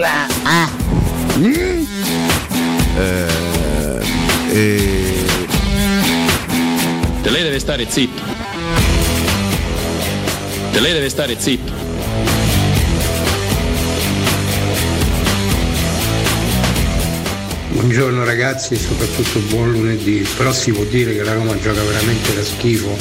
birra. 0.00 0.26
Ah. 0.44 0.70
Mm. 1.36 1.84
Eh, 2.96 4.02
e... 4.52 5.24
Te 7.22 7.30
lei 7.30 7.42
deve 7.42 7.58
stare 7.58 7.86
zitto. 7.88 8.22
Te 10.72 10.80
lei 10.80 10.92
deve 10.92 11.08
stare 11.08 11.36
zitto. 11.38 11.88
Buongiorno 17.72 18.24
ragazzi 18.24 18.74
e 18.74 18.78
soprattutto 18.78 19.38
buon 19.48 19.72
lunedì, 19.72 20.26
però 20.36 20.52
si 20.52 20.70
può 20.70 20.84
dire 20.84 21.14
che 21.14 21.22
la 21.22 21.32
Roma 21.34 21.58
gioca 21.58 21.82
veramente 21.82 22.34
da 22.34 22.42
schifo, 22.42 22.94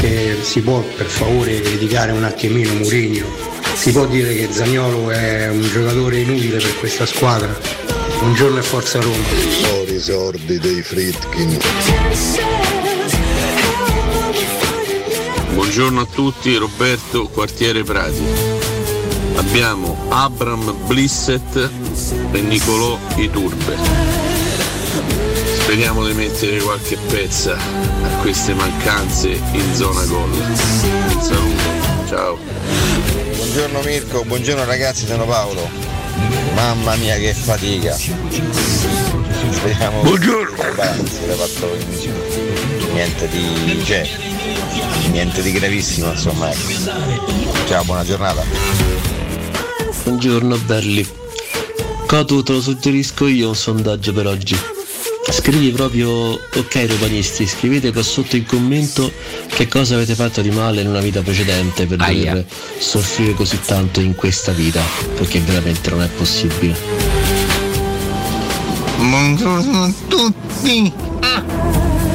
che 0.00 0.38
si 0.42 0.60
può 0.60 0.80
per 0.80 1.06
favore 1.06 1.60
criticare 1.60 2.12
un 2.12 2.22
attimino 2.22 2.72
Murigno, 2.74 3.26
si 3.74 3.92
può 3.92 4.06
dire 4.06 4.34
che 4.34 4.48
Zagnolo 4.50 5.10
è 5.10 5.48
un 5.48 5.62
giocatore 5.62 6.18
inutile 6.18 6.58
per 6.58 6.78
questa 6.78 7.06
squadra. 7.06 7.56
Buongiorno 8.18 8.58
e 8.58 8.62
forza 8.62 9.00
Roma. 9.00 9.16
I 9.86 9.98
sordi 9.98 10.58
dei 10.58 10.82
Fritkin. 10.82 11.58
Buongiorno 15.52 16.00
a 16.00 16.06
tutti, 16.06 16.54
Roberto 16.56 17.28
Quartiere 17.28 17.82
Prati. 17.82 18.24
Abbiamo 19.36 19.96
Abram 20.08 20.74
Blisset 20.86 21.70
e 22.32 22.40
Nicolò 22.40 22.98
Iturbe. 23.16 23.76
Speriamo 25.60 26.06
di 26.06 26.12
mettere 26.14 26.60
qualche 26.60 26.96
pezza 27.08 27.56
a 27.56 28.08
queste 28.20 28.54
mancanze 28.54 29.28
in 29.52 29.74
zona 29.74 30.04
gol. 30.04 30.30
Un 30.30 31.22
saluto, 31.22 32.06
ciao. 32.08 33.11
Buongiorno 33.52 33.82
Mirko, 33.82 34.24
buongiorno 34.24 34.64
ragazzi, 34.64 35.04
sono 35.04 35.26
Paolo. 35.26 35.68
Mamma 36.54 36.96
mia 36.96 37.16
che 37.16 37.34
fatica. 37.34 37.94
Speriamo 39.50 40.00
Buongiorno. 40.00 40.56
che 40.56 40.80
Anzi, 40.80 41.18
fatto 41.36 41.76
niente 42.94 43.28
di. 43.28 43.84
Cioè, 43.84 44.08
niente 45.10 45.42
di 45.42 45.52
gravissimo, 45.52 46.12
insomma. 46.12 46.50
Ecco. 46.50 47.66
Ciao, 47.66 47.84
buona 47.84 48.04
giornata. 48.04 48.42
Buongiorno 50.04 50.56
belli. 50.56 51.06
Cotu 52.06 52.42
te 52.42 52.52
lo 52.52 52.60
suggerisco 52.62 53.26
io 53.26 53.48
un 53.48 53.54
sondaggio 53.54 54.14
per 54.14 54.28
oggi. 54.28 54.56
Scrivi 55.30 55.72
proprio 55.72 56.10
ok 56.10 56.86
romanisti, 56.88 57.46
scrivete 57.46 57.92
qua 57.92 58.02
sotto 58.02 58.34
in 58.34 58.46
commento 58.46 59.12
che 59.54 59.68
cosa 59.68 59.94
avete 59.94 60.14
fatto 60.14 60.40
di 60.40 60.50
male 60.50 60.80
in 60.80 60.88
una 60.88 61.00
vita 61.00 61.20
precedente 61.20 61.86
per 61.86 62.00
Aia. 62.00 62.32
dover 62.32 62.46
soffrire 62.78 63.34
così 63.34 63.60
tanto 63.64 64.00
in 64.00 64.14
questa 64.14 64.52
vita, 64.52 64.82
perché 65.14 65.40
veramente 65.40 65.90
non 65.90 66.02
è 66.02 66.08
possibile. 66.08 66.74
Buongiorno 68.96 69.82
a 69.82 69.92
tutti. 70.08 70.92
Bravo! 71.18 72.11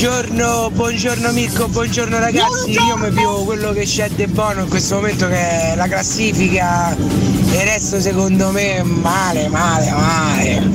Buongiorno, 0.00 0.70
buongiorno 0.70 1.32
Mirko, 1.32 1.66
buongiorno 1.66 2.20
ragazzi, 2.20 2.70
io 2.70 2.96
mi 2.98 3.10
più 3.10 3.44
quello 3.44 3.72
che 3.72 3.82
c'è 3.82 4.08
di 4.10 4.28
buono 4.28 4.60
in 4.60 4.68
questo 4.68 4.94
momento 4.94 5.26
che 5.26 5.72
è 5.72 5.74
la 5.74 5.88
classifica 5.88 6.96
e 6.96 7.56
il 7.56 7.64
resto 7.64 8.00
secondo 8.00 8.50
me 8.50 8.80
male, 8.84 9.48
male, 9.48 9.90
male. 9.90 10.70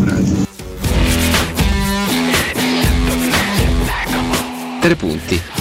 Tre 4.82 4.96
punti. 4.98 5.53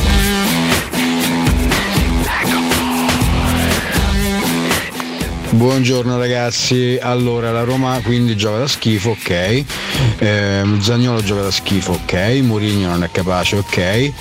Buongiorno 5.53 6.17
ragazzi, 6.17 6.99
allora 6.99 7.53
la 7.53 7.63
Roma 7.63 8.01
quindi 8.03 8.37
gioca 8.37 8.57
da 8.57 8.67
schifo, 8.67 9.11
ok, 9.11 9.65
Ehm, 10.17 10.81
Zagnolo 10.81 11.23
gioca 11.23 11.43
da 11.43 11.51
schifo, 11.51 11.93
ok, 11.93 12.41
Mourinho 12.43 12.89
non 12.89 13.05
è 13.05 13.11
capace, 13.11 13.57
ok, 13.57 14.13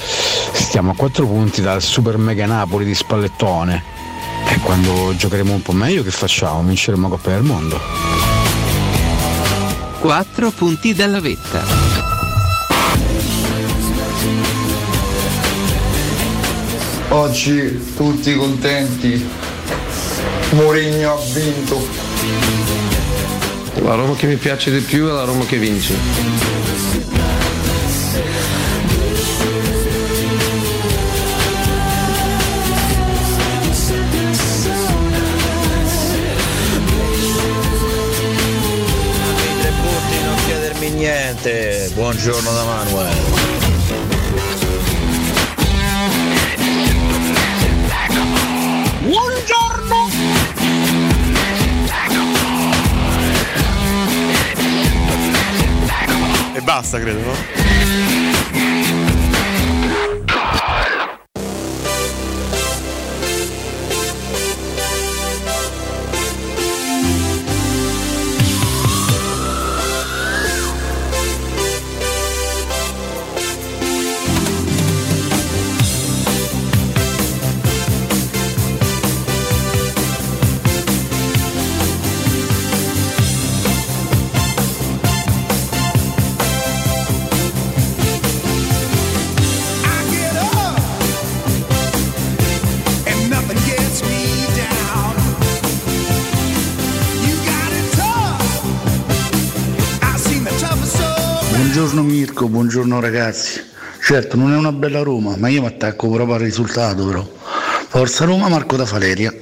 stiamo 0.51 0.91
a 0.91 0.93
quattro 0.93 1.25
punti 1.25 1.61
dal 1.61 1.81
super 1.81 2.17
mega 2.17 2.45
Napoli 2.45 2.83
di 2.83 2.93
Spallettone 2.93 3.81
e 4.49 4.59
quando 4.59 5.13
giocheremo 5.15 5.53
un 5.53 5.61
po' 5.61 5.71
meglio 5.71 6.03
che 6.03 6.11
facciamo? 6.11 6.63
Vinceremo 6.63 7.07
la 7.07 7.15
Coppa 7.15 7.29
del 7.29 7.43
Mondo. 7.43 7.79
Quattro 10.01 10.51
punti 10.51 10.93
dalla 10.93 11.21
vetta. 11.21 11.63
Oggi 17.07 17.93
tutti 17.95 18.35
contenti. 18.35 19.50
Mourinho 20.53 21.13
ha 21.13 21.17
vinto. 21.33 21.87
La 23.75 23.95
Roma 23.95 24.15
che 24.15 24.27
mi 24.27 24.35
piace 24.35 24.69
di 24.69 24.79
più 24.81 25.07
è 25.07 25.11
la 25.11 25.23
Roma 25.23 25.45
che 25.45 25.57
vince. 25.57 25.95
Tre 39.61 39.71
punti, 39.81 40.23
non 40.23 40.35
chiedermi 40.45 40.89
niente. 40.89 41.89
Buongiorno 41.93 42.51
da 42.51 42.63
Manuel. 42.65 43.17
Buongiorno. 48.99 49.80
E 56.55 56.61
basta, 56.61 56.99
credo, 56.99 57.19
no? 57.19 58.30
Buongiorno 102.51 102.99
ragazzi. 102.99 103.63
Certo, 104.03 104.35
non 104.35 104.51
è 104.51 104.57
una 104.57 104.73
bella 104.73 105.03
Roma, 105.03 105.37
ma 105.37 105.47
io 105.47 105.61
mi 105.61 105.67
attacco 105.67 106.09
proprio 106.09 106.35
al 106.35 106.41
risultato 106.41 107.05
però. 107.05 107.25
Forza 107.87 108.25
Roma, 108.25 108.49
Marco 108.49 108.75
da 108.75 108.83
Valeria. 108.83 109.33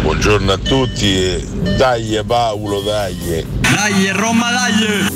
Buongiorno 0.00 0.50
a 0.50 0.56
tutti 0.56 1.14
e 1.14 1.46
dai 1.76 2.22
Paolo, 2.26 2.80
dai. 2.80 3.44
Dai, 3.60 4.10
Roma, 4.12 4.50
dai! 4.50 5.08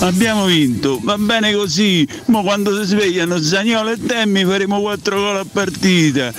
Abbiamo 0.00 0.44
vinto, 0.44 1.00
va 1.02 1.16
bene 1.16 1.54
così, 1.54 2.06
ma 2.26 2.42
quando 2.42 2.78
si 2.78 2.88
svegliano 2.88 3.40
Zagnolo 3.40 3.92
e 3.92 3.96
Temmi 4.06 4.44
faremo 4.44 4.82
4 4.82 5.16
gol 5.16 5.36
a 5.38 5.46
partita. 5.50 6.30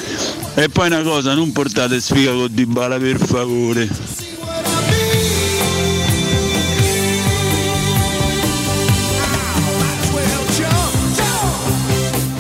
E 0.53 0.69
poi 0.69 0.85
una 0.85 1.01
cosa, 1.01 1.33
non 1.33 1.51
portate 1.51 2.00
sfiga 2.00 2.31
con 2.31 2.47
Dybala 2.51 3.00
per 3.00 3.17
favore. 3.17 4.20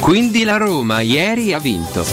Quindi 0.01 0.43
la 0.43 0.57
Roma 0.57 0.99
ieri 0.99 1.53
ha 1.53 1.59
vinto. 1.59 2.05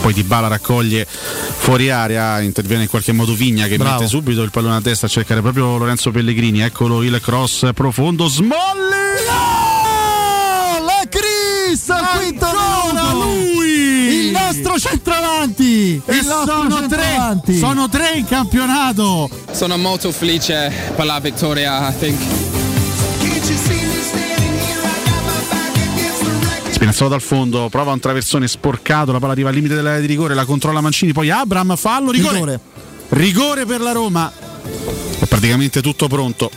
Poi 0.00 0.12
Di 0.12 0.22
Bala 0.24 0.48
raccoglie 0.48 1.06
fuori 1.06 1.90
area, 1.90 2.40
interviene 2.40 2.84
in 2.84 2.88
qualche 2.88 3.12
modo 3.12 3.34
Vigna 3.34 3.66
che 3.66 3.76
Bravo. 3.76 3.98
mette 3.98 4.08
subito 4.08 4.42
il 4.42 4.50
pallone 4.50 4.76
a 4.76 4.80
testa 4.80 5.06
a 5.06 5.08
cercare 5.08 5.42
proprio 5.42 5.76
Lorenzo 5.76 6.10
Pellegrini. 6.10 6.60
Eccolo 6.62 7.02
il 7.02 7.20
cross 7.20 7.68
profondo. 7.74 8.26
Smolli! 8.26 8.54
La 10.84 11.02
Chris 11.08 11.88
al 11.90 12.18
quinto 12.18 12.46
lui! 13.12 13.68
Il 13.68 14.30
nostro 14.30 14.78
centravanti! 14.78 15.36
avanti! 15.46 16.02
E 16.04 16.16
Il 16.16 16.26
nostro 16.26 16.68
sono 16.68 16.86
tre, 16.86 17.58
sono 17.58 17.88
tre 17.88 18.10
in 18.16 18.26
campionato. 18.26 19.28
Sono 19.52 19.76
molto 19.76 20.10
felice 20.12 20.72
per 20.94 21.06
la 21.06 21.20
vittoria, 21.20 21.88
I 21.88 21.94
think. 21.98 22.65
Spinazzola 26.96 27.10
dal 27.10 27.20
fondo, 27.20 27.68
prova 27.68 27.92
un 27.92 28.00
traversone 28.00 28.48
sporcato, 28.48 29.12
la 29.12 29.18
palla 29.18 29.32
arriva 29.32 29.50
al 29.50 29.54
limite 29.54 29.74
dell'area 29.74 30.00
di 30.00 30.06
rigore, 30.06 30.32
la 30.32 30.46
controlla 30.46 30.80
Mancini, 30.80 31.12
poi 31.12 31.28
Abram, 31.28 31.76
fallo, 31.76 32.10
rigore. 32.10 32.38
Rigore. 32.38 32.60
Rigore 33.10 33.66
per 33.66 33.82
la 33.82 33.92
Roma. 33.92 34.32
È 35.18 35.26
praticamente 35.26 35.82
tutto 35.82 36.08
pronto. 36.08 36.50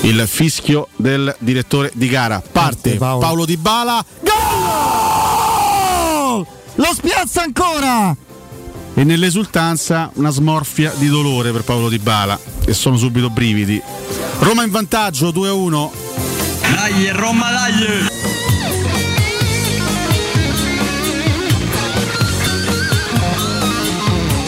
Il 0.00 0.24
fischio 0.26 0.88
del 0.96 1.32
direttore 1.38 1.92
di 1.94 2.08
gara. 2.08 2.42
Parte 2.50 2.96
Paolo. 2.96 3.20
Paolo 3.20 3.44
Di 3.44 3.56
Bala. 3.56 4.04
Gol! 4.20 4.34
Lo 6.74 6.92
spiazza 6.92 7.42
ancora! 7.42 8.16
E 8.94 9.04
nell'esultanza 9.04 10.10
una 10.14 10.30
smorfia 10.30 10.92
di 10.96 11.06
dolore 11.06 11.52
per 11.52 11.62
Paolo 11.62 11.88
Di 11.88 11.98
Bala. 12.00 12.36
E 12.64 12.74
sono 12.74 12.96
subito 12.96 13.30
brividi. 13.30 13.80
Roma 14.40 14.64
in 14.64 14.72
vantaggio 14.72 15.28
2-1. 15.28 15.90
Dai, 16.74 17.10
Roma, 17.10 17.52
dai! 17.52 18.45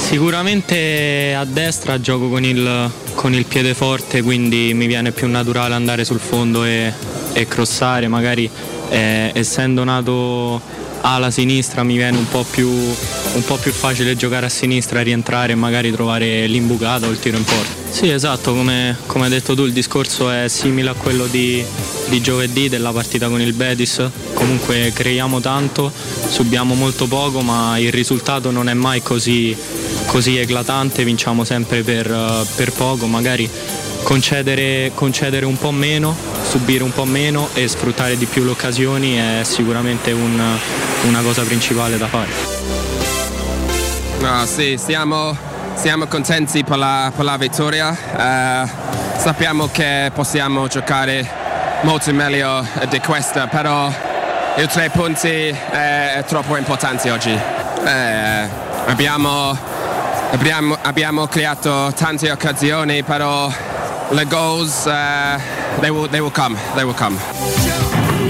Sicuramente 0.08 1.34
a 1.34 1.44
destra 1.44 2.00
gioco 2.00 2.30
con 2.30 2.42
il, 2.42 2.90
con 3.14 3.34
il 3.34 3.44
piede 3.44 3.74
forte, 3.74 4.22
quindi 4.22 4.72
mi 4.72 4.86
viene 4.86 5.12
più 5.12 5.28
naturale 5.28 5.74
andare 5.74 6.06
sul 6.06 6.18
fondo 6.18 6.64
e, 6.64 6.90
e 7.34 7.46
crossare, 7.46 8.08
magari 8.08 8.48
eh, 8.88 9.30
essendo 9.34 9.84
nato 9.84 10.62
alla 11.02 11.30
sinistra 11.30 11.82
mi 11.82 11.96
viene 11.96 12.16
un 12.16 12.26
po, 12.26 12.42
più, 12.50 12.68
un 12.68 13.44
po' 13.44 13.56
più 13.56 13.70
facile 13.70 14.16
giocare 14.16 14.46
a 14.46 14.48
sinistra, 14.48 15.02
rientrare 15.02 15.52
e 15.52 15.56
magari 15.56 15.92
trovare 15.92 16.46
l'imbucata 16.46 17.06
o 17.06 17.10
il 17.10 17.18
tiro 17.18 17.36
in 17.36 17.44
porta. 17.44 17.68
Sì, 17.90 18.08
esatto, 18.08 18.54
come, 18.54 18.96
come 19.04 19.24
hai 19.24 19.30
detto 19.30 19.54
tu 19.54 19.64
il 19.64 19.72
discorso 19.72 20.30
è 20.30 20.48
simile 20.48 20.88
a 20.88 20.94
quello 20.94 21.26
di, 21.26 21.62
di 22.08 22.20
giovedì 22.22 22.70
della 22.70 22.92
partita 22.92 23.28
con 23.28 23.42
il 23.42 23.52
Betis. 23.52 24.02
Comunque 24.32 24.90
creiamo 24.94 25.40
tanto, 25.40 25.92
subiamo 26.28 26.74
molto 26.74 27.06
poco, 27.06 27.42
ma 27.42 27.78
il 27.78 27.92
risultato 27.92 28.50
non 28.50 28.70
è 28.70 28.74
mai 28.74 29.02
così, 29.02 29.56
così 30.08 30.38
eclatante, 30.38 31.04
vinciamo 31.04 31.44
sempre 31.44 31.82
per, 31.82 32.10
eh, 32.10 32.46
per 32.56 32.72
poco, 32.72 33.06
magari 33.06 33.48
concedere, 34.02 34.90
concedere 34.94 35.44
un 35.44 35.58
po' 35.58 35.70
meno, 35.70 36.16
subire 36.48 36.82
un 36.82 36.92
po' 36.92 37.04
meno 37.04 37.48
e 37.52 37.68
sfruttare 37.68 38.16
di 38.16 38.24
più 38.24 38.42
le 38.44 38.50
occasioni 38.50 39.16
è 39.16 39.44
sicuramente 39.44 40.12
un- 40.12 40.58
una 41.06 41.20
cosa 41.20 41.42
principale 41.42 41.98
da 41.98 42.06
fare. 42.06 42.30
No, 44.20 44.46
sì, 44.46 44.78
siamo, 44.82 45.36
siamo 45.74 46.06
contenti 46.06 46.64
per 46.64 46.78
la, 46.78 47.12
per 47.14 47.24
la 47.24 47.36
vittoria. 47.36 47.94
Eh, 47.94 48.68
sappiamo 49.18 49.68
che 49.70 50.10
possiamo 50.14 50.66
giocare 50.68 51.28
molto 51.82 52.12
meglio 52.12 52.66
di 52.88 52.98
questa, 53.00 53.46
però 53.46 53.92
i 54.56 54.66
tre 54.66 54.90
punti 54.90 55.28
è 55.28 56.24
troppo 56.26 56.56
importante 56.56 57.10
oggi. 57.10 57.30
Eh, 57.30 58.48
abbiamo, 58.86 59.56
abbiamo, 60.30 60.76
abbiamo 60.82 61.26
creato 61.26 61.92
tante 61.94 62.30
occasioni, 62.30 63.02
però 63.02 63.50
le 64.10 64.24
goals 64.26 64.86
eh, 64.86 65.40
they, 65.80 65.90
will, 65.90 66.08
they 66.08 66.20
will 66.20 66.32
come, 66.32 66.56
they 66.74 66.84
will 66.84 66.94
come. 66.94 67.16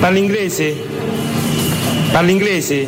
Parli 0.01 0.19
inglese? 0.21 0.77
Parli 2.13 2.33
inglese? 2.33 2.87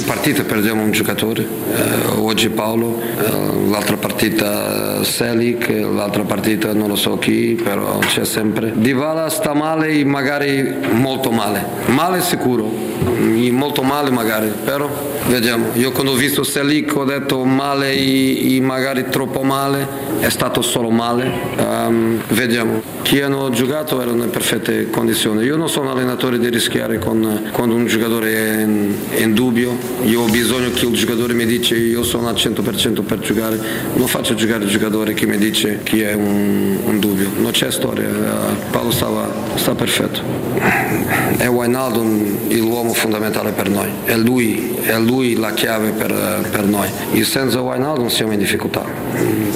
Ogni 0.00 0.08
partita 0.08 0.44
perdiamo 0.44 0.82
un 0.82 0.92
giocatore, 0.92 1.42
Eh, 1.42 2.18
oggi 2.18 2.48
Paolo, 2.48 2.98
eh, 3.00 3.68
l'altra 3.68 3.98
partita 3.98 5.04
Selic, 5.04 5.68
l'altra 5.68 6.22
partita 6.22 6.72
non 6.72 6.88
lo 6.88 6.96
so 6.96 7.18
chi, 7.18 7.60
però 7.62 7.98
c'è 7.98 8.24
sempre. 8.24 8.72
Divala 8.74 9.28
sta 9.28 9.52
male, 9.52 10.02
magari 10.06 10.74
molto 10.92 11.30
male, 11.30 11.62
male 11.88 12.22
sicuro, 12.22 12.72
molto 13.50 13.82
male 13.82 14.10
magari, 14.10 14.52
però 14.64 14.88
vediamo. 15.28 15.68
Io 15.74 15.92
quando 15.92 16.12
ho 16.12 16.16
visto 16.16 16.42
Selic 16.42 16.96
ho 16.96 17.04
detto 17.04 17.44
male, 17.44 17.92
e- 17.92 18.58
magari 18.60 19.06
troppo 19.10 19.42
male, 19.42 19.86
è 20.20 20.28
stato 20.28 20.62
solo 20.62 20.90
male, 20.90 21.50
Ehm, 21.56 22.20
vediamo. 22.28 22.82
Chi 23.02 23.20
hanno 23.20 23.50
giocato 23.50 24.00
erano 24.00 24.22
in 24.24 24.30
perfette 24.30 24.88
condizioni. 24.90 25.44
Io 25.44 25.56
non 25.56 25.68
sono 25.68 25.90
allenatore 25.90 26.38
di 26.38 26.48
rischiare 26.48 26.98
con, 26.98 27.48
quando 27.52 27.74
un 27.74 27.86
giocatore 27.86 28.34
è 28.34 28.62
in, 28.62 28.94
è 29.08 29.22
in 29.22 29.34
dubbio, 29.34 29.76
io 30.04 30.22
ho 30.22 30.28
bisogno 30.28 30.70
che 30.70 30.86
il 30.86 30.92
giocatore 30.92 31.32
mi 31.32 31.46
dice 31.46 31.76
io 31.76 32.02
sono 32.04 32.28
al 32.28 32.34
100% 32.34 33.02
per 33.02 33.18
giocare, 33.18 33.58
non 33.94 34.06
faccio 34.06 34.34
giocare 34.34 34.64
il 34.64 34.70
giocatore 34.70 35.14
che 35.14 35.26
mi 35.26 35.38
dice 35.38 35.80
che 35.82 36.10
è 36.10 36.14
un, 36.14 36.78
un 36.84 36.98
dubbio, 37.00 37.30
non 37.36 37.50
c'è 37.50 37.70
storia, 37.70 38.04
Eh, 38.08 38.70
Paolo 38.70 38.90
stava, 38.90 39.28
sta 39.56 39.74
perfetto. 39.74 40.20
È 41.36 41.46
Wijnaldum 41.48 42.48
l'uomo 42.60 42.89
fondamentale 42.92 43.52
per 43.52 43.68
noi, 43.68 43.88
è 44.04 44.16
lui, 44.16 44.76
è 44.82 44.98
lui 44.98 45.34
la 45.34 45.52
chiave 45.52 45.90
per, 45.90 46.48
per 46.50 46.64
noi. 46.64 46.88
E 47.12 47.24
senza 47.24 47.60
Wijnaldum 47.60 48.08
siamo 48.08 48.32
in 48.32 48.38
difficoltà, 48.38 48.84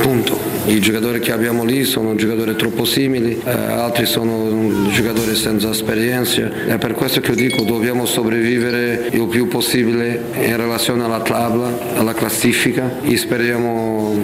punto. 0.01 0.39
I 0.67 0.81
giocatori 0.81 1.21
che 1.21 1.33
abbiamo 1.33 1.65
lì 1.65 1.85
sono 1.85 2.15
giocatori 2.15 2.57
troppo 2.57 2.85
simili, 2.85 3.41
eh, 3.45 3.51
altri 3.51 4.07
sono 4.07 4.89
giocatori 4.91 5.35
senza 5.35 5.71
esperienza. 5.71 6.51
È 6.67 6.79
per 6.79 6.95
questo 6.95 7.21
che 7.21 7.35
dico 7.35 7.63
dobbiamo 7.65 8.07
sopravvivere 8.07 9.09
il 9.11 9.27
più 9.27 9.47
possibile 9.47 10.23
in 10.41 10.57
relazione 10.57 11.05
alla 11.05 11.21
tabla, 11.21 11.71
alla 11.97 12.15
classifica 12.15 13.01
e 13.03 13.17
speriamo 13.17 14.19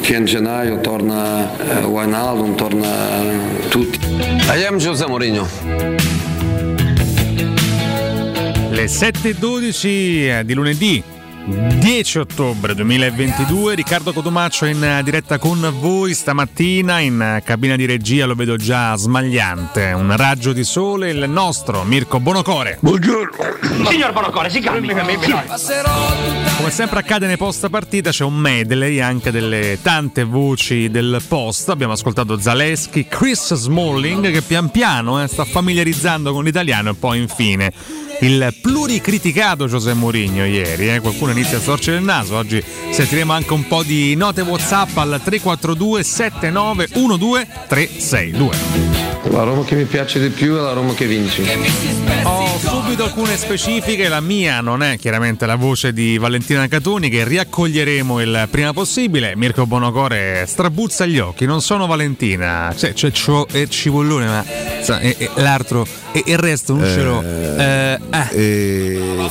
che 0.00 0.14
in 0.14 0.24
gennaio 0.24 0.80
torna 0.80 1.82
eh, 1.82 1.84
Wijnaldum, 1.84 2.54
torna 2.54 2.88
tutti. 3.68 3.98
I 4.56 4.64
am 4.64 4.76
José 4.76 5.06
Mourinho. 5.06 6.33
Le 8.74 8.86
7.12 8.86 10.40
di 10.42 10.52
lunedì 10.52 11.00
10 11.46 12.18
ottobre 12.20 12.74
2022, 12.74 13.74
Riccardo 13.74 14.14
Cotomaccio 14.14 14.64
in 14.64 15.02
diretta 15.04 15.36
con 15.36 15.74
voi 15.78 16.14
stamattina 16.14 17.00
in 17.00 17.42
cabina 17.44 17.76
di 17.76 17.84
regia, 17.84 18.24
lo 18.24 18.34
vedo 18.34 18.56
già 18.56 18.96
smagliante, 18.96 19.92
un 19.94 20.16
raggio 20.16 20.54
di 20.54 20.64
sole, 20.64 21.10
il 21.10 21.28
nostro 21.28 21.82
Mirko 21.82 22.18
Bonocore. 22.18 22.78
Buongiorno. 22.80 23.36
Signor 23.90 24.12
Bonocore, 24.12 24.48
si 24.48 24.60
calmi. 24.60 24.88
Come 26.56 26.70
sempre 26.70 27.00
accade 27.00 27.26
nei 27.26 27.36
post 27.36 27.68
partita 27.68 28.08
c'è 28.10 28.24
un 28.24 28.36
medley 28.36 29.00
anche 29.00 29.30
delle 29.30 29.78
tante 29.82 30.24
voci 30.24 30.88
del 30.88 31.20
post. 31.28 31.68
Abbiamo 31.68 31.92
ascoltato 31.92 32.40
Zaleschi, 32.40 33.06
Chris 33.06 33.52
Smalling 33.52 34.30
che 34.30 34.40
pian 34.40 34.70
piano 34.70 35.22
eh, 35.22 35.28
sta 35.28 35.44
familiarizzando 35.44 36.32
con 36.32 36.42
l'italiano 36.42 36.90
e 36.90 36.94
poi 36.94 37.20
infine 37.20 37.70
il 38.20 38.54
pluricriticato 38.62 39.66
José 39.66 39.92
Mourinho 39.92 40.46
ieri. 40.46 40.88
eh. 40.88 41.00
Qualcuno 41.00 41.32
inizia 41.34 41.58
a 41.58 41.60
storcere 41.60 41.96
il 41.96 42.04
naso. 42.04 42.36
Oggi 42.36 42.62
sentiremo 42.90 43.32
anche 43.32 43.52
un 43.52 43.66
po' 43.66 43.82
di 43.82 44.14
note 44.14 44.40
WhatsApp 44.42 44.96
al 44.96 45.20
342 45.22 46.02
7912 46.02 47.46
362. 47.68 48.56
La 49.30 49.42
Roma 49.42 49.64
che 49.64 49.74
mi 49.74 49.84
piace 49.84 50.20
di 50.20 50.28
più 50.28 50.56
è 50.56 50.60
la 50.60 50.72
Roma 50.72 50.94
che 50.94 51.06
vince. 51.06 51.42
Ho 52.22 52.58
subito 52.84 53.04
alcune 53.04 53.38
specifiche, 53.38 54.08
la 54.08 54.20
mia 54.20 54.60
non 54.60 54.82
è 54.82 54.98
chiaramente 54.98 55.46
la 55.46 55.54
voce 55.54 55.94
di 55.94 56.18
Valentina 56.18 56.68
Catoni 56.68 57.08
che 57.08 57.24
riaccoglieremo 57.24 58.20
il 58.20 58.46
prima 58.50 58.74
possibile. 58.74 59.34
Mirko 59.36 59.64
Bonocore 59.64 60.44
strabuzza 60.46 61.06
gli 61.06 61.18
occhi, 61.18 61.46
non 61.46 61.62
sono 61.62 61.86
Valentina, 61.86 62.74
cioè 62.76 62.92
c'è 62.92 63.10
ciò 63.10 63.46
e 63.50 63.70
cipollone, 63.70 64.26
ma 64.26 64.44
sa, 64.82 65.00
e- 65.00 65.16
e 65.18 65.30
l'altro 65.36 65.86
e 66.12 66.24
il 66.26 66.36
resto 66.36 66.74
non 66.74 66.84
ce 66.84 67.02
l'ho. 67.02 67.22
Eh, 67.58 67.98
eh. 68.34 69.30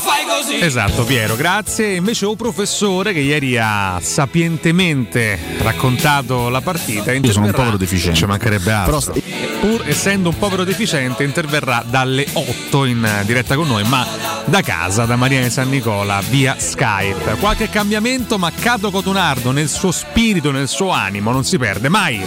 Esatto, 0.60 1.04
Piero, 1.04 1.36
grazie. 1.36 1.94
Invece 1.94 2.26
un 2.26 2.36
professore 2.36 3.14
che 3.14 3.20
ieri 3.20 3.58
ha 3.58 4.00
sapientemente 4.02 5.38
raccontato 5.60 6.50
la 6.50 6.62
partita. 6.62 7.12
Io 7.12 7.32
sono 7.32 7.46
un 7.46 7.52
povero 7.52 7.78
deficiente. 7.78 8.18
Ci 8.18 8.26
mancherebbe 8.26 8.72
altro. 8.72 9.00
Però- 9.00 9.20
Pur 9.64 9.84
essendo 9.88 10.28
un 10.30 10.38
povero 10.38 10.66
deficiente, 10.66 11.24
interverrà 11.24 11.86
dalle 11.90 12.26
8 12.34 12.84
in 12.84 13.04
eh, 13.06 13.24
diretta 13.44 13.56
con 13.56 13.68
noi, 13.68 13.84
ma 13.84 14.08
da 14.46 14.62
casa, 14.62 15.06
da 15.06 15.16
Maria 15.16 15.42
di 15.42 15.50
San 15.50 15.70
Nicola, 15.70 16.22
via 16.30 16.56
Skype. 16.58 17.36
Qualche 17.40 17.70
cambiamento, 17.70 18.38
ma 18.38 18.52
Cato 18.52 18.90
Cotunardo 18.90 19.52
nel 19.52 19.70
suo 19.70 19.92
spirito, 19.92 20.52
nel 20.52 20.68
suo 20.68 20.90
animo, 20.90 21.32
non 21.32 21.44
si 21.44 21.58
perde 21.58 21.90
mai. 21.90 22.24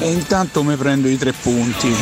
e 0.00 0.10
intanto 0.10 0.62
mi 0.62 0.76
prendo 0.76 1.08
i 1.08 1.18
tre 1.18 1.32
punti. 1.32 1.94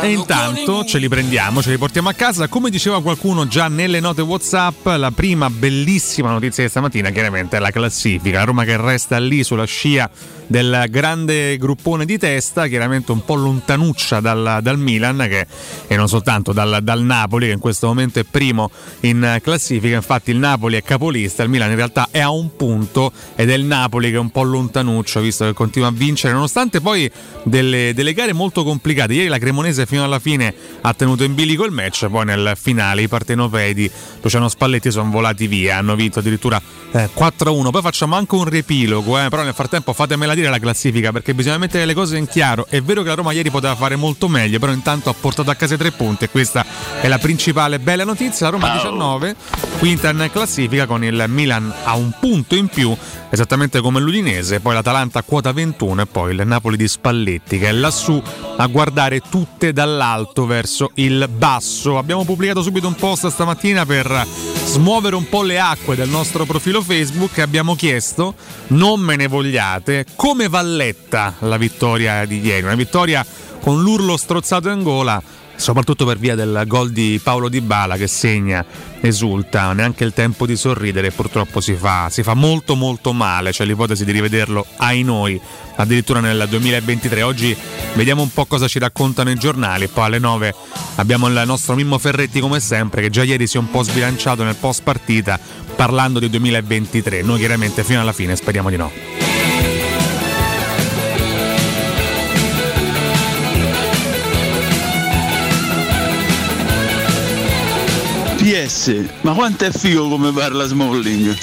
E 0.00 0.12
intanto 0.12 0.84
ce 0.84 0.98
li 0.98 1.08
prendiamo, 1.08 1.62
ce 1.62 1.70
li 1.70 1.78
portiamo 1.78 2.08
a 2.08 2.12
casa. 2.12 2.48
Come 2.48 2.70
diceva 2.70 3.02
qualcuno 3.02 3.48
già 3.48 3.68
nelle 3.68 4.00
note 4.00 4.22
WhatsApp, 4.22 4.86
la 4.86 5.10
prima 5.10 5.50
bellissima 5.50 6.30
notizia 6.30 6.62
di 6.62 6.68
stamattina 6.68 7.10
chiaramente 7.10 7.56
è 7.56 7.60
la 7.60 7.70
classifica. 7.70 8.38
La 8.38 8.44
Roma 8.44 8.64
che 8.64 8.76
resta 8.76 9.18
lì 9.18 9.42
sulla 9.42 9.64
scia 9.64 10.10
del 10.46 10.86
grande 10.88 11.56
gruppone 11.56 12.04
di 12.04 12.18
testa, 12.18 12.66
chiaramente 12.66 13.12
un 13.12 13.24
po' 13.24 13.34
lontanuccia 13.34 14.20
dal, 14.20 14.60
dal 14.62 14.78
Milan 14.78 15.26
che, 15.28 15.46
e 15.86 15.96
non 15.96 16.08
soltanto 16.08 16.52
dal, 16.52 16.78
dal, 16.82 17.02
Napoli 17.02 17.46
che 17.46 17.52
in 17.52 17.58
questo 17.58 17.86
momento 17.86 18.18
è 18.18 18.24
primo 18.24 18.70
in 19.00 19.38
classifica, 19.42 19.96
infatti 19.96 20.30
il 20.30 20.38
Napoli 20.38 20.76
è 20.76 20.82
capolista, 20.82 21.42
il 21.42 21.48
Milan 21.48 21.70
in 21.70 21.76
realtà 21.76 22.08
è 22.10 22.20
a 22.20 22.30
un 22.30 22.54
punto 22.56 23.12
ed 23.34 23.50
è 23.50 23.54
il 23.54 23.64
Napoli 23.64 24.10
che 24.10 24.16
è 24.16 24.20
un 24.20 24.30
po' 24.30 24.42
lontanuccio 24.42 25.20
visto 25.20 25.44
che 25.44 25.52
continua 25.52 25.88
a 25.88 25.92
vincere 25.92 26.32
nonostante 26.32 26.80
poi 26.80 27.10
delle, 27.42 27.92
delle 27.94 28.12
gare 28.12 28.32
molto 28.32 28.64
complicate, 28.64 29.14
ieri 29.14 29.28
la 29.28 29.38
Cremonese 29.38 29.85
fino 29.86 30.04
alla 30.04 30.18
fine 30.18 30.54
ha 30.82 30.92
tenuto 30.94 31.24
in 31.24 31.34
bilico 31.34 31.64
il 31.64 31.72
match, 31.72 32.06
poi 32.08 32.24
nel 32.24 32.52
finale 32.60 33.02
i 33.02 33.08
partenopei 33.08 33.74
di 33.74 33.90
Luciano 34.20 34.48
Spalletti 34.48 34.90
sono 34.90 35.10
volati 35.10 35.46
via, 35.46 35.78
hanno 35.78 35.94
vinto 35.94 36.18
addirittura 36.18 36.60
eh, 36.92 37.10
4-1, 37.14 37.70
poi 37.70 37.82
facciamo 37.82 38.16
anche 38.16 38.34
un 38.34 38.44
riepilogo, 38.44 39.18
eh, 39.18 39.28
però 39.28 39.42
nel 39.42 39.54
frattempo 39.54 39.92
fatemela 39.92 40.34
dire 40.34 40.48
la 40.48 40.58
classifica 40.58 41.12
perché 41.12 41.34
bisogna 41.34 41.58
mettere 41.58 41.84
le 41.84 41.94
cose 41.94 42.16
in 42.16 42.26
chiaro. 42.26 42.66
È 42.68 42.80
vero 42.80 43.02
che 43.02 43.08
la 43.08 43.14
Roma 43.14 43.32
ieri 43.32 43.50
poteva 43.50 43.74
fare 43.74 43.96
molto 43.96 44.28
meglio, 44.28 44.58
però 44.58 44.72
intanto 44.72 45.10
ha 45.10 45.14
portato 45.14 45.50
a 45.50 45.54
casa 45.54 45.76
tre 45.76 45.90
punti 45.92 46.24
e 46.24 46.30
questa 46.30 46.64
è 47.00 47.08
la 47.08 47.18
principale 47.18 47.78
bella 47.78 48.04
notizia. 48.04 48.46
La 48.46 48.52
Roma 48.52 48.72
19, 48.72 49.34
quinta 49.78 50.10
in 50.10 50.28
classifica 50.32 50.86
con 50.86 51.04
il 51.04 51.24
Milan 51.28 51.72
a 51.84 51.94
un 51.96 52.12
punto 52.18 52.54
in 52.54 52.68
più, 52.68 52.96
esattamente 53.30 53.80
come 53.80 54.00
l'Udinese, 54.00 54.60
poi 54.60 54.74
l'Atalanta 54.74 55.20
a 55.20 55.22
quota 55.22 55.52
21 55.52 56.02
e 56.02 56.06
poi 56.06 56.34
il 56.34 56.42
Napoli 56.46 56.76
di 56.76 56.88
Spalletti 56.88 57.58
che 57.58 57.68
è 57.68 57.72
lassù 57.72 58.22
a 58.56 58.66
guardare 58.66 59.20
tutte 59.20 59.72
dall'alto 59.76 60.46
verso 60.46 60.90
il 60.94 61.28
basso. 61.28 61.98
Abbiamo 61.98 62.24
pubblicato 62.24 62.62
subito 62.62 62.86
un 62.86 62.94
post 62.94 63.26
stamattina 63.26 63.84
per 63.84 64.26
smuovere 64.64 65.16
un 65.16 65.28
po' 65.28 65.42
le 65.42 65.60
acque 65.60 65.96
del 65.96 66.08
nostro 66.08 66.46
profilo 66.46 66.80
Facebook 66.80 67.36
e 67.36 67.42
abbiamo 67.42 67.74
chiesto, 67.74 68.36
non 68.68 69.00
me 69.00 69.16
ne 69.16 69.26
vogliate, 69.26 70.06
come 70.16 70.48
Valletta 70.48 71.34
la 71.40 71.58
vittoria 71.58 72.24
di 72.24 72.40
ieri, 72.40 72.62
una 72.62 72.74
vittoria 72.74 73.24
con 73.60 73.82
l'urlo 73.82 74.16
strozzato 74.16 74.70
in 74.70 74.82
gola 74.82 75.22
soprattutto 75.56 76.04
per 76.04 76.18
via 76.18 76.34
del 76.34 76.64
gol 76.66 76.90
di 76.90 77.18
Paolo 77.22 77.48
Di 77.48 77.60
Bala 77.60 77.96
che 77.96 78.06
segna, 78.06 78.64
esulta, 79.06 79.72
neanche 79.72 80.04
il 80.04 80.12
tempo 80.12 80.46
di 80.46 80.56
sorridere 80.56 81.10
purtroppo 81.10 81.60
si 81.60 81.74
fa, 81.74 82.08
si 82.10 82.22
fa 82.22 82.34
molto 82.34 82.74
molto 82.74 83.12
male, 83.12 83.50
c'è 83.50 83.64
l'ipotesi 83.64 84.04
di 84.04 84.12
rivederlo 84.12 84.66
ai 84.76 85.02
noi 85.02 85.40
addirittura 85.76 86.20
nel 86.20 86.46
2023. 86.48 87.22
Oggi 87.22 87.56
vediamo 87.94 88.22
un 88.22 88.32
po' 88.32 88.46
cosa 88.46 88.68
ci 88.68 88.78
raccontano 88.78 89.30
i 89.30 89.36
giornali, 89.36 89.88
poi 89.88 90.04
alle 90.04 90.18
9 90.18 90.54
abbiamo 90.96 91.26
il 91.28 91.42
nostro 91.46 91.74
Mimmo 91.74 91.98
Ferretti 91.98 92.40
come 92.40 92.60
sempre 92.60 93.02
che 93.02 93.10
già 93.10 93.22
ieri 93.22 93.46
si 93.46 93.56
è 93.56 93.60
un 93.60 93.70
po' 93.70 93.82
sbilanciato 93.82 94.42
nel 94.42 94.56
post 94.56 94.82
partita 94.82 95.38
parlando 95.74 96.18
di 96.18 96.30
2023, 96.30 97.22
noi 97.22 97.38
chiaramente 97.38 97.84
fino 97.84 98.00
alla 98.00 98.12
fine 98.12 98.34
speriamo 98.36 98.70
di 98.70 98.76
no. 98.76 99.35
PS, 108.48 109.02
ma 109.22 109.32
quanto 109.32 109.64
è 109.64 109.72
figo 109.72 110.08
come 110.08 110.30
parla 110.30 110.66
Smalling? 110.66 111.36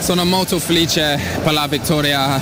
Sono 0.00 0.22
molto 0.26 0.58
felice 0.58 1.18
per 1.42 1.54
la 1.54 1.66
vittoria. 1.66 2.38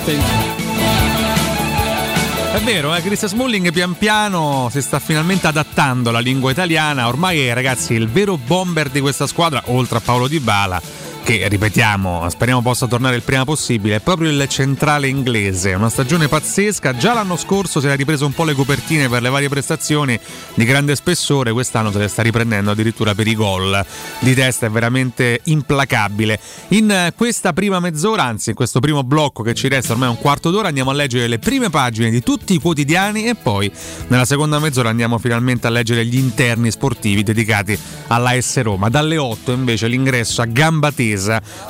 È 2.52 2.58
vero, 2.64 2.92
eh? 2.92 3.00
Chris 3.00 3.26
Smalling 3.26 3.70
pian 3.70 3.96
piano 3.96 4.68
si 4.72 4.82
sta 4.82 4.98
finalmente 4.98 5.46
adattando 5.46 6.08
alla 6.08 6.18
lingua 6.18 6.50
italiana. 6.50 7.06
Ormai, 7.06 7.54
ragazzi, 7.54 7.94
il 7.94 8.08
vero 8.08 8.36
bomber 8.36 8.88
di 8.88 8.98
questa 8.98 9.28
squadra, 9.28 9.62
oltre 9.66 9.98
a 9.98 10.00
Paolo 10.00 10.26
Di 10.26 10.40
Bala, 10.40 10.82
che 11.22 11.46
ripetiamo, 11.48 12.28
speriamo 12.28 12.60
possa 12.62 12.86
tornare 12.86 13.14
il 13.14 13.22
prima 13.22 13.44
possibile, 13.44 13.96
è 13.96 14.00
proprio 14.00 14.30
il 14.30 14.48
centrale 14.48 15.06
inglese. 15.06 15.74
Una 15.74 15.88
stagione 15.88 16.26
pazzesca. 16.26 16.96
Già 16.96 17.14
l'anno 17.14 17.36
scorso 17.36 17.78
si 17.78 17.86
era 17.86 17.94
ripreso 17.94 18.26
un 18.26 18.32
po' 18.32 18.44
le 18.44 18.54
copertine 18.54 19.08
per 19.08 19.22
le 19.22 19.28
varie 19.28 19.48
prestazioni 19.48 20.18
di 20.54 20.64
grande 20.64 20.96
spessore, 20.96 21.52
quest'anno 21.52 21.92
se 21.92 21.98
le 21.98 22.08
sta 22.08 22.22
riprendendo 22.22 22.72
addirittura 22.72 23.14
per 23.14 23.28
i 23.28 23.34
gol. 23.34 23.84
Di 24.18 24.34
testa 24.34 24.66
è 24.66 24.70
veramente 24.70 25.40
implacabile. 25.44 26.40
In 26.68 27.12
questa 27.16 27.52
prima 27.52 27.78
mezz'ora, 27.78 28.24
anzi 28.24 28.50
in 28.50 28.56
questo 28.56 28.80
primo 28.80 29.04
blocco 29.04 29.42
che 29.42 29.54
ci 29.54 29.68
resta 29.68 29.92
ormai 29.92 30.08
un 30.08 30.18
quarto 30.18 30.50
d'ora, 30.50 30.68
andiamo 30.68 30.90
a 30.90 30.94
leggere 30.94 31.28
le 31.28 31.38
prime 31.38 31.70
pagine 31.70 32.10
di 32.10 32.22
tutti 32.22 32.54
i 32.54 32.58
quotidiani 32.58 33.26
e 33.26 33.36
poi 33.36 33.70
nella 34.08 34.24
seconda 34.24 34.58
mezz'ora 34.58 34.88
andiamo 34.88 35.18
finalmente 35.18 35.66
a 35.66 35.70
leggere 35.70 36.04
gli 36.04 36.16
interni 36.16 36.70
sportivi 36.70 37.22
dedicati 37.22 37.78
alla 38.08 38.40
S 38.40 38.60
Roma. 38.62 38.88
Dalle 38.88 39.16
8 39.16 39.52
invece 39.52 39.86
l'ingresso 39.86 40.42
a 40.42 40.46
gamba 40.46 40.90
tesa 40.90 41.09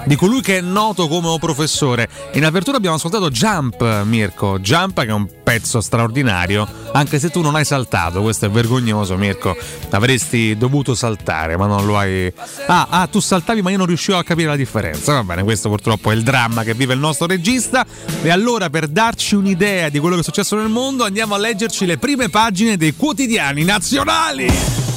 di 0.05 0.17
colui 0.17 0.41
che 0.41 0.59
è 0.59 0.61
noto 0.61 1.09
come 1.09 1.39
professore. 1.39 2.09
In 2.33 2.45
apertura 2.45 2.77
abbiamo 2.77 2.97
ascoltato 2.97 3.31
Jump, 3.31 4.03
Mirko. 4.05 4.59
Jump 4.59 5.01
che 5.01 5.09
è 5.09 5.13
un 5.13 5.29
pezzo 5.43 5.81
straordinario, 5.81 6.67
anche 6.93 7.19
se 7.19 7.31
tu 7.31 7.41
non 7.41 7.55
hai 7.55 7.65
saltato, 7.65 8.23
questo 8.23 8.47
è 8.47 8.51
vergognoso, 8.51 9.17
Mirko. 9.17 9.57
Avresti 9.91 10.57
dovuto 10.57 10.95
saltare, 10.95 11.57
ma 11.57 11.67
non 11.67 11.87
lo 11.87 11.99
hai. 11.99 12.33
Ah, 12.67 12.87
ah, 12.91 13.07
tu 13.07 13.21
saltavi, 13.21 13.63
ma 13.63 13.71
io 13.71 13.79
non 13.79 13.87
riuscivo 13.87 14.19
a 14.19 14.25
capire 14.25 14.49
la 14.49 14.57
differenza. 14.57 15.15
Va 15.15 15.25
bene, 15.25 15.43
questo 15.43 15.69
purtroppo 15.69 16.11
è 16.11 16.15
il 16.15 16.23
dramma 16.23 16.63
che 16.63 16.75
vive 16.75 16.95
il 16.95 17.01
nostro 17.01 17.27
regista. 17.27 17.85
E 18.23 18.31
allora, 18.31 18.71
per 18.71 18.89
darci 18.89 19.35
un'idea 19.35 19.89
di 19.89 19.99
quello 19.99 20.15
che 20.17 20.21
è 20.23 20.25
successo 20.25 20.57
nel 20.57 20.69
mondo, 20.69 21.05
andiamo 21.05 21.35
a 21.35 21.39
leggerci 21.39 21.87
le 21.87 21.99
prime 21.99 22.29
pagine 22.29 22.77
dei 22.77 22.95
quotidiani 22.95 23.65
nazionali. 23.65 24.90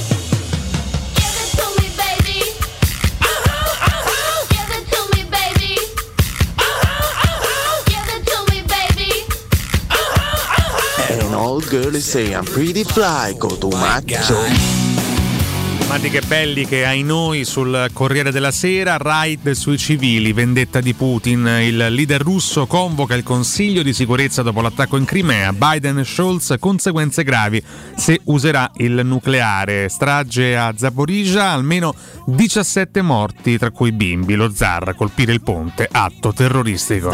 Old 11.64 11.70
girl 11.70 11.96
say 12.00 12.34
I'm 12.34 12.46
pretty 12.46 12.84
fly, 12.84 13.36
go 13.38 13.58
to 13.58 13.70
macho. 13.70 14.18
Matti 15.88 16.10
che 16.10 16.22
belli 16.22 16.66
che 16.66 16.86
ai 16.86 17.04
noi 17.04 17.44
sul 17.46 17.90
Corriere 17.94 18.32
della 18.32 18.52
Sera, 18.52 18.98
raid 18.98 19.52
sui 19.52 19.78
civili, 19.78 20.34
vendetta 20.34 20.80
di 20.80 20.94
Putin, 20.94 21.46
il 21.62 21.78
leader 21.90 22.22
russo 22.22 22.66
convoca 22.66 23.14
il 23.16 23.24
Consiglio 23.24 23.84
di 23.84 23.94
sicurezza 23.94 24.42
dopo 24.42 24.62
l'attacco 24.62 24.98
in 24.98 25.06
Crimea, 25.06 25.54
Biden 25.54 26.00
e 26.00 26.04
Scholz 26.06 26.56
conseguenze 26.60 27.24
gravi 27.24 27.62
se 27.96 28.22
userà 28.26 28.72
il 28.78 29.02
nucleare, 29.04 29.90
strage 29.90 30.58
a 30.58 30.74
Zaporizhia, 30.76 31.52
almeno 31.52 31.94
17 32.26 33.02
morti 33.02 33.58
tra 33.58 33.70
cui 33.72 33.92
bimbi, 33.92 34.36
lo 34.36 34.52
zar 34.54 34.96
colpire 34.96 35.34
il 35.34 35.42
ponte, 35.42 35.88
atto 35.92 36.34
terroristico. 36.34 37.12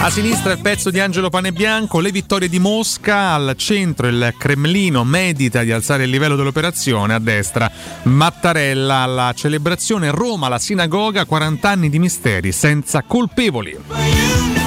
A 0.00 0.10
sinistra 0.10 0.52
il 0.52 0.60
pezzo 0.60 0.90
di 0.90 1.00
Angelo 1.00 1.28
Panebianco, 1.28 1.98
le 1.98 2.12
vittorie 2.12 2.48
di 2.48 2.60
Mosca, 2.60 3.32
al 3.32 3.54
centro 3.56 4.06
il 4.06 4.32
Cremlino 4.38 5.02
medita 5.02 5.64
di 5.64 5.72
alzare 5.72 6.04
il 6.04 6.10
livello 6.10 6.36
dell'operazione, 6.36 7.14
a 7.14 7.18
destra 7.18 7.68
Mattarella 8.04 8.98
alla 8.98 9.32
celebrazione 9.34 10.12
Roma, 10.12 10.48
la 10.48 10.58
sinagoga, 10.58 11.24
40 11.24 11.68
anni 11.68 11.90
di 11.90 11.98
misteri 11.98 12.52
senza 12.52 13.02
colpevoli. 13.02 14.57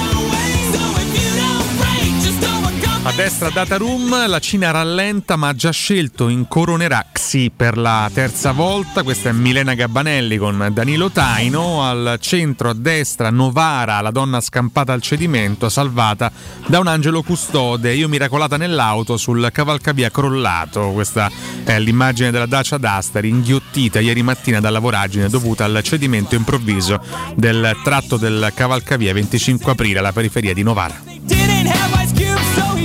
A 3.04 3.10
destra 3.10 3.50
Data 3.50 3.76
Room, 3.78 4.28
la 4.28 4.38
Cina 4.38 4.70
rallenta 4.70 5.34
ma 5.34 5.48
ha 5.48 5.54
già 5.56 5.72
scelto 5.72 6.28
incoronerà 6.28 7.04
Xi 7.10 7.50
per 7.54 7.76
la 7.76 8.08
terza 8.14 8.52
volta. 8.52 9.02
Questa 9.02 9.28
è 9.28 9.32
Milena 9.32 9.74
Gabbanelli 9.74 10.36
con 10.36 10.70
Danilo 10.72 11.10
Taino. 11.10 11.82
Al 11.82 12.18
centro 12.20 12.70
a 12.70 12.74
destra 12.74 13.30
Novara, 13.30 14.00
la 14.02 14.12
donna 14.12 14.40
scampata 14.40 14.92
al 14.92 15.02
cedimento, 15.02 15.68
salvata 15.68 16.30
da 16.66 16.78
un 16.78 16.86
angelo 16.86 17.22
custode. 17.22 17.92
Io 17.92 18.08
miracolata 18.08 18.56
nell'auto 18.56 19.16
sul 19.16 19.48
cavalcavia 19.52 20.08
crollato. 20.08 20.92
Questa 20.92 21.28
è 21.64 21.80
l'immagine 21.80 22.30
della 22.30 22.46
Dacia 22.46 22.78
Duster 22.78 23.24
inghiottita 23.24 23.98
ieri 23.98 24.22
mattina 24.22 24.60
dalla 24.60 24.78
voragine 24.78 25.28
dovuta 25.28 25.64
al 25.64 25.80
cedimento 25.82 26.36
improvviso 26.36 27.00
del 27.34 27.76
tratto 27.82 28.16
del 28.16 28.52
cavalcavia 28.54 29.12
25 29.12 29.72
aprile 29.72 29.98
alla 29.98 30.12
periferia 30.12 30.54
di 30.54 30.62
Novara. 30.62 31.12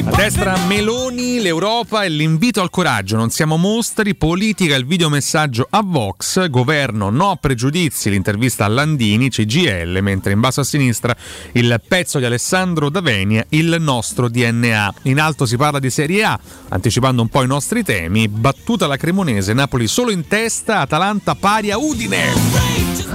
A 0.09 0.15
destra 0.15 0.57
Meloni, 0.67 1.39
l'Europa 1.39 2.03
e 2.03 2.09
l'invito 2.09 2.61
al 2.61 2.69
coraggio. 2.69 3.15
Non 3.15 3.29
siamo 3.29 3.57
mostri, 3.57 4.15
politica, 4.15 4.75
il 4.75 4.85
videomessaggio 4.85 5.67
a 5.69 5.81
Vox, 5.83 6.49
governo, 6.49 7.09
no 7.09 7.31
a 7.31 7.35
pregiudizi, 7.35 8.09
l'intervista 8.09 8.65
a 8.65 8.67
Landini, 8.67 9.29
CGL, 9.29 9.99
mentre 10.01 10.33
in 10.33 10.39
basso 10.39 10.61
a 10.61 10.63
sinistra 10.63 11.15
il 11.53 11.81
pezzo 11.87 12.19
di 12.19 12.25
Alessandro 12.25 12.89
Davenia, 12.89 13.45
il 13.49 13.77
nostro 13.79 14.29
DNA. 14.29 14.93
In 15.03 15.19
alto 15.19 15.45
si 15.45 15.57
parla 15.57 15.79
di 15.79 15.89
Serie 15.89 16.23
A, 16.23 16.39
anticipando 16.69 17.21
un 17.21 17.29
po' 17.29 17.43
i 17.43 17.47
nostri 17.47 17.83
temi, 17.83 18.27
battuta 18.27 18.87
la 18.87 18.97
Cremonese, 18.97 19.53
Napoli 19.53 19.87
solo 19.87 20.11
in 20.11 20.27
testa, 20.27 20.79
Atalanta 20.79 21.35
pari 21.35 21.71
a 21.71 21.77
Udine. 21.77 22.33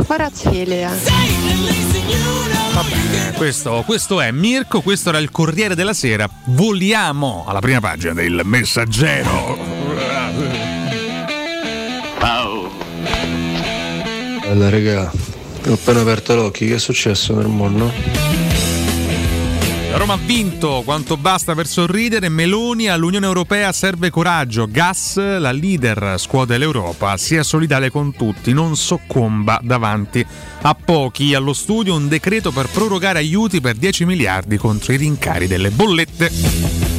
Grazie 0.07 1.92
Questo, 3.37 3.83
questo 3.85 4.21
è 4.21 4.31
Mirko, 4.31 4.81
questo 4.83 5.09
era 5.09 5.19
il 5.19 5.31
Corriere 5.31 5.75
della 5.75 5.93
Sera. 5.95 6.29
Voliamo 6.47 7.45
alla 7.47 7.61
prima 7.61 7.81
pagina 7.81 8.15
del 8.15 8.43
Messaggero. 8.45 9.59
Bella 14.41 14.69
regà, 14.69 15.11
ho 15.67 15.73
appena 15.73 16.01
aperto 16.01 16.35
l'occhio, 16.35 16.67
che 16.67 16.75
è 16.75 16.79
successo 16.79 17.35
nel 17.35 17.47
mondo? 17.49 18.42
La 19.93 19.99
Roma 19.99 20.15
ha 20.15 20.19
vinto 20.25 20.81
quanto 20.87 21.19
basta 21.19 21.55
per 21.55 21.67
sorridere. 21.67 22.31
Meloni 22.31 22.89
all'Unione 22.89 23.27
Europea 23.27 23.71
serve 23.73 24.09
coraggio. 24.09 24.67
Gas, 24.67 25.17
la 25.17 25.53
leader 25.53 26.15
scuote 26.17 26.57
l'Europa, 26.57 27.19
sia 27.19 27.43
solidale 27.43 27.91
con 27.91 28.15
tutti, 28.15 28.55
non 28.55 28.75
soccomba 28.75 29.61
davanti 29.63 30.25
a 30.63 30.75
pochi. 30.75 31.35
Allo 31.35 31.53
studio 31.53 31.95
un 31.95 32.09
decreto 32.09 32.53
per 32.53 32.69
prorogare 32.69 33.19
aiuti 33.19 33.61
per 33.61 33.75
10 33.77 34.07
miliardi 34.07 34.57
contro 34.57 34.95
i 34.95 34.97
rincari 34.97 35.47
delle 35.47 35.69
bollette. 35.69 36.92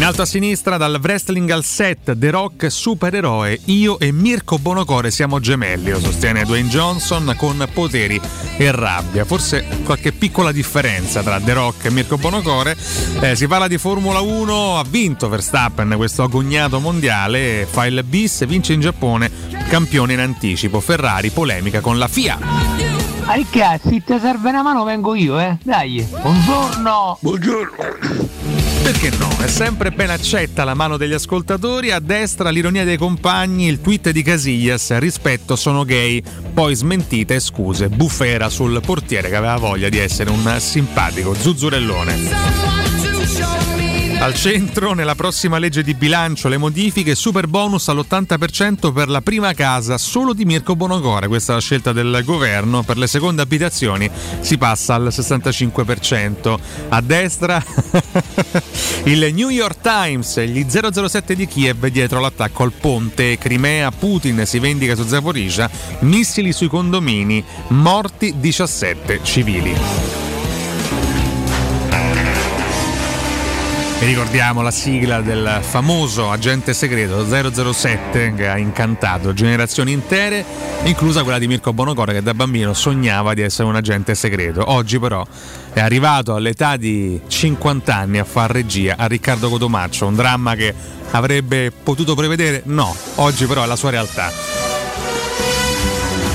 In 0.00 0.06
alto 0.06 0.22
a 0.22 0.24
sinistra, 0.24 0.78
dal 0.78 0.98
wrestling 1.02 1.50
al 1.50 1.62
set, 1.62 2.16
The 2.16 2.30
Rock 2.30 2.70
supereroe, 2.70 3.60
io 3.66 3.98
e 3.98 4.12
Mirko 4.12 4.58
Bonocore 4.58 5.10
siamo 5.10 5.40
gemelli, 5.40 5.90
lo 5.90 6.00
sostiene 6.00 6.46
Dwayne 6.46 6.70
Johnson 6.70 7.34
con 7.36 7.68
poteri 7.70 8.18
e 8.56 8.72
rabbia. 8.72 9.26
Forse 9.26 9.62
qualche 9.84 10.12
piccola 10.12 10.52
differenza 10.52 11.22
tra 11.22 11.38
The 11.38 11.52
Rock 11.52 11.84
e 11.84 11.90
Mirko 11.90 12.16
Bonocore. 12.16 12.78
Eh, 13.20 13.36
si 13.36 13.46
parla 13.46 13.68
di 13.68 13.76
Formula 13.76 14.20
1, 14.20 14.78
ha 14.78 14.84
vinto 14.88 15.28
Verstappen 15.28 15.92
questo 15.98 16.22
agognato 16.22 16.80
mondiale, 16.80 17.66
fa 17.68 17.84
il 17.84 18.02
bis, 18.02 18.46
vince 18.46 18.72
in 18.72 18.80
Giappone, 18.80 19.30
campione 19.68 20.14
in 20.14 20.20
anticipo. 20.20 20.80
Ferrari, 20.80 21.28
polemica 21.28 21.80
con 21.80 21.98
la 21.98 22.08
FIA. 22.08 22.38
Cazzo, 23.50 23.90
se 23.90 24.02
ti 24.02 24.18
serve 24.18 24.48
una 24.48 24.62
mano 24.62 24.82
vengo 24.82 25.14
io, 25.14 25.38
eh? 25.38 25.58
Dai, 25.62 26.02
buongiorno! 26.22 27.18
Buongiorno! 27.20 28.29
Perché 28.82 29.10
no? 29.18 29.28
È 29.38 29.46
sempre 29.46 29.90
ben 29.90 30.10
accetta 30.10 30.64
la 30.64 30.74
mano 30.74 30.96
degli 30.96 31.12
ascoltatori. 31.12 31.90
A 31.90 32.00
destra 32.00 32.50
l'ironia 32.50 32.84
dei 32.84 32.96
compagni, 32.96 33.66
il 33.66 33.80
tweet 33.80 34.10
di 34.10 34.22
Casillas, 34.22 34.96
rispetto 34.98 35.54
sono 35.54 35.84
gay, 35.84 36.22
poi 36.52 36.74
smentite 36.74 37.38
scuse, 37.40 37.88
bufera 37.88 38.48
sul 38.48 38.80
portiere 38.84 39.28
che 39.28 39.36
aveva 39.36 39.56
voglia 39.56 39.88
di 39.88 39.98
essere 39.98 40.30
un 40.30 40.56
simpatico 40.58 41.34
zuzzurellone. 41.34 42.89
Al 44.20 44.34
centro, 44.34 44.92
nella 44.92 45.14
prossima 45.14 45.56
legge 45.56 45.82
di 45.82 45.94
bilancio, 45.94 46.48
le 46.48 46.58
modifiche 46.58 47.14
super 47.14 47.46
bonus 47.46 47.88
all'80% 47.88 48.92
per 48.92 49.08
la 49.08 49.22
prima 49.22 49.54
casa 49.54 49.96
solo 49.96 50.34
di 50.34 50.44
Mirko 50.44 50.76
Bonocore. 50.76 51.26
Questa 51.26 51.52
è 51.52 51.54
la 51.54 51.60
scelta 51.62 51.92
del 51.92 52.20
governo. 52.22 52.82
Per 52.82 52.98
le 52.98 53.06
seconde 53.06 53.40
abitazioni 53.40 54.10
si 54.40 54.58
passa 54.58 54.94
al 54.94 55.06
65%. 55.06 56.58
A 56.90 57.00
destra, 57.00 57.64
il 59.04 59.32
New 59.32 59.48
York 59.48 59.80
Times, 59.80 60.38
gli 60.40 60.66
007 60.68 61.34
di 61.34 61.46
Kiev 61.46 61.86
dietro 61.86 62.20
l'attacco 62.20 62.62
al 62.62 62.72
ponte. 62.72 63.38
Crimea, 63.38 63.90
Putin 63.90 64.44
si 64.44 64.58
vendica 64.58 64.94
su 64.94 65.06
Zaporizhia, 65.06 65.70
missili 66.00 66.52
sui 66.52 66.68
condomini, 66.68 67.42
morti 67.68 68.34
17 68.38 69.20
civili. 69.22 70.19
E 74.02 74.06
ricordiamo 74.06 74.62
la 74.62 74.70
sigla 74.70 75.20
del 75.20 75.58
famoso 75.60 76.30
agente 76.30 76.72
segreto 76.72 77.22
007 77.22 78.32
che 78.34 78.48
ha 78.48 78.56
incantato 78.56 79.34
generazioni 79.34 79.92
intere, 79.92 80.42
inclusa 80.84 81.22
quella 81.22 81.38
di 81.38 81.46
Mirko 81.46 81.74
Bonocore 81.74 82.14
che 82.14 82.22
da 82.22 82.32
bambino 82.32 82.72
sognava 82.72 83.34
di 83.34 83.42
essere 83.42 83.68
un 83.68 83.76
agente 83.76 84.14
segreto. 84.14 84.70
Oggi 84.70 84.98
però 84.98 85.22
è 85.74 85.80
arrivato 85.80 86.34
all'età 86.34 86.78
di 86.78 87.20
50 87.26 87.94
anni 87.94 88.18
a 88.18 88.24
far 88.24 88.50
regia 88.50 88.94
a 88.96 89.04
Riccardo 89.04 89.50
Cotomaccio, 89.50 90.06
un 90.06 90.14
dramma 90.14 90.54
che 90.54 90.74
avrebbe 91.10 91.70
potuto 91.70 92.14
prevedere? 92.14 92.62
No, 92.64 92.96
oggi 93.16 93.44
però 93.44 93.64
è 93.64 93.66
la 93.66 93.76
sua 93.76 93.90
realtà. 93.90 94.59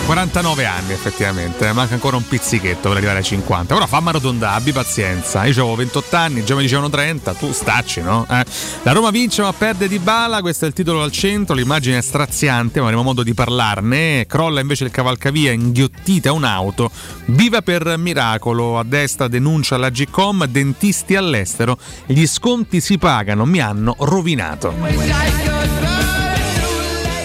49 0.06 0.66
anni 0.66 0.94
effettivamente, 0.94 1.72
manca 1.74 1.96
ancora 1.96 2.16
un 2.16 2.28
pizzichetto 2.28 2.90
per 2.90 2.98
arrivare 2.98 3.18
ai 3.18 3.24
50. 3.24 3.74
Però 3.74 3.88
fammi 3.88 4.10
arrotondare, 4.10 4.56
abbi 4.56 4.72
pazienza. 4.72 5.46
Io 5.46 5.52
avevo 5.52 5.76
28 5.76 6.16
anni, 6.16 6.46
già 6.46 6.54
mi 6.54 6.62
dicevano 6.62 6.90
30, 6.90 7.34
tu 7.34 7.52
stacci, 7.52 8.02
no? 8.02 8.26
Eh. 8.30 8.46
La 8.84 8.92
Roma 8.92 9.10
vince 9.10 9.42
ma 9.42 9.52
perde 9.52 9.88
di 9.88 9.98
bala, 9.98 10.42
questo 10.42 10.66
è 10.66 10.68
il 10.68 10.76
titolo 10.76 11.02
al 11.02 11.12
centro, 11.12 11.56
l'immagine 11.56 11.98
è 11.98 12.02
straziante, 12.02 12.80
ma 12.80 12.86
avremo 12.86 13.02
modo 13.02 13.24
di 13.24 13.34
parlarne. 13.34 14.28
Crolla 14.28 14.60
invece 14.60 14.84
il 14.84 14.92
cavalcavia 14.92 15.52
inghiottita 15.52 16.32
un'auto. 16.32 16.92
Viva 17.26 17.64
per 17.64 17.98
miracolo, 17.98 18.78
a 18.78 18.84
destra 18.84 19.28
denuncia 19.28 19.78
la 19.78 19.90
Gcom, 19.90 20.46
dentisti 20.46 21.16
all'estero, 21.16 21.80
gli 22.06 22.28
sconti 22.28 22.80
si 22.80 23.00
pagano, 23.00 23.46
mi 23.46 23.60
hanno 23.60 23.96
rovinato. 23.98 26.05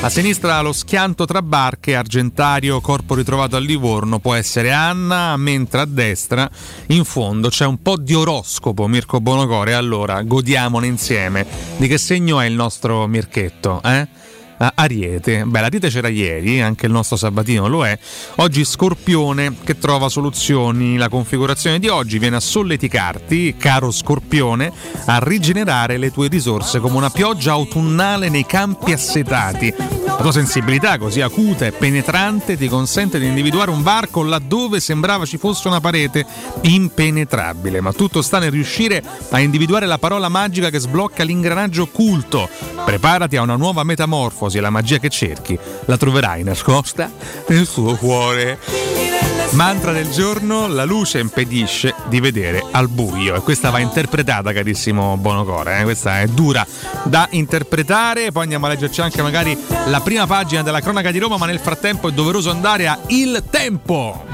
A 0.03 0.09
sinistra 0.09 0.63
lo 0.63 0.73
schianto 0.73 1.27
tra 1.27 1.43
barche, 1.43 1.95
Argentario, 1.95 2.81
corpo 2.81 3.15
ritrovato 3.15 3.57
a 3.57 3.59
Livorno, 3.59 4.19
può 4.19 4.33
essere 4.33 4.73
Anna, 4.73 5.37
mentre 5.37 5.83
a 5.83 5.85
destra, 5.85 6.51
in 6.87 7.05
fondo, 7.05 7.51
c'è 7.51 7.67
un 7.67 7.83
po' 7.83 7.99
di 7.99 8.15
oroscopo 8.15 8.87
Mirko 8.87 9.21
Bonocore. 9.21 9.75
Allora, 9.75 10.23
godiamone 10.23 10.87
insieme. 10.87 11.47
Di 11.77 11.87
che 11.87 11.99
segno 11.99 12.41
è 12.41 12.47
il 12.47 12.55
nostro 12.55 13.07
Mirchetto, 13.07 13.83
eh? 13.85 14.09
Ariete. 14.75 15.45
Beh, 15.45 15.61
l'Ariete 15.61 15.89
c'era 15.89 16.09
ieri, 16.09 16.61
anche 16.61 16.87
il 16.87 16.93
nostro 16.93 17.17
Sabatino 17.17 17.67
lo 17.67 17.87
è. 17.87 17.99
Oggi 18.37 18.65
Scorpione 18.65 19.57
che 19.65 19.79
trova 19.79 20.09
soluzioni. 20.09 20.97
La 20.97 21.09
configurazione 21.09 21.79
di 21.79 21.89
oggi 21.89 22.19
viene 22.19 22.37
a 22.37 22.41
solleticarti, 22.41 23.57
caro 23.57 23.91
Scorpione, 23.91 24.71
a 25.07 25.19
rigenerare 25.23 25.97
le 25.97 26.11
tue 26.11 26.29
risorse 26.29 26.79
come 26.81 26.97
una 26.97 27.11
pioggia 27.11 27.53
autunnale 27.53 28.29
nei 28.29 28.45
campi 28.45 28.93
assetati. 28.93 29.73
La 30.05 30.17
tua 30.17 30.33
sensibilità 30.33 30.99
così 30.99 31.23
acuta 31.23 31.65
e 31.65 31.73
penetrante 31.73 32.59
ti 32.59 32.69
consente 32.69 33.19
di 33.19 33.27
individuare 33.27 33.71
un 33.71 33.83
varco 33.83 34.23
laddove 34.23 34.81
sembrava 34.81 35.25
ci 35.25 35.39
fosse 35.39 35.69
una 35.69 35.81
parete 35.81 36.27
impenetrabile, 36.63 37.81
ma 37.81 37.93
tutto 37.93 38.21
sta 38.21 38.39
nel 38.39 38.51
riuscire 38.51 39.03
a 39.31 39.41
individuare 39.41 39.87
la 39.87 39.97
parola 39.97 40.29
magica 40.29 40.69
che 40.69 40.79
sblocca 40.79 41.23
l'ingranaggio 41.23 41.83
occulto. 41.83 42.49
Preparati 42.85 43.37
a 43.37 43.43
una 43.43 43.57
nuova 43.57 43.83
metamorfosi 43.85 44.50
e 44.59 44.61
la 44.61 44.71
magia 44.71 44.99
che 44.99 45.09
cerchi 45.09 45.59
la 45.87 45.97
troverai 45.97 46.43
nascosta 46.43 47.11
nel 47.49 47.69
tuo 47.69 47.97
cuore. 47.97 48.59
Mantra 49.53 49.91
del 49.91 50.09
giorno, 50.11 50.69
la 50.69 50.85
luce 50.85 51.19
impedisce 51.19 51.95
di 52.07 52.21
vedere 52.21 52.65
al 52.71 52.89
buio 52.89 53.35
e 53.35 53.41
questa 53.41 53.71
va 53.71 53.81
interpretata 53.81 54.53
carissimo 54.53 55.17
Bonocore, 55.17 55.81
eh? 55.81 55.83
questa 55.83 56.21
è 56.21 56.27
dura 56.27 56.65
da 57.03 57.27
interpretare, 57.33 58.31
poi 58.31 58.45
andiamo 58.45 58.67
a 58.67 58.69
leggerci 58.69 59.01
anche 59.01 59.23
magari 59.23 59.59
la 59.87 60.01
prima 60.01 60.27
pagina 60.27 60.63
della 60.63 60.81
cronaca 60.81 61.11
di 61.11 61.19
Roma, 61.19 61.37
ma 61.37 61.47
nel 61.47 61.59
frattempo 61.59 62.09
è 62.09 62.13
doveroso 62.13 62.51
andare 62.51 62.87
a 62.87 62.97
Il 63.09 63.43
Tempo. 63.51 64.25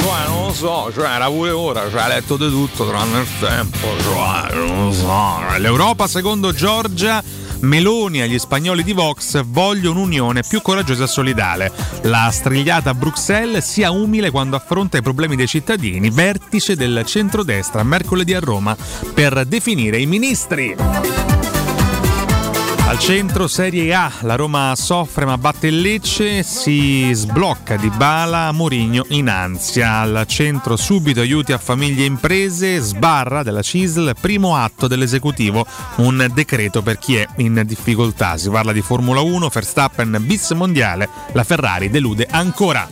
Cioè, 0.00 0.26
non 0.26 0.46
lo 0.46 0.52
so, 0.52 0.90
cioè, 0.92 1.08
era 1.08 1.26
pure 1.28 1.50
ora, 1.50 1.88
cioè, 1.88 2.02
ha 2.02 2.08
letto 2.08 2.36
di 2.36 2.48
tutto 2.48 2.88
tranne 2.88 3.20
il 3.20 3.28
tempo, 3.40 3.86
cioè, 4.02 4.54
non 4.54 4.86
lo 4.86 4.92
so. 4.92 5.58
L'Europa 5.58 6.08
secondo 6.08 6.52
Giorgia 6.52 7.22
Meloni 7.60 8.20
agli 8.20 8.38
spagnoli 8.38 8.82
di 8.82 8.92
Vox 8.92 9.42
voglio 9.44 9.90
un'unione 9.90 10.42
più 10.46 10.62
coraggiosa 10.62 11.04
e 11.04 11.08
solidale. 11.08 11.72
La 12.02 12.28
strigliata 12.30 12.90
a 12.90 12.94
Bruxelles 12.94 13.64
sia 13.64 13.90
umile 13.90 14.30
quando 14.30 14.56
affronta 14.56 14.98
i 14.98 15.02
problemi 15.02 15.36
dei 15.36 15.46
cittadini. 15.46 16.10
Vertice 16.10 16.76
del 16.76 17.02
centrodestra 17.04 17.82
mercoledì 17.82 18.34
a 18.34 18.40
Roma 18.40 18.76
per 19.14 19.44
definire 19.46 19.98
i 19.98 20.06
ministri. 20.06 21.35
Al 22.86 23.00
centro 23.00 23.48
Serie 23.48 23.92
A, 23.92 24.12
la 24.20 24.36
Roma 24.36 24.72
soffre 24.76 25.24
ma 25.24 25.36
batte 25.36 25.66
il 25.66 25.80
Lecce, 25.80 26.44
si 26.44 27.10
sblocca 27.12 27.74
di 27.74 27.90
bala 27.90 28.52
Mourinho 28.52 29.04
in 29.08 29.28
ansia. 29.28 29.98
Al 29.98 30.24
centro 30.28 30.76
subito 30.76 31.20
aiuti 31.20 31.52
a 31.52 31.58
famiglie 31.58 32.04
e 32.04 32.06
imprese, 32.06 32.78
sbarra 32.78 33.42
della 33.42 33.60
CISL, 33.60 34.14
primo 34.20 34.54
atto 34.54 34.86
dell'esecutivo, 34.86 35.66
un 35.96 36.30
decreto 36.32 36.80
per 36.80 36.98
chi 36.98 37.16
è 37.16 37.26
in 37.38 37.60
difficoltà. 37.66 38.36
Si 38.36 38.48
parla 38.48 38.70
di 38.70 38.82
Formula 38.82 39.20
1, 39.20 39.48
Verstappen 39.48 40.16
bis 40.20 40.52
mondiale, 40.52 41.08
la 41.32 41.42
Ferrari 41.42 41.90
delude 41.90 42.28
ancora. 42.30 42.88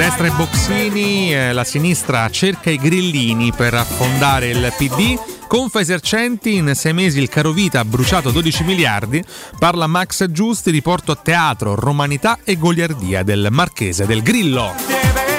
Destra 0.00 0.28
i 0.28 0.30
boxini, 0.30 1.34
eh, 1.34 1.52
la 1.52 1.62
sinistra 1.62 2.30
cerca 2.30 2.70
i 2.70 2.78
grillini 2.78 3.52
per 3.52 3.74
affondare 3.74 4.48
il 4.48 4.72
PD. 4.74 5.18
Confesercenti, 5.46 6.54
in 6.54 6.72
sei 6.74 6.94
mesi 6.94 7.20
il 7.20 7.28
carovita 7.28 7.80
ha 7.80 7.84
bruciato 7.84 8.30
12 8.30 8.64
miliardi. 8.64 9.22
Parla 9.58 9.86
Max 9.86 10.24
Giusti, 10.30 10.70
riporto 10.70 11.12
a 11.12 11.16
teatro, 11.16 11.74
romanità 11.74 12.38
e 12.44 12.56
goliardia 12.56 13.22
del 13.22 13.48
Marchese 13.50 14.06
del 14.06 14.22
Grillo. 14.22 15.29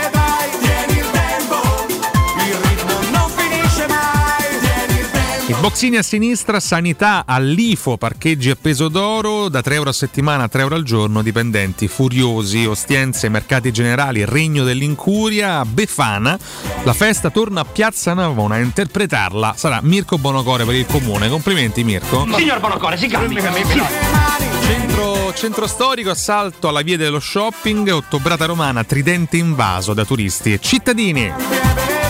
I 5.51 5.55
boxini 5.59 5.97
a 5.97 6.01
sinistra, 6.01 6.61
sanità 6.61 7.23
all'IFO, 7.27 7.97
parcheggi 7.97 8.49
a 8.49 8.55
peso 8.55 8.87
d'oro, 8.87 9.49
da 9.49 9.61
3 9.61 9.75
euro 9.75 9.89
a 9.89 9.93
settimana 9.93 10.43
a 10.43 10.47
3 10.47 10.61
euro 10.61 10.75
al 10.75 10.83
giorno, 10.83 11.21
dipendenti 11.21 11.89
furiosi, 11.89 12.65
ostienze, 12.65 13.27
mercati 13.27 13.69
generali, 13.69 14.23
regno 14.23 14.63
dell'incuria, 14.63 15.65
Befana. 15.65 16.39
La 16.83 16.93
festa 16.93 17.31
torna 17.31 17.59
a 17.59 17.65
Piazza 17.65 18.13
Navona 18.13 18.55
a 18.55 18.59
interpretarla. 18.59 19.53
Sarà 19.57 19.81
Mirko 19.83 20.17
Bonocore 20.17 20.63
per 20.63 20.75
il 20.75 20.85
comune. 20.85 21.27
Complimenti 21.27 21.83
Mirko. 21.83 22.25
Signor 22.33 22.61
Bonocore, 22.61 22.95
si 22.95 23.07
calmi. 23.07 23.41
Centro, 24.61 25.33
centro 25.33 25.67
storico, 25.67 26.11
assalto 26.11 26.69
alla 26.69 26.81
via 26.81 26.95
dello 26.95 27.19
shopping, 27.19 27.89
ottobrata 27.89 28.45
romana, 28.45 28.85
tridente 28.85 29.35
invaso 29.35 29.93
da 29.93 30.05
turisti 30.05 30.53
e 30.53 30.59
cittadini. 30.61 32.00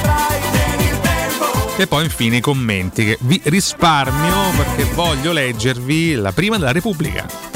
E 1.81 1.87
poi 1.87 2.03
infine 2.03 2.35
i 2.35 2.41
commenti 2.41 3.03
che 3.03 3.17
vi 3.21 3.41
risparmio 3.43 4.51
perché 4.55 4.83
voglio 4.93 5.31
leggervi 5.31 6.13
la 6.13 6.31
prima 6.31 6.59
della 6.59 6.71
Repubblica. 6.71 7.50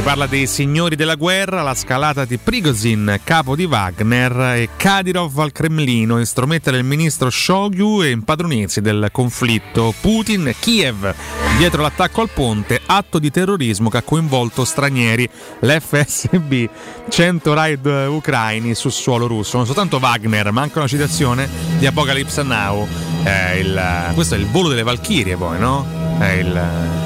Si 0.00 0.06
parla 0.06 0.26
dei 0.26 0.46
signori 0.46 0.96
della 0.96 1.14
guerra, 1.14 1.60
la 1.60 1.74
scalata 1.74 2.24
di 2.24 2.38
Prigozhin, 2.38 3.20
capo 3.22 3.54
di 3.54 3.66
Wagner, 3.66 4.54
e 4.56 4.70
Kadyrov 4.74 5.38
al 5.38 5.52
Cremlino, 5.52 6.18
instrometta 6.18 6.70
del 6.70 6.84
ministro 6.84 7.28
Shoigu 7.28 8.00
e 8.00 8.08
impadronirsi 8.08 8.80
del 8.80 9.10
conflitto. 9.12 9.92
Putin, 10.00 10.54
Kiev, 10.58 11.14
dietro 11.58 11.82
l'attacco 11.82 12.22
al 12.22 12.30
ponte, 12.30 12.80
atto 12.86 13.18
di 13.18 13.30
terrorismo 13.30 13.90
che 13.90 13.98
ha 13.98 14.02
coinvolto 14.02 14.64
stranieri. 14.64 15.28
L'FSB, 15.58 16.64
100 17.06 17.52
raid 17.52 17.84
ucraini 17.84 18.74
sul 18.74 18.92
suolo 18.92 19.26
russo. 19.26 19.58
Non 19.58 19.66
soltanto 19.66 19.98
Wagner, 19.98 20.50
ma 20.50 20.62
anche 20.62 20.78
una 20.78 20.88
citazione 20.88 21.46
di 21.78 21.84
Apocalypse 21.84 22.42
Now. 22.42 23.09
Eh, 23.22 23.58
il, 23.58 24.10
questo 24.14 24.34
è 24.34 24.38
il 24.38 24.46
volo 24.46 24.68
delle 24.68 24.82
Valchirie 24.82 25.36
poi, 25.36 25.58
no? 25.58 25.86
È 26.18 26.30
il, 26.30 26.52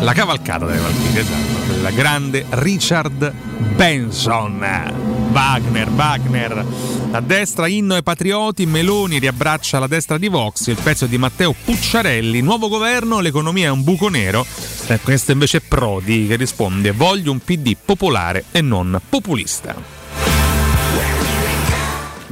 la 0.01 0.13
cavalcata 0.13 0.67
delle 0.67 0.81
Valchirie, 0.81 1.21
esatto. 1.21 1.73
Il 1.73 1.95
grande 1.95 2.45
Richard 2.51 3.33
Benson. 3.75 5.13
Wagner, 5.33 5.89
Wagner. 5.89 6.65
A 7.11 7.21
destra 7.21 7.67
inno 7.67 7.95
ai 7.95 8.03
patrioti, 8.03 8.67
Meloni 8.67 9.19
riabbraccia 9.19 9.81
la 9.81 9.89
destra 9.89 10.17
di 10.17 10.29
Vox, 10.29 10.69
il 10.69 10.79
pezzo 10.81 11.07
di 11.07 11.19
Matteo 11.19 11.53
Pucciarelli. 11.65 12.41
Nuovo 12.41 12.69
governo, 12.69 13.21
l'economia 13.21 13.67
è 13.67 13.71
un 13.71 13.83
buco 13.83 14.09
nero. 14.09 14.47
Eh, 14.87 15.01
questo 15.01 15.33
invece 15.33 15.59
è 15.59 15.61
Prodi 15.61 16.27
che 16.29 16.37
risponde 16.37 16.93
voglio 16.93 17.33
un 17.33 17.41
PD 17.41 17.77
popolare 17.83 18.45
e 18.53 18.61
non 18.61 19.01
populista. 19.09 19.75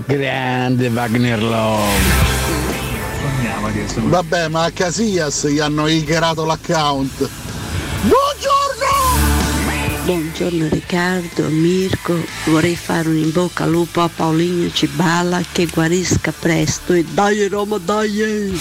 Grande 0.06 0.88
Wagner 0.88 1.42
Love. 1.42 2.51
Vabbè, 4.08 4.48
ma 4.48 4.64
a 4.64 4.70
Casillas 4.70 5.46
gli 5.46 5.60
hanno 5.60 5.84
hackerato 5.84 6.44
l'account. 6.44 7.28
Buongiorno 10.04 10.66
Riccardo, 10.68 11.46
Mirko, 11.48 12.16
vorrei 12.46 12.74
fare 12.74 13.08
un 13.08 13.16
in 13.16 13.30
bocca 13.30 13.62
al 13.62 13.70
lupo 13.70 14.00
a 14.00 14.10
Paulinho 14.12 14.68
Cibala 14.72 15.40
che 15.52 15.66
guarisca 15.66 16.32
presto 16.36 16.92
e 16.92 17.04
dai 17.04 17.46
Roma 17.46 17.78
dai! 17.78 18.58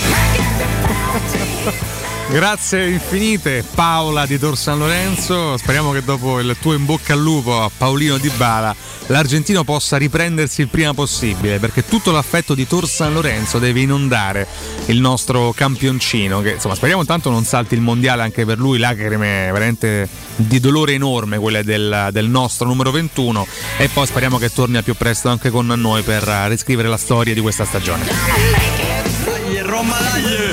Grazie 2.32 2.88
infinite 2.88 3.62
Paola 3.76 4.26
di 4.26 4.39
Tor 4.39 4.58
San 4.58 4.80
Lorenzo, 4.80 5.58
speriamo 5.58 5.91
che 5.91 6.02
dopo 6.02 6.39
il 6.39 6.56
tuo 6.62 6.74
in 6.74 6.86
bocca 6.86 7.12
al 7.12 7.20
lupo 7.20 7.62
a 7.62 7.70
Paolino 7.76 8.17
Di 8.17 8.32
Bala 8.38 8.74
l'argentino 9.08 9.65
possa 9.65 9.98
riprendersi 9.98 10.62
il 10.62 10.70
prima 10.70 10.94
possibile 10.94 11.60
perché 11.60 11.86
tutto 11.86 12.12
l'affetto 12.12 12.54
di 12.54 12.65
Tor 12.65 12.88
San 12.88 13.12
Lorenzo 13.12 13.60
deve 13.60 13.82
inondare 13.82 14.48
il 14.86 15.02
nostro 15.02 15.52
campioncino 15.52 16.39
che 16.39 16.52
insomma 16.52 16.76
speriamo 16.76 17.04
tanto 17.04 17.30
non 17.30 17.44
salti 17.44 17.74
il 17.74 17.82
mondiale 17.82 18.22
anche 18.22 18.46
per 18.46 18.58
lui, 18.58 18.80
lacrime 18.80 19.50
veramente 19.52 20.08
di 20.38 20.62
dolore 20.62 20.94
enorme 20.94 21.38
quelle 21.38 21.65
del, 21.65 22.08
del 22.13 22.30
nostro 22.30 22.65
numero 22.65 22.91
21 22.91 23.46
e 23.78 23.89
poi 23.89 24.08
speriamo 24.08 24.38
che 24.38 24.54
torni 24.54 24.78
al 24.78 24.86
più 24.86 24.96
presto 24.96 25.28
anche 25.28 25.50
con 25.50 25.67
noi 25.67 26.02
per 26.02 26.24
riscrivere 26.48 26.88
la 26.88 26.98
storia 26.98 27.34
di 27.34 27.41
questa 27.41 27.65
stagione. 27.65 28.90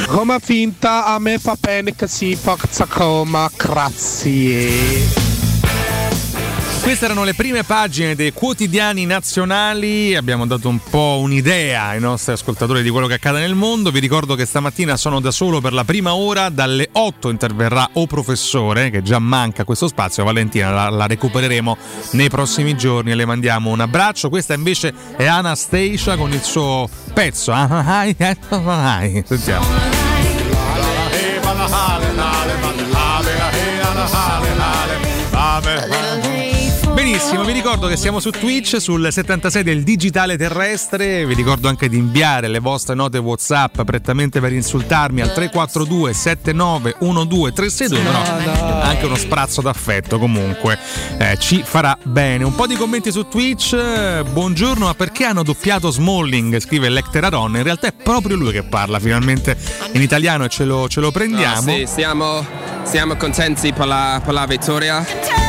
Roma 0.07 0.39
finta, 0.39 1.05
a 1.05 1.19
me 1.19 1.39
fa 1.39 1.57
bene 1.61 1.95
che 1.95 2.07
si 2.07 2.35
forza 2.35 2.87
Roma, 2.89 3.51
grazie. 3.55 5.28
Queste 6.89 7.05
erano 7.05 7.25
le 7.25 7.35
prime 7.35 7.65
pagine 7.65 8.15
dei 8.15 8.33
quotidiani 8.33 9.05
nazionali, 9.05 10.17
abbiamo 10.17 10.47
dato 10.47 10.71
un 10.71 10.79
po' 10.79 11.19
un'idea 11.21 11.89
ai 11.89 12.01
nostri 12.01 12.33
ascoltatori 12.33 12.83
di 12.83 12.89
quello 12.89 13.07
che 13.07 13.13
accade 13.13 13.41
nel 13.41 13.55
mondo, 13.55 13.91
vi 13.91 14.01
ricordo 14.01 14.35
che 14.35 14.47
stamattina 14.47 14.97
sono 14.97 15.21
da 15.21 15.31
solo 15.31 15.61
per 15.61 15.75
la 15.75 15.85
prima 15.85 16.15
ora, 16.15 16.49
dalle 16.49 16.89
8 16.91 17.29
interverrà 17.29 17.91
O 17.93 18.07
Professore, 18.07 18.89
che 18.89 19.03
già 19.03 19.19
manca 19.19 19.65
questo 19.65 19.87
spazio, 19.87 20.25
Valentina 20.25 20.71
la, 20.71 20.89
la 20.89 21.07
recupereremo 21.07 21.77
nei 22.13 22.31
prossimi 22.31 22.75
giorni 22.75 23.11
e 23.11 23.17
le 23.17 23.27
mandiamo 23.27 23.69
un 23.69 23.81
abbraccio, 23.81 24.31
questa 24.31 24.55
invece 24.55 24.95
è 25.15 25.27
Anastasia 25.27 26.17
con 26.17 26.33
il 26.33 26.43
suo 26.43 26.89
pezzo, 27.13 27.53
sentiamo. 29.27 29.67
Benissimo, 37.19 37.43
vi 37.43 37.53
ricordo 37.53 37.89
che 37.89 37.97
siamo 37.97 38.21
su 38.21 38.31
Twitch 38.31 38.81
sul 38.81 39.09
76 39.11 39.65
del 39.65 39.83
digitale 39.83 40.37
terrestre, 40.37 41.27
vi 41.27 41.35
ricordo 41.35 41.67
anche 41.67 41.89
di 41.89 41.97
inviare 41.97 42.47
le 42.47 42.61
vostre 42.61 42.95
note 42.95 43.19
WhatsApp 43.19 43.81
prettamente 43.83 44.39
per 44.39 44.53
insultarmi 44.53 45.21
al 45.21 45.33
342 45.33 46.13
7912 46.13 47.53
362, 47.53 48.05
però 48.05 48.81
anche 48.83 49.07
uno 49.07 49.17
sprazzo 49.17 49.61
d'affetto 49.63 50.21
comunque 50.21 50.79
eh, 51.19 51.37
ci 51.41 51.65
farà 51.65 51.99
bene. 52.05 52.45
Un 52.45 52.55
po' 52.55 52.69
di 52.69 52.77
commenti 52.77 53.11
su 53.11 53.27
Twitch, 53.27 54.23
buongiorno, 54.23 54.85
ma 54.85 54.95
perché 54.95 55.25
hanno 55.25 55.43
doppiato 55.43 55.91
Smalling? 55.91 56.61
Scrive 56.61 56.89
Lecteraron, 56.89 57.57
in 57.57 57.65
realtà 57.65 57.89
è 57.89 57.93
proprio 57.93 58.37
lui 58.37 58.53
che 58.53 58.63
parla 58.63 59.01
finalmente 59.01 59.59
in 59.91 60.03
italiano 60.03 60.45
e 60.45 60.49
ce 60.49 60.65
lo, 60.65 60.89
ce 60.89 61.01
lo 61.01 61.11
prendiamo. 61.11 61.63
No, 61.63 61.73
sì, 61.79 61.85
siamo, 61.85 62.47
siamo 62.85 63.17
contenti 63.17 63.73
per 63.73 63.89
la, 63.89 64.21
per 64.25 64.33
la 64.33 64.47
vittoria. 64.47 65.48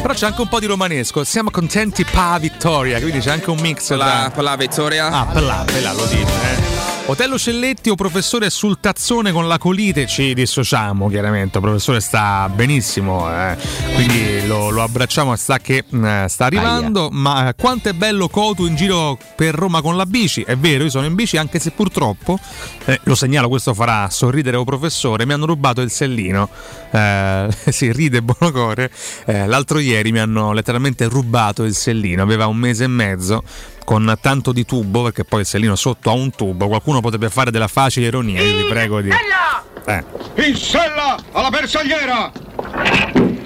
Però 0.00 0.14
c'è 0.14 0.26
anche 0.26 0.40
un 0.40 0.48
po' 0.48 0.60
di 0.60 0.66
romanesco. 0.66 1.24
Siamo 1.24 1.50
contenti 1.50 2.04
la 2.12 2.38
vittoria. 2.40 3.00
Quindi 3.00 3.18
c'è 3.18 3.30
anche 3.30 3.50
un 3.50 3.58
mix. 3.58 3.92
La, 3.92 4.30
per 4.32 4.42
la 4.42 4.56
vittoria. 4.56 5.10
Ah, 5.10 5.26
per 5.26 5.42
là, 5.42 5.64
per 5.66 5.82
là 5.82 5.92
lo 5.92 6.06
dite, 6.06 6.32
eh. 6.32 6.77
Otello 7.10 7.38
Celletti 7.38 7.88
o 7.88 7.94
professore 7.94 8.50
sul 8.50 8.80
tazzone 8.80 9.32
con 9.32 9.48
la 9.48 9.56
colite? 9.56 10.06
Ci 10.06 10.34
dissociamo 10.34 11.08
chiaramente, 11.08 11.56
il 11.56 11.64
professore 11.64 12.00
sta 12.00 12.50
benissimo, 12.54 13.30
eh. 13.30 13.56
quindi 13.94 14.46
lo, 14.46 14.68
lo, 14.68 14.82
abbracciamo 14.82 15.34
sta 15.34 15.56
che 15.58 15.84
eh, 15.90 16.26
sta 16.28 16.44
arrivando, 16.44 17.04
Aia. 17.06 17.10
ma 17.12 17.54
quanto 17.56 17.88
è 17.88 17.94
bello 17.94 18.28
Cotu 18.28 18.66
in 18.66 18.74
giro 18.74 19.18
per 19.36 19.54
Roma 19.54 19.80
con 19.80 19.96
la 19.96 20.04
bici, 20.04 20.42
è 20.42 20.54
vero 20.58 20.84
io 20.84 20.90
sono 20.90 21.06
in 21.06 21.14
bici 21.14 21.38
anche 21.38 21.58
se 21.58 21.70
purtroppo, 21.70 22.38
eh, 22.84 23.00
lo 23.04 23.14
segnalo 23.14 23.48
questo 23.48 23.72
farà 23.72 24.10
sorridere 24.10 24.58
un 24.58 24.64
professore, 24.64 25.24
mi 25.24 25.32
hanno 25.32 25.46
rubato 25.46 25.80
il 25.80 25.90
sellino, 25.90 26.50
eh, 26.90 27.48
si 27.72 27.90
ride 27.90 28.20
Bonocore, 28.20 28.90
eh, 29.24 29.46
l'altro 29.46 29.78
ieri 29.78 30.12
mi 30.12 30.18
hanno 30.18 30.52
letteralmente 30.52 31.06
rubato 31.06 31.64
il 31.64 31.74
sellino, 31.74 32.22
aveva 32.22 32.46
un 32.48 32.58
mese 32.58 32.84
e 32.84 32.88
mezzo 32.88 33.42
con 33.88 34.18
tanto 34.20 34.52
di 34.52 34.66
tubo, 34.66 35.04
perché 35.04 35.24
poi 35.24 35.40
il 35.40 35.46
sellino 35.46 35.74
sotto 35.74 36.10
ha 36.10 36.12
un 36.12 36.30
tubo, 36.30 36.68
qualcuno 36.68 37.00
potrebbe 37.00 37.30
fare 37.30 37.50
della 37.50 37.68
facile 37.68 38.08
ironia, 38.08 38.42
io 38.42 38.56
vi 38.58 38.64
prego 38.64 39.00
di... 39.00 39.08
Eh. 39.08 40.04
In 40.46 40.54
sella 40.56 41.16
alla 41.32 41.48
bersagliera! 41.48 42.30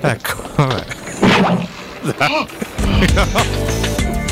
Ecco, 0.00 0.42
vabbè. 0.57 0.85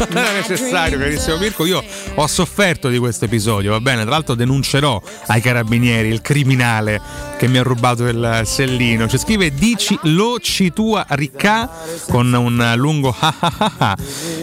Non 0.09 0.19
era 0.19 0.33
necessario, 0.33 0.99
carissimo 0.99 1.37
Mirko. 1.37 1.67
Io 1.67 1.83
ho 2.15 2.27
sofferto 2.27 2.89
di 2.89 2.99
questo 2.99 3.27
episodio, 3.27 3.71
va 3.73 3.81
bene? 3.81 4.03
Tra 4.03 4.13
l'altro 4.13 4.35
denuncerò 4.35 5.01
ai 5.27 5.41
carabinieri 5.41 6.09
il 6.09 6.21
criminale 6.21 7.01
che 7.37 7.49
mi 7.49 7.59
ha 7.59 7.63
rubato 7.63 8.07
il 8.07 8.43
sellino. 8.45 9.09
Ci 9.09 9.19
scrive 9.19 9.53
Dici 9.53 9.99
lo 10.05 10.39
ci 10.41 10.73
tua 10.73 11.07
ricca 11.11 11.71
con 12.09 12.33
un 12.33 12.73
lungo 12.77 13.15
ha 13.19 13.35
ha 13.39 13.73
ha. 13.79 13.97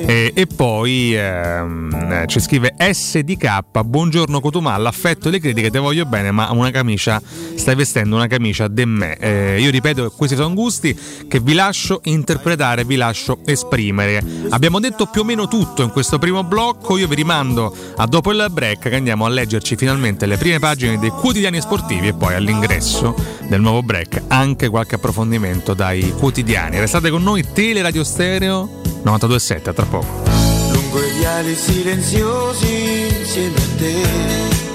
E, 0.05 0.31
e 0.33 0.47
poi 0.47 1.15
ehm, 1.15 2.27
ci 2.27 2.39
scrive 2.39 2.75
SDK, 2.77 3.81
buongiorno 3.83 4.39
Cotumà, 4.39 4.77
l'affetto 4.77 5.27
e 5.27 5.31
le 5.31 5.39
critiche, 5.39 5.69
te 5.69 5.79
voglio 5.79 6.05
bene, 6.05 6.31
ma 6.31 6.49
una 6.51 6.71
camicia, 6.71 7.21
stai 7.55 7.75
vestendo 7.75 8.15
una 8.15 8.27
camicia 8.27 8.67
de 8.67 8.85
me. 8.85 9.17
Eh, 9.17 9.59
io 9.59 9.69
ripeto, 9.69 10.11
questi 10.11 10.35
sono 10.35 10.53
gusti 10.53 10.97
che 11.27 11.39
vi 11.39 11.53
lascio 11.53 12.01
interpretare, 12.05 12.83
vi 12.83 12.95
lascio 12.95 13.39
esprimere. 13.45 14.23
Abbiamo 14.49 14.79
detto 14.79 15.05
più 15.07 15.21
o 15.21 15.23
meno 15.23 15.46
tutto 15.47 15.83
in 15.83 15.91
questo 15.91 16.19
primo 16.19 16.43
blocco, 16.43 16.97
io 16.97 17.07
vi 17.07 17.15
rimando 17.15 17.73
a 17.95 18.05
dopo 18.05 18.31
il 18.31 18.45
break 18.49 18.89
che 18.89 18.95
andiamo 18.95 19.25
a 19.25 19.29
leggerci 19.29 19.75
finalmente 19.75 20.25
le 20.25 20.37
prime 20.37 20.59
pagine 20.59 20.99
dei 20.99 21.09
quotidiani 21.09 21.59
sportivi 21.59 22.07
e 22.07 22.13
poi 22.13 22.35
all'ingresso 22.35 23.15
del 23.47 23.61
nuovo 23.61 23.83
break 23.83 24.23
anche 24.27 24.69
qualche 24.69 24.95
approfondimento 24.95 25.73
dai 25.73 26.13
quotidiani. 26.17 26.79
Restate 26.79 27.09
con 27.09 27.23
noi, 27.23 27.45
Teleradio 27.51 28.03
Stereo 28.03 28.81
927, 29.03 29.69
a 29.69 29.73
tra 29.73 29.85
poco. 29.85 30.23
Lungo 30.71 31.03
i 31.03 31.11
viali 31.17 31.55
silenziosi 31.55 33.07
insieme 33.19 33.55
a 33.55 33.77
te 33.77 34.65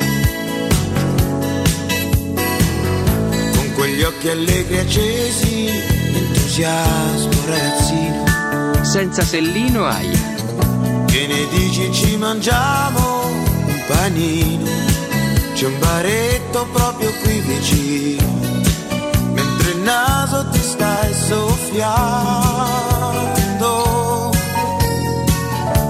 gli 4.03 4.05
occhi 4.05 4.29
allegri 4.31 4.79
accesi, 4.79 5.69
entusiasmo 5.69 7.47
ragazzino. 7.47 8.25
Senza 8.83 9.23
sellino 9.23 9.85
aia. 9.85 10.32
Che 11.13 11.27
ne 11.27 11.47
dici 11.49 11.93
ci 11.93 12.17
mangiamo 12.17 13.27
un 13.27 13.85
panino? 13.87 14.71
C'è 15.53 15.67
un 15.67 15.79
baretto 15.79 16.67
proprio 16.73 17.13
qui 17.23 17.39
vicino, 17.41 18.33
mentre 19.35 19.73
il 19.73 19.81
naso 19.81 20.49
ti 20.49 20.59
stai 20.59 21.13
soffiando. 21.13 21.91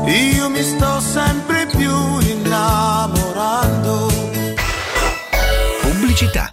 Io 0.06 0.50
mi 0.50 0.62
sto 0.64 0.98
sempre 0.98 1.66
più 1.66 2.18
innamorando. 2.18 4.10
Pubblicità. 5.82 6.52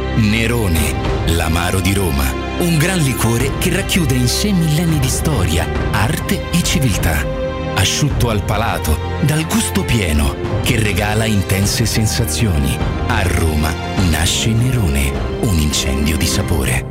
Nerone, 0.15 0.93
l'amaro 1.27 1.79
di 1.79 1.93
Roma. 1.93 2.23
Un 2.59 2.77
gran 2.77 2.99
liquore 2.99 3.51
che 3.59 3.73
racchiude 3.73 4.13
in 4.13 4.27
sé 4.27 4.51
millenni 4.51 4.99
di 4.99 5.07
storia, 5.07 5.65
arte 5.91 6.51
e 6.51 6.61
civiltà. 6.61 7.25
Asciutto 7.75 8.29
al 8.29 8.43
palato, 8.43 8.99
dal 9.21 9.47
gusto 9.47 9.83
pieno, 9.83 10.35
che 10.63 10.77
regala 10.77 11.25
intense 11.25 11.85
sensazioni. 11.85 12.77
A 13.07 13.21
Roma 13.23 13.73
nasce 14.09 14.49
Nerone, 14.49 15.11
un 15.41 15.57
incendio 15.57 16.17
di 16.17 16.27
sapore. 16.27 16.85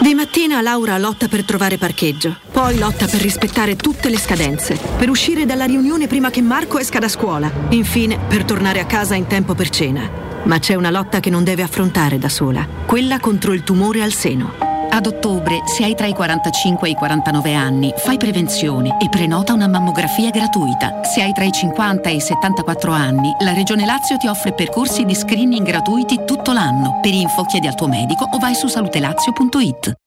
Di 0.00 0.14
mattina 0.14 0.60
Laura 0.60 0.98
lotta 0.98 1.28
per 1.28 1.44
trovare 1.44 1.78
parcheggio, 1.78 2.36
poi 2.52 2.76
lotta 2.78 3.06
per 3.06 3.20
rispettare 3.20 3.76
tutte 3.76 4.08
le 4.10 4.18
scadenze, 4.18 4.78
per 4.96 5.08
uscire 5.08 5.46
dalla 5.46 5.64
riunione 5.64 6.06
prima 6.06 6.30
che 6.30 6.42
Marco 6.42 6.78
esca 6.78 6.98
da 6.98 7.08
scuola, 7.08 7.50
infine 7.70 8.18
per 8.18 8.44
tornare 8.44 8.80
a 8.80 8.86
casa 8.86 9.14
in 9.14 9.26
tempo 9.26 9.54
per 9.54 9.70
cena. 9.70 10.27
Ma 10.44 10.58
c'è 10.58 10.74
una 10.74 10.90
lotta 10.90 11.20
che 11.20 11.30
non 11.30 11.44
deve 11.44 11.62
affrontare 11.62 12.18
da 12.18 12.28
sola, 12.28 12.66
quella 12.86 13.18
contro 13.20 13.52
il 13.52 13.62
tumore 13.62 14.02
al 14.02 14.12
seno. 14.12 14.66
Ad 14.90 15.06
ottobre, 15.06 15.62
se 15.66 15.84
hai 15.84 15.94
tra 15.94 16.06
i 16.06 16.14
45 16.14 16.88
e 16.88 16.90
i 16.92 16.94
49 16.94 17.54
anni, 17.54 17.92
fai 17.96 18.16
prevenzione 18.16 18.96
e 18.98 19.08
prenota 19.08 19.52
una 19.52 19.68
mammografia 19.68 20.30
gratuita. 20.30 21.02
Se 21.04 21.22
hai 21.22 21.32
tra 21.32 21.44
i 21.44 21.52
50 21.52 22.08
e 22.08 22.14
i 22.14 22.20
74 22.20 22.90
anni, 22.90 23.34
la 23.40 23.52
Regione 23.52 23.84
Lazio 23.84 24.16
ti 24.16 24.26
offre 24.26 24.54
percorsi 24.54 25.04
di 25.04 25.14
screening 25.14 25.64
gratuiti 25.66 26.24
tutto 26.24 26.52
l'anno. 26.52 26.98
Per 27.00 27.12
info 27.12 27.44
chiedi 27.44 27.66
al 27.66 27.74
tuo 27.74 27.86
medico 27.86 28.24
o 28.24 28.38
vai 28.38 28.54
su 28.54 28.66
salutelazio.it. 28.66 29.94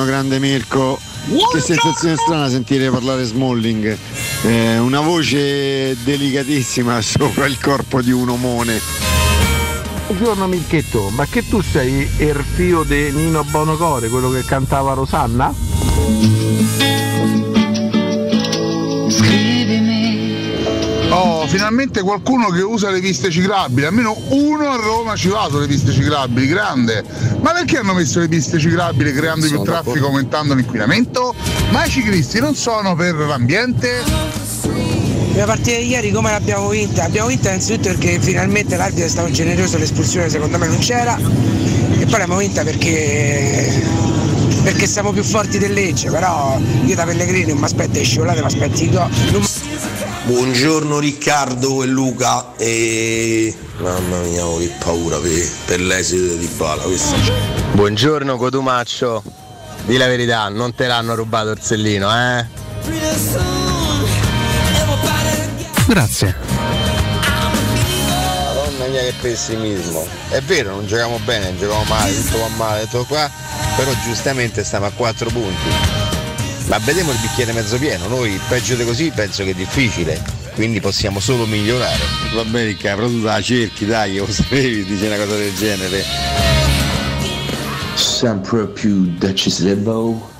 Buongiorno 0.00 0.04
grande 0.04 0.38
Mirko. 0.38 0.98
Che 1.52 1.60
sensazione 1.60 2.16
strana 2.16 2.48
sentire 2.48 2.90
parlare 2.90 3.24
Smalling. 3.24 3.96
Eh, 4.42 4.78
una 4.78 5.00
voce 5.00 5.96
delicatissima 6.02 7.00
sopra 7.02 7.46
il 7.46 7.58
corpo 7.60 8.00
di 8.00 8.10
un 8.10 8.30
omone. 8.30 8.80
Buongiorno 10.06 10.46
Mirchetto, 10.46 11.10
ma 11.10 11.26
che 11.26 11.46
tu 11.46 11.60
sei 11.60 12.08
il 12.18 12.44
figlio 12.54 12.82
di 12.82 13.10
Nino 13.12 13.44
Bonocore, 13.44 14.08
quello 14.08 14.30
che 14.30 14.44
cantava 14.44 14.94
Rosanna? 14.94 15.52
Oh, 21.10 21.46
finalmente 21.46 22.02
qualcuno 22.02 22.48
che 22.48 22.62
usa 22.62 22.90
le 22.90 23.00
piste 23.00 23.30
ciclabili, 23.30 23.86
almeno 23.86 24.16
uno 24.28 24.70
a 24.70 24.76
Roma 24.76 25.16
ci 25.16 25.28
va 25.28 25.48
sulle 25.50 25.66
piste 25.66 25.92
ciclabili, 25.92 26.46
grande. 26.46 27.04
Ma 27.40 27.52
perché 27.52 27.78
hanno 27.78 27.94
messo 27.94 28.20
le 28.20 28.28
piste 28.28 28.58
ciclabili 28.58 29.12
creando 29.12 29.40
più 29.46 29.50
Sono 29.56 29.62
traffico, 29.64 29.90
d'accordo. 29.92 30.06
aumentando 30.08 30.54
l'inquinamento? 30.54 31.34
Ma 31.70 31.84
i 31.84 31.90
ciclisti 31.90 32.38
non 32.40 32.54
sono 32.54 32.94
per 32.94 33.14
l'ambiente? 33.14 34.02
La 35.34 35.44
partita 35.46 35.78
di 35.78 35.86
ieri 35.86 36.10
come 36.10 36.30
l'abbiamo 36.30 36.68
vinta? 36.68 37.04
Abbiamo 37.04 37.28
vinta 37.28 37.48
innanzitutto 37.48 37.88
perché 37.88 38.18
finalmente 38.20 38.76
l'arbitro 38.76 39.06
è 39.06 39.08
stato 39.08 39.30
generoso, 39.30 39.78
l'espulsione 39.78 40.28
secondo 40.28 40.58
me 40.58 40.66
non 40.66 40.78
c'era 40.78 41.16
e 41.16 42.04
poi 42.04 42.10
l'abbiamo 42.18 42.38
vinta 42.38 42.62
perché, 42.62 43.82
perché 44.62 44.86
siamo 44.86 45.12
più 45.12 45.22
forti 45.22 45.56
del 45.58 45.72
Lecce, 45.72 46.10
però 46.10 46.60
io 46.84 46.94
da 46.94 47.04
Pellegrini 47.04 47.46
non 47.52 47.58
mi 47.58 47.64
aspetto 47.64 47.98
le 47.98 48.04
scivolate, 48.04 48.40
mi 48.40 48.46
aspetto 48.46 48.82
i 48.82 48.90
gol. 48.90 49.08
Non- 49.32 49.42
Buongiorno 50.22 50.98
Riccardo 50.98 51.82
e 51.82 51.86
Luca 51.86 52.54
e 52.56 53.54
mamma 53.78 54.18
mia 54.18 54.44
oh, 54.46 54.58
che 54.58 54.70
paura 54.78 55.16
per, 55.16 55.48
per 55.64 55.80
l'esito 55.80 56.34
di 56.34 56.46
Bala 56.56 56.82
questo. 56.82 57.16
Buongiorno 57.72 58.36
Cotumaccio, 58.36 59.22
di 59.86 59.96
la 59.96 60.06
verità, 60.06 60.48
non 60.50 60.74
te 60.74 60.86
l'hanno 60.86 61.14
rubato 61.14 61.50
Orsellino, 61.50 62.10
eh? 62.12 62.46
Grazie. 65.86 66.36
Madonna 68.06 68.86
mia 68.88 69.00
che 69.00 69.14
pessimismo. 69.20 70.06
È 70.28 70.40
vero, 70.42 70.70
non 70.72 70.86
giochiamo 70.86 71.18
bene, 71.24 71.46
non 71.46 71.58
giochiamo 71.58 71.84
male, 71.84 72.14
tutto 72.14 72.38
va 72.38 72.48
male, 72.56 72.82
tutto 72.82 73.04
qua, 73.04 73.30
però 73.74 73.90
giustamente 74.04 74.64
stiamo 74.64 74.84
a 74.84 74.92
4 74.94 75.30
punti. 75.30 75.99
Ma 76.70 76.78
vediamo 76.78 77.10
il 77.10 77.18
bicchiere 77.18 77.52
mezzo 77.52 77.78
pieno, 77.78 78.06
noi 78.06 78.40
peggio 78.48 78.76
di 78.76 78.84
così 78.84 79.10
penso 79.12 79.42
che 79.42 79.50
è 79.50 79.54
difficile, 79.54 80.22
quindi 80.54 80.80
possiamo 80.80 81.18
solo 81.18 81.44
migliorare. 81.44 81.98
Va 82.32 82.44
bene 82.44 82.76
però 82.76 83.08
tu 83.08 83.22
la 83.22 83.42
cerchi, 83.42 83.86
dai, 83.86 84.18
lo 84.18 84.30
sapevi, 84.30 84.84
dice 84.84 85.08
una 85.08 85.16
cosa 85.16 85.34
del 85.34 85.52
genere. 85.52 86.04
sempre 87.96 88.68
più 88.68 89.16
decisivo, 89.18 90.30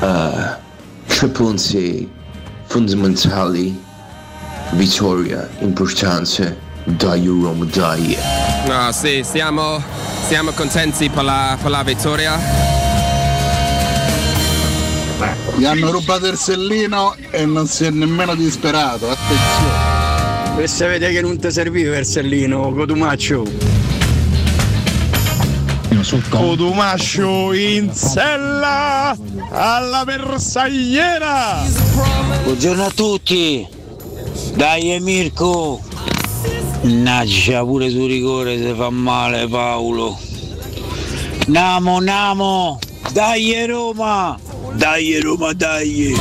uh, 0.00 1.26
punti 1.32 2.10
fondamentali, 2.66 3.82
vittoria, 4.72 5.48
importanza, 5.60 6.54
dai 6.84 7.24
Roma, 7.24 7.64
dai. 7.64 8.14
No, 8.66 8.92
sì, 8.92 9.24
siamo, 9.24 9.82
siamo 10.28 10.50
contenti 10.50 11.08
per 11.08 11.24
la, 11.24 11.56
per 11.58 11.70
la 11.70 11.82
vittoria. 11.82 12.75
Gli 15.56 15.64
hanno 15.64 15.90
rubato 15.90 16.26
il 16.26 16.36
sellino 16.36 17.14
e 17.30 17.46
non 17.46 17.66
si 17.66 17.84
è 17.84 17.90
nemmeno 17.90 18.34
disperato, 18.34 19.08
attenzione. 19.08 20.62
E 20.62 20.66
sapete 20.66 21.10
che 21.10 21.22
non 21.22 21.38
ti 21.38 21.50
serviva 21.50 21.96
il 21.96 22.04
sellino, 22.04 22.72
Cotumaccio. 22.72 23.44
Codumascio 26.28 27.52
in 27.54 27.92
sella 27.94 29.16
alla 29.50 30.04
bersagliera. 30.04 31.64
Buongiorno 32.44 32.84
a 32.84 32.90
tutti. 32.94 33.66
Dai 34.54 35.00
Mirko. 35.00 35.80
Naccia 36.82 37.64
pure 37.64 37.88
su 37.88 38.06
rigore 38.06 38.58
se 38.58 38.74
fa 38.74 38.90
male 38.90 39.48
Paolo. 39.48 40.18
Namo, 41.46 42.00
Namo. 42.00 42.78
Dai 43.12 43.66
Roma. 43.66 44.38
Dai 44.76 45.18
Roma, 45.20 45.54
dai. 45.54 46.14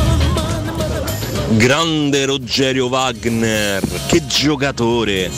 Grande 1.49 2.25
Rogerio 2.25 2.87
Wagner, 2.87 3.83
che 4.07 4.25
giocatore! 4.27 5.29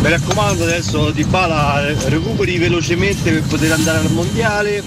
Mi 0.00 0.08
raccomando 0.10 0.64
adesso 0.64 1.10
Di 1.12 1.22
Bala 1.22 1.86
recuperi 2.08 2.58
velocemente 2.58 3.30
per 3.30 3.42
poter 3.42 3.70
andare 3.70 3.98
al 3.98 4.10
mondiale, 4.10 4.82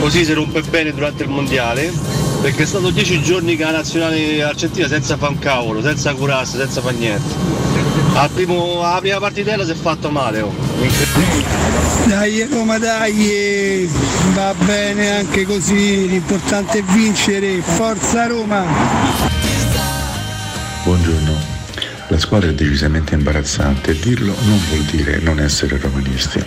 così 0.00 0.24
si 0.24 0.32
rompe 0.32 0.62
bene 0.62 0.94
durante 0.94 1.24
il 1.24 1.28
mondiale, 1.28 1.92
perché 2.40 2.62
è 2.62 2.66
stato 2.66 2.88
dieci 2.88 3.20
giorni 3.22 3.56
che 3.56 3.64
la 3.64 3.72
nazionale 3.72 4.42
argentina 4.42 4.88
senza 4.88 5.18
fa 5.18 5.28
un 5.28 5.38
cavolo, 5.38 5.82
senza 5.82 6.14
curarsi, 6.14 6.56
senza 6.56 6.80
fare 6.80 6.96
niente. 6.96 7.65
Al 8.14 8.30
primo, 8.30 8.82
alla 8.82 9.00
prima 9.00 9.18
partitella 9.18 9.64
si 9.64 9.72
è 9.72 9.74
fatto 9.74 10.10
male, 10.10 10.40
oh. 10.40 10.54
Dai 12.06 12.46
Roma 12.50 12.78
dai, 12.78 13.88
va 14.32 14.54
bene 14.64 15.16
anche 15.18 15.44
così, 15.44 16.08
l'importante 16.08 16.78
è 16.78 16.82
vincere, 16.82 17.60
forza 17.60 18.26
Roma! 18.26 18.64
Buongiorno. 20.84 21.54
La 22.08 22.18
squadra 22.18 22.50
è 22.50 22.54
decisamente 22.54 23.14
imbarazzante 23.14 23.98
dirlo 23.98 24.32
non 24.44 24.60
vuol 24.68 24.82
dire 24.82 25.18
non 25.18 25.40
essere 25.40 25.76
romanisti. 25.78 26.44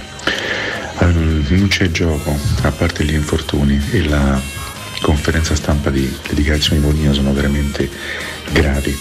Non 0.99 1.67
c'è 1.67 1.91
gioco, 1.91 2.37
a 2.61 2.71
parte 2.71 3.03
gli 3.03 3.13
infortuni 3.13 3.81
e 3.91 4.07
la 4.07 4.39
conferenza 5.01 5.55
stampa 5.55 5.89
di 5.89 6.01
le 6.01 6.33
dichiarazioni 6.33 6.79
di 6.79 6.87
Bonino 6.87 7.13
sono 7.13 7.33
veramente 7.33 7.89
gravi. 8.51 8.97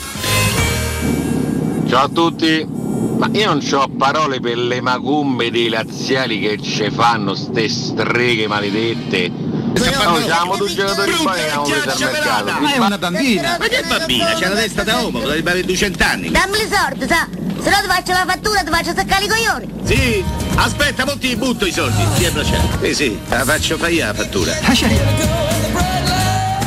Ciao 1.89 2.05
a 2.05 2.09
tutti, 2.09 2.67
ma 2.67 3.31
io 3.33 3.47
non 3.47 3.67
ho 3.73 3.89
parole 3.97 4.41
per 4.41 4.59
le 4.59 4.83
macumbe 4.83 5.51
dei 5.51 5.71
laziali 5.71 6.39
che 6.39 6.61
ci 6.61 6.91
fanno 6.91 7.35
ste 7.35 7.67
streghe 7.67 8.47
maledette. 8.47 9.33
Oh, 9.75 10.21
siamo 10.21 10.57
due 10.57 10.75
giocatori 10.75 11.13
buoni 11.13 11.37
che 11.39 11.51
abbiamo 11.51 11.63
preso 11.63 12.05
al 12.05 12.13
mercato. 12.13 12.61
Ma 12.61 12.75
è 12.75 12.79
una 12.79 12.99
bambina. 12.99 13.57
Ma 13.59 13.67
che 13.69 13.83
bambina? 13.89 14.35
C'ha 14.39 14.49
la 14.51 14.55
testa 14.57 14.83
da 14.85 14.99
uomo, 14.99 15.21
dovrebbe 15.21 15.51
avere 15.51 15.67
200 15.67 16.05
anni. 16.05 16.31
Dammi 16.31 16.59
i 16.59 16.69
soldi, 16.71 17.07
sa? 17.09 17.27
Se 17.63 17.71
no 17.71 17.77
ti 17.81 17.87
faccio 17.87 18.13
la 18.13 18.25
fattura, 18.27 18.63
ti 18.63 18.71
faccio 18.71 18.93
seccare 18.95 19.25
i 19.25 19.29
coglioni. 19.29 19.73
Sì, 19.85 20.23
aspetta, 20.57 21.07
mo 21.07 21.17
ti 21.17 21.35
butto 21.37 21.65
i 21.65 21.73
soldi. 21.73 22.05
Sì, 22.17 22.29
bracciato. 22.31 22.85
Sì, 22.85 22.95
sì, 22.95 23.19
la 23.31 23.45
faccio 23.45 23.79
fare 23.79 23.93
io 23.93 24.05
la 24.05 24.13
fattura. 24.13 24.53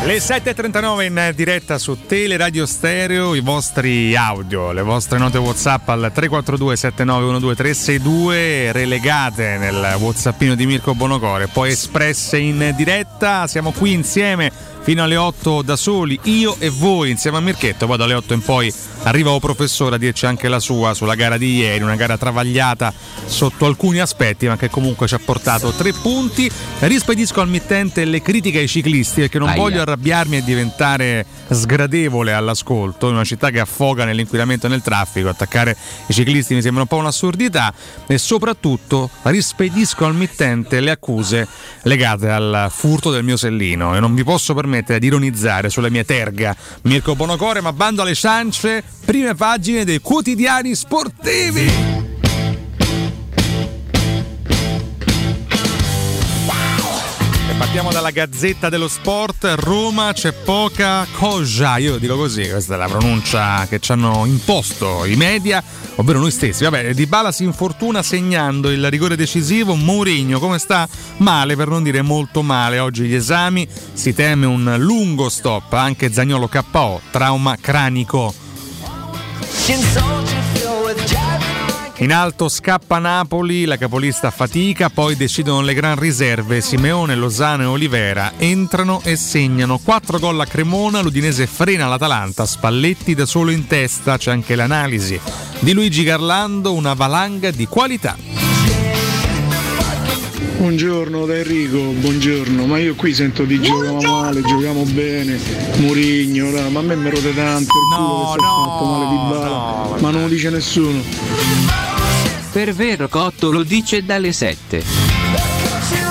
Le 0.04 0.18
7.39 0.18 1.04
in 1.04 1.32
diretta 1.36 1.78
su 1.78 1.96
Teleradio 2.08 2.66
Stereo, 2.66 3.36
i 3.36 3.40
vostri 3.40 4.16
audio, 4.16 4.72
le 4.72 4.82
vostre 4.82 5.20
note 5.20 5.38
WhatsApp 5.38 5.88
al 5.90 6.12
342 6.12 6.76
7912 6.76 7.56
362 7.56 8.72
relegate 8.72 9.58
nel 9.58 9.98
WhatsAppino 10.00 10.56
di 10.56 10.66
Mirko 10.66 10.96
Bonocore, 10.96 11.50
poi 11.50 11.70
espresse 11.70 12.40
in 12.40 12.74
diretta. 12.76 13.46
Siamo 13.46 13.72
qui 13.72 13.94
insieme 13.94 14.52
fino 14.82 15.04
alle 15.04 15.16
8 15.16 15.62
da 15.62 15.76
soli, 15.76 16.20
io 16.24 16.56
e 16.58 16.70
voi 16.70 17.12
insieme 17.12 17.38
a 17.38 17.40
Mirchetto, 17.40 17.86
poi 17.86 17.98
dalle 17.98 18.16
8 18.16 18.34
in 18.34 18.42
poi 18.42 18.74
arriva 19.04 19.30
o 19.30 19.40
professore 19.40 19.96
a 19.96 19.98
dirci 19.98 20.26
anche 20.26 20.48
la 20.48 20.60
sua 20.60 20.94
sulla 20.94 21.16
gara 21.16 21.38
di 21.38 21.58
ieri, 21.58 21.84
una 21.84 21.96
gara 21.96 22.18
travagliata 22.18 22.92
sotto 23.26 23.66
alcuni 23.66 24.00
aspetti, 24.00 24.48
ma 24.48 24.58
che 24.58 24.70
comunque 24.70 25.08
ci 25.08 25.14
ha 25.14 25.20
portato 25.24 25.72
tre 25.72 25.94
punti. 25.94 26.50
Rispedisco 26.80 27.42
al 27.42 27.48
mittente 27.48 28.06
le 28.06 28.22
critiche 28.22 28.60
ai 28.60 28.68
ciclisti 28.68 29.22
perché 29.22 29.38
non 29.38 29.50
Aia. 29.50 29.58
voglio 29.58 29.82
arrabbiarmi 29.82 30.38
e 30.38 30.44
diventare 30.44 31.26
sgradevole 31.50 32.34
all'ascolto 32.34 33.08
in 33.08 33.14
una 33.14 33.24
città 33.24 33.50
che 33.50 33.60
affoga 33.60 34.04
nell'inquinamento 34.06 34.66
e 34.66 34.70
nel 34.70 34.82
traffico. 34.82 35.30
Attaccare 35.30 35.78
i 36.08 36.14
ciclisti 36.14 36.56
mi 36.56 36.62
sembra 36.62 36.82
un 36.82 36.88
po' 36.88 36.98
un'assurdità 36.98 37.74
e 38.08 38.18
soprattutto 38.18 39.10
rispedisco 39.24 40.06
al 40.06 40.16
mittente 40.16 40.80
le 40.80 40.92
accuse 40.92 41.48
legate 41.84 42.30
al 42.30 42.68
furto 42.72 43.12
del 43.12 43.24
mio 43.24 43.38
sellino 43.38 43.96
e 43.96 44.00
non 44.00 44.16
vi 44.16 44.24
posso 44.24 44.54
permettere 44.54 44.71
di 44.80 45.06
ironizzare 45.06 45.70
sulle 45.70 45.90
mie 45.90 46.06
terga. 46.06 46.56
Mirko 46.84 47.16
Bonocore, 47.16 47.62
ma 47.62 47.74
bando 47.74 48.02
alle 48.02 48.16
ciance, 48.16 48.84
prime 49.06 49.36
pagine 49.36 49.84
dei 49.84 50.00
quotidiani 50.00 50.74
sportivi. 50.74 51.91
Partiamo 57.72 57.94
dalla 57.94 58.12
Gazzetta 58.12 58.68
dello 58.68 58.90
Sport, 58.90 59.54
Roma 59.56 60.12
c'è 60.12 60.34
poca 60.34 61.08
cosa, 61.14 61.78
io 61.78 62.00
dico 62.00 62.18
così, 62.18 62.50
questa 62.50 62.74
è 62.74 62.78
la 62.78 62.88
pronuncia 62.88 63.66
che 63.66 63.80
ci 63.80 63.94
hanno 63.94 64.26
imposto 64.26 65.06
i 65.06 65.16
media, 65.16 65.64
ovvero 65.96 66.20
noi 66.20 66.32
stessi. 66.32 66.66
Vabbè, 66.66 66.94
Di 66.94 67.06
Bala 67.06 67.32
si 67.32 67.46
infortuna 67.46 68.04
segnando 68.04 68.70
il 68.70 68.90
rigore 68.90 69.16
decisivo, 69.16 69.76
Mourinho 69.76 70.38
come 70.38 70.60
sta? 70.60 70.86
Male 71.20 71.56
per 71.56 71.70
non 71.70 71.82
dire 71.82 72.02
molto 72.02 72.42
male, 72.42 72.80
oggi 72.80 73.06
gli 73.06 73.16
esami, 73.16 73.66
si 73.94 74.14
teme 74.14 74.46
un 74.46 74.76
lungo 74.78 75.30
stop, 75.30 75.72
anche 75.72 76.12
Zagnolo 76.12 76.50
KO, 76.50 77.00
trauma 77.10 77.56
cranico. 77.56 78.34
In 82.02 82.12
alto 82.12 82.50
scappa 82.50 82.98
Napoli, 82.98 83.64
la 83.66 83.78
capolista 83.78 84.32
fatica, 84.32 84.90
poi 84.90 85.16
decidono 85.16 85.62
le 85.62 85.76
gran 85.76 86.00
riserve. 86.00 86.60
Simeone, 86.60 87.14
Lozano 87.14 87.62
e 87.62 87.66
Olivera 87.68 88.34
entrano 88.38 89.02
e 89.04 89.16
segnano 89.16 89.78
4 89.78 90.18
gol 90.18 90.40
a 90.40 90.48
Cremona, 90.48 91.02
l'Udinese 91.02 91.46
frena 91.46 91.88
l'Atalanta, 91.88 92.48
Spalletti 92.48 93.14
da 93.14 93.28
solo 93.28 93.52
in 93.52 93.68
testa, 93.68 94.18
c'è 94.18 94.32
anche 94.32 94.56
l'analisi 94.56 95.20
di 95.60 95.74
Luigi 95.74 96.02
Garlando, 96.02 96.74
una 96.74 96.96
valanga 96.96 97.52
di 97.52 97.68
qualità. 97.68 98.18
Buongiorno 100.58 101.26
da 101.28 101.38
Enrico, 101.38 101.78
buongiorno, 101.78 102.66
ma 102.66 102.80
io 102.80 102.96
qui 102.96 103.14
sento 103.14 103.44
di 103.46 103.62
giochiamo 103.62 104.02
male, 104.02 104.42
giochiamo 104.42 104.84
bene, 104.86 105.40
Murigno, 105.78 106.50
ma 106.70 106.80
a 106.80 106.84
me 106.84 106.96
mi 106.96 107.10
rode 107.12 107.34
tanto 107.36 107.74
il 107.74 107.96
culo 107.96 108.34
che 108.34 108.40
si 108.40 108.46
è 108.46 108.50
fatto 108.66 108.86
male 108.86 109.08
di 109.08 109.16
bala, 109.30 110.02
ma 110.02 110.10
non 110.10 110.22
lo 110.22 110.28
dice 110.28 110.50
nessuno. 110.50 111.91
Per 112.52 112.74
vero 112.74 113.08
Cotto 113.08 113.50
lo 113.50 113.64
dice 113.64 114.04
dalle 114.04 114.34
7. 114.34 114.84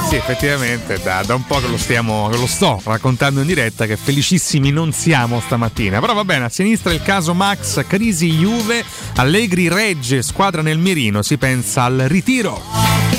Sì, 0.08 0.16
effettivamente 0.16 0.98
da, 1.02 1.22
da 1.22 1.34
un 1.34 1.44
po' 1.44 1.60
che 1.60 1.68
lo, 1.68 1.76
stiamo, 1.76 2.28
che 2.30 2.36
lo 2.36 2.46
sto 2.46 2.80
raccontando 2.82 3.42
in 3.42 3.46
diretta 3.46 3.86
che 3.86 3.96
felicissimi 3.96 4.70
non 4.72 4.92
siamo 4.92 5.40
stamattina. 5.40 6.00
Però 6.00 6.14
va 6.14 6.24
bene, 6.24 6.46
a 6.46 6.48
sinistra 6.48 6.92
il 6.92 7.02
caso 7.02 7.34
Max, 7.34 7.86
crisi 7.86 8.30
Juve, 8.30 8.82
Allegri 9.16 9.68
regge, 9.68 10.22
squadra 10.22 10.62
nel 10.62 10.78
mirino, 10.78 11.22
si 11.22 11.36
pensa 11.36 11.84
al 11.84 11.98
ritiro. 12.08 13.09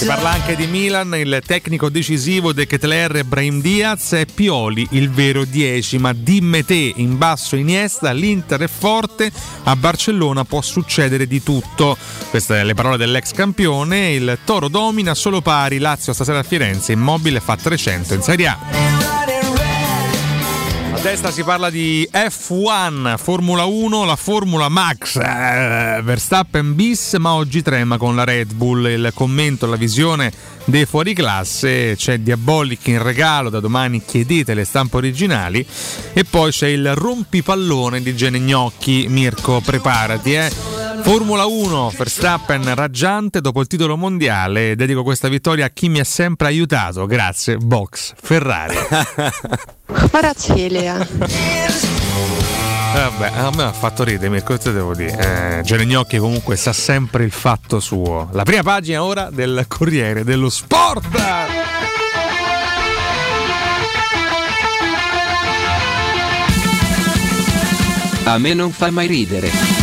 Si 0.00 0.06
parla 0.06 0.30
anche 0.30 0.56
di 0.56 0.66
Milan, 0.66 1.14
il 1.14 1.42
tecnico 1.44 1.90
decisivo 1.90 2.54
De 2.54 2.66
Ketelaere 2.66 3.22
Brahim 3.22 3.60
Diaz 3.60 4.14
e 4.14 4.24
Pioli, 4.24 4.88
il 4.92 5.10
vero 5.10 5.44
10, 5.44 5.98
ma 5.98 6.14
dimme 6.14 6.64
te 6.64 6.94
in 6.96 7.18
basso 7.18 7.54
Iniesta, 7.54 8.10
l'Inter 8.12 8.60
è 8.60 8.66
forte, 8.66 9.30
a 9.64 9.76
Barcellona 9.76 10.46
può 10.46 10.62
succedere 10.62 11.26
di 11.26 11.42
tutto. 11.42 11.98
Queste 12.30 12.54
sono 12.54 12.64
le 12.64 12.72
parole 12.72 12.96
dell'ex 12.96 13.32
campione, 13.32 14.12
il 14.12 14.38
Toro 14.42 14.68
domina 14.68 15.14
solo 15.14 15.42
pari, 15.42 15.76
Lazio 15.76 16.14
stasera 16.14 16.38
a 16.38 16.44
Firenze, 16.44 16.92
Immobile 16.92 17.38
fa 17.38 17.56
300 17.56 18.14
in 18.14 18.22
Serie 18.22 18.46
A. 18.46 19.19
A 21.00 21.02
destra 21.02 21.30
si 21.30 21.42
parla 21.42 21.70
di 21.70 22.06
F1, 22.12 23.16
Formula 23.16 23.64
1, 23.64 24.04
la 24.04 24.16
Formula 24.16 24.68
Max, 24.68 25.16
eh, 25.16 26.02
Verstappen 26.02 26.74
bis, 26.74 27.14
ma 27.14 27.32
oggi 27.32 27.62
trema 27.62 27.96
con 27.96 28.14
la 28.14 28.24
Red 28.24 28.52
Bull. 28.52 28.84
Il 28.84 29.10
commento, 29.14 29.64
la 29.64 29.76
visione 29.76 30.30
dei 30.70 30.86
fuoriclasse, 30.86 31.96
c'è 31.96 32.18
Diabolic 32.18 32.86
in 32.86 33.02
regalo, 33.02 33.50
da 33.50 33.60
domani 33.60 34.02
chiedete 34.04 34.54
le 34.54 34.64
stampe 34.64 34.96
originali 34.96 35.66
e 36.12 36.24
poi 36.24 36.50
c'è 36.50 36.68
il 36.68 36.94
rompipallone 36.94 38.00
di 38.00 38.14
Gene 38.16 38.38
Gnocchi. 38.38 39.06
Mirko, 39.08 39.60
preparati, 39.60 40.34
eh. 40.34 40.50
Formula 41.02 41.46
1, 41.46 41.92
Verstappen 41.96 42.74
raggiante 42.74 43.40
dopo 43.40 43.60
il 43.60 43.66
titolo 43.66 43.96
mondiale. 43.96 44.76
Dedico 44.76 45.02
questa 45.02 45.28
vittoria 45.28 45.66
a 45.66 45.70
chi 45.70 45.88
mi 45.88 46.00
ha 46.00 46.04
sempre 46.04 46.48
aiutato. 46.48 47.06
Grazie, 47.06 47.56
Box 47.56 48.14
Ferrari. 48.20 48.76
Grazie 50.10 50.64
Elea. 50.66 52.09
Vabbè, 52.92 53.30
a 53.38 53.50
me 53.54 53.62
ha 53.62 53.72
fatto 53.72 54.02
ridere 54.02 54.28
Mirko, 54.28 54.58
te 54.58 54.72
devo 54.72 54.94
dire. 54.94 55.58
Eh, 55.58 55.62
Geregnocchi 55.62 56.18
comunque 56.18 56.56
sa 56.56 56.72
sempre 56.72 57.24
il 57.24 57.30
fatto 57.30 57.78
suo. 57.80 58.28
La 58.32 58.42
prima 58.42 58.62
pagina 58.62 59.04
ora 59.04 59.30
del 59.30 59.64
Corriere 59.68 60.24
dello 60.24 60.50
Sport. 60.50 61.06
A 68.24 68.38
me 68.38 68.54
non 68.54 68.70
fa 68.70 68.90
mai 68.90 69.06
ridere. 69.06 69.79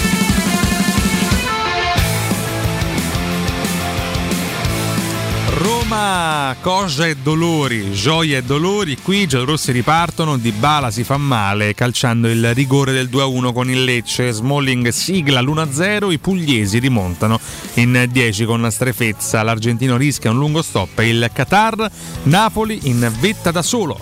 Roma, 5.97 6.55
cosa 6.61 7.07
e 7.07 7.15
dolori, 7.15 7.91
gioia 7.91 8.37
e 8.37 8.43
dolori. 8.43 8.97
Qui 9.01 9.21
i 9.21 9.27
giallorossi 9.27 9.71
ripartono, 9.71 10.37
Di 10.37 10.51
Bala 10.51 10.91
si 10.91 11.03
fa 11.03 11.17
male 11.17 11.73
calciando 11.73 12.29
il 12.29 12.53
rigore 12.53 12.91
del 12.91 13.09
2-1 13.11 13.51
con 13.51 13.67
il 13.71 13.83
Lecce. 13.83 14.31
Smalling 14.31 14.89
sigla 14.89 15.41
l'1-0, 15.41 16.11
i 16.11 16.19
pugliesi 16.19 16.77
rimontano 16.77 17.39
in 17.75 18.07
10 18.11 18.45
con 18.45 18.67
strefezza. 18.69 19.41
L'argentino 19.41 19.97
rischia 19.97 20.29
un 20.29 20.37
lungo 20.37 20.61
stop 20.61 20.99
e 20.99 21.09
il 21.09 21.31
Qatar, 21.33 21.89
Napoli 22.23 22.81
in 22.83 23.11
vetta 23.19 23.49
da 23.49 23.63
solo. 23.63 23.99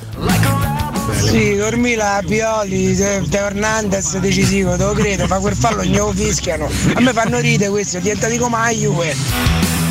Sì, 1.18 1.56
dormi 1.56 1.96
la 1.96 2.22
Pioli, 2.28 2.94
Teo 2.94 3.46
Hernandez 3.46 4.18
decisivo, 4.18 4.76
te 4.76 4.84
lo 4.84 4.92
credo, 4.92 5.28
fa 5.28 5.40
quel 5.40 5.56
fallo 5.56 5.82
glielo 5.86 6.12
fischiano. 6.12 6.70
A 6.94 7.00
me 7.00 7.14
fanno 7.14 7.40
ridere 7.40 7.70
questo, 7.70 8.00
diventati 8.00 8.38
come 8.38 8.58
la 8.58 8.70
Juve. 8.72 9.85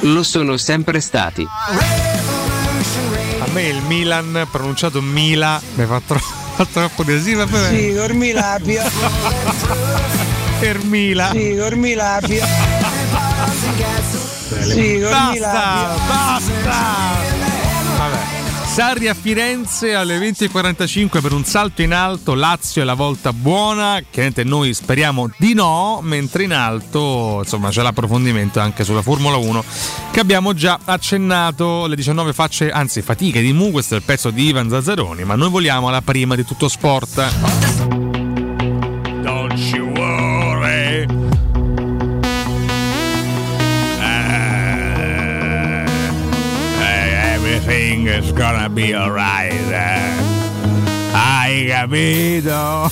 Lo 0.00 0.22
sono 0.22 0.56
sempre 0.56 1.00
stati. 1.00 1.46
A 3.38 3.46
me 3.52 3.62
il 3.68 3.82
Milan, 3.82 4.46
pronunciato 4.50 5.02
Mila, 5.02 5.60
mi 5.74 5.84
fa, 5.84 6.00
tro- 6.06 6.18
fa 6.56 6.64
troppo 6.64 7.02
di 7.02 7.20
sì, 7.20 7.34
vabbè. 7.34 7.68
Sì, 7.68 7.92
dormi 7.92 8.32
la 8.32 8.58
Pioli. 8.62 8.88
Per 10.60 10.84
Mila. 10.84 11.30
Sì, 11.32 11.54
dormi 11.54 11.94
la 11.94 12.18
Pioli. 12.24 12.48
Sì, 14.62 14.98
dormi 14.98 15.38
la 15.38 15.48
Basta, 15.50 15.96
basta. 16.08 17.29
Sarri 18.70 19.08
a 19.08 19.14
Firenze 19.14 19.94
alle 19.94 20.16
20.45 20.16 21.20
per 21.20 21.32
un 21.32 21.44
salto 21.44 21.82
in 21.82 21.92
alto, 21.92 22.34
Lazio 22.34 22.80
è 22.80 22.84
la 22.84 22.94
volta 22.94 23.32
buona, 23.32 24.00
chiaramente 24.08 24.44
noi 24.44 24.72
speriamo 24.74 25.28
di 25.38 25.54
no, 25.54 25.98
mentre 26.02 26.44
in 26.44 26.52
alto 26.52 27.40
insomma 27.42 27.70
c'è 27.70 27.82
l'approfondimento 27.82 28.60
anche 28.60 28.84
sulla 28.84 29.02
Formula 29.02 29.36
1 29.36 29.64
che 30.12 30.20
abbiamo 30.20 30.54
già 30.54 30.78
accennato, 30.84 31.86
le 31.88 31.96
19 31.96 32.32
facce, 32.32 32.70
anzi 32.70 33.02
fatiche 33.02 33.40
di 33.40 33.52
Mu, 33.52 33.72
questo 33.72 33.94
è 33.94 33.96
il 33.98 34.04
pezzo 34.04 34.30
di 34.30 34.46
Ivan 34.46 34.70
Zazzaroni, 34.70 35.24
ma 35.24 35.34
noi 35.34 35.50
vogliamo 35.50 35.90
la 35.90 36.00
prima 36.00 36.36
di 36.36 36.44
tutto 36.44 36.68
sport. 36.68 37.99
Gonna 48.40 48.70
be 48.70 48.94
alright. 48.94 49.52
eh. 49.70 49.98
Hai 51.12 51.66
capito? 51.66 52.90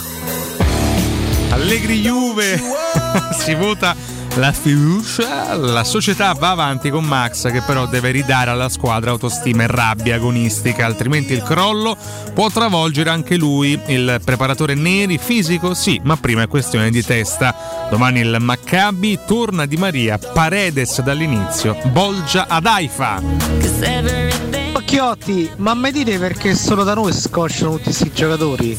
Allegri 1.48 2.02
Juve 2.02 2.60
si 3.32 3.54
vota 3.54 3.96
la 4.34 4.52
fiducia, 4.52 5.54
la 5.54 5.84
società 5.84 6.34
va 6.34 6.50
avanti 6.50 6.90
con 6.90 7.04
Max 7.04 7.50
che 7.50 7.62
però 7.62 7.86
deve 7.86 8.10
ridare 8.10 8.50
alla 8.50 8.68
squadra 8.68 9.12
autostima 9.12 9.62
e 9.62 9.68
rabbia 9.68 10.16
agonistica, 10.16 10.84
altrimenti 10.84 11.32
il 11.32 11.42
crollo 11.42 11.96
può 12.34 12.50
travolgere 12.50 13.08
anche 13.08 13.36
lui. 13.36 13.80
Il 13.86 14.20
preparatore 14.22 14.74
Neri 14.74 15.16
fisico 15.16 15.72
sì, 15.72 15.98
ma 16.04 16.18
prima 16.18 16.42
è 16.42 16.46
questione 16.46 16.90
di 16.90 17.02
testa. 17.02 17.88
Domani 17.90 18.20
il 18.20 18.36
Maccabi 18.38 19.20
torna 19.26 19.64
Di 19.64 19.78
Maria, 19.78 20.18
Paredes 20.18 21.00
dall'inizio, 21.00 21.74
Bolgia 21.90 22.48
ad 22.48 22.66
Haifa. 22.66 24.67
Occhiotti, 24.90 25.50
ma 25.56 25.74
mi 25.74 25.92
dite 25.92 26.18
perché 26.18 26.54
solo 26.54 26.82
da 26.82 26.94
noi 26.94 27.12
scocciano 27.12 27.72
tutti 27.72 27.82
questi 27.82 28.10
giocatori? 28.10 28.74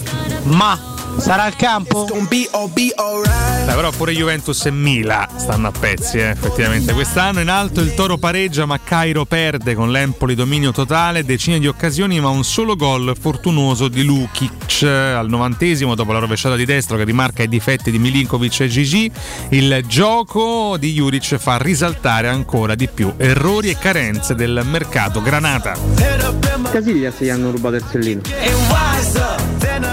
Ma 0.45 0.75
sarà 1.17 1.47
il 1.47 1.55
campo? 1.55 2.05
Dai, 3.65 3.75
però 3.75 3.91
pure 3.91 4.13
Juventus 4.13 4.65
e 4.65 4.71
Mila 4.71 5.27
stanno 5.35 5.67
a 5.67 5.71
pezzi, 5.71 6.17
eh, 6.17 6.29
effettivamente. 6.29 6.93
Quest'anno 6.93 7.39
in 7.39 7.49
alto 7.49 7.81
il 7.81 7.93
Toro 7.93 8.17
pareggia, 8.17 8.65
ma 8.65 8.79
Cairo 8.83 9.25
perde 9.25 9.75
con 9.75 9.91
l'Empoli 9.91 10.35
dominio 10.35 10.71
totale, 10.71 11.23
decine 11.23 11.59
di 11.59 11.67
occasioni, 11.67 12.19
ma 12.19 12.29
un 12.29 12.43
solo 12.43 12.75
gol 12.75 13.15
fortunoso 13.19 13.87
di 13.87 14.03
Lukic 14.03 14.83
al 14.83 15.27
novantesimo 15.27 15.95
dopo 15.95 16.11
la 16.13 16.19
rovesciata 16.19 16.55
di 16.55 16.65
destro 16.65 16.97
che 16.97 17.03
rimarca 17.03 17.43
i 17.43 17.49
difetti 17.49 17.91
di 17.91 17.99
Milinkovic 17.99 18.61
e 18.61 18.67
Gigi. 18.67 19.11
Il 19.49 19.83
gioco 19.87 20.77
di 20.77 20.93
Juric 20.93 21.35
fa 21.35 21.57
risaltare 21.57 22.27
ancora 22.27 22.75
di 22.75 22.87
più 22.87 23.13
errori 23.17 23.69
e 23.69 23.77
carenze 23.77 24.35
del 24.35 24.61
mercato 24.65 25.21
Granata. 25.21 25.75
Casiglia 26.71 27.11
se 27.11 27.25
gli 27.25 27.29
hanno 27.29 27.51
rubato 27.51 27.75
il 27.75 27.85
sellino. 27.89 28.21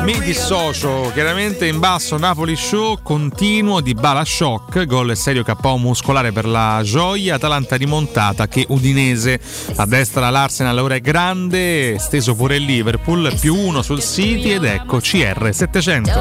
Mi 0.06 0.20
dissocio 0.20 1.10
chiaramente 1.12 1.66
in 1.66 1.80
basso 1.80 2.16
Napoli 2.16 2.54
show 2.54 2.96
continuo 3.02 3.80
di 3.80 3.92
Bala 3.92 4.24
shock 4.24 4.84
gol 4.84 5.10
e 5.10 5.16
serio 5.16 5.42
KO 5.42 5.78
muscolare 5.78 6.30
per 6.30 6.46
la 6.46 6.80
gioia 6.84 7.34
Atalanta 7.34 7.74
rimontata 7.74 8.46
che 8.46 8.64
Udinese 8.68 9.40
a 9.74 9.84
destra 9.84 10.30
l'Arsenal 10.30 10.78
ora 10.78 10.94
è 10.94 11.00
grande 11.00 11.98
steso 11.98 12.36
pure 12.36 12.54
il 12.54 12.62
Liverpool 12.62 13.36
più 13.40 13.56
uno 13.56 13.82
sul 13.82 14.00
City 14.00 14.52
ed 14.52 14.62
ecco 14.62 15.00
CR 15.00 15.48
700 15.52 16.12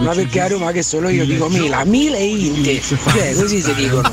Ma 0.00 0.12
perché 0.12 0.40
a 0.40 0.48
Roma 0.48 0.72
che 0.72 0.82
solo 0.82 1.10
io 1.10 1.24
dico 1.24 1.48
Mila, 1.48 1.84
Mila 1.84 2.16
e 2.16 2.26
Inte. 2.26 2.80
Cioè, 2.80 3.34
così 3.36 3.60
si 3.62 3.72
dicono. 3.74 4.10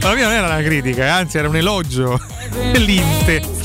la 0.00 0.14
mia 0.14 0.24
non 0.24 0.32
era 0.34 0.46
una 0.48 0.62
critica 0.62 1.04
eh, 1.04 1.08
anzi 1.08 1.38
era 1.38 1.48
un 1.48 1.56
elogio. 1.56 2.20
l'Inte 2.74 3.59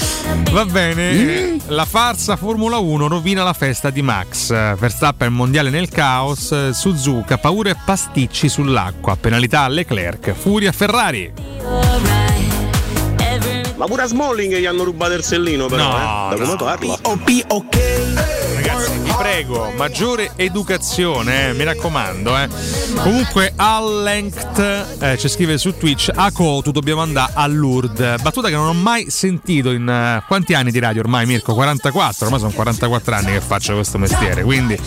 Va 0.51 0.65
bene, 0.65 1.57
la 1.67 1.83
farsa 1.83 2.37
Formula 2.37 2.77
1 2.77 3.07
rovina 3.07 3.43
la 3.43 3.51
festa 3.53 3.89
di 3.89 4.01
Max. 4.01 4.49
Verstappen 4.49 5.33
mondiale 5.33 5.69
nel 5.69 5.89
caos, 5.89 6.69
Suzuka 6.69 7.37
paura 7.37 7.71
e 7.71 7.75
pasticci 7.83 8.47
sull'acqua, 8.47 9.17
penalità 9.17 9.63
a 9.63 9.67
Leclerc, 9.67 10.31
furia 10.31 10.71
Ferrari. 10.71 11.33
Ma 13.75 13.85
pure 13.87 14.03
a 14.03 14.05
Smalling 14.07 14.55
gli 14.55 14.65
hanno 14.65 14.83
rubato 14.85 15.13
il 15.13 15.23
sellino 15.23 15.65
però, 15.65 15.83
No, 15.83 15.97
eh. 15.97 16.29
Da 16.29 16.35
come 16.35 16.47
no. 16.47 16.55
parla? 16.55 16.97
Ragazzi, 17.03 17.23
vi 17.25 17.43
prego, 19.17 19.71
maggiore 19.75 20.31
educazione, 20.35 21.49
eh, 21.49 21.53
mi 21.53 21.63
raccomando. 21.63 22.37
Eh. 22.37 22.47
Comunque, 23.01 23.53
Al 23.55 24.03
Length 24.03 24.97
eh, 24.99 25.17
ci 25.17 25.27
scrive 25.29 25.57
su 25.57 25.77
Twitch: 25.77 26.11
A 26.13 26.31
Cotu 26.31 26.71
dobbiamo 26.71 27.01
andare 27.01 27.31
a 27.35 27.47
Lourdes. 27.47 28.21
Battuta 28.21 28.49
che 28.49 28.55
non 28.55 28.67
ho 28.67 28.73
mai 28.73 29.09
sentito 29.09 29.71
in 29.71 29.87
eh, 29.87 30.23
quanti 30.27 30.53
anni 30.53 30.71
di 30.71 30.79
radio 30.79 31.01
ormai, 31.01 31.25
Mirko? 31.25 31.53
44, 31.53 32.25
ormai 32.25 32.39
sono 32.39 32.51
44 32.51 33.15
anni 33.15 33.31
che 33.31 33.41
faccio 33.41 33.73
questo 33.73 33.97
mestiere. 33.97 34.43
Quindi, 34.43 34.77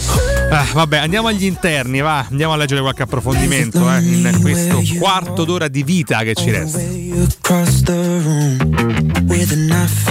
ah, 0.51 0.67
vabbè, 0.73 0.99
andiamo 0.99 1.29
agli 1.29 1.45
interni, 1.45 2.01
va, 2.01 2.25
andiamo 2.29 2.53
a 2.53 2.57
leggere 2.57 2.81
qualche 2.81 3.03
approfondimento 3.03 3.91
eh, 3.93 3.99
in 3.99 4.39
questo 4.41 4.83
quarto 4.99 5.45
d'ora 5.45 5.69
di 5.69 5.83
vita 5.83 6.23
che 6.23 6.35
ci 6.35 6.51
resta. 6.51 6.79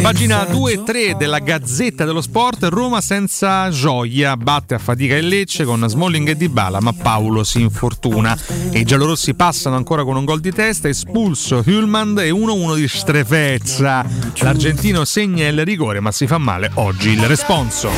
Pagina 0.02 0.46
2 0.46 0.72
e 0.72 0.84
3 0.84 1.16
della 1.18 1.40
Gazzetta 1.40 2.06
dello 2.06 2.22
Sport, 2.22 2.66
Roma 2.70 3.02
senza 3.02 3.70
gioia, 3.70 4.38
batte 4.38 4.76
a 4.76 4.78
fatica 4.78 5.16
il 5.16 5.28
Lecce 5.28 5.66
con 5.66 5.84
Smalling 5.88 6.30
e 6.30 6.36
Dybala, 6.38 6.80
ma 6.82 6.94
Paolo 6.94 7.44
si 7.44 7.60
infortuna. 7.62 8.38
E 8.70 8.80
i 8.80 8.84
giallorossi 8.84 9.34
passano 9.34 9.76
ancora 9.76 10.04
con 10.04 10.16
un 10.16 10.24
gol 10.24 10.40
di 10.40 10.52
testa, 10.52 10.88
espulso 10.88 11.64
Hülman 11.66 12.20
e 12.20 12.30
1-1 12.30 12.76
di 12.76 12.88
strefezza. 12.88 14.06
L'argentino 14.36 15.04
segna 15.04 15.48
il 15.48 15.66
rigore, 15.66 16.00
ma 16.00 16.12
si 16.12 16.28
fa 16.28 16.38
male 16.38 16.70
oggi 16.76 17.10
il 17.10 17.26
responso. 17.26 17.90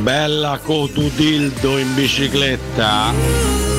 Bella 0.00 0.58
Cotudildo 0.62 1.76
in 1.76 1.94
bicicletta. 1.94 3.69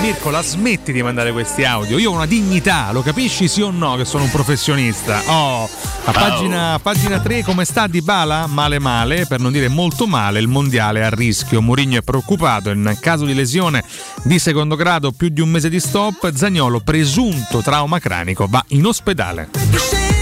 Mirko, 0.00 0.30
la 0.30 0.42
smetti 0.42 0.92
di 0.92 1.02
mandare 1.02 1.30
questi 1.30 1.62
audio. 1.64 1.98
Io 1.98 2.10
ho 2.10 2.14
una 2.14 2.24
dignità, 2.24 2.90
lo 2.90 3.02
capisci 3.02 3.48
sì 3.48 3.60
o 3.60 3.70
no 3.70 3.96
che 3.96 4.06
sono 4.06 4.24
un 4.24 4.30
professionista? 4.30 5.20
Oh, 5.26 5.68
a 6.04 6.10
pagina, 6.10 6.78
pagina 6.82 7.20
3 7.20 7.42
come 7.44 7.66
sta 7.66 7.86
Di 7.86 8.00
Bala? 8.00 8.46
Male 8.46 8.78
male, 8.78 9.26
per 9.26 9.40
non 9.40 9.52
dire 9.52 9.68
molto 9.68 10.06
male, 10.06 10.40
il 10.40 10.48
mondiale 10.48 11.00
è 11.00 11.04
a 11.04 11.10
rischio. 11.10 11.60
Mourinho 11.60 11.98
è 11.98 12.02
preoccupato, 12.02 12.70
in 12.70 12.96
caso 12.98 13.26
di 13.26 13.34
lesione 13.34 13.84
di 14.22 14.38
secondo 14.38 14.74
grado 14.74 15.12
più 15.12 15.28
di 15.28 15.42
un 15.42 15.50
mese 15.50 15.68
di 15.68 15.78
stop, 15.78 16.34
Zagnolo 16.34 16.80
presunto 16.80 17.60
trauma 17.60 17.98
cranico 17.98 18.46
va 18.48 18.64
in 18.68 18.86
ospedale. 18.86 20.19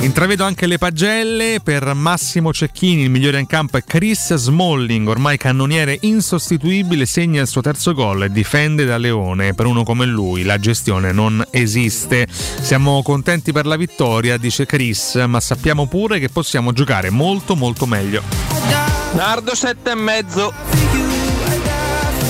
Intravedo 0.00 0.44
anche 0.44 0.66
le 0.66 0.78
pagelle 0.78 1.58
per 1.62 1.92
Massimo 1.92 2.52
Cecchini, 2.52 3.02
il 3.02 3.10
migliore 3.10 3.40
in 3.40 3.46
campo 3.46 3.78
è 3.78 3.84
Chris 3.84 4.32
Smalling, 4.32 5.08
ormai 5.08 5.36
cannoniere 5.36 5.98
insostituibile, 6.02 7.04
segna 7.04 7.42
il 7.42 7.48
suo 7.48 7.62
terzo 7.62 7.94
gol 7.94 8.22
e 8.22 8.30
difende 8.30 8.84
da 8.84 8.96
Leone. 8.96 9.54
Per 9.54 9.66
uno 9.66 9.82
come 9.82 10.06
lui 10.06 10.44
la 10.44 10.58
gestione 10.58 11.10
non 11.10 11.44
esiste. 11.50 12.28
Siamo 12.30 13.02
contenti 13.02 13.50
per 13.50 13.66
la 13.66 13.76
vittoria, 13.76 14.36
dice 14.36 14.66
Chris, 14.66 15.16
ma 15.26 15.40
sappiamo 15.40 15.86
pure 15.88 16.20
che 16.20 16.28
possiamo 16.28 16.72
giocare 16.72 17.10
molto 17.10 17.56
molto 17.56 17.84
meglio. 17.84 18.22
Nardo 19.14 19.54
sette 19.56 19.90
e 19.90 19.94
mezzo. 19.96 21.07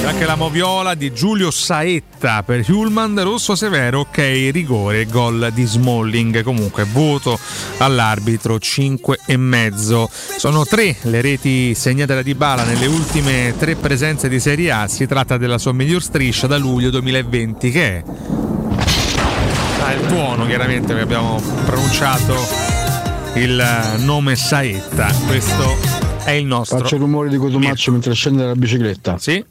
C'è 0.01 0.07
anche 0.07 0.26
la 0.26 0.36
moviola 0.36 0.94
di 0.94 1.12
Giulio 1.12 1.51
Saetta 1.51 2.42
per 2.44 2.64
Hulman, 2.70 3.20
rosso 3.24 3.57
severo, 3.57 4.01
ok, 4.01 4.51
rigore, 4.53 5.07
gol 5.07 5.51
di 5.53 5.64
Smalling. 5.64 6.42
Comunque 6.42 6.84
voto 6.84 7.38
all'arbitro 7.78 8.59
5 8.61 9.18
e 9.26 9.36
mezzo. 9.36 10.09
Sono 10.12 10.64
tre 10.64 10.96
le 11.03 11.20
reti 11.20 11.74
segnate 11.74 12.14
da 12.14 12.22
Dybala 12.22 12.62
nelle 12.62 12.86
ultime 12.86 13.55
tre 13.59 13.74
presenze 13.74 14.28
di 14.28 14.38
Serie 14.38 14.70
A. 14.70 14.86
Si 14.86 15.07
tratta 15.07 15.36
della 15.36 15.59
sua 15.59 15.72
miglior 15.72 16.03
striscia 16.03 16.46
da 16.46 16.57
luglio 16.59 16.90
2020 16.90 17.70
che 17.70 17.86
è 17.96 18.05
Ah, 19.82 19.92
il 19.94 20.07
tuono 20.07 20.46
chiaramente 20.46 20.94
che 20.94 21.01
abbiamo 21.01 21.40
pronunciato 21.64 22.34
il 23.34 23.96
nome 23.99 24.36
Saetta. 24.36 25.12
Questo 25.26 25.76
è 26.24 26.30
il 26.32 26.46
nostro. 26.46 26.78
Faccio 26.78 26.94
il 26.94 27.01
rumore 27.01 27.28
di 27.28 27.36
Cotumaccio 27.36 27.90
mentre 27.90 28.14
scende 28.14 28.42
dalla 28.42 28.55
bicicletta. 28.55 29.18
Sì. 29.18 29.44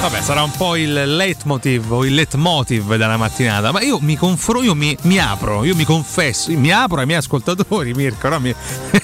Vabbè, 0.00 0.22
sarà 0.22 0.44
un 0.44 0.52
po' 0.52 0.76
il 0.76 0.92
leitmotiv 1.16 1.90
o 1.90 2.04
il 2.04 2.14
leitmotiv 2.14 2.94
della 2.94 3.16
mattinata, 3.16 3.72
ma 3.72 3.82
io 3.82 3.98
mi 4.00 4.16
confronto, 4.16 4.62
io 4.62 4.76
mi, 4.76 4.96
mi, 5.02 5.18
apro, 5.18 5.64
io 5.64 5.74
mi 5.74 5.82
confesso, 5.82 6.52
io 6.52 6.58
mi 6.58 6.70
apro 6.70 7.00
ai 7.00 7.06
miei 7.06 7.18
ascoltatori, 7.18 7.92
Mirko, 7.94 8.28
no? 8.28 8.38
mi, 8.38 8.54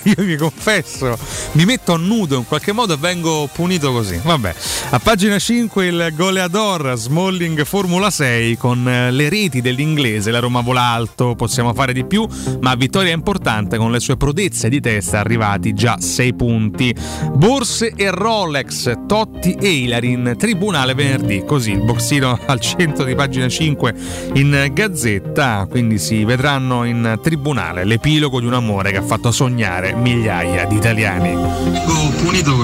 io 0.04 0.24
mi 0.24 0.36
confesso, 0.36 1.18
mi 1.52 1.64
metto 1.64 1.94
a 1.94 1.96
nudo 1.96 2.36
in 2.38 2.46
qualche 2.46 2.70
modo 2.70 2.94
e 2.94 2.96
vengo 2.96 3.48
punito 3.52 3.90
così. 3.90 4.20
Vabbè, 4.22 4.54
a 4.90 5.00
pagina 5.00 5.36
5 5.36 5.84
il 5.84 6.12
goleador 6.14 6.94
Smalling 6.96 7.64
Formula 7.64 8.08
6 8.08 8.56
con 8.56 8.88
eh, 8.88 9.10
le 9.10 9.28
reti 9.28 9.60
dell'inglese, 9.60 10.30
la 10.30 10.38
Roma 10.38 10.60
vola 10.60 10.82
alto, 10.82 11.34
possiamo 11.34 11.74
fare 11.74 11.92
di 11.92 12.06
più, 12.06 12.24
ma 12.60 12.72
vittoria 12.76 13.12
importante 13.12 13.78
con 13.78 13.90
le 13.90 13.98
sue 13.98 14.16
prodezze 14.16 14.68
di 14.68 14.80
testa 14.80 15.18
arrivati 15.18 15.72
già 15.72 16.00
6 16.00 16.34
punti. 16.34 16.94
Borse 17.32 17.92
e 17.96 18.10
Rolex, 18.12 18.92
Totti 19.08 19.54
e 19.54 19.68
Ilarin, 19.68 20.36
tribunale 20.38 20.83
venerdì, 20.92 21.44
così 21.46 21.70
il 21.70 21.82
boxino 21.82 22.38
al 22.44 22.60
centro 22.60 23.04
di 23.04 23.14
pagina 23.14 23.48
5 23.48 23.94
in 24.34 24.70
gazzetta, 24.72 25.66
quindi 25.70 25.98
si 25.98 26.24
vedranno 26.24 26.84
in 26.84 27.18
tribunale 27.22 27.84
l'epilogo 27.84 28.40
di 28.40 28.46
un 28.46 28.54
amore 28.54 28.90
che 28.90 28.98
ha 28.98 29.02
fatto 29.02 29.30
sognare 29.30 29.94
migliaia 29.94 30.66
di 30.66 30.76
italiani. 30.76 31.34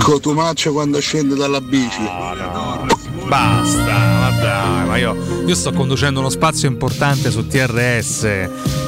Cotumaccio 0.02 0.72
quando 0.72 1.00
scende 1.00 1.34
dalla 1.34 1.60
bici. 1.60 2.89
Basta, 3.30 3.92
ma 4.18 4.30
dai, 4.40 4.86
ma 4.88 4.96
io, 4.96 5.44
io 5.46 5.54
sto 5.54 5.70
conducendo 5.72 6.18
uno 6.18 6.30
spazio 6.30 6.66
importante 6.66 7.30
su 7.30 7.46
TRS, 7.46 8.24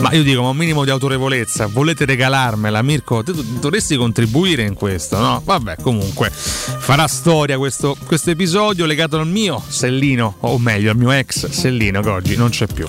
ma 0.01 0.11
io 0.11 0.24
dico, 0.24 0.43
ma 0.43 0.49
un 0.49 0.57
minimo 0.57 0.82
di 0.82 0.90
autorevolezza, 0.90 1.66
volete 1.66 2.05
regalarmela, 2.05 2.82
Mirko? 2.82 3.22
Tu 3.22 3.40
dovresti 3.61 3.95
contribuire 3.97 4.64
in 4.64 4.74
questo, 4.74 5.16
no? 5.20 5.40
Vabbè, 5.45 5.76
comunque, 5.80 6.28
farà 6.32 7.07
storia 7.07 7.57
questo, 7.57 7.97
questo 8.05 8.30
episodio 8.30 8.84
legato 8.84 9.16
al 9.16 9.28
mio 9.28 9.62
Sellino, 9.64 10.34
o 10.40 10.59
meglio, 10.59 10.90
al 10.90 10.97
mio 10.97 11.12
ex 11.12 11.49
Sellino 11.49 12.03
che 12.03 12.09
oggi 12.09 12.34
non 12.34 12.49
c'è 12.51 12.66
più. 12.66 12.88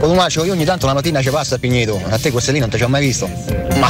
Cotumaccio, 0.00 0.42
io 0.42 0.52
ogni 0.52 0.64
tanto 0.64 0.86
la 0.86 0.94
mattina 0.94 1.22
ci 1.22 1.30
passa 1.30 1.54
a 1.54 1.58
Pigneto, 1.58 2.02
a 2.08 2.18
te 2.18 2.32
questa 2.32 2.50
lì 2.50 2.58
non 2.58 2.70
ti 2.70 2.76
ci 2.76 2.82
ho 2.82 2.88
mai 2.88 3.06
visto. 3.06 3.30
Ma 3.78 3.88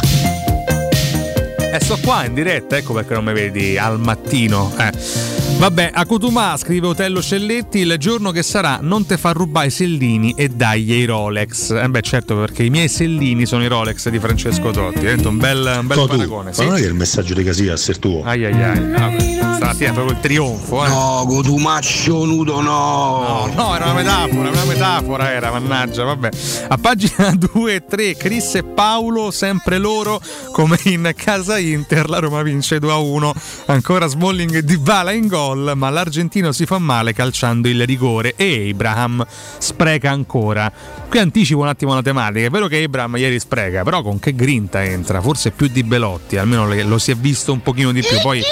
Eh, 1.73 1.81
sto 1.81 1.99
qua 2.03 2.27
in 2.27 2.35
diretta, 2.35 2.77
ecco 2.77 2.93
perché 2.93 3.15
non 3.15 3.25
mi 3.25 3.33
vedi 3.33 3.79
al 3.79 3.99
mattino. 3.99 4.75
Eh. 4.79 5.36
Vabbè, 5.59 5.91
a 5.93 6.05
Cotumà 6.05 6.57
scrive 6.59 6.87
Otello 6.89 7.23
Celletti, 7.23 7.79
il 7.79 7.97
giorno 7.99 8.31
che 8.31 8.43
sarà 8.43 8.79
non 8.83 9.07
te 9.07 9.17
fa 9.17 9.33
rubare 9.33 9.69
i 9.69 9.71
sellini 9.71 10.35
e 10.37 10.49
dagli 10.49 10.93
i 10.93 11.05
Rolex. 11.07 11.71
Eh 11.71 11.89
beh 11.89 12.03
certo 12.03 12.37
perché 12.37 12.63
i 12.63 12.71
miei 12.71 12.89
sellini 12.89 13.47
sono 13.47 13.65
i 13.65 13.67
Rolex 13.69 14.09
di 14.11 14.19
Francesco 14.19 14.71
Totti, 14.71 14.99
diventa 15.01 15.29
un 15.29 15.39
bel, 15.39 15.79
un 15.81 15.87
bel 15.87 15.97
Totu, 15.97 16.17
paragone. 16.17 16.53
ma 16.57 16.65
non 16.65 16.77
è 16.77 16.81
che 16.81 16.87
il 16.87 16.95
messaggio 16.95 17.33
di 17.35 17.43
Casillas 17.43 17.89
è 17.89 17.95
tuo? 17.95 18.23
Ai 18.25 18.45
ai 18.45 18.63
ai, 18.63 18.91
vabbè, 18.91 19.36
è 19.69 19.93
proprio 19.93 20.13
il 20.13 20.21
trionfo, 20.21 20.85
eh. 20.85 20.89
No, 20.89 21.25
Cotumaccio 21.27 22.25
nudo 22.25 22.61
no. 22.61 23.47
No, 23.47 23.53
no, 23.55 23.75
era 23.75 23.87
una 23.87 23.95
metafora, 23.95 24.49
una 24.49 24.65
metafora 24.65 25.33
era, 25.33 25.51
mannaggia, 25.51 26.05
vabbè. 26.05 26.29
A 26.69 26.79
pagina 26.79 27.33
2 27.35 27.75
e 27.75 27.85
3, 27.85 28.17
Chris 28.17 28.55
e 28.55 28.63
Paolo, 28.63 29.31
sempre 29.31 29.79
loro, 29.79 30.21
come 30.53 30.79
in 30.85 31.13
casa 31.17 31.59
Inter, 31.59 32.09
la 32.09 32.21
Roma 32.21 32.43
vince 32.43 32.79
2 32.79 32.93
a 32.93 32.97
1. 32.97 33.35
Ancora 33.67 34.07
Smalling 34.07 34.61
di 34.61 34.79
bala 34.79 35.11
in 35.11 35.27
gol, 35.27 35.73
ma 35.75 35.91
l'argentino 35.91 36.53
si 36.53 36.65
fa 36.65 36.79
male 36.79 37.13
calciando 37.13 37.69
il 37.69 37.85
rigore 37.85 38.35
e 38.37 38.71
Abraham 38.71 39.27
spreca 39.59 40.11
ancora. 40.11 40.73
Qui 41.09 41.19
anticipo 41.19 41.61
un 41.61 41.69
attimo 41.69 41.93
la 41.93 42.03
tematica, 42.03 42.47
è 42.47 42.51
vero 42.51 42.69
che 42.69 42.83
Abraham 42.83 43.17
ieri 43.17 43.39
spreca, 43.41 43.83
però 43.83 44.03
con 44.03 44.19
che 44.21 44.35
grinta 44.35 44.85
entra, 44.85 45.21
forse 45.21 45.51
più 45.51 45.67
di 45.67 45.83
Belotti, 45.83 46.37
almeno 46.37 46.67
lo 46.67 46.99
si 46.99 47.11
è 47.11 47.15
visto 47.17 47.53
un 47.53 47.63
pochino 47.63 47.91
di 47.91 48.03
più. 48.03 48.21
Poi 48.21 48.43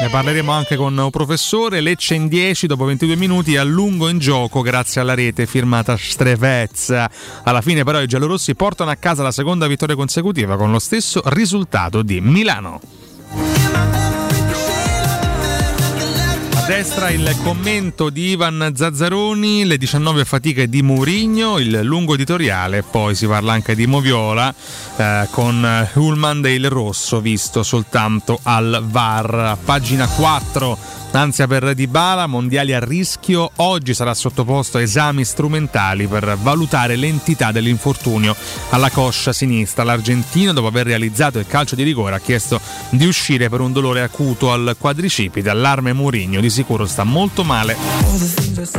ne 0.00 0.08
parleremo 0.08 0.52
anche 0.52 0.76
con 0.76 0.96
un 0.96 1.10
professore. 1.10 1.80
Lecce 1.80 2.14
in 2.14 2.28
10 2.28 2.66
dopo 2.66 2.84
22 2.84 3.16
minuti 3.16 3.56
a 3.56 3.64
lungo 3.64 4.08
in 4.08 4.18
gioco 4.18 4.60
grazie 4.62 5.00
alla 5.00 5.14
rete 5.14 5.46
firmata 5.46 5.96
Strevezza. 5.96 7.10
Alla 7.42 7.60
fine 7.60 7.84
però 7.84 8.00
i 8.00 8.06
giallorossi 8.06 8.54
portano 8.54 8.90
a 8.90 8.96
casa 8.96 9.22
la 9.22 9.32
seconda 9.32 9.66
vittoria 9.66 9.96
consecutiva 9.96 10.56
con 10.56 10.70
lo 10.70 10.78
stesso 10.78 11.20
risultato 11.24 12.02
di 12.02 12.20
Milano. 12.20 12.80
Destra 16.68 17.08
il 17.08 17.34
commento 17.42 18.10
di 18.10 18.32
Ivan 18.32 18.72
Zazzaroni, 18.74 19.64
le 19.64 19.78
19 19.78 20.26
fatiche 20.26 20.68
di 20.68 20.82
Mourinho, 20.82 21.58
il 21.58 21.80
lungo 21.82 22.12
editoriale, 22.12 22.82
poi 22.82 23.14
si 23.14 23.26
parla 23.26 23.54
anche 23.54 23.74
di 23.74 23.86
Moviola 23.86 24.54
eh, 24.98 25.26
con 25.30 25.88
Hullman 25.94 26.44
e 26.44 26.52
il 26.52 26.68
rosso 26.68 27.22
visto 27.22 27.62
soltanto 27.62 28.38
al 28.42 28.84
VAR. 28.86 29.56
Pagina 29.64 30.06
4 30.06 30.78
Ansia 31.10 31.46
per 31.46 31.74
Dybala, 31.74 32.26
mondiali 32.26 32.74
a 32.74 32.78
rischio, 32.78 33.50
oggi 33.56 33.94
sarà 33.94 34.14
sottoposto 34.14 34.76
a 34.76 34.82
esami 34.82 35.24
strumentali 35.24 36.06
per 36.06 36.36
valutare 36.40 36.96
l'entità 36.96 37.50
dell'infortunio 37.50 38.36
alla 38.70 38.90
coscia 38.90 39.32
sinistra. 39.32 39.84
L'argentino, 39.84 40.52
dopo 40.52 40.66
aver 40.68 40.86
realizzato 40.86 41.38
il 41.38 41.46
calcio 41.46 41.74
di 41.74 41.82
rigore, 41.82 42.14
ha 42.14 42.20
chiesto 42.20 42.60
di 42.90 43.06
uscire 43.06 43.48
per 43.48 43.60
un 43.60 43.72
dolore 43.72 44.02
acuto 44.02 44.52
al 44.52 44.76
quadricipite. 44.78 45.48
Allarme 45.48 45.92
Mourinho, 45.92 46.40
di 46.40 46.50
sicuro 46.50 46.86
sta 46.86 47.04
molto 47.04 47.42
male. 47.42 47.76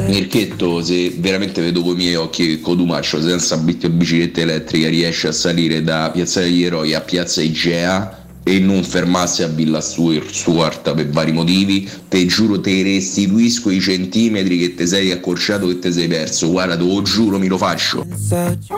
Mirchetto, 0.05 0.83
se 0.83 1.15
veramente 1.17 1.61
vedo 1.61 1.81
con 1.81 1.93
i 1.93 1.97
miei 1.97 2.15
occhi 2.15 2.45
che 2.45 2.61
Codumaccio 2.61 3.21
senza 3.21 3.57
bic- 3.57 3.87
bicicletta 3.87 4.41
elettrica 4.41 4.87
riesce 4.87 5.27
a 5.27 5.31
salire 5.31 5.83
da 5.83 6.09
Piazza 6.11 6.41
degli 6.41 6.63
Eroi 6.63 6.93
a 6.93 7.01
Piazza 7.01 7.41
Igea 7.41 8.18
e 8.43 8.59
non 8.59 8.83
fermarsi 8.83 9.43
a 9.43 9.47
Villa 9.47 9.81
Stuart 9.81 10.93
per 10.93 11.09
vari 11.09 11.31
motivi, 11.31 11.89
te 12.07 12.25
giuro 12.25 12.59
te 12.59 12.83
restituisco 12.83 13.69
i 13.69 13.79
centimetri 13.79 14.57
che 14.57 14.75
ti 14.75 14.87
sei 14.87 15.11
accorciato 15.11 15.67
che 15.67 15.79
ti 15.79 15.91
sei 15.91 16.07
perso. 16.07 16.49
Guarda, 16.49 16.75
te 16.75 16.83
lo 16.83 17.01
giuro, 17.01 17.37
mi 17.37 17.47
lo 17.47 17.57
faccio. 17.57 18.05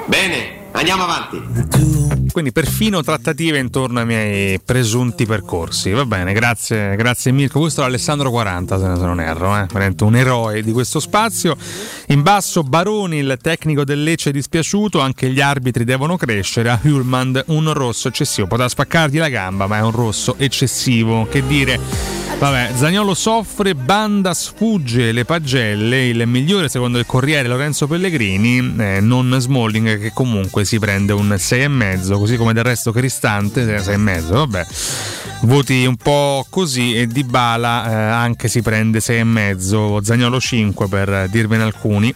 Bene, 0.07 0.60
andiamo 0.71 1.03
avanti. 1.03 2.11
Quindi 2.31 2.53
perfino 2.53 3.03
trattative 3.03 3.57
intorno 3.57 3.99
ai 3.99 4.05
miei 4.05 4.59
presunti 4.59 5.25
percorsi. 5.25 5.91
Va 5.91 6.05
bene, 6.05 6.31
grazie, 6.31 6.95
grazie 6.95 7.31
Mirko. 7.31 7.59
Questo 7.59 7.81
è 7.81 7.85
Alessandro 7.85 8.31
40, 8.31 8.79
se 8.79 8.85
non 9.05 9.19
erro, 9.19 9.57
eh? 9.57 9.93
un 9.99 10.15
eroe 10.15 10.63
di 10.63 10.71
questo 10.71 10.99
spazio. 10.99 11.57
In 12.07 12.21
basso 12.21 12.63
Baroni, 12.63 13.17
il 13.17 13.37
tecnico 13.41 13.83
del 13.83 14.03
Lecce 14.03 14.31
dispiaciuto, 14.31 15.01
anche 15.01 15.29
gli 15.29 15.41
arbitri 15.41 15.83
devono 15.83 16.15
crescere. 16.15 16.69
A 16.69 16.79
Hulmand 16.81 17.43
un 17.47 17.73
rosso 17.73 18.07
eccessivo, 18.07 18.47
potrà 18.47 18.69
spaccargli 18.69 19.17
la 19.17 19.29
gamba, 19.29 19.67
ma 19.67 19.77
è 19.77 19.81
un 19.81 19.91
rosso 19.91 20.35
eccessivo. 20.37 21.27
Che 21.29 21.45
dire? 21.45 22.20
Vabbè, 22.37 22.71
Zagnolo 22.75 23.13
soffre, 23.13 23.75
Banda 23.75 24.33
sfugge 24.33 25.11
le 25.11 25.25
pagelle, 25.25 26.07
il 26.07 26.25
migliore 26.27 26.69
secondo 26.69 26.97
il 26.97 27.05
Corriere 27.05 27.47
Lorenzo 27.47 27.87
Pellegrini, 27.87 28.75
eh, 28.79 28.99
non 28.99 29.35
Smalling 29.39 29.99
che 29.99 30.11
comunque 30.11 30.65
si 30.65 30.79
prende 30.79 31.13
un 31.13 31.29
6,5, 31.37 32.17
così 32.17 32.37
come 32.37 32.53
del 32.53 32.63
resto 32.63 32.91
Cristante 32.91 33.63
6,5, 33.63 34.21
vabbè. 34.21 34.65
voti 35.41 35.85
un 35.85 35.95
po' 35.97 36.45
così 36.49 36.95
e 36.95 37.07
Di 37.07 37.23
Bala 37.23 37.89
eh, 37.89 37.93
anche 37.93 38.47
si 38.47 38.61
prende 38.61 38.99
6,5, 38.99 40.01
Zagnolo 40.01 40.39
5 40.39 40.87
per 40.87 41.27
dirvene 41.29 41.63
alcuni 41.63 42.13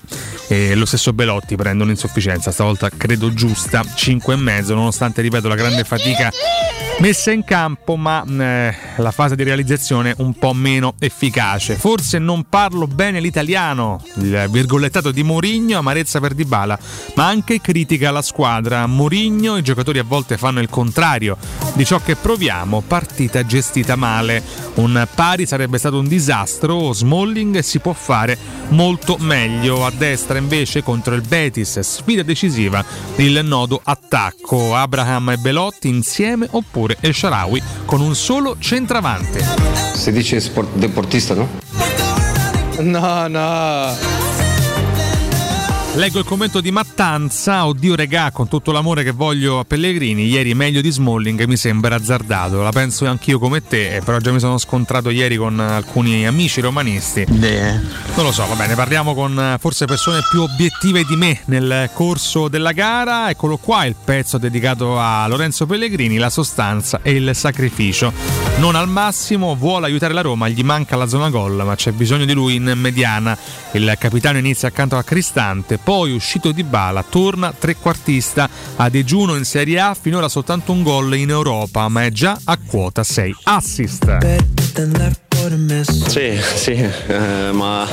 e 0.47 0.75
lo 0.75 0.85
stesso 0.85 1.13
Belotti 1.13 1.55
prende 1.55 1.83
un'insufficienza, 1.83 2.51
stavolta 2.51 2.89
credo 2.89 3.33
giusta, 3.33 3.81
5,5 3.81 4.73
nonostante 4.73 5.21
ripeto 5.21 5.47
la 5.47 5.55
grande 5.55 5.83
fatica 5.83 6.31
messa 6.99 7.31
in 7.31 7.43
campo 7.43 7.95
ma 7.97 8.23
eh, 8.25 8.73
la 8.97 9.11
fase 9.11 9.35
di 9.35 9.43
realizzazione 9.43 10.04
un 10.17 10.33
po' 10.33 10.53
meno 10.53 10.95
efficace. 10.99 11.75
Forse 11.75 12.19
non 12.19 12.45
parlo 12.49 12.87
bene 12.87 13.19
l'italiano, 13.19 14.03
il 14.15 14.47
virgolettato 14.49 15.11
di 15.11 15.23
Mourinho, 15.23 15.77
amarezza 15.77 16.19
per 16.19 16.33
Dybala, 16.33 16.77
ma 17.15 17.27
anche 17.27 17.61
critica 17.61 18.09
alla 18.09 18.21
squadra. 18.21 18.85
Mourinho, 18.87 19.57
i 19.57 19.63
giocatori 19.63 19.99
a 19.99 20.03
volte 20.03 20.37
fanno 20.37 20.59
il 20.59 20.69
contrario 20.69 21.37
di 21.73 21.85
ciò 21.85 21.99
che 21.99 22.15
proviamo, 22.15 22.83
partita 22.85 23.45
gestita 23.45 23.95
male. 23.95 24.43
Un 24.75 25.07
pari 25.13 25.45
sarebbe 25.45 25.77
stato 25.77 25.99
un 25.99 26.07
disastro, 26.07 26.93
Smalling 26.93 27.59
si 27.59 27.79
può 27.79 27.93
fare 27.93 28.37
molto 28.69 29.17
meglio. 29.19 29.85
A 29.85 29.91
destra 29.91 30.37
invece 30.37 30.83
contro 30.83 31.15
il 31.15 31.21
Betis, 31.21 31.79
sfida 31.79 32.23
decisiva, 32.23 32.83
il 33.17 33.41
nodo 33.43 33.79
attacco. 33.83 34.75
Abraham 34.75 35.31
e 35.31 35.37
Belotti 35.37 35.87
insieme 35.87 36.47
oppure 36.51 36.97
El 36.99 37.13
Sharawi 37.13 37.61
con 37.85 38.01
un 38.01 38.15
solo 38.15 38.55
centravanti. 38.59 39.94
Se 39.95 40.11
tiče 40.11 40.39
deport, 40.39 40.75
deportista, 40.75 41.35
¿no? 41.35 41.47
No, 42.83 43.29
no. 43.29 44.24
Leggo 45.95 46.19
il 46.19 46.25
commento 46.25 46.59
di 46.59 46.71
Mattanza, 46.71 47.65
oddio 47.65 47.95
regà, 47.95 48.29
con 48.31 48.49
tutto 48.49 48.73
l'amore 48.73 49.01
che 49.01 49.11
voglio 49.11 49.59
a 49.59 49.63
Pellegrini, 49.63 50.25
ieri 50.25 50.53
meglio 50.53 50.81
di 50.81 50.91
Smalling 50.91 51.45
mi 51.45 51.55
sembra 51.55 51.95
azzardato, 51.95 52.61
la 52.61 52.71
penso 52.71 53.05
anch'io 53.05 53.39
come 53.39 53.65
te, 53.65 54.01
però 54.03 54.17
già 54.17 54.33
mi 54.33 54.39
sono 54.39 54.57
scontrato 54.57 55.09
ieri 55.09 55.37
con 55.37 55.57
alcuni 55.57 56.27
amici 56.27 56.59
romanisti. 56.59 57.23
Beh. 57.29 57.71
Non 58.15 58.25
lo 58.25 58.33
so, 58.33 58.45
va 58.45 58.55
bene, 58.55 58.75
parliamo 58.75 59.13
con 59.13 59.55
forse 59.57 59.85
persone 59.85 60.19
più 60.29 60.41
obiettive 60.41 61.05
di 61.05 61.15
me 61.15 61.39
nel 61.45 61.89
corso 61.93 62.49
della 62.49 62.73
gara, 62.73 63.29
eccolo 63.29 63.55
qua 63.55 63.85
il 63.85 63.95
pezzo 63.95 64.37
dedicato 64.37 64.99
a 64.99 65.25
Lorenzo 65.27 65.65
Pellegrini, 65.65 66.17
la 66.17 66.29
sostanza 66.29 66.99
e 67.03 67.11
il 67.11 67.33
sacrificio. 67.33 68.11
Non 68.57 68.75
al 68.75 68.89
massimo, 68.89 69.55
vuole 69.55 69.85
aiutare 69.85 70.13
la 70.13 70.21
Roma, 70.21 70.49
gli 70.49 70.63
manca 70.63 70.97
la 70.97 71.07
zona 71.07 71.29
gol, 71.29 71.63
ma 71.65 71.75
c'è 71.75 71.91
bisogno 71.91 72.25
di 72.25 72.33
lui 72.33 72.55
in 72.55 72.73
mediana. 72.75 73.37
Il 73.71 73.95
capitano 73.97 74.37
inizia 74.37 74.67
accanto 74.67 74.97
a 74.97 75.03
Cristante, 75.03 75.77
poi 75.85 76.11
uscito 76.11 76.51
di 76.51 76.63
bala, 76.63 77.05
torna 77.07 77.53
trequartista 77.53 78.49
a 78.75 78.89
digiuno 78.89 79.35
in 79.35 79.45
Serie 79.45 79.79
A, 79.79 79.93
finora 79.93 80.27
soltanto 80.27 80.71
un 80.71 80.81
gol 80.81 81.15
in 81.15 81.29
Europa, 81.29 81.87
ma 81.89 82.03
è 82.03 82.09
già 82.09 82.39
a 82.43 82.57
quota 82.57 83.03
6 83.03 83.35
assist. 83.43 84.17
Sì, 86.09 86.39
sì, 86.41 86.71
eh, 86.71 87.51
ma 87.51 87.85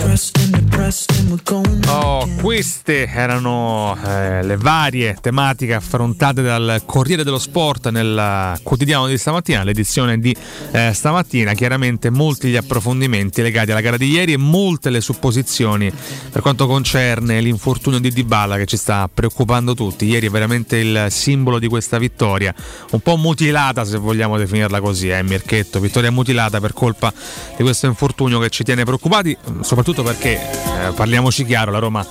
Oh, 1.88 2.26
queste 2.40 3.06
erano 3.06 3.94
eh, 4.06 4.42
le 4.42 4.56
varie 4.56 5.16
tematiche 5.20 5.74
affrontate 5.74 6.40
dal 6.40 6.82
Corriere 6.86 7.24
dello 7.24 7.38
Sport 7.38 7.90
nel 7.90 8.58
quotidiano 8.62 9.06
di 9.06 9.18
stamattina, 9.18 9.64
l'edizione 9.64 10.18
di 10.18 10.34
eh, 10.70 10.92
stamattina. 10.94 11.52
Chiaramente 11.52 12.08
molti 12.08 12.48
gli 12.48 12.56
approfondimenti 12.56 13.42
legati 13.42 13.70
alla 13.70 13.82
gara 13.82 13.98
di 13.98 14.08
ieri 14.08 14.32
e 14.32 14.38
molte 14.38 14.88
le 14.88 15.02
supposizioni 15.02 15.92
per 16.30 16.40
quanto 16.40 16.66
concerne 16.66 17.40
l'infortunio 17.40 17.98
di 17.98 18.10
Dybala 18.10 18.56
che 18.56 18.64
ci 18.66 18.78
sta 18.78 19.10
preoccupando 19.12 19.74
tutti. 19.74 20.06
Ieri 20.06 20.28
è 20.28 20.30
veramente 20.30 20.78
il 20.78 21.06
simbolo 21.10 21.58
di 21.58 21.68
questa 21.68 21.98
vittoria, 21.98 22.54
un 22.92 23.00
po' 23.00 23.16
mutilata 23.16 23.84
se 23.84 23.98
vogliamo 23.98 24.38
definirla 24.38 24.80
così, 24.80 25.10
eh, 25.10 25.22
Mirchetto, 25.22 25.80
vittoria 25.80 26.10
mutilata 26.10 26.60
per 26.60 26.72
colpa 26.72 27.12
di 27.56 27.62
questo 27.62 27.86
infortunio 27.86 28.38
che 28.38 28.48
ci 28.50 28.64
tiene 28.64 28.84
preoccupati, 28.84 29.36
soprattutto 29.60 30.02
perché 30.02 30.40
eh, 30.40 30.92
parliamoci 30.94 31.44
chiaro, 31.44 31.70
la 31.70 31.78
Roma 31.78 32.06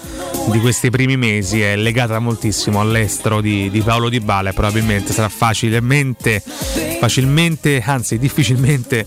di 0.49 0.59
questi 0.59 0.89
primi 0.89 1.17
mesi 1.17 1.61
è 1.61 1.75
legata 1.75 2.17
moltissimo 2.19 2.79
all'estero 2.79 3.41
di, 3.41 3.69
di 3.69 3.81
Paolo 3.81 4.09
Di 4.09 4.19
Bala 4.19 4.49
e 4.49 4.53
probabilmente 4.53 5.13
sarà 5.13 5.29
facilmente, 5.29 6.41
facilmente 6.99 7.81
anzi 7.85 8.17
difficilmente 8.17 9.05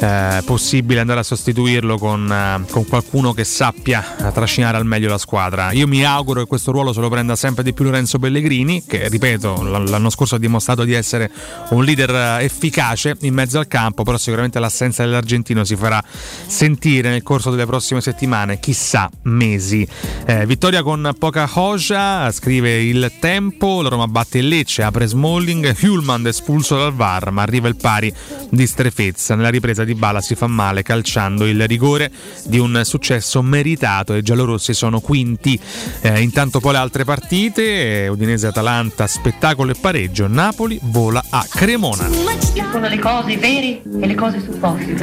eh, 0.00 0.42
possibile 0.44 1.00
andare 1.00 1.20
a 1.20 1.22
sostituirlo 1.22 1.98
con, 1.98 2.30
eh, 2.30 2.70
con 2.70 2.86
qualcuno 2.86 3.32
che 3.32 3.44
sappia 3.44 4.30
trascinare 4.32 4.76
al 4.76 4.84
meglio 4.84 5.08
la 5.08 5.18
squadra. 5.18 5.70
Io 5.72 5.86
mi 5.86 6.04
auguro 6.04 6.40
che 6.40 6.46
questo 6.46 6.72
ruolo 6.72 6.92
se 6.92 7.00
lo 7.00 7.08
prenda 7.08 7.36
sempre 7.36 7.62
di 7.62 7.72
più 7.72 7.84
Lorenzo 7.84 8.18
Pellegrini, 8.18 8.84
che 8.84 9.08
ripeto 9.08 9.62
l'anno 9.62 10.10
scorso 10.10 10.34
ha 10.34 10.38
dimostrato 10.38 10.84
di 10.84 10.94
essere 10.94 11.30
un 11.70 11.84
leader 11.84 12.10
eh, 12.10 12.44
efficace 12.44 13.16
in 13.20 13.34
mezzo 13.34 13.58
al 13.58 13.68
campo, 13.68 14.02
però 14.02 14.18
sicuramente 14.18 14.58
l'assenza 14.58 15.04
dell'argentino 15.52 15.64
si 15.64 15.76
farà 15.76 16.02
sentire 16.46 17.10
nel 17.10 17.22
corso 17.22 17.50
delle 17.50 17.66
prossime 17.66 18.00
settimane, 18.00 18.58
chissà 18.58 19.08
mesi. 19.22 19.86
Eh, 20.26 20.46
vittoria 20.46 20.82
con 20.82 21.14
poca 21.18 21.48
hoja, 21.52 22.30
scrive 22.32 22.82
il 22.82 23.12
tempo, 23.20 23.82
la 23.82 23.88
Roma 23.88 24.08
batte 24.08 24.38
il 24.38 24.48
Lecce, 24.48 24.82
apre 24.82 25.06
Smalling, 25.06 25.74
Hulman 25.82 26.26
espulso 26.26 26.76
dal 26.76 26.94
VAR, 26.94 27.30
ma 27.30 27.42
arriva 27.42 27.68
il 27.68 27.76
pari 27.76 28.12
di 28.48 28.66
strefezza. 28.66 29.34
Nella 29.34 29.50
ripresa 29.50 29.84
di 29.84 29.94
Bala 29.94 30.20
si 30.20 30.34
fa 30.34 30.46
male 30.46 30.82
calciando 30.82 31.46
il 31.46 31.66
rigore 31.66 32.10
di 32.44 32.58
un 32.58 32.80
successo 32.84 33.42
meritato 33.42 34.14
e 34.14 34.18
i 34.18 34.22
giallorossi 34.22 34.74
sono 34.74 35.00
quinti. 35.00 35.58
Eh, 36.00 36.20
intanto 36.20 36.60
poi 36.60 36.72
le 36.72 36.78
altre 36.78 37.04
partite, 37.04 38.08
Udinese-Atalanta, 38.10 39.06
spettacolo 39.06 39.72
e 39.72 39.74
pareggio, 39.78 40.26
Napoli 40.26 40.78
vola 40.82 41.22
a 41.28 41.44
Cremona. 41.48 42.08
Ci 42.10 42.64
sono 42.70 42.88
le 42.88 42.98
cose 42.98 43.36
vere 43.36 43.82
e 44.00 44.06
le 44.06 44.14
cose 44.14 44.40
supposte. 44.40 44.94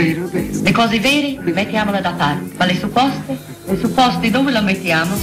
Le 0.61 0.71
cose 0.71 0.99
vere 0.99 1.37
mettiamole 1.51 2.01
da 2.01 2.11
parte, 2.11 2.55
ma 2.57 2.65
le 2.65 2.77
supposte? 2.77 3.37
Le 3.65 3.77
supposte 3.77 4.29
dove 4.29 4.51
le 4.51 4.61
mettiamo? 4.61 5.17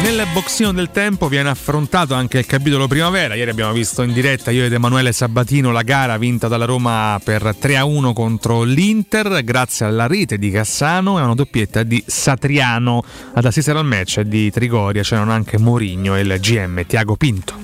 Nel 0.00 0.26
boxino 0.32 0.72
del 0.72 0.90
tempo 0.90 1.28
viene 1.28 1.48
affrontato 1.50 2.14
anche 2.14 2.38
il 2.38 2.46
capitolo 2.46 2.86
primavera. 2.86 3.34
Ieri 3.34 3.50
abbiamo 3.50 3.72
visto 3.72 4.02
in 4.02 4.12
diretta 4.12 4.50
io 4.50 4.64
ed 4.64 4.72
Emanuele 4.72 5.12
Sabatino 5.12 5.72
la 5.72 5.82
gara 5.82 6.16
vinta 6.16 6.48
dalla 6.48 6.64
Roma 6.64 7.20
per 7.22 7.54
3-1 7.60 8.12
contro 8.12 8.62
l'Inter 8.62 9.42
grazie 9.44 9.86
alla 9.86 10.06
rete 10.06 10.38
di 10.38 10.50
Cassano 10.50 11.18
e 11.18 11.20
a 11.20 11.24
una 11.24 11.34
doppietta 11.34 11.82
di 11.82 12.02
Satriano. 12.06 13.02
Ad 13.34 13.44
assistere 13.44 13.78
al 13.78 13.84
match 13.84 14.20
di 14.20 14.50
Trigoria 14.50 15.02
c'erano 15.02 15.32
anche 15.32 15.58
Mourinho 15.58 16.16
e 16.16 16.20
il 16.20 16.36
GM 16.40 16.86
Tiago 16.86 17.16
Pinto. 17.16 17.56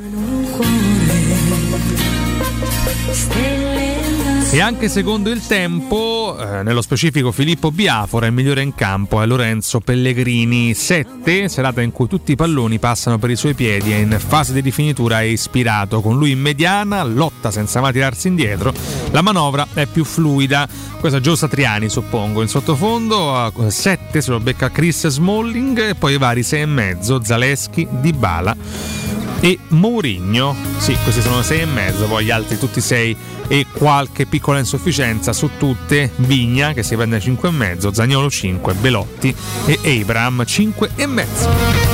E 4.55 4.61
anche 4.61 4.89
secondo 4.89 5.31
il 5.31 5.45
tempo, 5.45 6.37
eh, 6.39 6.63
nello 6.63 6.81
specifico 6.81 7.33
Filippo 7.33 7.73
Biafora, 7.73 8.27
il 8.27 8.33
migliore 8.33 8.63
in 8.63 8.73
campo 8.73 9.21
è 9.21 9.27
Lorenzo 9.27 9.81
Pellegrini. 9.81 10.75
7, 10.75 11.49
serata 11.49 11.83
in 11.83 11.91
cui 11.91 12.07
tutti 12.07 12.31
i 12.31 12.37
palloni 12.37 12.79
passano 12.79 13.19
per 13.19 13.31
i 13.31 13.37
suoi 13.37 13.55
piedi 13.55 13.93
e 13.93 13.99
in 13.99 14.17
fase 14.17 14.53
di 14.53 14.61
rifinitura 14.61 15.23
è 15.23 15.25
ispirato, 15.25 16.01
con 16.01 16.17
lui 16.17 16.31
in 16.31 16.39
mediana, 16.39 17.03
lotta 17.03 17.51
senza 17.51 17.81
mai 17.81 17.93
tirarsi 17.93 18.29
indietro, 18.29 18.73
la 19.11 19.23
manovra 19.23 19.67
è 19.75 19.87
più 19.87 20.05
fluida, 20.05 20.69
questo 21.01 21.19
è 21.19 21.21
Gio 21.21 21.35
Satriani 21.35 21.89
suppongo, 21.89 22.41
in 22.41 22.47
sottofondo 22.47 23.53
7 23.67 24.21
se 24.21 24.31
lo 24.31 24.39
becca 24.39 24.71
Chris 24.71 25.09
Smalling 25.09 25.81
e 25.81 25.95
poi 25.97 26.15
i 26.15 26.19
vari 26.19 26.43
6,5, 26.43 27.23
Zaleschi, 27.23 27.89
Dybala 27.91 29.24
e 29.41 29.59
Mourinho. 29.69 30.55
Sì, 30.79 30.97
questi 31.03 31.21
sono 31.21 31.41
6,5, 31.41 32.09
poi 32.09 32.25
gli 32.25 32.31
altri 32.31 32.59
tutti 32.59 32.81
6 32.81 33.17
e 33.49 33.67
qualche 33.73 34.27
piccola 34.27 34.59
insufficienza 34.59 35.33
su 35.33 35.51
tutte. 35.59 36.11
Vigna 36.17 36.73
che 36.73 36.83
si 36.83 36.97
prende 36.97 37.19
5,5, 37.19 37.93
Zagnolo 37.93 38.31
5, 38.31 38.75
Belotti 38.75 39.35
e 39.67 40.01
Abram 40.01 40.43
5,5. 40.43 41.94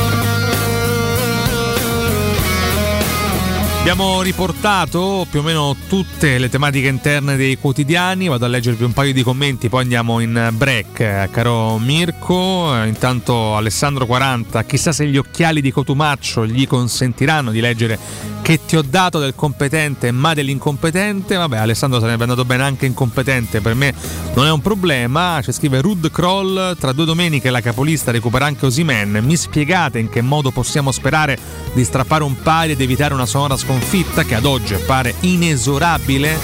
Abbiamo 3.80 4.20
riportato 4.20 5.26
più 5.30 5.40
o 5.40 5.42
meno 5.42 5.74
tutte 5.88 6.36
le 6.36 6.50
tematiche 6.50 6.86
interne 6.86 7.36
dei 7.36 7.56
quotidiani, 7.56 8.28
vado 8.28 8.44
a 8.44 8.48
leggervi 8.48 8.84
un 8.84 8.92
paio 8.92 9.14
di 9.14 9.22
commenti, 9.22 9.70
poi 9.70 9.82
andiamo 9.82 10.20
in 10.20 10.50
break, 10.52 11.30
caro 11.30 11.78
Mirko. 11.78 12.74
Intanto 12.84 13.56
Alessandro 13.56 14.04
40, 14.04 14.64
chissà 14.64 14.92
se 14.92 15.06
gli 15.06 15.16
occhiali 15.16 15.62
di 15.62 15.72
Cotumaccio 15.72 16.46
gli 16.46 16.66
consentiranno 16.66 17.50
di 17.50 17.60
leggere 17.60 18.28
che 18.42 18.64
ti 18.66 18.76
ho 18.76 18.82
dato 18.82 19.18
del 19.18 19.34
competente 19.34 20.10
ma 20.10 20.34
dell'incompetente. 20.34 21.36
Vabbè, 21.36 21.56
Alessandro 21.56 22.00
sarebbe 22.00 22.24
andato 22.24 22.44
bene 22.44 22.62
anche 22.62 22.84
incompetente, 22.84 23.62
per 23.62 23.74
me 23.74 23.94
non 24.34 24.46
è 24.46 24.52
un 24.52 24.60
problema. 24.60 25.40
Ci 25.42 25.52
scrive 25.52 25.80
Rud 25.80 26.10
Kroll, 26.10 26.76
tra 26.76 26.92
due 26.92 27.06
domeniche 27.06 27.48
la 27.48 27.62
capolista 27.62 28.10
recupera 28.10 28.44
anche 28.44 28.66
Osimen. 28.66 29.20
Mi 29.22 29.36
spiegate 29.36 29.98
in 29.98 30.10
che 30.10 30.20
modo 30.20 30.50
possiamo 30.50 30.92
sperare 30.92 31.38
di 31.72 31.82
strappare 31.82 32.24
un 32.24 32.40
pari 32.42 32.72
ed 32.72 32.80
evitare 32.80 33.14
una 33.14 33.26
sonora 33.26 33.56
sconfitta 33.70 34.24
che 34.24 34.34
ad 34.34 34.46
oggi 34.46 34.74
appare 34.74 35.14
inesorabile? 35.20 36.36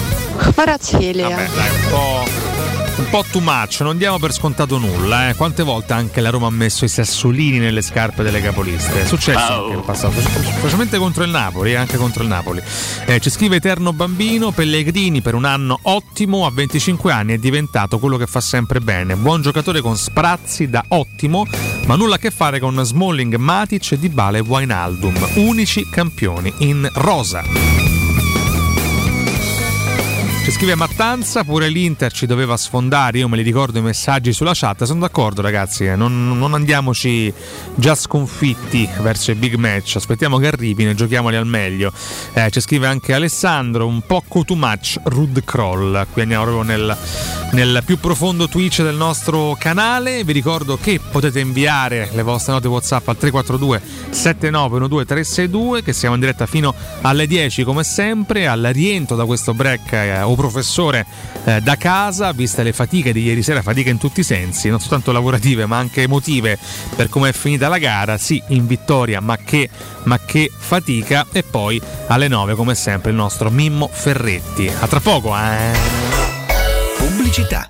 Paracelia. 0.55 1.27
Vabbè, 1.27 1.49
dai, 1.49 1.69
un 1.69 1.89
po'. 1.89 2.46
Un 2.97 3.09
po' 3.09 3.23
too 3.31 3.41
much, 3.41 3.81
non 3.81 3.97
diamo 3.97 4.17
per 4.17 4.33
scontato 4.33 4.77
nulla. 4.77 5.29
Eh. 5.29 5.35
Quante 5.35 5.61
volte 5.63 5.93
anche 5.93 6.19
la 6.19 6.29
Roma 6.29 6.47
ha 6.47 6.51
messo 6.51 6.83
i 6.83 6.87
sassolini 6.87 7.59
nelle 7.59 7.81
scarpe 7.81 8.23
delle 8.23 8.41
capoliste? 8.41 9.03
È 9.03 9.05
successo 9.05 9.53
Oh. 9.53 9.63
anche 9.65 9.75
in 9.77 9.83
passato, 9.83 10.19
specialmente 10.19 10.97
contro 10.97 11.23
il 11.23 11.29
Napoli, 11.29 11.71
eh, 11.71 11.75
anche 11.75 11.97
contro 11.97 12.23
il 12.23 12.29
Napoli. 12.29 12.61
Eh, 13.05 13.19
ci 13.19 13.29
scrive 13.29 13.57
Eterno 13.57 13.93
Bambino, 13.93 14.51
Pellegrini 14.51 15.21
per 15.21 15.35
un 15.35 15.45
anno 15.45 15.77
ottimo, 15.83 16.45
a 16.45 16.51
25 16.51 17.11
anni 17.11 17.33
è 17.33 17.37
diventato 17.37 17.99
quello 17.99 18.17
che 18.17 18.25
fa 18.25 18.41
sempre 18.41 18.79
bene. 18.81 19.15
Buon 19.15 19.41
giocatore 19.43 19.81
con 19.81 19.95
sprazzi 19.95 20.67
da 20.69 20.83
ottimo, 20.89 21.45
ma 21.85 21.95
nulla 21.95 22.15
a 22.15 22.17
che 22.19 22.31
fare 22.31 22.59
con 22.59 22.83
Smalling, 22.83 23.35
Matic, 23.35 23.93
Dybala 23.95 24.37
e 24.37 24.41
Wijnaldum, 24.41 25.29
unici 25.35 25.87
campioni 25.89 26.51
in 26.59 26.89
rosa. 26.93 27.86
Ci 30.47 30.53
scrive 30.53 30.75
Mattanza, 30.75 31.43
pure 31.43 31.67
l'Inter 31.67 32.09
ci 32.13 32.25
doveva 32.25 32.55
sfondare, 32.55 33.17
io 33.17 33.27
me 33.27 33.35
li 33.35 33.43
ricordo 33.43 33.79
i 33.79 33.81
messaggi 33.81 34.31
sulla 34.31 34.53
chat, 34.53 34.85
sono 34.85 35.01
d'accordo 35.01 35.41
ragazzi, 35.41 35.83
eh, 35.83 35.97
non, 35.97 36.37
non 36.37 36.53
andiamoci 36.53 37.33
già 37.75 37.95
sconfitti 37.95 38.87
verso 39.01 39.31
i 39.31 39.35
big 39.35 39.55
match, 39.55 39.97
aspettiamo 39.97 40.37
che 40.37 40.47
arrivino 40.47 40.89
e 40.89 40.95
giochiamoli 40.95 41.35
al 41.35 41.45
meglio. 41.45 41.91
Eh, 42.31 42.49
ci 42.49 42.61
scrive 42.61 42.87
anche 42.87 43.13
Alessandro, 43.13 43.87
un 43.87 43.99
po' 44.07 44.23
too 44.45 44.55
much, 44.55 44.95
Rud 45.03 45.43
Kroll, 45.43 46.07
qui 46.13 46.21
andiamo 46.21 46.45
proprio 46.45 46.63
nel, 46.63 46.97
nel 47.51 47.81
più 47.85 47.99
profondo 47.99 48.47
Twitch 48.47 48.81
del 48.83 48.95
nostro 48.95 49.53
canale, 49.59 50.23
vi 50.23 50.31
ricordo 50.31 50.77
che 50.77 51.01
potete 51.11 51.41
inviare 51.41 52.09
le 52.13 52.23
vostre 52.23 52.53
note 52.53 52.69
Whatsapp 52.69 53.05
al 53.09 53.17
342 53.17 53.81
7912 54.11 55.05
362 55.05 55.83
che 55.83 55.91
siamo 55.91 56.15
in 56.15 56.21
diretta 56.21 56.45
fino 56.45 56.73
alle 57.01 57.27
10 57.27 57.65
come 57.65 57.83
sempre, 57.83 58.47
al 58.47 58.69
rientro 58.71 59.17
da 59.17 59.25
questo 59.25 59.53
break 59.53 59.91
eh, 59.91 60.21
professore 60.37 61.05
eh, 61.43 61.59
da 61.59 61.75
casa, 61.75 62.31
viste 62.31 62.63
le 62.63 62.71
fatiche 62.71 63.11
di 63.11 63.23
ieri 63.23 63.43
sera, 63.43 63.61
fatiche 63.61 63.89
in 63.89 63.97
tutti 63.97 64.21
i 64.21 64.23
sensi, 64.23 64.69
non 64.69 64.79
soltanto 64.79 65.11
lavorative 65.11 65.65
ma 65.65 65.77
anche 65.77 66.03
emotive 66.03 66.57
per 66.95 67.09
come 67.09 67.29
è 67.29 67.33
finita 67.33 67.67
la 67.67 67.77
gara, 67.77 68.17
sì 68.17 68.41
in 68.49 68.65
vittoria 68.65 69.19
ma 69.19 69.35
che, 69.35 69.69
ma 70.03 70.17
che 70.19 70.49
fatica 70.55 71.25
e 71.33 71.43
poi 71.43 71.81
alle 72.07 72.29
9 72.29 72.55
come 72.55 72.75
sempre 72.75 73.09
il 73.11 73.17
nostro 73.17 73.49
Mimmo 73.49 73.89
Ferretti. 73.91 74.71
A 74.79 74.87
tra 74.87 75.01
poco, 75.01 75.35
eh. 75.35 75.73
Pubblicità. 76.97 77.69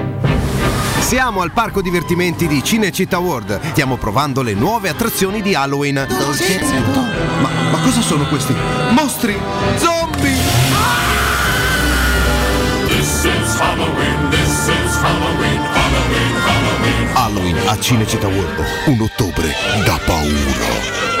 Siamo 1.11 1.41
al 1.41 1.51
parco 1.51 1.81
divertimenti 1.81 2.47
di 2.47 2.63
Cinecittà 2.63 3.17
World. 3.19 3.59
Stiamo 3.71 3.97
provando 3.97 4.41
le 4.41 4.53
nuove 4.53 4.87
attrazioni 4.87 5.41
di 5.41 5.53
Halloween. 5.53 6.07
Ma, 7.41 7.49
ma 7.69 7.79
cosa 7.79 7.99
sono 7.99 8.25
questi? 8.27 8.55
Mostri! 8.91 9.37
Zombie! 9.75 10.37
This 12.87 13.25
is 13.25 13.59
Halloween, 13.59 14.29
this 14.29 14.67
is 14.69 14.95
Halloween, 15.01 15.59
Halloween, 15.59 16.35
Halloween. 16.45 17.07
Halloween 17.13 17.57
a 17.65 17.77
Cinecittà 17.77 18.27
World. 18.27 18.65
Un 18.85 19.01
ottobre 19.01 19.53
da 19.83 19.99
paura. 20.05 21.20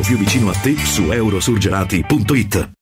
più 0.00 0.16
vicino 0.16 0.50
a 0.50 0.54
te 0.54 0.76
su 0.76 1.10
eurosurgelati.it. 1.10 2.75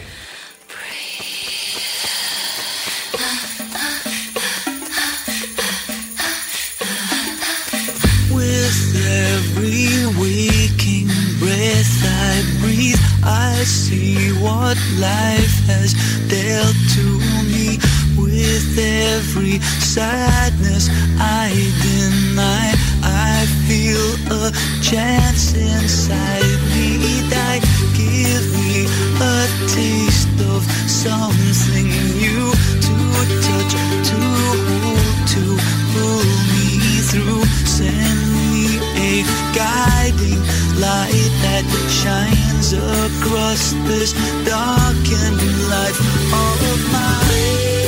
With 8.30 8.96
every 8.96 10.06
waking 10.18 11.10
breath 11.38 12.06
I 12.06 12.42
breathe, 12.62 12.98
I 13.22 13.62
see 13.64 14.32
what 14.40 14.78
life 14.96 15.62
has 15.66 15.92
dealt 16.26 16.74
to 16.94 17.20
me. 17.52 17.78
With 18.16 18.78
every 18.78 19.58
sadness 19.80 20.88
I 21.18 21.50
deny, 21.82 22.74
I 23.02 23.46
feel 23.66 24.06
a 24.30 24.52
chance 24.82 25.54
inside 25.54 26.58
me 26.74 27.22
that 27.30 27.60
give 27.94 28.46
me 28.54 28.86
a 29.20 29.46
taste 29.68 30.34
of 30.54 30.62
something 30.88 31.88
new 32.14 32.50
to 32.86 32.94
touch, 33.46 33.74
to 34.10 34.18
hold, 34.68 35.06
to 35.34 35.44
pull 35.92 36.24
me 36.54 37.02
through. 37.10 37.44
Send 37.66 38.20
me 38.34 38.78
a 38.94 39.22
guiding 39.54 40.40
light 40.78 41.32
that 41.42 41.64
shines 41.90 42.72
across 42.72 43.72
this 43.88 44.12
darkened 44.46 45.42
life 45.68 46.00
of 46.32 46.92
mine. 46.92 47.83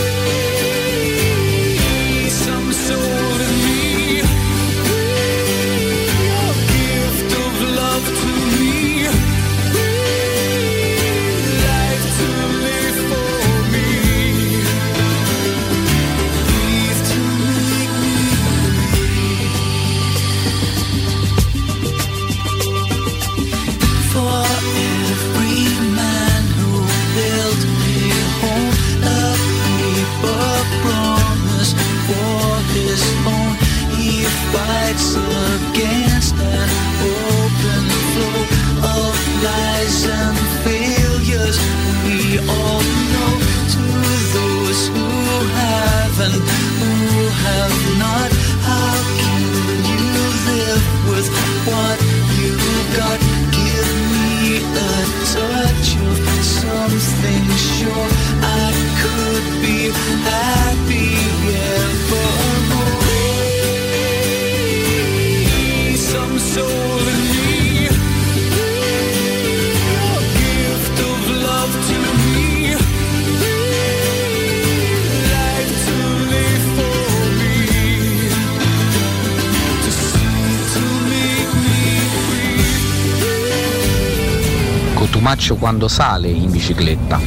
Cotumaccio 85.27 85.57
quando 85.57 85.89
sale 85.89 86.29
in 86.29 86.53
bicicletta. 86.53 87.21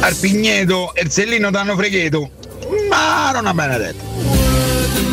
Arpigneto 0.00 0.94
e 0.94 1.08
Zellino 1.08 1.50
t'hanno 1.50 1.74
fregheto. 1.74 2.28
Ma 2.90 3.30
non 3.32 3.46
ha 3.46 3.54
benedetto. 3.54 4.04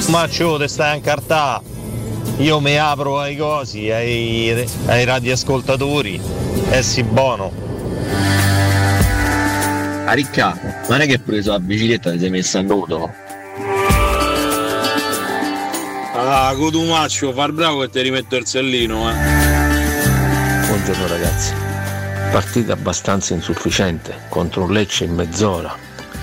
Maccio, 0.10 0.58
te 0.58 0.68
stai 0.68 0.92
a 0.92 0.96
incartà. 0.96 1.62
Io 2.40 2.60
mi 2.60 2.78
apro 2.78 3.22
ai 3.22 3.38
cosi, 3.38 3.90
ai, 3.90 4.68
ai 4.88 5.06
radioascoltatori. 5.06 6.20
E 6.70 6.84
si 6.84 7.04
buono. 7.04 7.50
A 10.06 10.12
ricca, 10.12 10.60
non 10.90 11.00
è 11.00 11.06
che 11.06 11.14
hai 11.14 11.20
preso 11.20 11.52
la 11.52 11.60
bicicletta 11.62 12.10
e 12.10 12.14
ti 12.16 12.20
sei 12.20 12.30
messa 12.30 12.60
a 12.60 12.64
nudo? 12.64 13.10
Ah, 16.16 16.54
Cotumaccio, 16.54 17.32
far 17.32 17.54
bravo 17.54 17.84
e 17.84 17.90
ti 17.90 18.02
rimetto 18.02 18.36
il 18.36 18.46
sellino, 18.46 19.10
eh. 19.10 19.33
Buongiorno 20.86 21.08
ragazzi. 21.08 21.54
Partita 22.30 22.74
abbastanza 22.74 23.34
insufficiente 23.34 24.24
contro 24.28 24.64
un 24.64 24.74
Lecce 24.74 25.06
in 25.06 25.14
mezz'ora. 25.14 25.74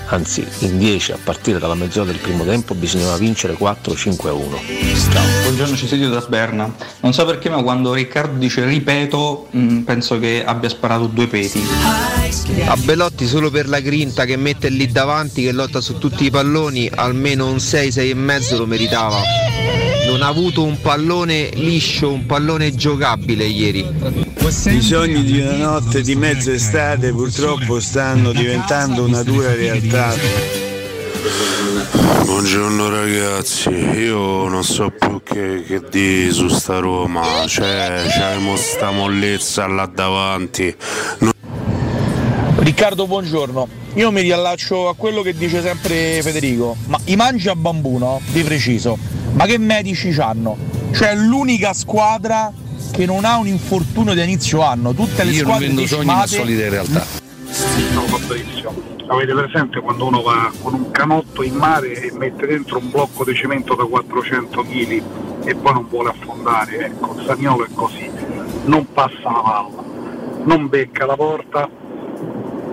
Anzi, 0.09 0.45
in 0.59 0.77
10 0.77 1.13
a 1.13 1.17
partire 1.23 1.57
dalla 1.57 1.73
mezz'ora 1.73 2.11
del 2.11 2.19
primo 2.19 2.45
tempo 2.45 2.75
bisognava 2.75 3.17
vincere 3.17 3.57
4-5-1. 3.57 5.41
Buongiorno 5.41 5.75
Cesidio 5.75 6.09
da 6.09 6.21
Sberna. 6.21 6.71
Non 6.99 7.11
so 7.11 7.25
perché, 7.25 7.49
ma 7.49 7.63
quando 7.63 7.91
Riccardo 7.91 8.37
dice 8.37 8.63
ripeto, 8.63 9.47
mh, 9.49 9.77
penso 9.79 10.19
che 10.19 10.43
abbia 10.45 10.69
sparato 10.69 11.07
due 11.07 11.25
peti. 11.25 11.63
A 12.67 12.77
Belotti 12.77 13.25
solo 13.25 13.49
per 13.49 13.67
la 13.67 13.79
grinta 13.79 14.25
che 14.25 14.37
mette 14.37 14.69
lì 14.69 14.91
davanti, 14.91 15.41
che 15.41 15.53
lotta 15.53 15.81
su 15.81 15.97
tutti 15.97 16.25
i 16.25 16.29
palloni, 16.29 16.87
almeno 16.93 17.47
un 17.47 17.55
6-6 17.55 18.09
e 18.09 18.13
mezzo 18.13 18.57
lo 18.59 18.67
meritava. 18.67 19.21
Non 20.21 20.29
ha 20.29 20.33
avuto 20.33 20.63
un 20.63 20.79
pallone 20.79 21.49
liscio, 21.53 22.11
un 22.11 22.27
pallone 22.27 22.75
giocabile 22.75 23.43
ieri. 23.43 23.83
I 24.65 24.79
sogni 24.79 25.23
di 25.23 25.39
una 25.39 25.55
notte 25.55 26.03
di 26.03 26.13
mezza 26.13 26.51
estate 26.51 27.09
purtroppo 27.09 27.79
stanno 27.79 28.31
diventando 28.31 29.03
una 29.03 29.23
dura 29.23 29.51
realtà. 29.55 30.13
Buongiorno 32.23 32.87
ragazzi, 32.87 33.69
io 33.71 34.47
non 34.47 34.63
so 34.63 34.91
più 34.91 35.23
che, 35.23 35.63
che 35.65 35.81
di 35.89 36.29
su 36.29 36.49
sta 36.49 36.77
Roma, 36.77 37.47
cioè 37.47 38.03
c'abbiamo 38.07 38.55
sta 38.57 38.91
mollezza 38.91 39.65
là 39.65 39.87
davanti. 39.87 40.75
Non- 41.17 41.31
Riccardo, 42.57 43.07
buongiorno. 43.07 43.67
Io 43.95 44.11
mi 44.11 44.21
riallaccio 44.21 44.87
a 44.87 44.93
quello 44.95 45.23
che 45.23 45.33
dice 45.33 45.63
sempre 45.63 46.21
Federico, 46.21 46.77
ma 46.85 46.99
i 47.05 47.15
mangi 47.15 47.49
a 47.49 47.55
bambù, 47.55 47.97
no? 47.97 48.21
Di 48.31 48.43
preciso. 48.43 49.10
Ma 49.33 49.45
che 49.45 49.57
medici 49.57 50.11
c'hanno? 50.11 50.57
Cioè 50.91 51.15
l'unica 51.15 51.73
squadra 51.73 52.51
che 52.91 53.05
non 53.05 53.25
ha 53.25 53.37
un 53.37 53.47
infortunio 53.47 54.13
da 54.13 54.23
inizio 54.23 54.61
anno. 54.61 54.93
Tutte 54.93 55.23
le 55.23 55.31
Io 55.31 55.43
non 55.43 55.45
squadre 55.45 55.67
vendo 55.67 55.87
sogni 55.87 56.05
ma 56.05 56.27
solide 56.27 56.69
realtà. 56.69 57.05
No, 57.93 58.05
va 58.07 58.17
benissimo. 58.27 58.89
Avete 59.07 59.33
presente 59.33 59.79
quando 59.81 60.05
uno 60.05 60.21
va 60.21 60.51
con 60.61 60.73
un 60.73 60.91
canotto 60.91 61.43
in 61.43 61.55
mare 61.55 61.93
e 61.93 62.11
mette 62.13 62.45
dentro 62.47 62.77
un 62.77 62.89
blocco 62.89 63.25
di 63.25 63.35
cemento 63.35 63.75
da 63.75 63.83
400 63.83 64.61
kg 64.61 65.01
e 65.43 65.55
poi 65.55 65.73
non 65.73 65.87
vuole 65.89 66.09
affondare? 66.09 66.85
Ecco, 66.85 67.17
Saniolo 67.25 67.65
è 67.65 67.69
così, 67.73 68.09
non 68.65 68.87
passa 68.93 69.19
la 69.23 69.41
palla, 69.41 69.83
non 70.45 70.69
becca 70.69 71.05
la 71.05 71.15
porta, 71.15 71.69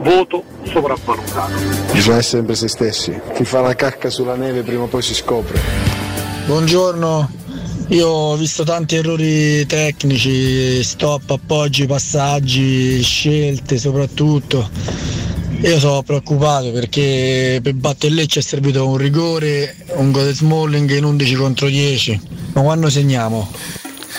voto 0.01 0.45
sopravvalutato. 0.63 1.55
Bisogna 1.93 2.19
essere 2.19 2.23
sempre 2.23 2.55
se 2.55 2.69
stessi. 2.69 3.21
Chi 3.35 3.45
fa 3.45 3.61
la 3.61 3.75
cacca 3.75 4.09
sulla 4.09 4.37
neve 4.37 4.63
prima 4.63 4.85
o 4.85 4.87
poi 4.87 5.03
si 5.03 5.15
scopre. 5.15 6.08
Buongiorno, 6.49 7.31
io 7.89 8.09
ho 8.09 8.37
visto 8.37 8.65
tanti 8.65 8.97
errori 8.97 9.67
tecnici, 9.67 10.83
stop, 10.83 11.29
appoggi, 11.29 11.85
passaggi, 11.85 13.03
scelte 13.03 13.77
soprattutto. 13.77 14.71
Io 15.61 15.79
sono 15.79 16.03
preoccupato 16.03 16.73
perché 16.73 17.61
per 17.63 17.75
battere 17.75 18.15
Lecce 18.15 18.41
è 18.41 18.43
servito 18.43 18.89
un 18.89 18.97
rigore, 18.97 19.77
un 19.97 20.11
gol 20.11 20.33
Smalling 20.33 20.91
in 20.97 21.05
11 21.05 21.35
contro 21.35 21.69
10. 21.69 22.21
Ma 22.55 22.63
quando 22.63 22.89
segniamo? 22.89 23.47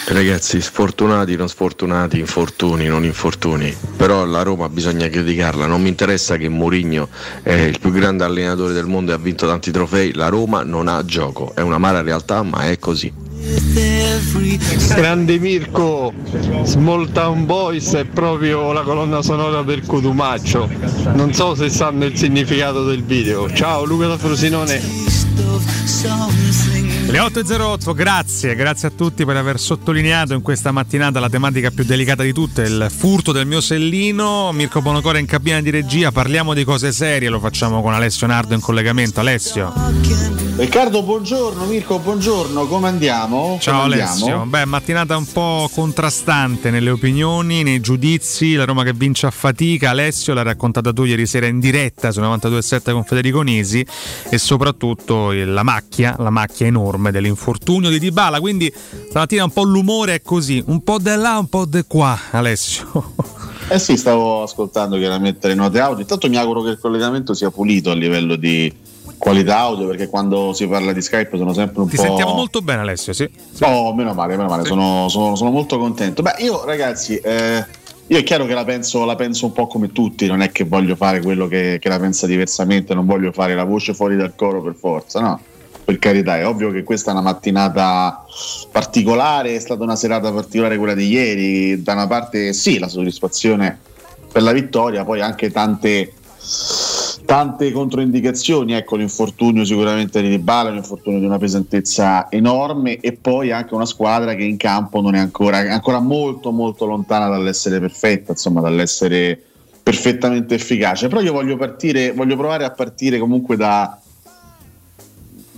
Ragazzi, 0.08 0.60
sfortunati, 0.60 1.36
non 1.36 1.48
sfortunati, 1.50 2.18
infortuni, 2.18 2.88
non 2.88 3.04
infortuni. 3.04 3.76
Però 3.96 4.26
la 4.26 4.42
Roma 4.42 4.68
bisogna 4.68 5.08
criticarla. 5.08 5.68
Non 5.68 5.82
mi 5.82 5.90
interessa 5.90 6.38
che 6.38 6.50
Mourinho 6.50 7.10
è 7.44 7.54
il 7.54 7.80
più 7.80 7.92
grande 7.92 8.24
allenatore 8.24 8.74
del 8.74 8.88
mondo 8.88 9.12
e 9.12 9.14
ha 9.14 9.18
vinto 9.18 9.46
tanti 9.46 9.72
trofei. 9.72 10.14
La 10.14 10.30
Roma 10.30 10.64
non 10.64 10.88
ha 10.88 11.06
gioco. 11.06 11.54
È 11.54 11.62
un'amara 11.62 12.02
realtà, 12.02 12.42
ma 12.44 12.70
è 12.70 12.80
così. 12.80 13.28
Grande 14.96 15.40
Mirko, 15.40 16.14
Small 16.64 17.12
Town 17.12 17.46
Boys 17.46 17.94
è 17.94 18.04
proprio 18.06 18.74
la 18.74 18.82
colonna 18.82 19.22
sonora 19.22 19.62
del 19.62 19.86
Codumaccio. 19.86 20.70
Non 21.14 21.34
so 21.34 21.56
se 21.56 21.70
sanno 21.70 22.06
il 22.06 22.18
significato 22.18 22.84
del 22.84 23.04
video. 23.04 23.52
Ciao 23.54 23.86
Luca 23.86 24.08
da 24.08 24.18
Frosinone. 24.18 24.82
Le 27.10 27.18
8.08, 27.18 27.96
grazie, 27.96 28.54
grazie 28.54 28.90
a 28.90 28.92
tutti 28.92 29.26
per 29.26 29.36
aver 29.36 29.60
sottolineato 29.60 30.36
in 30.36 30.44
questa 30.44 30.72
mattinata 30.72 31.20
la 31.20 31.28
tematica 31.28 31.72
più 31.72 31.84
delicata 31.84 32.22
di 32.22 32.34
tutte, 32.34 32.62
il 32.62 32.86
furto 32.96 33.32
del 33.32 33.48
mio 33.48 33.62
sellino. 33.62 34.52
Mirko 34.52 34.80
Bonocore 34.84 35.20
in 35.20 35.26
cabina 35.26 35.60
di 35.60 35.72
regia, 35.72 36.12
parliamo 36.12 36.54
di 36.54 36.64
cose 36.64 36.92
serie, 36.92 37.30
lo 37.30 37.40
facciamo 37.40 37.82
con 37.82 37.96
Alessio 37.96 38.28
Nardo 38.28 38.54
in 38.54 38.62
collegamento. 38.62 39.22
Alessio. 39.22 39.74
Riccardo, 40.56 41.02
buongiorno, 41.02 41.66
Mirko, 41.66 41.98
buongiorno, 42.00 42.68
come 42.68 42.90
andiamo? 42.90 43.58
Ciao 43.62 43.82
Come 43.82 43.96
Alessio, 43.96 44.26
andiamo? 44.26 44.46
beh 44.46 44.66
mattinata 44.66 45.16
un 45.16 45.26
po' 45.32 45.70
contrastante 45.74 46.70
nelle 46.70 46.90
opinioni, 46.90 47.64
nei 47.64 47.80
giudizi, 47.80 48.54
la 48.54 48.66
Roma 48.66 48.84
che 48.84 48.94
vince 48.94 49.26
a 49.26 49.32
fatica, 49.32 49.92
Alessio 49.92 50.34
l'ha 50.34 50.42
raccontata 50.44 50.92
tu 50.92 51.06
ieri 51.06 51.26
sera 51.26 51.48
in 51.48 51.60
diretta 51.60 52.12
su 52.12 52.20
92.7 52.20 52.92
con 52.92 53.04
Federico 53.06 53.42
Nisi 53.42 53.84
e 54.30 54.38
soprattutto 54.38 55.32
la 55.32 55.64
macchia, 55.64 56.16
la 56.20 56.30
macchia 56.30 56.68
enorme 56.68 56.99
dell'infortunio 57.12 57.90
di 57.90 58.00
Dybala, 58.00 58.40
quindi 58.40 58.72
stamattina 59.10 59.44
un 59.46 59.52
po' 59.52 59.64
l'umore 59.64 60.16
è 60.16 60.22
così, 60.22 60.64
un 60.68 60.82
po' 60.84 60.98
di 61.00 61.16
là, 61.16 61.38
un 61.38 61.48
po' 61.48 61.66
di 61.66 61.84
qua 61.88 62.18
Alessio. 62.32 63.14
Eh 63.70 63.80
sì, 63.80 63.98
stavo 63.98 64.42
ascoltando 64.44 64.98
chiaramente 64.98 65.48
le 65.48 65.54
note 65.56 65.80
audio. 65.80 66.02
Intanto 66.02 66.28
mi 66.28 66.38
auguro 66.38 66.62
che 66.64 66.70
il 66.72 66.80
collegamento 66.80 67.34
sia 67.34 67.52
pulito 67.52 67.92
a 67.92 67.94
livello 67.96 68.36
di 68.36 68.74
qualità 69.18 69.60
audio, 69.60 69.86
perché 69.88 70.08
quando 70.08 70.54
si 70.54 70.66
parla 70.68 70.92
di 70.94 71.02
Skype 71.02 71.38
sono 71.38 71.54
sempre 71.54 71.82
un 71.82 71.90
Ti 71.90 71.96
po'. 71.98 72.02
sentiamo 72.04 72.34
molto 72.34 72.62
bene 72.62 72.82
Alessio, 72.82 73.14
sì. 73.14 73.30
Oh, 73.62 73.94
meno 73.94 74.14
male, 74.14 74.38
meno 74.38 74.50
male, 74.50 74.66
sono, 74.66 75.08
sono- 75.10 75.36
sono 75.36 75.52
molto 75.52 75.78
contento. 75.78 76.22
Beh, 76.22 76.36
io 76.40 76.64
ragazzi, 76.66 77.18
eh, 77.18 77.64
io 78.08 78.18
è 78.18 78.24
chiaro 78.24 78.46
che 78.48 78.54
la 78.56 78.64
penso, 78.64 79.06
la 79.06 79.16
penso 79.16 79.46
un 79.46 79.52
po' 79.52 79.68
come 79.68 79.92
tutti, 79.92 80.26
non 80.26 80.42
è 80.42 80.52
che 80.52 80.64
voglio 80.64 80.96
fare 80.96 81.22
quello 81.22 81.48
che, 81.48 81.78
che 81.80 81.90
la 81.90 82.00
pensa 82.00 82.26
diversamente, 82.26 82.96
non 82.96 83.06
voglio 83.06 83.32
fare 83.32 83.54
la 83.56 83.66
voce 83.66 83.94
fuori 83.94 84.16
dal 84.16 84.34
coro 84.36 84.64
per 84.64 84.74
forza, 84.74 85.20
no? 85.20 85.40
Per 85.90 85.98
carità, 85.98 86.38
è 86.38 86.46
ovvio 86.46 86.70
che 86.70 86.84
questa 86.84 87.10
è 87.10 87.14
una 87.14 87.24
mattinata 87.24 88.24
particolare, 88.72 89.56
è 89.56 89.60
stata 89.60 89.82
una 89.82 89.96
serata 89.96 90.32
particolare 90.32 90.78
quella 90.78 90.94
di 90.94 91.08
ieri, 91.08 91.82
da 91.82 91.94
una 91.94 92.06
parte 92.06 92.54
sì, 92.54 92.78
la 92.78 92.88
soddisfazione 92.88 93.80
per 94.32 94.44
la 94.44 94.52
vittoria, 94.52 95.04
poi 95.04 95.20
anche 95.20 95.50
tante 95.50 96.14
tante 97.26 97.72
controindicazioni, 97.72 98.74
ecco 98.74 98.98
l'infortunio 98.98 99.66
sicuramente 99.66 100.22
di 100.22 100.30
Dybala, 100.30 100.70
l'infortunio 100.70 101.18
di 101.18 101.26
una 101.26 101.40
pesantezza 101.40 102.30
enorme 102.30 103.00
e 103.00 103.14
poi 103.14 103.52
anche 103.52 103.74
una 103.74 103.88
squadra 103.88 104.36
che 104.36 104.44
in 104.44 104.58
campo 104.58 105.02
non 105.02 105.16
è 105.16 105.20
ancora, 105.20 105.58
ancora 105.58 106.00
molto 106.00 106.52
molto 106.52 106.86
lontana 106.86 107.30
dall'essere 107.30 107.80
perfetta, 107.80 108.34
insomma 108.34 108.62
dall'essere 108.62 109.42
perfettamente 109.82 110.54
efficace. 110.54 111.08
Però 111.08 111.20
io 111.20 111.34
voglio 111.34 111.58
partire, 111.58 112.12
voglio 112.12 112.38
provare 112.38 112.64
a 112.64 112.70
partire 112.70 113.18
comunque 113.18 113.56
da, 113.56 114.00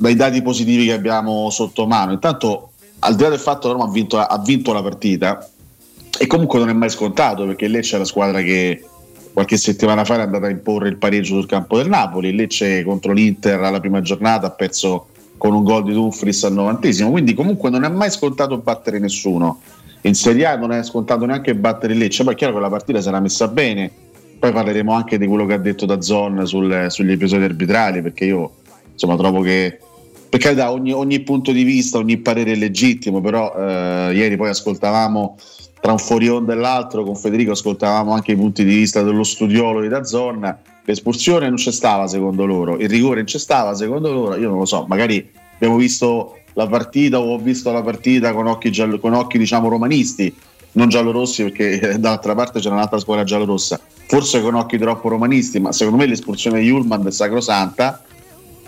dai 0.02 0.16
dati 0.16 0.42
positivi 0.42 0.86
che 0.86 0.94
abbiamo 0.94 1.52
sotto 1.52 1.86
mano. 1.86 2.12
Intanto, 2.12 2.72
al 3.00 3.16
di 3.16 3.22
là 3.22 3.30
del 3.30 3.38
fatto 3.38 3.68
che 3.68 3.74
Roma 3.74 3.86
ha 3.86 3.92
vinto, 3.92 4.18
ha 4.18 4.42
vinto 4.44 4.74
la 4.74 4.82
partita, 4.82 5.48
e 6.18 6.26
comunque 6.26 6.58
non 6.58 6.70
è 6.70 6.74
mai 6.74 6.90
scontato 6.90 7.46
perché 7.46 7.68
Lecce 7.68 7.98
è 7.98 8.00
la 8.00 8.06
squadra 8.06 8.42
che 8.42 8.84
qualche 9.32 9.58
settimana 9.58 10.04
fa 10.04 10.16
è 10.16 10.22
andata 10.22 10.48
a 10.48 10.50
imporre 10.50 10.90
il 10.90 10.98
pareggio 10.98 11.36
sul 11.36 11.46
campo 11.46 11.78
del 11.78 11.88
Napoli. 11.88 12.36
Lecce 12.36 12.84
contro 12.84 13.14
l'Inter 13.14 13.62
alla 13.62 13.80
prima 13.80 14.02
giornata 14.02 14.48
ha 14.48 14.52
perso 14.52 15.08
con 15.38 15.54
un 15.54 15.64
gol 15.64 15.84
di 15.84 15.94
Dumfries 15.94 16.44
al 16.46 16.54
novantesimo. 16.54 17.12
Quindi, 17.12 17.36
comunque, 17.36 17.70
non 17.70 17.84
è 17.84 17.90
mai 17.90 18.10
scontato 18.10 18.58
battere 18.58 18.98
nessuno. 18.98 19.62
In 20.02 20.16
Serie 20.16 20.48
A 20.48 20.56
non 20.56 20.72
è 20.72 20.82
scontato 20.84 21.26
neanche 21.26 21.54
battere 21.54 21.94
Lecce. 21.94 22.24
Poi 22.24 22.34
è 22.34 22.36
chiaro 22.36 22.56
che 22.56 22.60
la 22.60 22.70
partita 22.70 23.02
sarà 23.02 23.20
messa 23.20 23.48
bene. 23.48 23.92
Poi 24.40 24.52
parleremo 24.52 24.92
anche 24.92 25.20
di 25.20 25.28
quello 25.28 25.46
che 25.46 25.54
ha 25.54 25.60
detto 25.60 25.86
da 25.86 26.02
Zon 26.02 26.48
sul- 26.48 26.88
sugli 26.90 27.12
episodi 27.12 27.44
arbitrali, 27.44 28.02
perché 28.02 28.26
io 28.26 28.52
insomma 28.94 29.16
trovo 29.16 29.42
che 29.42 29.80
per 30.32 30.40
carità 30.40 30.72
ogni, 30.72 30.94
ogni 30.94 31.20
punto 31.20 31.52
di 31.52 31.64
vista, 31.64 31.98
ogni 31.98 32.16
parere 32.16 32.54
è 32.54 32.56
legittimo, 32.56 33.20
però 33.20 33.54
eh, 33.54 34.14
ieri 34.16 34.38
poi 34.38 34.48
ascoltavamo 34.48 35.36
tra 35.82 35.92
un 35.92 35.98
fuori 35.98 36.30
onda 36.30 36.54
e 36.54 36.56
l'altro 36.56 37.04
con 37.04 37.18
Federico 37.18 37.52
ascoltavamo 37.52 38.14
anche 38.14 38.32
i 38.32 38.38
punti 38.38 38.64
di 38.64 38.74
vista 38.74 39.02
dello 39.02 39.26
studiolo 39.26 39.82
di 39.82 39.90
Dazzon. 39.90 40.58
L'espulsione 40.86 41.48
non 41.48 41.58
c'è 41.58 41.74
stava 41.74 42.08
secondo 42.08 42.46
loro. 42.46 42.78
Il 42.78 42.88
rigore 42.88 43.18
non 43.18 43.26
c'è 43.26 43.40
stava 43.40 43.76
secondo 43.76 44.10
loro. 44.14 44.38
Io 44.38 44.48
non 44.48 44.60
lo 44.60 44.66
so 44.66 44.86
magari 44.88 45.30
abbiamo 45.56 45.76
visto 45.76 46.38
la 46.54 46.66
partita 46.66 47.20
o 47.20 47.34
ho 47.34 47.38
visto 47.38 47.70
la 47.74 47.82
partita 47.82 48.32
con 48.32 48.48
occhi, 48.48 48.72
giallo- 48.72 49.00
con 49.00 49.14
occhi 49.14 49.38
diciamo 49.38 49.68
romanisti 49.68 50.34
non 50.74 50.88
giallorossi 50.88 51.44
perché 51.44 51.78
eh, 51.78 52.00
dall'altra 52.00 52.36
parte 52.36 52.62
c'era 52.62 52.76
un'altra 52.76 53.00
squadra 53.00 53.26
giallorossa. 53.26 53.82
Forse 54.08 54.40
con 54.42 54.54
occhi 54.54 54.78
troppo 54.78 55.10
romanisti 55.10 55.60
ma 55.60 55.74
secondo 55.74 56.00
me 56.00 56.06
l'espulsione 56.06 56.62
di 56.62 56.70
Ullman 56.70 57.06
è 57.06 57.12
sacrosanta 57.12 58.02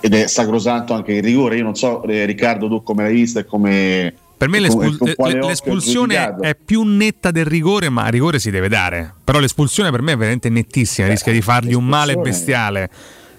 ed 0.06 0.14
è 0.16 0.28
sacrosanto 0.28 0.93
anche 0.93 1.14
il 1.14 1.24
rigore 1.24 1.56
io 1.56 1.64
non 1.64 1.76
so 1.76 2.04
eh, 2.04 2.26
Riccardo 2.26 2.68
tu 2.68 2.84
come 2.84 3.04
l'hai 3.04 3.14
vista 3.14 3.39
e 3.39 3.45
come 3.45 4.14
Per 4.38 4.49
me 4.49 4.60
l'espul- 4.60 4.97
e 5.01 5.16
hai 5.18 5.39
l'espulsione 5.39 6.36
è 6.41 6.56
più 6.56 6.84
netta 6.84 7.32
del 7.32 7.45
rigore, 7.45 7.88
ma 7.88 8.10
rigore 8.10 8.39
si 8.39 8.51
deve 8.51 8.68
dare. 8.68 9.14
Però 9.24 9.39
l'espulsione 9.39 9.89
per 9.91 10.01
me 10.01 10.12
è 10.12 10.18
veramente 10.18 10.49
nettissima, 10.49 11.08
rischia 11.08 11.32
di 11.32 11.39
fargli 11.39 11.74
un 11.74 11.86
male 11.86 12.18
bestiale. 12.18 12.89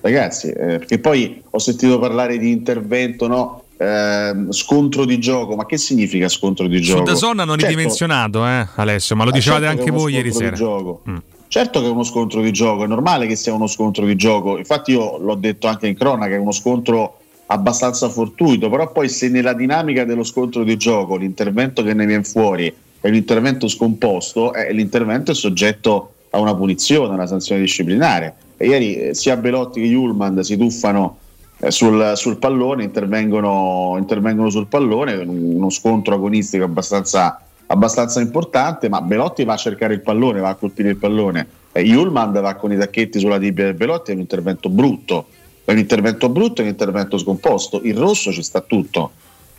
Ragazzi, 0.01 0.49
eh, 0.49 0.79
perché 0.79 0.99
poi 0.99 1.43
ho 1.51 1.59
sentito 1.59 1.99
parlare 1.99 2.39
di 2.39 2.51
intervento, 2.51 3.27
no? 3.27 3.65
Ehm, 3.77 4.51
scontro 4.53 5.05
di 5.05 5.19
gioco, 5.19 5.57
ma 5.57 5.67
che 5.67 5.77
significa 5.77 6.29
scontro 6.29 6.67
di 6.69 6.77
Su 6.83 6.93
gioco? 6.93 7.03
Dazon 7.05 7.39
hanno 7.39 7.53
Certo, 7.57 7.67
ridimensionato, 7.67 8.47
eh, 8.47 8.67
Alessio, 8.77 9.15
ma 9.17 9.25
lo 9.25 9.31
Ah, 9.31 9.35
dicevate 9.35 9.65
certo 9.65 9.77
che 9.83 9.89
anche 9.89 9.95
voi 9.95 10.13
ieri 10.15 10.33
sera. 10.33 10.51
di 10.51 10.57
gioco. 10.57 11.03
Mm. 11.11 11.17
Certo 11.55 11.81
che 11.81 11.87
è 11.87 11.91
uno 11.91 12.03
scontro 12.03 12.41
di 12.41 12.51
gioco, 12.51 12.83
è 12.83 12.89
normale 12.89 13.29
che 13.29 13.37
sia 13.37 13.53
uno 13.53 13.69
scontro 13.69 14.05
di 14.05 14.17
gioco. 14.17 14.59
Infatti, 14.59 14.91
io 14.91 15.19
l'ho 15.19 15.37
detto 15.37 15.69
anche 15.69 15.87
in 15.87 15.95
cronaca, 15.95 16.35
è 16.35 16.37
uno 16.37 16.51
scontro 16.51 17.19
abbastanza 17.47 18.09
fortuito, 18.09 18.69
però 18.69 18.91
poi 18.91 19.09
se 19.09 19.29
nella 19.29 19.53
dinamica 19.53 20.05
dello 20.05 20.25
scontro 20.25 20.65
di 20.65 20.77
gioco 20.77 21.15
l'intervento 21.15 21.85
che 21.85 21.95
ne 21.95 22.07
viene 22.07 22.25
fuori 22.25 22.75
è 23.01 23.07
un 23.07 23.15
intervento 23.15 23.69
scomposto, 23.69 24.53
eh, 24.53 24.73
l'intervento 24.73 25.31
è 25.31 25.35
soggetto 25.37 26.15
a 26.31 26.41
una 26.41 26.57
punizione, 26.57 27.13
a 27.13 27.15
una 27.15 27.29
sanzione 27.29 27.61
disciplinare. 27.61 28.35
E 28.57 28.67
ieri 28.67 28.97
eh, 28.97 29.15
sia 29.15 29.37
Belotti 29.37 29.81
che 29.81 29.95
Ullman 29.95 30.43
si 30.43 30.57
tuffano 30.57 31.19
eh, 31.59 31.71
sul, 31.71 32.15
sul 32.17 32.37
pallone, 32.39 32.83
intervengono, 32.83 33.95
intervengono 33.97 34.51
sul 34.51 34.67
pallone, 34.67 35.15
uno 35.15 35.71
scontro 35.71 36.15
agonistico 36.15 36.65
abbastanza, 36.65 37.41
abbastanza 37.67 38.21
importante, 38.21 38.89
ma 38.89 39.01
Belotti 39.01 39.45
va 39.45 39.55
a 39.55 39.57
cercare 39.57 39.95
il 39.95 40.01
pallone, 40.01 40.41
va 40.41 40.51
a 40.51 40.55
colpire 40.55 40.91
il 40.91 40.97
pallone. 40.97 41.47
E 41.73 41.95
Ullman 41.95 42.33
va 42.33 42.55
con 42.55 42.73
i 42.73 42.79
tacchetti 42.79 43.19
sulla 43.19 43.39
tibia 43.39 43.65
del 43.65 43.75
Belotti, 43.75 44.11
è 44.11 44.15
un 44.15 44.21
intervento 44.21 44.69
brutto. 44.69 45.27
è 45.65 45.73
un 45.73 45.79
intervento 45.79 46.29
brutto, 46.29 46.61
è 46.61 46.65
un 46.65 46.71
intervento 46.71 47.19
scomposto. 47.19 47.81
Il 47.83 47.97
rosso 47.97 48.33
ci 48.33 48.43
sta 48.43 48.61
tutto. 48.61 49.13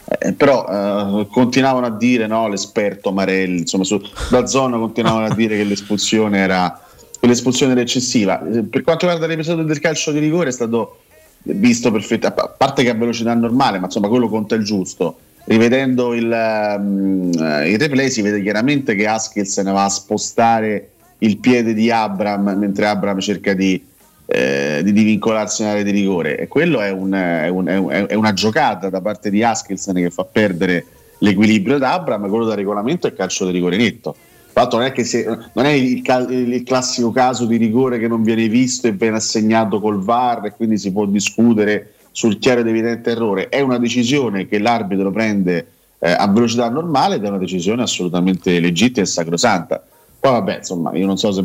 Eh, 0.08 0.34
però 0.34 0.66
eh, 0.68 1.28
continuavano 1.32 1.88
a 1.88 1.89
dire 1.89 2.28
no, 2.28 2.47
l'esperto 2.47 3.12
Marelli, 3.12 3.60
insomma, 3.60 3.84
su, 3.84 3.99
da 4.30 4.45
zona 4.45 4.78
continuavano 4.78 5.26
a 5.26 5.36
dire 5.36 5.58
che 5.58 5.64
l'espulsione 5.64 6.38
era, 6.38 6.80
l'espulsione 7.22 7.72
era 7.72 7.82
eccessiva. 7.82 8.39
Eh, 8.47 8.63
Per 8.63 8.84
quanto 8.84 9.05
riguarda 9.08 9.25
l'episodio 9.28 9.63
del 9.63 9.80
calcio 9.80 10.12
di 10.12 10.20
rigore 10.20 10.50
è 10.50 10.54
stato 10.54 11.00
visto 11.42 11.92
perfettamente, 11.92 12.42
a 12.42 12.47
parte 12.50 12.84
che 12.84 12.89
a 12.89 12.93
velocità 12.93 13.34
normale, 13.34 13.80
ma 13.80 13.86
insomma 13.86 14.08
quello 14.08 14.30
conta 14.30 14.55
il 14.55 14.63
giusto. 14.63 15.17
Rivedendo 15.47 16.13
il, 16.16 16.32
ehm, 16.32 17.30
eh, 17.39 17.70
il 17.70 17.78
replay 17.80 18.09
si 18.09 18.22
vede 18.24 18.42
chiaramente 18.42 18.96
che 18.96 19.05
Askill 19.05 19.43
se 19.43 19.62
ne 19.62 19.72
va 19.72 19.84
a 19.84 19.89
spostare 19.89 20.89
il 21.20 21.38
piede 21.38 21.74
di 21.76 21.92
Abram 21.92 22.55
mentre 22.58 22.88
Abram 22.88 23.20
cerca 23.20 23.54
di, 23.54 23.80
eh, 24.26 24.82
di 24.84 24.92
divincolarsi 24.92 25.62
in 25.62 25.67
area 25.67 25.84
di 25.84 25.92
rigore. 25.92 26.38
E 26.39 26.47
quello 26.47 26.82
è, 26.82 26.89
un- 26.89 27.13
è 27.13 27.47
un- 27.47 27.67
è 27.67 27.78
un- 27.78 28.05
è 28.09 28.13
una 28.16 28.34
giocata 28.34 28.89
da 28.89 29.01
parte 29.01 29.30
di 29.30 29.43
Askilsen 29.43 29.93
che 29.96 30.09
fa 30.09 30.26
perdere 30.26 30.84
l'equilibrio 31.20 31.76
ad 31.76 31.84
Abram 31.84 32.28
quello 32.28 32.46
da 32.46 32.55
regolamento 32.55 33.05
è 33.05 33.13
calcio 33.13 33.46
di 33.46 33.51
rigore 33.51 33.78
netto. 33.78 34.16
Tra 34.51 34.63
l'altro 34.63 34.80
non 34.80 34.92
è, 34.96 35.04
se- 35.04 35.26
non 35.54 35.66
è 35.66 35.70
il, 35.72 36.01
il 36.30 36.63
classico 36.63 37.12
caso 37.12 37.46
di 37.46 37.58
rigore 37.58 38.00
che 38.00 38.08
non 38.08 38.24
viene 38.24 38.47
visto 38.47 38.88
e 38.88 38.93
viene 38.93 39.17
assegnato 39.17 39.80
col 39.80 40.01
VAR 40.01 40.46
e 40.46 40.51
quindi 40.55 40.80
si 40.80 40.92
può 40.92 41.05
discutere 41.05 41.92
sul 42.16 42.39
chiaro 42.39 42.62
ed 42.62 42.67
evidente 42.67 43.12
errore 43.12 43.50
è 43.50 43.59
una 43.59 43.78
decisione 43.78 44.47
che 44.47 44.58
l'arbitro 44.58 45.12
prende 45.12 45.67
eh, 46.00 46.12
a 46.12 46.28
velocità 46.29 46.70
normale 46.70 47.16
ed 47.16 47.25
è 47.25 47.28
una 47.28 47.37
decisione 47.37 47.82
assolutamente 47.83 48.58
legittima 48.62 49.04
e 49.05 49.09
sacrosanta 49.09 49.83
poi 50.17 50.32
vabbè, 50.32 50.58
insomma, 50.59 50.96
io 50.96 51.05
non 51.05 51.17
so 51.17 51.32
se, 51.32 51.43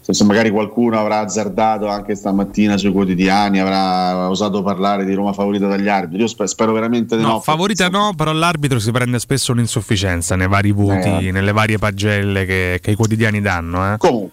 se- 0.00 0.12
se 0.12 0.22
magari 0.24 0.50
qualcuno 0.50 1.00
avrà 1.00 1.20
azzardato 1.20 1.88
anche 1.88 2.14
stamattina 2.14 2.76
sui 2.76 2.92
quotidiani, 2.92 3.58
avrà 3.58 4.28
osato 4.28 4.62
parlare 4.62 5.04
di 5.04 5.12
Roma 5.12 5.32
favorita 5.32 5.66
dagli 5.66 5.88
arbitri. 5.88 6.20
Io 6.20 6.28
spe- 6.28 6.46
spero 6.46 6.72
veramente 6.72 7.16
di 7.16 7.22
no. 7.22 7.28
No, 7.28 7.40
favorita 7.40 7.88
no, 7.88 8.12
però 8.16 8.30
l'arbitro 8.32 8.78
si 8.78 8.92
prende 8.92 9.18
spesso 9.18 9.50
un'insufficienza 9.50 10.36
nei 10.36 10.46
vari 10.46 10.70
voti, 10.70 11.26
Eh. 11.26 11.32
nelle 11.32 11.50
varie 11.50 11.78
pagelle 11.78 12.44
che, 12.44 12.78
che 12.80 12.92
i 12.92 12.94
quotidiani 12.94 13.40
danno. 13.40 13.94
eh. 13.94 13.96
Comunque, 13.98 14.30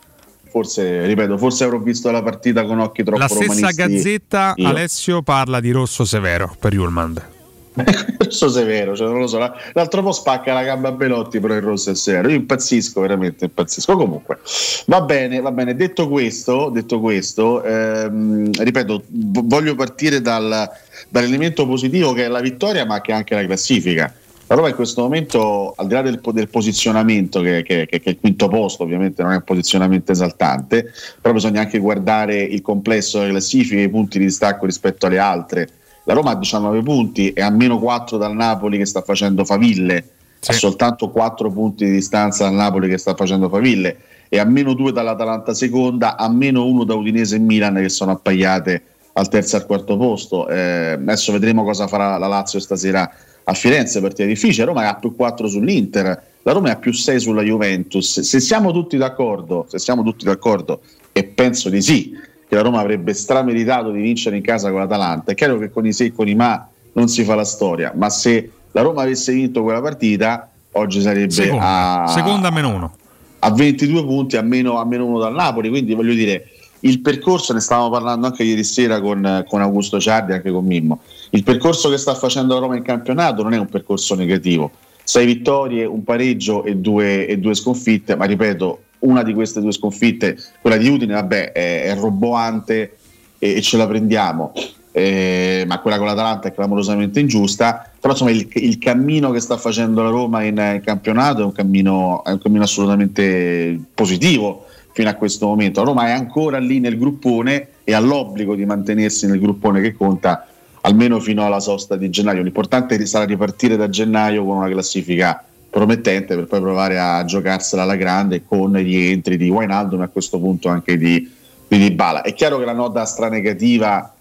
forse, 0.53 1.07
ripeto, 1.07 1.35
forse 1.39 1.63
avrò 1.63 1.79
visto 1.79 2.11
la 2.11 2.21
partita 2.21 2.63
con 2.63 2.77
occhi 2.77 3.03
troppo 3.03 3.19
La 3.19 3.27
stessa. 3.27 3.71
Gazzetta 3.71 4.53
Io. 4.57 4.67
Alessio 4.67 5.23
parla 5.23 5.59
di 5.59 5.71
rosso 5.71 6.05
severo 6.05 6.55
per 6.59 6.73
Julmand. 6.73 7.31
rosso 8.19 8.49
severo, 8.49 8.95
cioè 8.95 9.07
non 9.07 9.17
lo 9.17 9.25
so. 9.25 9.39
la- 9.39 9.51
L'altro 9.73 10.03
po' 10.03 10.11
spacca 10.11 10.53
la 10.53 10.61
gamba 10.61 10.89
a 10.89 10.91
Belotti, 10.91 11.39
però 11.39 11.55
il 11.55 11.63
rosso 11.63 11.89
è 11.89 11.95
severo. 11.95 12.29
Io 12.29 12.35
impazzisco, 12.35 13.01
veramente 13.01 13.45
impazzisco. 13.45 13.95
Comunque, 13.97 14.37
va 14.85 15.01
bene, 15.01 15.41
va 15.41 15.51
bene. 15.51 15.75
Detto 15.75 16.07
questo, 16.07 16.69
detto 16.69 16.99
questo 16.99 17.63
ehm, 17.63 18.51
ripeto, 18.53 19.05
voglio 19.09 19.73
partire 19.73 20.21
dal- 20.21 20.69
dall'elemento 21.09 21.65
positivo 21.65 22.13
che 22.13 22.25
è 22.25 22.27
la 22.27 22.41
vittoria, 22.41 22.85
ma 22.85 23.01
che 23.01 23.11
è 23.11 23.15
anche 23.15 23.33
la 23.33 23.43
classifica. 23.43 24.13
La 24.47 24.55
Roma 24.55 24.67
in 24.69 24.75
questo 24.75 25.01
momento, 25.01 25.73
al 25.75 25.87
di 25.87 25.93
là 25.93 26.01
del, 26.01 26.19
del 26.21 26.49
posizionamento, 26.49 27.41
che, 27.41 27.63
che- 27.63 27.87
che- 27.89 28.01
è 28.03 28.09
il 28.09 28.19
quinto 28.19 28.47
posto, 28.49 28.83
ovviamente 28.83 29.23
non 29.23 29.31
è 29.31 29.35
un 29.35 29.43
posizionamento 29.43 30.11
esaltante, 30.11 30.91
però 31.19 31.33
bisogna 31.33 31.61
anche 31.61 31.79
guardare 31.79 32.41
il 32.41 32.61
complesso 32.61 33.19
delle 33.19 33.31
classifiche, 33.31 33.81
i 33.81 33.89
punti 33.89 34.19
di 34.19 34.25
distacco 34.25 34.65
rispetto 34.65 35.05
alle 35.07 35.17
altre. 35.17 35.67
La 36.03 36.13
Roma 36.13 36.31
ha 36.31 36.35
19 36.35 36.81
punti 36.83 37.31
e 37.31 37.41
a 37.41 37.49
meno 37.49 37.79
4 37.79 38.17
dal 38.17 38.35
Napoli 38.35 38.77
che 38.77 38.85
sta 38.85 39.01
facendo 39.01 39.45
faville, 39.45 40.09
ha 40.45 40.51
soltanto 40.53 41.09
4 41.09 41.49
punti 41.49 41.85
di 41.85 41.91
distanza 41.91 42.43
dal 42.43 42.53
Napoli 42.53 42.89
che 42.89 42.97
sta 42.97 43.15
facendo 43.15 43.47
faville 43.47 43.97
e 44.27 44.37
a 44.39 44.43
meno 44.43 44.73
2 44.73 44.91
dall'Atalanta 44.91 45.53
seconda, 45.53 46.17
a 46.17 46.29
meno 46.29 46.65
1 46.65 46.83
da 46.83 46.93
Udinese 46.95 47.37
e 47.37 47.39
Milan 47.39 47.75
che 47.75 47.87
sono 47.87 48.11
appaiate 48.11 48.81
al 49.13 49.29
terzo 49.29 49.55
e 49.55 49.59
al 49.59 49.65
quarto 49.65 49.95
posto. 49.95 50.49
Eh, 50.49 50.91
adesso 50.99 51.31
vedremo 51.31 51.63
cosa 51.63 51.87
farà 51.87 52.17
la 52.17 52.27
Lazio 52.27 52.59
stasera 52.59 53.09
a 53.45 53.53
Firenze, 53.53 54.01
partita 54.01 54.25
difficile. 54.25 54.65
Roma 54.65 54.83
è 54.83 54.85
a 54.87 54.95
più 54.95 55.15
4 55.15 55.47
sull'Inter, 55.47 56.23
la 56.41 56.51
Roma 56.51 56.69
è 56.69 56.71
a 56.71 56.75
più 56.77 56.91
6 56.91 57.19
sulla 57.19 57.41
Juventus. 57.41 58.19
Se 58.21 58.39
siamo 58.39 58.71
tutti 58.71 58.97
d'accordo, 58.97 59.65
se 59.69 59.79
siamo 59.79 60.03
tutti 60.03 60.25
d'accordo, 60.25 60.81
e 61.11 61.23
penso 61.23 61.69
di 61.69 61.81
sì, 61.81 62.11
che 62.47 62.55
la 62.55 62.61
Roma 62.61 62.79
avrebbe 62.79 63.13
strameritato 63.13 63.91
di 63.91 64.01
vincere 64.01 64.35
in 64.35 64.43
casa 64.43 64.69
con 64.69 64.79
l'Atalanta, 64.79 65.31
è 65.31 65.35
chiaro 65.35 65.57
che 65.57 65.69
con 65.69 65.85
i 65.85 65.93
se 65.93 66.05
e 66.05 66.11
con 66.13 66.27
i 66.27 66.35
ma 66.35 66.67
non 66.93 67.07
si 67.07 67.23
fa 67.23 67.35
la 67.35 67.45
storia, 67.45 67.91
ma 67.95 68.09
se 68.09 68.51
la 68.71 68.81
Roma 68.81 69.03
avesse 69.03 69.33
vinto 69.33 69.63
quella 69.63 69.81
partita, 69.81 70.49
oggi 70.73 71.01
sarebbe 71.01 71.31
Seconda, 71.31 72.03
a, 72.03 72.07
seconda 72.07 72.47
a 72.47 72.51
meno 72.51 72.69
uno. 72.69 72.95
a 73.39 73.51
22 73.51 74.03
punti, 74.03 74.37
a 74.37 74.41
meno, 74.41 74.79
a 74.79 74.85
meno 74.85 75.05
uno 75.05 75.19
dal 75.19 75.33
Napoli. 75.33 75.69
Quindi 75.69 75.93
voglio 75.93 76.13
dire, 76.13 76.49
il 76.85 76.99
percorso, 76.99 77.53
ne 77.53 77.59
stavamo 77.59 77.89
parlando 77.89 78.27
anche 78.27 78.43
ieri 78.43 78.63
sera 78.63 78.99
con, 78.99 79.43
con 79.47 79.61
Augusto 79.61 79.99
Ciardi, 79.99 80.33
anche 80.33 80.51
con 80.51 80.65
Mimmo. 80.65 81.01
Il 81.31 81.43
percorso 81.43 81.89
che 81.89 81.97
sta 81.97 82.13
facendo 82.13 82.59
Roma 82.59 82.75
in 82.75 82.83
campionato 82.83 83.41
non 83.41 83.53
è 83.53 83.57
un 83.57 83.67
percorso 83.67 84.15
negativo. 84.15 84.71
Sei 85.03 85.25
vittorie, 85.25 85.85
un 85.85 86.03
pareggio 86.03 86.63
e 86.63 86.75
due, 86.75 87.25
e 87.25 87.37
due 87.37 87.55
sconfitte, 87.55 88.15
ma 88.15 88.25
ripeto, 88.25 88.79
una 88.99 89.23
di 89.23 89.33
queste 89.33 89.61
due 89.61 89.71
sconfitte, 89.71 90.37
quella 90.61 90.77
di 90.77 90.87
Udine, 90.87 91.13
vabbè, 91.13 91.51
è, 91.51 91.83
è 91.83 91.95
roboante 91.95 92.97
e, 93.39 93.55
e 93.55 93.61
ce 93.61 93.77
la 93.77 93.87
prendiamo. 93.87 94.51
Eh, 94.95 95.63
ma 95.65 95.79
quella 95.79 95.97
con 95.97 96.05
l'Atalanta 96.05 96.49
è 96.49 96.53
clamorosamente 96.53 97.19
ingiusta. 97.19 97.89
Però 97.99 98.11
insomma 98.11 98.31
il, 98.31 98.47
il 98.55 98.77
cammino 98.77 99.31
che 99.31 99.39
sta 99.39 99.57
facendo 99.57 100.03
la 100.03 100.09
Roma 100.09 100.43
in, 100.43 100.57
in 100.57 100.81
campionato 100.83 101.41
è 101.41 101.45
un 101.45 101.53
cammino, 101.53 102.23
è 102.25 102.31
un 102.31 102.39
cammino 102.39 102.63
assolutamente 102.63 103.79
positivo 103.93 104.65
fino 104.93 105.09
a 105.09 105.15
questo 105.15 105.47
momento. 105.47 105.81
La 105.81 105.87
Roma 105.87 106.07
è 106.07 106.11
ancora 106.11 106.59
lì 106.59 106.79
nel 106.79 106.97
gruppone 106.97 107.67
e 107.83 107.93
ha 107.93 107.99
l'obbligo 107.99 108.55
di 108.55 108.65
mantenersi 108.65 109.27
nel 109.27 109.39
gruppone 109.39 109.81
che 109.81 109.93
conta 109.93 110.47
almeno 110.81 111.19
fino 111.19 111.45
alla 111.45 111.59
sosta 111.59 111.95
di 111.95 112.09
gennaio. 112.09 112.41
L'importante 112.41 113.03
sarà 113.05 113.25
ripartire 113.25 113.75
da 113.75 113.89
gennaio 113.89 114.45
con 114.45 114.57
una 114.57 114.69
classifica 114.69 115.43
promettente 115.69 116.35
per 116.35 116.45
poi 116.45 116.61
provare 116.61 116.99
a 116.99 117.25
giocarsela 117.25 117.81
alla 117.81 117.95
grande 117.95 118.43
con 118.45 118.73
gli 118.73 118.95
entri 118.95 119.37
di 119.37 119.49
Wijnaldum 119.49 120.01
e 120.01 120.03
a 120.03 120.07
questo 120.07 120.39
punto 120.39 120.69
anche 120.69 120.97
di, 120.97 121.29
di 121.67 121.77
Dybala. 121.77 122.21
È 122.21 122.33
chiaro 122.33 122.59
che 122.59 122.65
la 122.65 122.73
nota 122.73 123.03
stranegativa 123.05 124.13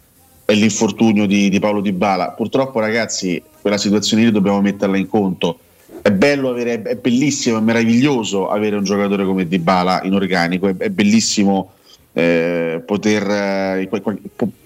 è 0.46 0.54
l'infortunio 0.54 1.26
di, 1.26 1.50
di 1.50 1.60
Paolo 1.60 1.82
Dybala. 1.82 2.30
Purtroppo 2.30 2.80
ragazzi 2.80 3.42
quella 3.60 3.76
situazione 3.76 4.24
lì 4.24 4.30
dobbiamo 4.30 4.62
metterla 4.62 4.96
in 4.96 5.08
conto. 5.08 5.58
È 6.02 6.10
bello 6.10 6.50
avere, 6.50 6.82
è 6.82 6.96
bellissimo, 6.96 7.58
è 7.58 7.60
meraviglioso 7.60 8.48
avere 8.48 8.74
un 8.74 8.82
giocatore 8.82 9.24
come 9.24 9.46
Dybala 9.46 10.02
in 10.02 10.14
organico, 10.14 10.66
è, 10.66 10.76
è 10.76 10.90
bellissimo 10.90 11.74
eh, 12.12 12.82
poter, 12.84 13.30
eh, 13.30 13.88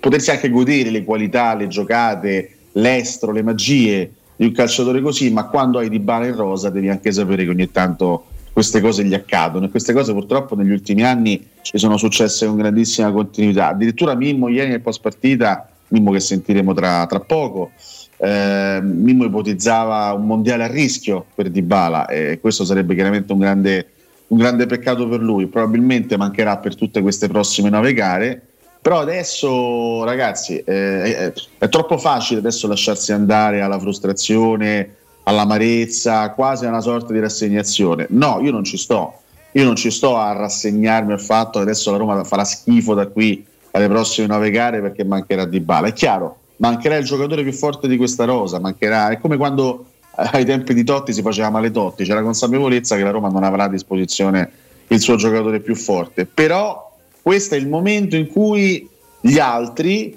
potersi 0.01 0.31
anche 0.31 0.49
godere 0.49 0.89
le 0.89 1.05
qualità, 1.05 1.55
le 1.55 1.69
giocate, 1.69 2.51
l'estro, 2.73 3.33
le 3.33 3.43
magie 3.43 4.13
di 4.35 4.47
un 4.47 4.53
calciatore 4.53 5.03
così, 5.03 5.31
ma 5.31 5.45
quando 5.45 5.79
hai 5.79 5.91
Dybala 5.91 6.27
in 6.27 6.37
rosa 6.37 6.71
devi 6.71 6.89
anche 6.89 7.13
sapere 7.13 7.45
che 7.45 7.51
ogni 7.51 7.71
tanto 7.71 8.25
queste 8.57 8.81
cose 8.81 9.05
gli 9.05 9.13
accadono 9.13 9.67
e 9.67 9.69
queste 9.69 9.93
cose 9.93 10.15
purtroppo 10.15 10.55
negli 10.57 10.71
ultimi 10.71 11.05
anni 11.05 11.47
ci 11.61 11.77
sono 11.77 11.99
successe 11.99 12.47
con 12.47 12.57
grandissima 12.57 13.13
continuità. 13.13 13.69
Addirittura 13.69 14.15
Mimmo 14.15 14.49
ieri 14.49 14.71
nel 14.71 14.81
post 14.81 15.03
partita, 15.03 15.69
Mimmo 15.89 16.11
che 16.13 16.21
sentiremo 16.21 16.73
tra, 16.73 17.05
tra 17.07 17.21
poco, 17.21 17.73
eh, 18.19 18.81
Mimmo 18.83 19.25
ipotizzava 19.25 20.13
un 20.13 20.27
mondiale 20.27 20.65
a 20.65 20.69
rischio 20.69 21.27
per 21.35 21.51
Dybala 21.51 22.07
e 22.07 22.39
questo 22.41 22.65
sarebbe 22.65 22.95
chiaramente 22.95 23.33
un 23.33 23.39
grande, 23.39 23.89
un 24.29 24.39
grande 24.39 24.67
peccato 24.67 25.09
per 25.09 25.21
lui. 25.21 25.47
Probabilmente 25.47 26.17
mancherà 26.17 26.59
per 26.59 26.75
tutte 26.75 27.03
queste 27.03 27.29
prossime 27.29 27.69
nove 27.69 27.93
gare. 27.93 28.41
Però 28.81 29.01
adesso, 29.01 30.05
ragazzi, 30.05 30.59
eh, 30.59 31.17
è, 31.17 31.33
è 31.59 31.69
troppo 31.69 31.99
facile 31.99 32.39
adesso 32.39 32.69
lasciarsi 32.69 33.13
andare 33.13 33.61
alla 33.61 33.81
frustrazione, 33.81 34.95
all'amarezza, 35.25 36.31
quasi 36.31 36.67
a 36.67 36.69
una 36.69 36.81
sorta 36.81 37.13
di 37.13 37.19
rassegnazione. 37.19 38.07
No, 38.11 38.39
io 38.41 38.53
non 38.53 38.63
ci 38.63 38.77
sto. 38.77 39.21
Io 39.53 39.65
non 39.65 39.75
ci 39.75 39.91
sto 39.91 40.17
a 40.17 40.33
rassegnarmi 40.33 41.13
al 41.13 41.21
fatto 41.21 41.59
che 41.59 41.65
adesso 41.65 41.91
la 41.91 41.97
Roma 41.97 42.23
farà 42.25 42.45
schifo 42.45 42.95
da 42.95 43.07
qui 43.09 43.45
alle 43.73 43.89
prossime 43.89 44.27
nove 44.27 44.51
gare 44.51 44.81
perché 44.81 45.03
mancherà 45.03 45.47
Di 45.47 45.61
Bala. 45.61 45.89
È 45.89 45.93
chiaro, 45.93 46.39
mancherà 46.57 46.97
il 46.97 47.05
giocatore 47.05 47.43
più 47.43 47.53
forte 47.53 47.89
di 47.89 47.97
questa 47.97 48.25
rosa, 48.25 48.59
mancherà. 48.59 49.11
È 49.11 49.19
come 49.19 49.37
quando 49.37 49.87
eh, 50.17 50.29
ai 50.33 50.45
tempi 50.45 50.75
di 50.75 50.85
Totti 50.85 51.13
si 51.13 51.23
faceva 51.23 51.51
male 51.51 51.71
Totti, 51.71 52.05
c'è 52.05 52.15
la 52.15 52.23
consapevolezza 52.23 52.97
che 52.97 53.03
la 53.03 53.11
Roma 53.11 53.29
non 53.29 53.45
avrà 53.45 53.65
a 53.65 53.69
disposizione 53.69 54.51
il 54.89 55.01
suo 55.01 55.17
giocatore 55.17 55.61
più 55.61 55.75
forte. 55.75 56.27
Però 56.27 56.93
questo 57.23 57.55
è 57.55 57.59
il 57.59 57.69
momento 57.69 58.17
in 58.17 58.29
cui 58.29 58.89
gli 59.21 59.39
altri, 59.39 60.17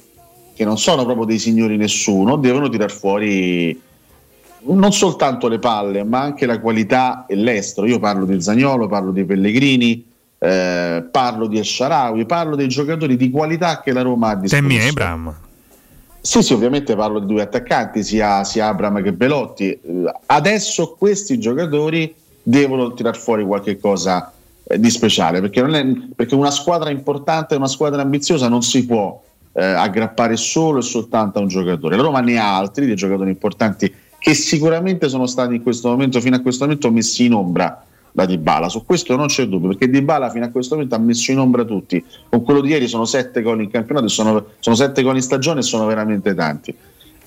che 0.54 0.66
non 0.66 0.78
sono 0.78 1.04
proprio 1.04 1.26
dei 1.26 1.40
signori 1.40 1.78
nessuno, 1.78 2.36
devono 2.36 2.70
tirar 2.70 2.92
fuori 2.92 3.88
non 4.62 4.92
soltanto 4.92 5.48
le 5.48 5.58
palle, 5.58 6.04
ma 6.04 6.20
anche 6.20 6.46
la 6.46 6.60
qualità 6.60 7.26
e 7.28 7.36
l'estero. 7.36 7.88
Io 7.88 8.00
parlo 8.00 8.26
di 8.26 8.42
Zagnolo, 8.42 8.88
parlo 8.88 9.12
di 9.12 9.24
Pellegrini, 9.24 10.06
eh, 10.38 11.08
parlo 11.10 11.48
di 11.48 11.58
El 11.58 11.66
Sharawi, 11.66 12.26
parlo 12.26 12.56
dei 12.56 12.68
giocatori 12.68 13.16
di 13.16 13.30
qualità 13.30 13.82
che 13.82 13.94
la 13.94 14.02
Roma 14.02 14.28
ha 14.28 14.32
a 14.32 14.36
disposizione. 14.36 14.78
Temmi 14.78 14.90
Abram. 14.90 15.36
Sì, 16.22 16.44
sì, 16.44 16.54
ovviamente 16.54 16.96
parlo 16.96 17.20
di 17.20 17.26
due 17.28 17.42
attaccanti, 17.42 18.04
sia, 18.04 18.44
sia 18.44 18.68
Abram 18.68 19.02
che 19.02 19.14
Belotti. 19.14 19.70
Eh, 19.70 19.80
Adesso 20.26 20.96
questi 20.98 21.40
giocatori 21.40 22.14
devono 22.44 22.94
tirar 22.94 23.18
fuori 23.18 23.46
qualche 23.46 23.80
cosa 23.80 24.32
eh, 24.64 24.80
di 24.80 24.90
speciale, 24.90 25.40
perché, 25.40 25.62
è- 25.64 25.86
perché 26.16 26.36
una 26.36 26.52
squadra 26.52 26.90
importante, 26.90 27.56
una 27.56 27.68
squadra 27.68 28.02
ambiziosa 28.02 28.50
non 28.50 28.62
si 28.64 28.86
può 28.86 29.22
eh, 29.54 29.64
aggrappare 29.64 30.36
solo 30.36 30.80
e 30.80 30.84
soltanto 30.84 31.40
a 31.40 31.42
un 31.42 31.48
giocatore. 31.48 31.96
La 31.96 32.04
Roma 32.04 32.20
ne 32.20 32.38
ha 32.38 32.56
altri, 32.58 32.86
dei 32.86 32.96
giocatori 32.96 33.30
importanti 33.30 33.92
che 34.20 34.34
sicuramente 34.34 35.08
sono 35.08 35.26
stati 35.26 35.56
in 35.56 35.64
questo 35.64 35.90
momento, 35.90 36.20
fino 36.20 36.36
a 36.36 36.42
questo 36.42 36.66
momento, 36.66 36.92
messi 36.92 37.26
in 37.26 37.34
ombra 37.34 37.86
da 38.12 38.26
Dybala. 38.26 38.70
Su 38.70 38.86
questo 38.86 39.16
non 39.16 39.28
c'è 39.28 39.46
dubbio, 39.46 39.70
perché 39.70 39.90
Dybala 39.90 40.30
fino 40.30 40.46
a 40.46 40.50
questo 40.50 40.76
momento 40.76 40.96
ha 40.96 41.00
messo 41.00 41.32
in 41.32 41.40
ombra 41.40 41.64
tutti. 41.64 42.04
Con 42.30 42.44
quello 42.44 42.62
di 42.62 42.70
ieri 42.70 42.88
sono 42.88 43.06
sette 43.06 43.42
gol 43.42 43.62
in 43.62 43.70
campionato, 43.70 44.08
sono, 44.08 44.46
sono 44.60 44.76
sette 44.76 45.02
gol 45.02 45.16
in 45.16 45.22
stagione 45.22 45.60
e 45.60 45.64
sono 45.64 45.86
veramente 45.86 46.34
tanti. 46.34 46.76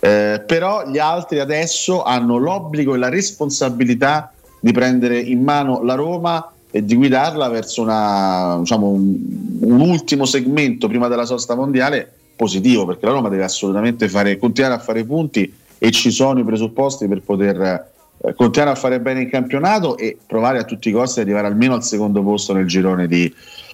Eh, 0.00 0.42
però 0.46 0.88
gli 0.88 0.98
altri 0.98 1.38
adesso 1.38 2.02
hanno 2.02 2.36
l'obbligo 2.36 2.94
e 2.94 2.98
la 2.98 3.08
responsabilità 3.08 4.32
di 4.58 4.72
prendere 4.72 5.18
in 5.18 5.42
mano 5.42 5.82
la 5.82 5.94
Roma 5.94 6.52
e 6.70 6.84
di 6.84 6.96
guidarla 6.96 7.48
verso 7.48 7.82
una, 7.82 8.56
diciamo, 8.58 8.88
un, 8.88 9.16
un 9.60 9.80
ultimo 9.80 10.24
segmento 10.24 10.88
prima 10.88 11.08
della 11.08 11.24
sosta 11.24 11.54
mondiale 11.54 12.10
positivo, 12.34 12.84
perché 12.86 13.06
la 13.06 13.12
Roma 13.12 13.28
deve 13.28 13.44
assolutamente 13.44 14.08
fare, 14.08 14.38
continuare 14.38 14.74
a 14.74 14.78
fare 14.78 15.04
punti 15.04 15.52
e 15.78 15.90
ci 15.90 16.10
sono 16.10 16.40
i 16.40 16.44
presupposti 16.44 17.06
per 17.06 17.22
poter 17.22 17.91
eh, 18.24 18.34
continuare 18.34 18.72
a 18.72 18.76
fare 18.76 19.00
bene 19.00 19.22
in 19.22 19.30
campionato 19.30 19.96
e 19.96 20.16
provare 20.26 20.58
a 20.58 20.64
tutti 20.64 20.88
i 20.88 20.92
costi 20.92 21.20
ad 21.20 21.26
arrivare 21.26 21.48
almeno 21.48 21.74
al 21.74 21.82
secondo 21.82 22.22
posto 22.22 22.52
nel 22.52 22.66
girone 22.66 23.06
di 23.06 23.32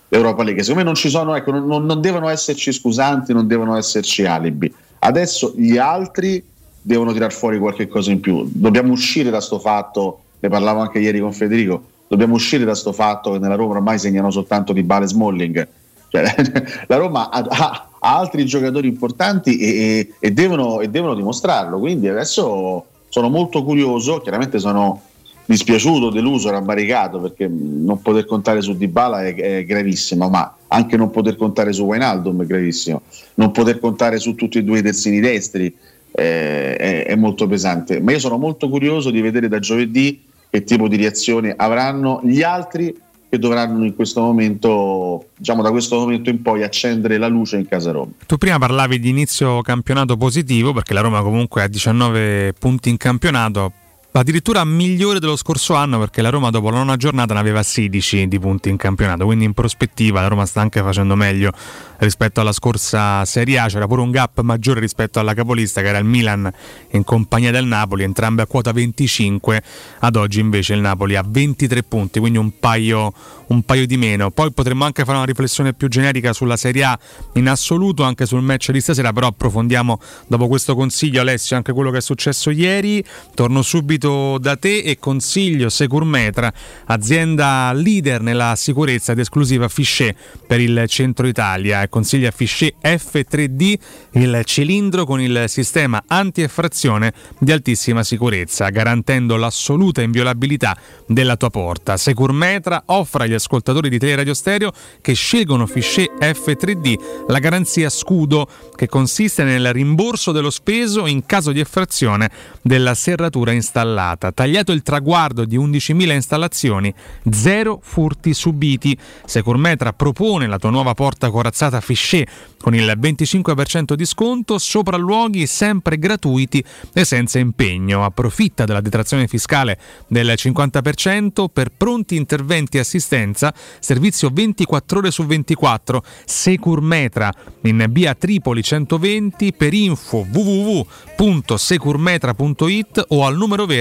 Europa 0.08 0.42
League. 0.42 0.62
Secondo 0.62 0.80
me 0.80 0.86
non 0.86 0.96
ci 0.96 1.10
sono, 1.10 1.34
ecco, 1.34 1.50
non, 1.50 1.84
non 1.84 2.00
devono 2.00 2.28
esserci 2.28 2.72
scusanti, 2.72 3.32
non 3.32 3.46
devono 3.46 3.76
esserci 3.76 4.24
alibi. 4.24 4.72
Adesso 5.00 5.52
gli 5.56 5.76
altri 5.76 6.42
devono 6.80 7.12
tirar 7.12 7.32
fuori 7.32 7.58
qualche 7.58 7.86
cosa 7.88 8.10
in 8.10 8.20
più. 8.20 8.48
Dobbiamo 8.50 8.92
uscire 8.92 9.30
da 9.30 9.40
sto 9.40 9.58
fatto, 9.58 10.20
ne 10.40 10.48
parlavo 10.48 10.80
anche 10.80 10.98
ieri 10.98 11.20
con 11.20 11.32
Federico, 11.32 11.82
dobbiamo 12.08 12.34
uscire 12.34 12.64
da 12.64 12.74
sto 12.74 12.92
fatto 12.92 13.32
che 13.32 13.38
nella 13.38 13.54
Roma 13.54 13.74
ormai 13.74 13.98
segnano 13.98 14.30
soltanto 14.30 14.72
di 14.72 14.82
Bale 14.82 15.06
Smalling. 15.06 15.68
Cioè, 16.08 16.34
la 16.88 16.96
Roma 16.96 17.28
ha, 17.28 17.44
ha- 17.46 17.88
ha 18.00 18.18
altri 18.18 18.46
giocatori 18.46 18.88
importanti 18.88 19.58
e, 19.58 19.68
e- 19.68 20.14
e 20.18 20.30
devono, 20.30 20.80
e 20.80 20.88
devono 20.88 21.14
dimostrarlo. 21.14 21.78
Quindi 21.78 22.08
adesso 22.08 22.86
sono 23.08 23.28
molto 23.28 23.62
curioso, 23.64 24.20
chiaramente 24.20 24.58
sono 24.58 25.02
dispiaciuto, 25.44 26.10
deluso, 26.10 26.50
rammaricato 26.50 27.20
perché 27.20 27.48
non 27.48 28.02
poter 28.02 28.26
contare 28.26 28.60
su 28.60 28.76
Dybala 28.76 29.24
è, 29.24 29.34
è 29.34 29.64
gravissimo, 29.64 30.28
ma 30.28 30.54
anche 30.68 30.96
non 30.98 31.10
poter 31.10 31.36
contare 31.36 31.72
su 31.72 31.84
Wijnaldum 31.84 32.42
è 32.42 32.46
gravissimo, 32.46 33.00
non 33.34 33.50
poter 33.50 33.80
contare 33.80 34.18
su 34.18 34.34
tutti 34.34 34.58
e 34.58 34.62
due 34.62 34.80
i 34.80 34.82
terzini 34.82 35.20
destri 35.20 35.74
eh, 36.12 36.76
è, 36.76 37.06
è 37.06 37.14
molto 37.16 37.46
pesante. 37.46 38.00
Ma 38.00 38.12
io 38.12 38.18
sono 38.18 38.36
molto 38.36 38.68
curioso 38.68 39.10
di 39.10 39.22
vedere 39.22 39.48
da 39.48 39.58
giovedì 39.58 40.22
che 40.50 40.64
tipo 40.64 40.86
di 40.86 40.96
reazione 40.96 41.54
avranno 41.56 42.20
gli 42.22 42.42
altri 42.42 42.94
che 43.28 43.38
dovranno 43.38 43.84
in 43.84 43.94
questo 43.94 44.20
momento, 44.20 45.28
diciamo 45.36 45.62
da 45.62 45.70
questo 45.70 45.96
momento 45.96 46.30
in 46.30 46.40
poi, 46.40 46.62
accendere 46.62 47.18
la 47.18 47.28
luce 47.28 47.56
in 47.56 47.68
casa 47.68 47.90
Roma. 47.90 48.12
Tu 48.26 48.36
prima 48.36 48.58
parlavi 48.58 48.98
di 48.98 49.08
inizio 49.10 49.60
campionato 49.60 50.16
positivo 50.16 50.72
perché 50.72 50.94
la 50.94 51.00
Roma 51.00 51.22
comunque 51.22 51.62
ha 51.62 51.68
19 51.68 52.54
punti 52.58 52.88
in 52.88 52.96
campionato, 52.96 53.72
addirittura 54.18 54.64
migliore 54.64 55.20
dello 55.20 55.36
scorso 55.36 55.74
anno 55.74 55.98
perché 55.98 56.22
la 56.22 56.30
Roma 56.30 56.50
dopo 56.50 56.70
la 56.70 56.78
nona 56.78 56.96
giornata 56.96 57.34
ne 57.34 57.40
aveva 57.40 57.62
16 57.62 58.26
di 58.26 58.38
punti 58.40 58.68
in 58.68 58.76
campionato, 58.76 59.24
quindi 59.24 59.44
in 59.44 59.52
prospettiva 59.52 60.20
la 60.20 60.26
Roma 60.26 60.44
sta 60.44 60.60
anche 60.60 60.82
facendo 60.82 61.14
meglio 61.14 61.52
rispetto 61.98 62.40
alla 62.40 62.52
scorsa 62.52 63.24
Serie 63.24 63.58
A, 63.58 63.66
c'era 63.66 63.86
pure 63.86 64.02
un 64.02 64.10
gap 64.10 64.40
maggiore 64.40 64.80
rispetto 64.80 65.20
alla 65.20 65.34
capolista 65.34 65.80
che 65.82 65.88
era 65.88 65.98
il 65.98 66.04
Milan 66.04 66.50
in 66.90 67.04
compagnia 67.04 67.52
del 67.52 67.64
Napoli, 67.64 68.02
entrambe 68.02 68.42
a 68.42 68.46
quota 68.46 68.72
25, 68.72 69.62
ad 70.00 70.16
oggi 70.16 70.40
invece 70.40 70.74
il 70.74 70.80
Napoli 70.80 71.14
ha 71.14 71.24
23 71.26 71.82
punti, 71.84 72.18
quindi 72.18 72.38
un 72.38 72.58
paio, 72.58 73.12
un 73.48 73.62
paio 73.62 73.86
di 73.86 73.96
meno. 73.96 74.30
Poi 74.30 74.52
potremmo 74.52 74.84
anche 74.84 75.04
fare 75.04 75.16
una 75.16 75.26
riflessione 75.26 75.74
più 75.74 75.88
generica 75.88 76.32
sulla 76.32 76.56
Serie 76.56 76.84
A 76.84 76.98
in 77.34 77.48
assoluto, 77.48 78.02
anche 78.02 78.26
sul 78.26 78.42
match 78.42 78.70
di 78.70 78.80
stasera, 78.80 79.12
però 79.12 79.28
approfondiamo 79.28 80.00
dopo 80.26 80.48
questo 80.48 80.74
consiglio 80.74 81.20
Alessio 81.20 81.56
anche 81.56 81.72
quello 81.72 81.90
che 81.90 81.98
è 81.98 82.02
successo 82.02 82.50
ieri. 82.50 83.04
Torno 83.34 83.62
subito 83.62 84.07
da 84.08 84.56
te 84.56 84.78
e 84.78 84.98
consiglio 84.98 85.68
Securmetra, 85.68 86.52
azienda 86.86 87.72
leader 87.72 88.22
nella 88.22 88.54
sicurezza 88.56 89.12
ed 89.12 89.18
esclusiva 89.18 89.68
Fichet 89.68 90.16
per 90.46 90.60
il 90.60 90.84
centro 90.86 91.26
Italia 91.26 91.88
consiglia 91.88 92.30
Fichet 92.30 92.74
F3D, 92.80 93.74
il 94.12 94.42
cilindro 94.44 95.04
con 95.04 95.20
il 95.20 95.44
sistema 95.48 96.04
anti-effrazione 96.06 97.12
di 97.38 97.52
altissima 97.52 98.02
sicurezza, 98.02 98.68
garantendo 98.70 99.36
l'assoluta 99.36 100.00
inviolabilità 100.00 100.76
della 101.06 101.36
tua 101.36 101.50
porta. 101.50 101.96
Securmetra 101.96 102.84
offre 102.86 103.24
agli 103.24 103.34
ascoltatori 103.34 103.88
di 103.88 103.98
Teleradio 103.98 104.34
Stereo 104.34 104.72
che 105.00 105.12
scelgono 105.12 105.66
Fichet 105.66 106.10
F3D 106.18 107.26
la 107.26 107.38
garanzia 107.38 107.90
scudo 107.90 108.48
che 108.74 108.86
consiste 108.86 109.44
nel 109.44 109.72
rimborso 109.72 110.32
dello 110.32 110.50
speso 110.50 111.06
in 111.06 111.26
caso 111.26 111.52
di 111.52 111.60
effrazione 111.60 112.30
della 112.62 112.94
serratura 112.94 113.52
installata. 113.52 113.87
Tagliato 114.32 114.72
il 114.72 114.82
traguardo 114.82 115.44
di 115.44 115.56
11.000 115.56 116.12
installazioni, 116.12 116.92
zero 117.30 117.80
furti 117.82 118.34
subiti. 118.34 118.96
Securmetra 119.24 119.92
propone 119.92 120.46
la 120.46 120.58
tua 120.58 120.70
nuova 120.70 120.94
porta 120.94 121.30
corazzata 121.30 121.80
Fichet 121.80 122.28
con 122.58 122.74
il 122.74 122.92
25% 123.00 123.94
di 123.94 124.04
sconto, 124.04 124.58
sopralluoghi 124.58 125.46
sempre 125.46 125.98
gratuiti 125.98 126.62
e 126.92 127.04
senza 127.04 127.38
impegno. 127.38 128.04
Approfitta 128.04 128.64
della 128.64 128.80
detrazione 128.80 129.26
fiscale 129.26 129.78
del 130.06 130.34
50% 130.36 131.46
per 131.52 131.70
pronti 131.76 132.16
interventi 132.16 132.76
e 132.76 132.80
assistenza, 132.80 133.52
servizio 133.78 134.30
24 134.32 134.98
ore 134.98 135.10
su 135.10 135.24
24, 135.24 136.04
Securmetra 136.24 137.32
in 137.62 137.86
via 137.90 138.14
Tripoli 138.14 138.62
120 138.62 139.54
per 139.54 139.72
info 139.72 140.26
www.securmetra.it 140.30 143.04
o 143.08 143.24
al 143.24 143.36
numero 143.36 143.66
verde 143.66 143.77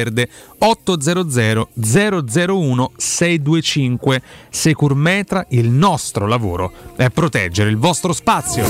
800 0.57 1.69
001 1.73 2.91
625. 2.95 4.21
Securmetra, 4.49 5.45
il 5.49 5.69
nostro 5.69 6.27
lavoro 6.27 6.71
è 6.95 7.09
proteggere 7.09 7.69
il 7.69 7.77
vostro 7.77 8.13
spazio. 8.13 8.65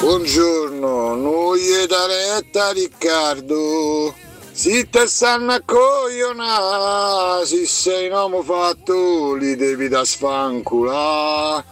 Buongiorno, 0.00 1.14
noi 1.14 1.60
da 1.88 2.06
retta 2.06 2.72
Riccardo. 2.72 4.14
Si 4.52 4.88
te 4.88 5.06
stanno 5.08 5.52
a 5.52 5.62
coglionare, 5.64 7.44
se 7.44 7.66
sei 7.66 8.06
un 8.06 8.12
uomo 8.12 8.42
fatto, 8.42 9.34
li 9.34 9.56
devi 9.56 9.88
da 9.88 10.04
sfancula. 10.04 11.64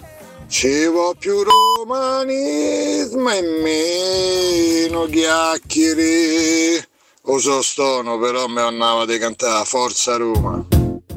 Ci 0.48 0.88
vuole 0.88 1.14
più 1.18 1.44
romanismo 1.44 3.30
e 3.30 3.42
meno 3.62 5.06
chiacchiere. 5.06 6.88
O 7.24 7.38
so 7.38 7.62
stono, 7.62 8.18
però 8.18 8.48
mi 8.48 8.58
andava 8.58 9.06
di 9.06 9.16
cantare 9.16 9.64
Forza 9.64 10.16
Roma. 10.16 10.66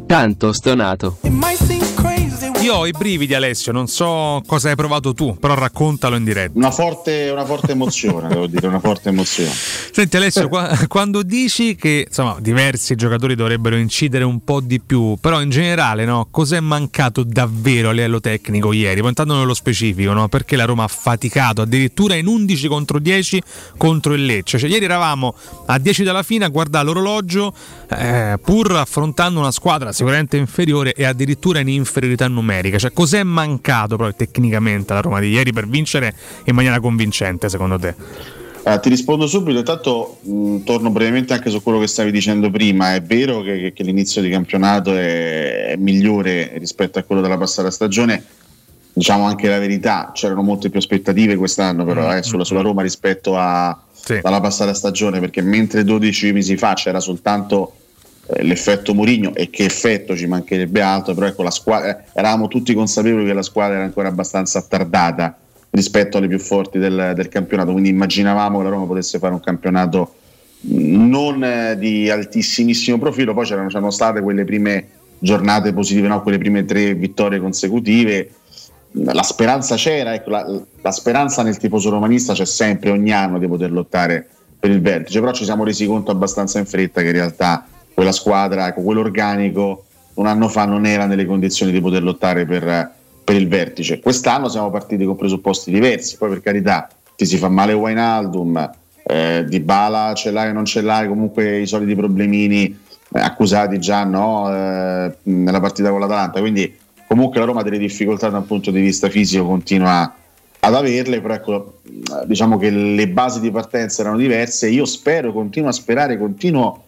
Tanto 0.06 0.54
stonato. 0.54 1.18
Io 2.66 2.74
ho 2.74 2.88
i 2.88 2.94
brividi 2.94 3.36
Alessio, 3.36 3.72
non 3.72 3.86
so 3.86 4.42
cosa 4.48 4.70
hai 4.70 4.76
provato 4.76 5.14
tu, 5.14 5.38
però 5.38 5.54
raccontalo 5.54 6.16
in 6.16 6.24
diretta. 6.24 6.58
Una 6.58 6.72
forte, 6.72 7.30
una 7.32 7.46
forte 7.46 7.74
emozione, 7.74 8.28
devo 8.28 8.48
dire, 8.48 8.66
una 8.66 8.80
forte 8.80 9.10
emozione. 9.10 9.52
Senti 9.52 10.18
Alessio, 10.18 10.50
qua- 10.50 10.76
quando 10.88 11.22
dici 11.22 11.76
che 11.76 12.06
insomma, 12.08 12.38
diversi 12.40 12.96
giocatori 12.96 13.36
dovrebbero 13.36 13.76
incidere 13.76 14.24
un 14.24 14.44
po' 14.44 14.62
di 14.62 14.82
più, 14.82 15.16
però 15.22 15.44
in 15.44 15.52
generale 15.52 16.06
no, 16.06 16.28
cos'è 16.32 16.60
mancato 16.60 17.22
davvero 17.22 17.90
a 17.90 17.92
livello 17.92 18.20
tecnico 18.20 18.74
ieri? 18.74 19.00
Poi 19.00 19.10
entrando 19.10 19.38
nello 19.38 19.54
specifico, 19.54 20.14
no? 20.14 20.28
perché 20.28 20.56
la 20.56 20.66
Roma 20.66 20.86
ha 20.86 20.88
faticato 20.88 21.62
addirittura 21.62 22.16
in 22.16 22.26
11 22.26 22.68
contro 22.68 22.98
10 22.98 23.44
contro 23.78 24.16
il 24.16 24.26
Lecce. 24.26 24.58
Cioè, 24.58 24.72
ieri 24.72 24.86
eravamo 24.86 25.36
a 25.68 25.78
10 25.78 26.02
dalla 26.02 26.24
fine 26.24 26.46
a 26.46 26.48
guardare 26.48 26.86
l'orologio, 26.86 27.54
eh, 27.92 28.40
pur 28.44 28.72
affrontando 28.72 29.40
una 29.40 29.52
squadra 29.52 29.92
sicuramente 29.92 30.36
inferiore 30.38 30.94
e 30.94 31.06
addirittura 31.06 31.60
in 31.60 31.68
inferiorità 31.68 32.28
numerica. 32.28 32.54
Cioè, 32.80 32.92
cos'è 32.94 33.24
mancato 33.24 33.96
proprio 33.98 34.16
tecnicamente 34.16 34.92
alla 34.92 35.02
Roma 35.02 35.20
di 35.20 35.30
ieri 35.30 35.52
per 35.54 35.68
vincere 35.68 36.14
in 36.46 36.56
maniera 36.56 36.80
convincente, 36.80 37.50
secondo 37.50 37.78
te? 37.80 37.94
Eh, 38.68 38.80
ti 38.80 38.90
rispondo 38.90 39.28
subito, 39.28 39.60
intanto 39.60 40.18
mh, 40.22 40.64
torno 40.64 40.90
brevemente 40.90 41.34
anche 41.34 41.52
su 41.52 41.62
quello 41.62 41.78
che 41.80 41.86
stavi 41.88 42.12
dicendo 42.12 42.50
prima. 42.50 42.96
È 42.96 43.02
vero 43.02 43.42
che, 43.42 43.60
che- 43.60 43.74
che 43.74 43.84
l'inizio 43.84 44.22
di 44.24 44.30
campionato 44.30 44.96
è, 44.96 45.66
è 45.68 45.76
migliore 45.76 46.54
rispetto 46.58 46.98
a 46.98 47.04
quello 47.04 47.22
della 47.22 47.38
passata 47.38 47.70
stagione. 47.70 48.24
Diciamo 48.92 49.26
anche 49.26 49.50
la 49.50 49.60
verità, 49.60 50.12
c'erano 50.14 50.42
molte 50.42 50.70
più 50.70 50.80
aspettative 50.80 51.36
quest'anno 51.36 51.84
però 51.84 52.16
eh, 52.16 52.24
sulla, 52.24 52.46
sulla 52.46 52.62
Roma 52.62 52.82
rispetto 52.82 53.38
a- 53.38 53.78
alla 54.24 54.40
passata 54.40 54.74
stagione, 54.74 55.20
perché 55.20 55.42
mentre 55.42 55.84
12 55.84 56.32
mesi 56.32 56.56
fa 56.58 56.74
c'era 56.76 57.00
soltanto 57.00 57.74
l'effetto 58.28 58.94
Mourinho 58.94 59.36
e 59.36 59.50
che 59.50 59.66
effetto 59.66 60.16
ci 60.16 60.26
mancherebbe 60.26 60.82
altro, 60.82 61.14
però 61.14 61.28
ecco 61.28 61.44
la 61.44 61.52
squadra, 61.52 61.98
eh, 61.98 62.04
eravamo 62.14 62.48
tutti 62.48 62.74
consapevoli 62.74 63.26
che 63.26 63.34
la 63.34 63.44
squadra 63.44 63.76
era 63.76 63.84
ancora 63.84 64.08
abbastanza 64.08 64.60
attardata 64.60 65.38
rispetto 65.70 66.18
alle 66.18 66.28
più 66.28 66.40
forti 66.40 66.80
del, 66.80 67.14
del 67.16 67.28
campionato, 67.28 67.72
quindi 67.72 67.90
immaginavamo 67.90 68.58
che 68.58 68.64
la 68.64 68.70
Roma 68.70 68.86
potesse 68.86 69.20
fare 69.20 69.34
un 69.34 69.42
campionato 69.42 70.16
non 70.68 71.44
eh, 71.44 71.78
di 71.78 72.10
altissimissimo 72.10 72.98
profilo, 72.98 73.34
poi 73.34 73.46
c'erano, 73.46 73.68
c'erano 73.68 73.92
state 73.92 74.22
quelle 74.22 74.46
prime 74.46 74.88
giornate 75.20 75.74
positive, 75.74 76.08
no? 76.08 76.22
quelle 76.22 76.38
prime 76.38 76.66
tre 76.66 76.94
vittorie 76.96 77.40
consecutive 77.40 78.30
la 78.98 79.24
speranza 79.24 79.76
c'era, 79.76 80.14
ecco, 80.14 80.30
la, 80.30 80.62
la 80.82 80.92
speranza 80.92 81.44
nel 81.44 81.58
tifoso 81.58 81.90
romanista 81.90 82.34
c'è 82.34 82.46
sempre 82.46 82.92
ogni 82.92 83.12
anno 83.12 83.40
di 83.40 83.48
poter 83.48 83.72
lottare 83.72 84.26
per 84.58 84.72
il 84.72 84.82
vertice, 84.82 85.20
però 85.20 85.34
ci 85.34 85.44
siamo 85.44 85.66
resi 85.66 85.86
conto 85.86 86.12
abbastanza 86.12 86.60
in 86.60 86.66
fretta 86.66 87.02
che 87.02 87.08
in 87.08 87.14
realtà 87.14 87.68
quella 87.96 88.12
squadra, 88.12 88.68
ecco, 88.68 88.82
quell'organico 88.82 89.86
un 90.16 90.28
anno 90.28 90.48
fa 90.48 90.66
non 90.66 90.86
era 90.86 91.06
nelle 91.06 91.26
condizioni 91.26 91.72
di 91.72 91.82
poter 91.82 92.04
lottare 92.04 92.46
per, 92.46 92.92
per 93.24 93.36
il 93.36 93.48
vertice. 93.48 94.00
Quest'anno 94.00 94.50
siamo 94.50 94.70
partiti 94.70 95.04
con 95.06 95.16
presupposti 95.16 95.72
diversi, 95.72 96.18
poi 96.18 96.30
per 96.30 96.42
carità 96.42 96.90
ti 97.16 97.26
si 97.26 97.38
fa 97.38 97.50
male 97.50 97.74
Wainaldum, 97.74 98.70
eh, 99.04 99.46
Di 99.48 99.60
Bala 99.62 100.14
ce 100.14 100.32
l'hai 100.32 100.50
o 100.50 100.54
non 100.54 100.66
ce 100.66 100.82
l'hai, 100.82 101.08
comunque 101.08 101.60
i 101.60 101.68
soliti 101.68 101.96
problemini 101.96 102.66
eh, 102.66 103.20
accusati 103.20 103.80
già 103.80 104.04
no, 104.04 104.50
eh, 104.50 105.16
nella 105.24 105.60
partita 105.60 105.90
con 105.90 106.00
l'Atalanta, 106.00 106.40
quindi 106.40 106.78
comunque 107.08 107.40
la 107.40 107.46
Roma 107.46 107.62
delle 107.62 107.78
difficoltà 107.78 108.30
da 108.30 108.38
un 108.38 108.46
punto 108.46 108.72
di 108.72 108.82
vista 108.82 109.10
fisico 109.10 109.46
continua 109.46 110.14
ad 110.60 110.74
averle, 110.74 111.22
però 111.22 111.34
ecco, 111.36 111.80
diciamo 112.26 112.58
che 112.58 112.72
le 112.72 113.08
basi 113.08 113.40
di 113.40 113.52
partenza 113.52 114.02
erano 114.02 114.18
diverse, 114.18 114.68
io 114.68 114.86
spero, 114.86 115.32
continuo 115.32 115.70
a 115.70 115.74
sperare, 115.74 116.18
continuo 116.18 116.85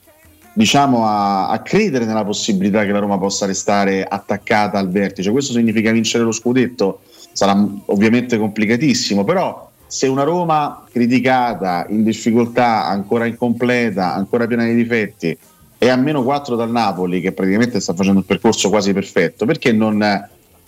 diciamo, 0.57 1.05
a, 1.05 1.49
a 1.49 1.61
credere 1.61 2.05
nella 2.05 2.25
possibilità 2.25 2.83
che 2.83 2.91
la 2.91 2.97
Roma 2.97 3.19
possa 3.19 3.45
restare 3.45 4.03
attaccata 4.03 4.79
al 4.79 4.89
vertice, 4.89 5.29
questo 5.29 5.53
significa 5.53 5.91
vincere 5.91 6.23
lo 6.23 6.31
scudetto, 6.31 7.01
sarà 7.31 7.55
ovviamente 7.85 8.39
complicatissimo, 8.39 9.23
però 9.23 9.69
se 9.85 10.07
una 10.07 10.23
Roma 10.23 10.83
criticata, 10.91 11.85
in 11.89 12.03
difficoltà, 12.03 12.87
ancora 12.87 13.27
incompleta, 13.27 14.15
ancora 14.15 14.47
piena 14.47 14.65
di 14.65 14.73
difetti, 14.73 15.37
è 15.77 15.89
a 15.89 15.95
meno 15.95 16.23
4 16.23 16.55
dal 16.55 16.71
Napoli, 16.71 17.21
che 17.21 17.33
praticamente 17.33 17.79
sta 17.79 17.93
facendo 17.93 18.21
un 18.21 18.25
percorso 18.25 18.69
quasi 18.69 18.93
perfetto, 18.93 19.45
perché 19.45 19.71
non, 19.71 20.01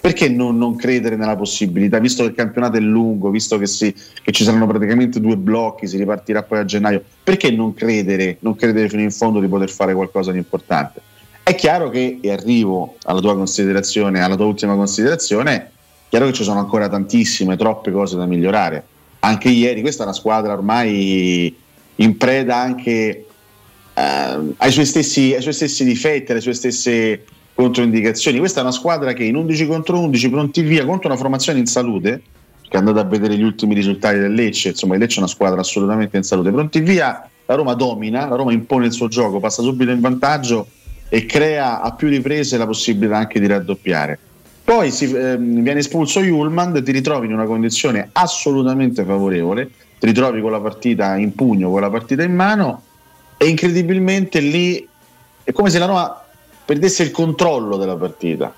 perché 0.02 0.30
non, 0.30 0.58
non 0.58 0.76
credere 0.76 1.18
nella 1.18 1.36
possibilità, 1.36 2.00
visto 2.00 2.24
che 2.24 2.30
il 2.30 2.36
campionato 2.36 2.78
è 2.78 2.80
lungo, 2.80 3.30
visto 3.30 3.58
che, 3.58 3.68
si, 3.68 3.94
che, 4.22 4.32
ci 4.32 4.46
saranno 4.46 4.66
praticamente 4.66 5.20
due 5.20 5.36
blocchi, 5.36 5.88
si 5.88 5.98
ripartirà 5.98 6.44
poi 6.44 6.60
a 6.60 6.66
gennaio, 6.66 7.04
perché 7.22 7.52
non 7.52 7.74
credere, 7.74 8.38
non 8.40 8.56
credere 8.56 8.88
fino 8.88 9.02
in 9.02 9.12
fondo 9.12 9.42
di 9.42 9.48
poter 9.48 9.70
fare 9.70 9.94
qualcosa 9.94 10.32
di 10.32 10.38
importante? 10.38 11.02
È 11.44 11.54
chiaro 11.54 11.90
che, 11.90 12.20
e 12.22 12.32
arrivo 12.32 12.96
alla 13.04 13.20
tua 13.20 13.36
considerazione, 13.36 14.22
alla 14.22 14.36
tua 14.36 14.46
ultima 14.46 14.76
considerazione, 14.76 15.56
è 15.56 15.70
chiaro 16.08 16.28
che 16.28 16.34
ci 16.34 16.44
sono 16.44 16.60
ancora 16.60 16.88
tantissime, 16.88 17.58
troppe 17.58 17.92
cose 17.92 18.16
da 18.16 18.26
migliorare. 18.26 18.84
Anche 19.20 19.50
ieri, 19.50 19.82
questa 19.82 20.04
è 20.04 20.06
una 20.06 20.16
squadra 20.16 20.54
ormai 20.54 21.54
in 21.96 22.18
preda 22.18 22.56
anche 22.56 23.26
eh, 23.94 24.54
ai, 24.56 24.72
suoi 24.72 24.86
stessi, 24.86 25.34
ai 25.36 25.42
suoi 25.42 25.54
stessi 25.54 25.84
difetti, 25.84 26.32
alle 26.32 26.40
sue 26.40 26.54
stesse 26.54 27.26
controindicazioni. 27.60 28.40
Questa 28.40 28.60
è 28.60 28.64
una 28.64 28.72
squadra 28.72 29.12
che 29.12 29.26
in 29.26 29.36
11 29.36 29.68
contro 29.68 30.00
11 30.00 30.30
pronti 30.30 30.62
via 30.62 30.86
contro 30.86 31.10
una 31.10 31.18
formazione 31.18 31.60
in 31.60 31.66
salute, 31.66 32.22
che 32.62 32.76
è 32.76 32.78
andata 32.78 33.02
a 33.02 33.04
vedere 33.04 33.36
gli 33.36 33.44
ultimi 33.44 33.74
risultati 33.74 34.18
del 34.18 34.34
Lecce, 34.34 34.70
insomma 34.70 34.94
il 34.94 35.02
Lecce 35.02 35.18
è 35.18 35.20
una 35.20 35.28
squadra 35.28 35.60
assolutamente 35.60 36.16
in 36.16 36.24
salute, 36.24 36.52
pronti 36.52 36.80
via, 36.80 37.30
la 37.46 37.56
Roma 37.56 37.74
domina, 37.74 38.28
la 38.30 38.36
Roma 38.38 38.54
impone 38.54 38.86
il 38.86 38.94
suo 38.94 39.10
gioco, 39.10 39.42
passa 39.42 39.62
subito 39.62 39.92
in 39.92 40.00
vantaggio 40.00 40.68
e 41.10 41.26
crea 41.26 41.82
a 41.82 41.92
più 41.94 42.08
riprese 42.08 42.58
la 42.58 42.66
possibilità 42.66 43.18
anche 43.18 43.42
di 43.42 43.48
raddoppiare. 43.48 44.18
Poi 44.64 44.90
si, 44.92 45.12
eh, 45.12 45.36
viene 45.38 45.80
espulso 45.80 46.22
Julman, 46.22 46.82
ti 46.82 46.92
ritrovi 46.92 47.26
in 47.26 47.34
una 47.34 47.46
condizione 47.46 48.08
assolutamente 48.14 49.04
favorevole, 49.04 49.70
ti 50.00 50.06
ritrovi 50.06 50.40
con 50.40 50.52
la 50.52 50.62
partita 50.62 51.18
in 51.18 51.36
pugno, 51.36 51.72
con 51.72 51.82
la 51.82 51.90
partita 51.90 52.24
in 52.24 52.36
mano 52.36 52.84
e 53.36 53.48
incredibilmente 53.48 54.40
lì 54.40 54.88
è 55.44 55.52
come 55.52 55.72
se 55.72 55.80
la 55.80 55.88
Roma 55.88 56.24
perdesse 56.70 57.02
il 57.02 57.10
controllo 57.10 57.78
della 57.78 57.96
partita. 57.96 58.54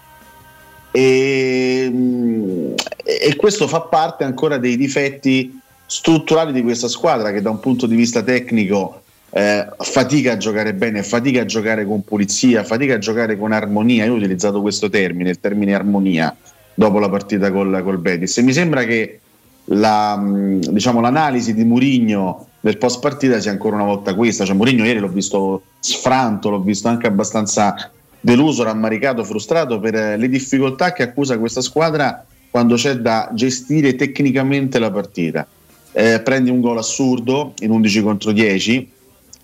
E, 0.92 1.88
mm, 1.90 2.74
e, 3.06 3.36
questo 3.38 3.70
fa 3.70 3.80
parte 3.80 4.26
ancora 4.26 4.58
dei 4.58 4.76
difetti 4.76 5.58
strutturali 5.86 6.52
di 6.52 6.62
questa 6.62 6.90
squadra 6.90 7.32
che 7.32 7.42
da 7.42 7.52
un 7.52 7.62
punto 7.62 7.88
di 7.88 7.96
vista 7.96 8.22
tecnico 8.22 9.04
eh, 9.30 9.66
fatica 9.78 10.34
a 10.34 10.38
giocare 10.38 10.74
bene, 10.74 11.04
fatica 11.04 11.44
a 11.44 11.46
giocare 11.46 11.86
con 11.86 12.04
pulizia, 12.04 12.66
fatica 12.66 12.96
a 12.96 12.98
giocare 12.98 13.38
con 13.38 13.54
armonia. 13.54 14.04
Io 14.04 14.12
ho 14.12 14.18
utilizzato 14.18 14.60
questo 14.60 14.90
termine, 14.90 15.30
il 15.30 15.40
termine 15.40 15.74
armonia, 15.74 16.36
dopo 16.74 17.00
la 17.00 17.08
partita 17.08 17.50
col, 17.50 17.82
col 17.82 18.00
Betis. 18.00 18.40
E 18.40 18.42
mi 18.42 18.52
sembra 18.52 18.84
che 18.84 19.22
la, 19.66 20.18
mm, 20.18 20.60
diciamo, 20.60 21.00
l'analisi 21.00 21.54
di 21.54 21.64
Murigno 21.64 22.48
del 22.60 22.78
post 22.78 23.00
partita 23.00 23.40
sia 23.40 23.52
ancora 23.52 23.76
una 23.76 23.86
volta 23.86 24.14
questa. 24.14 24.46
Cioè, 24.46 24.56
Mourinho 24.56 24.86
ieri 24.86 25.00
l'ho 25.00 25.08
visto 25.08 25.64
sfranto, 25.80 26.50
l'ho 26.50 26.62
visto 26.62 26.88
anche 26.88 27.08
abbastanza 27.08 27.92
deluso, 28.22 28.64
rammaricato, 28.64 29.24
frustrato 29.24 29.80
per 29.80 30.18
le 30.18 30.30
difficoltà 30.30 30.94
che 30.94 31.04
accusa 31.04 31.38
questa 31.38 31.62
squadra 31.62 32.26
quando 32.50 32.76
c'è 32.76 32.98
da 32.98 33.30
gestire 33.34 33.96
tecnicamente 33.96 34.80
la 34.80 34.92
partita. 34.92 35.48
Eh, 35.94 36.22
prendi 36.22 36.50
un 36.50 36.62
gol 36.62 36.78
assurdo 36.78 37.54
in 37.60 37.72
11 37.72 38.02
contro 38.02 38.32
10 38.32 38.90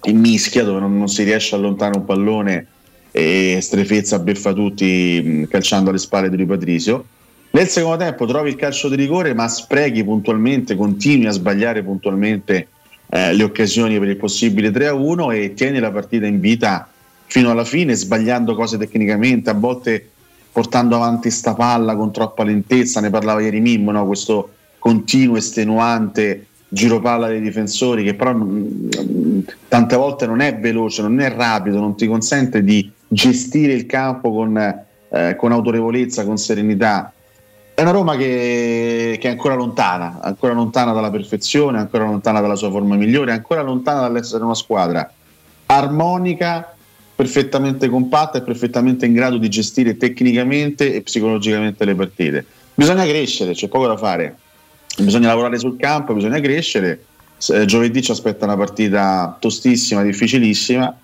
in 0.03 0.19
mischia 0.19 0.63
dove 0.63 0.79
non, 0.79 0.97
non 0.97 1.09
si 1.09 1.23
riesce 1.23 1.55
a 1.55 1.57
allontanare 1.57 1.97
un 1.97 2.05
pallone 2.05 2.67
e 3.11 3.59
strefezza 3.61 4.19
beffa 4.19 4.53
tutti 4.53 5.45
calciando 5.49 5.89
alle 5.89 5.99
spalle 5.99 6.29
di 6.29 6.45
Patrizio. 6.45 7.05
Nel 7.49 7.67
secondo 7.67 7.97
tempo 7.97 8.25
trovi 8.25 8.49
il 8.49 8.55
calcio 8.55 8.89
di 8.89 8.95
rigore 8.95 9.33
ma 9.33 9.47
sprechi 9.47 10.03
puntualmente, 10.03 10.75
continui 10.75 11.25
a 11.25 11.31
sbagliare 11.31 11.81
puntualmente 11.83 12.67
eh, 13.09 13.33
le 13.33 13.43
occasioni 13.43 13.97
per 13.97 14.09
il 14.09 14.17
possibile 14.17 14.69
3-1 14.69 15.33
e 15.33 15.53
tieni 15.53 15.79
la 15.79 15.91
partita 15.91 16.27
in 16.27 16.39
vita 16.39 16.87
fino 17.27 17.51
alla 17.51 17.65
fine, 17.65 17.93
sbagliando 17.93 18.55
cose 18.55 18.77
tecnicamente, 18.77 19.49
a 19.49 19.53
volte 19.53 20.09
portando 20.51 20.95
avanti 20.95 21.29
sta 21.29 21.53
palla 21.53 21.95
con 21.95 22.11
troppa 22.11 22.43
lentezza, 22.43 22.99
ne 22.99 23.09
parlava 23.09 23.41
ieri 23.41 23.59
Mimmo, 23.59 23.91
no? 23.91 24.07
questo 24.07 24.49
continuo 24.79 25.37
estenuante 25.37 26.47
giro 26.69 26.99
palla 26.99 27.27
dei 27.27 27.41
difensori 27.41 28.03
che 28.03 28.13
però 28.13 28.33
mh, 28.33 28.89
mm, 28.99 29.39
tante 29.67 29.95
volte 29.95 30.25
non 30.25 30.39
è 30.41 30.57
veloce, 30.57 31.01
non 31.01 31.19
è 31.19 31.31
rapido, 31.31 31.79
non 31.79 31.95
ti 31.95 32.07
consente 32.07 32.63
di 32.63 32.91
gestire 33.07 33.73
il 33.73 33.85
campo 33.85 34.31
con, 34.31 34.57
eh, 34.57 35.35
con 35.37 35.51
autorevolezza, 35.51 36.25
con 36.25 36.37
serenità. 36.37 37.11
È 37.73 37.81
una 37.81 37.91
Roma 37.91 38.15
che, 38.15 39.17
che, 39.19 39.27
è 39.27 39.31
ancora 39.31 39.53
lontana, 39.53 40.19
ancora 40.21 40.53
lontana 40.53 40.93
dalla 40.93 41.11
perfezione, 41.11 41.77
ancora 41.77 42.05
lontana 42.05 42.41
dalla 42.41 42.55
sua 42.55 42.71
forma 42.71 42.95
migliore, 42.95 43.31
ancora 43.31 43.61
lontana 43.61 44.01
dall'essere 44.01 44.43
una 44.43 44.55
squadra 44.55 45.09
armonica, 45.67 46.76
perfettamente 47.18 47.89
compatta 47.89 48.38
e 48.38 48.44
perfettamente 48.44 49.07
in 49.07 49.14
grado 49.14 49.38
di 49.38 49.49
gestire 49.49 49.98
tecnicamente 49.98 50.94
e 50.94 51.02
psicologicamente 51.02 51.84
le 51.84 51.95
partite. 51.95 52.45
Bisogna 52.76 53.06
crescere, 53.06 53.53
c'è 53.53 53.68
poco 53.69 53.88
da 53.88 53.98
fare, 53.98 54.38
bisogna 54.99 55.30
lavorare 55.30 55.57
sul 55.57 55.77
campo, 55.77 56.14
bisogna 56.14 56.39
crescere. 56.39 57.06
Eh, 57.49 57.65
giovedì 57.65 58.03
ci 58.03 58.11
aspetta 58.11 58.45
una 58.45 58.56
partita 58.56 59.35
tostissima, 59.39 60.03
difficilissima, 60.03 60.95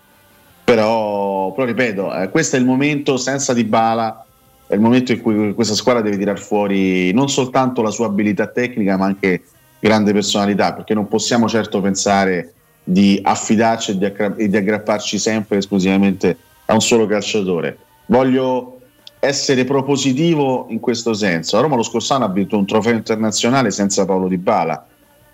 però, 0.63 1.51
però 1.51 1.65
ripeto, 1.65 2.15
eh, 2.15 2.29
questo 2.29 2.57
è 2.57 2.59
il 2.59 2.65
momento 2.65 3.17
senza 3.17 3.53
Di 3.53 3.63
Bala 3.63 4.23
è 4.67 4.75
il 4.75 4.81
momento 4.81 5.13
in 5.13 5.21
cui 5.21 5.53
questa 5.55 5.73
squadra 5.73 6.03
deve 6.03 6.17
tirar 6.17 6.39
fuori 6.39 7.11
non 7.11 7.27
soltanto 7.27 7.81
la 7.81 7.89
sua 7.89 8.05
abilità 8.05 8.45
tecnica, 8.45 8.97
ma 8.97 9.05
anche 9.05 9.45
grande 9.79 10.13
personalità, 10.13 10.73
perché 10.73 10.93
non 10.93 11.07
possiamo 11.07 11.49
certo 11.49 11.81
pensare 11.81 12.53
di 12.83 13.19
affidarci 13.21 13.91
e 13.91 13.97
di, 13.97 14.05
aggra- 14.05 14.35
e 14.35 14.49
di 14.49 14.57
aggrapparci 14.57 15.17
sempre 15.17 15.57
esclusivamente 15.57 16.37
a 16.65 16.73
un 16.73 16.81
solo 16.81 17.05
calciatore. 17.05 17.77
Voglio 18.07 18.79
essere 19.19 19.63
propositivo 19.63 20.65
in 20.69 20.79
questo 20.79 21.13
senso. 21.13 21.57
A 21.57 21.61
Roma 21.61 21.75
lo 21.75 21.83
scorso 21.83 22.13
anno 22.13 22.25
ha 22.25 22.29
vinto 22.29 22.57
un 22.57 22.65
trofeo 22.65 22.93
internazionale 22.93 23.71
senza 23.71 24.05
Paolo 24.05 24.27
Di 24.27 24.37
Bala 24.37 24.85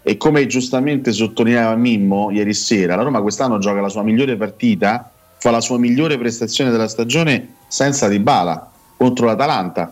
e 0.01 0.17
come 0.17 0.45
giustamente 0.45 1.11
sottolineava 1.11 1.75
Mimmo 1.75 2.31
ieri 2.31 2.53
sera, 2.53 2.95
la 2.95 3.03
Roma 3.03 3.21
quest'anno 3.21 3.57
gioca 3.57 3.81
la 3.81 3.89
sua 3.89 4.03
migliore 4.03 4.37
partita, 4.37 5.11
fa 5.37 5.51
la 5.51 5.61
sua 5.61 5.77
migliore 5.77 6.17
prestazione 6.17 6.69
della 6.71 6.87
stagione 6.87 7.55
senza 7.67 8.07
Di 8.07 8.19
Bala 8.19 8.71
contro 8.95 9.25
l'Atalanta. 9.25 9.91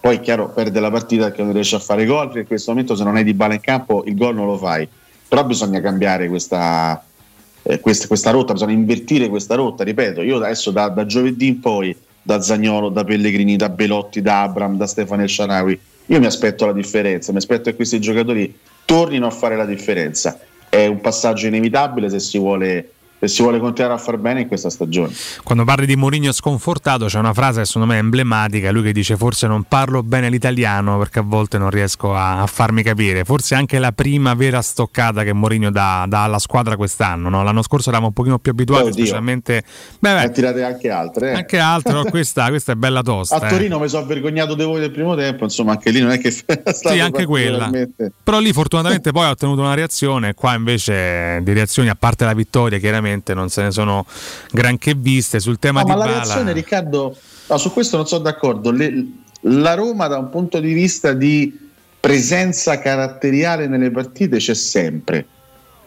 Poi 0.00 0.16
è 0.16 0.20
chiaro, 0.20 0.48
perde 0.50 0.78
la 0.78 0.90
partita 0.90 1.24
perché 1.24 1.42
non 1.42 1.52
riesce 1.52 1.76
a 1.76 1.80
fare 1.80 2.06
gol, 2.06 2.26
perché 2.26 2.40
in 2.40 2.46
questo 2.46 2.70
momento 2.70 2.94
se 2.94 3.02
non 3.02 3.16
hai 3.16 3.24
di 3.24 3.34
bala 3.34 3.54
in 3.54 3.60
campo 3.60 4.04
il 4.06 4.16
gol 4.16 4.34
non 4.34 4.46
lo 4.46 4.56
fai. 4.56 4.88
Però 5.28 5.44
bisogna 5.44 5.80
cambiare 5.80 6.28
questa, 6.28 7.04
eh, 7.62 7.80
questa, 7.80 8.06
questa 8.06 8.30
rotta, 8.30 8.54
bisogna 8.54 8.72
invertire 8.72 9.28
questa 9.28 9.54
rotta. 9.54 9.84
Ripeto, 9.84 10.22
io 10.22 10.36
adesso 10.36 10.70
da, 10.70 10.88
da, 10.88 11.04
giovedì 11.04 11.48
in 11.48 11.60
poi, 11.60 11.94
da 12.22 12.40
Zagnolo, 12.40 12.88
da 12.88 13.04
Pellegrini, 13.04 13.56
da 13.56 13.68
Belotti, 13.68 14.22
da 14.22 14.42
Abram, 14.42 14.76
da 14.76 14.86
Stefano 14.86 15.22
El 15.22 15.78
io 16.10 16.20
mi 16.20 16.26
aspetto 16.26 16.64
la 16.64 16.72
differenza, 16.72 17.32
mi 17.32 17.38
aspetto 17.38 17.68
che 17.68 17.76
questi 17.76 18.00
giocatori 18.00 18.58
tornino 18.86 19.26
a 19.26 19.30
fare 19.30 19.56
la 19.56 19.66
differenza. 19.66 20.40
È 20.68 20.86
un 20.86 21.00
passaggio 21.00 21.46
inevitabile 21.46 22.08
se 22.08 22.18
si 22.18 22.38
vuole 22.38 22.92
se 23.18 23.28
si 23.28 23.42
vuole 23.42 23.58
continuare 23.58 23.94
a 23.94 23.98
far 23.98 24.16
bene 24.16 24.42
in 24.42 24.48
questa 24.48 24.70
stagione. 24.70 25.12
Quando 25.42 25.64
parli 25.64 25.86
di 25.86 25.96
Mourinho 25.96 26.32
sconfortato 26.32 27.06
c'è 27.06 27.18
una 27.18 27.34
frase 27.34 27.60
che 27.60 27.66
secondo 27.66 27.88
me 27.88 27.96
è 27.96 27.98
emblematica, 27.98 28.70
lui 28.70 28.82
che 28.82 28.92
dice 28.92 29.16
forse 29.16 29.46
non 29.46 29.64
parlo 29.64 30.02
bene 30.02 30.30
l'italiano 30.30 30.98
perché 30.98 31.18
a 31.18 31.22
volte 31.22 31.58
non 31.58 31.70
riesco 31.70 32.14
a, 32.14 32.42
a 32.42 32.46
farmi 32.46 32.82
capire, 32.82 33.24
forse 33.24 33.54
anche 33.54 33.78
la 33.78 33.92
prima 33.92 34.34
vera 34.34 34.62
stoccata 34.62 35.24
che 35.24 35.32
Mourinho 35.32 35.70
dà, 35.70 36.04
dà 36.08 36.24
alla 36.24 36.38
squadra 36.38 36.76
quest'anno, 36.76 37.28
no? 37.28 37.42
l'anno 37.42 37.62
scorso 37.62 37.88
eravamo 37.88 38.08
un 38.08 38.14
pochino 38.14 38.38
più 38.38 38.52
abituati, 38.52 38.88
Oddio. 38.88 38.94
specialmente... 38.94 39.62
Beh, 39.98 40.14
beh, 40.14 40.20
Ne 40.20 40.30
tirate 40.30 40.62
anche 40.62 40.90
altre. 40.90 41.32
eh. 41.32 41.34
anche 41.34 41.58
altro, 41.58 41.92
no? 41.92 42.04
questa, 42.04 42.48
questa 42.48 42.72
è 42.72 42.74
bella 42.76 43.02
tosta. 43.02 43.38
A 43.38 43.46
eh. 43.46 43.48
Torino 43.48 43.78
mi 43.78 43.88
sono 43.88 44.06
vergognato 44.06 44.54
di 44.54 44.64
voi 44.64 44.80
del 44.80 44.92
primo 44.92 45.16
tempo, 45.16 45.44
insomma, 45.44 45.72
anche 45.72 45.90
lì 45.90 46.00
non 46.00 46.10
è 46.10 46.18
che 46.18 46.30
Sì, 46.72 47.00
anche 47.00 47.24
quella. 47.26 47.70
Però 48.22 48.38
lì 48.38 48.52
fortunatamente 48.52 49.10
poi 49.10 49.24
ha 49.24 49.30
ottenuto 49.30 49.60
una 49.62 49.74
reazione, 49.74 50.34
qua 50.34 50.54
invece 50.54 51.40
di 51.42 51.52
reazioni, 51.52 51.88
a 51.88 51.96
parte 51.96 52.24
la 52.24 52.34
vittoria, 52.34 52.78
chiaramente 52.78 53.07
non 53.34 53.48
se 53.48 53.62
ne 53.62 53.70
sono 53.70 54.06
granché 54.50 54.94
viste. 54.94 55.40
Sul 55.40 55.58
tema 55.58 55.80
No, 55.80 55.86
di 55.86 55.90
ma 55.92 55.96
la 55.96 56.04
Bala, 56.04 56.16
reazione, 56.16 56.52
Riccardo, 56.52 57.16
no, 57.46 57.56
su 57.58 57.72
questo 57.72 57.96
non 57.96 58.06
sono 58.06 58.22
d'accordo. 58.22 58.70
Le- 58.70 59.06
la 59.42 59.74
Roma, 59.74 60.06
da 60.08 60.18
un 60.18 60.30
punto 60.30 60.58
di 60.58 60.72
vista 60.72 61.12
di 61.12 61.56
presenza 62.00 62.78
caratteriale 62.78 63.66
nelle 63.66 63.90
partite, 63.90 64.38
c'è 64.38 64.54
sempre. 64.54 65.26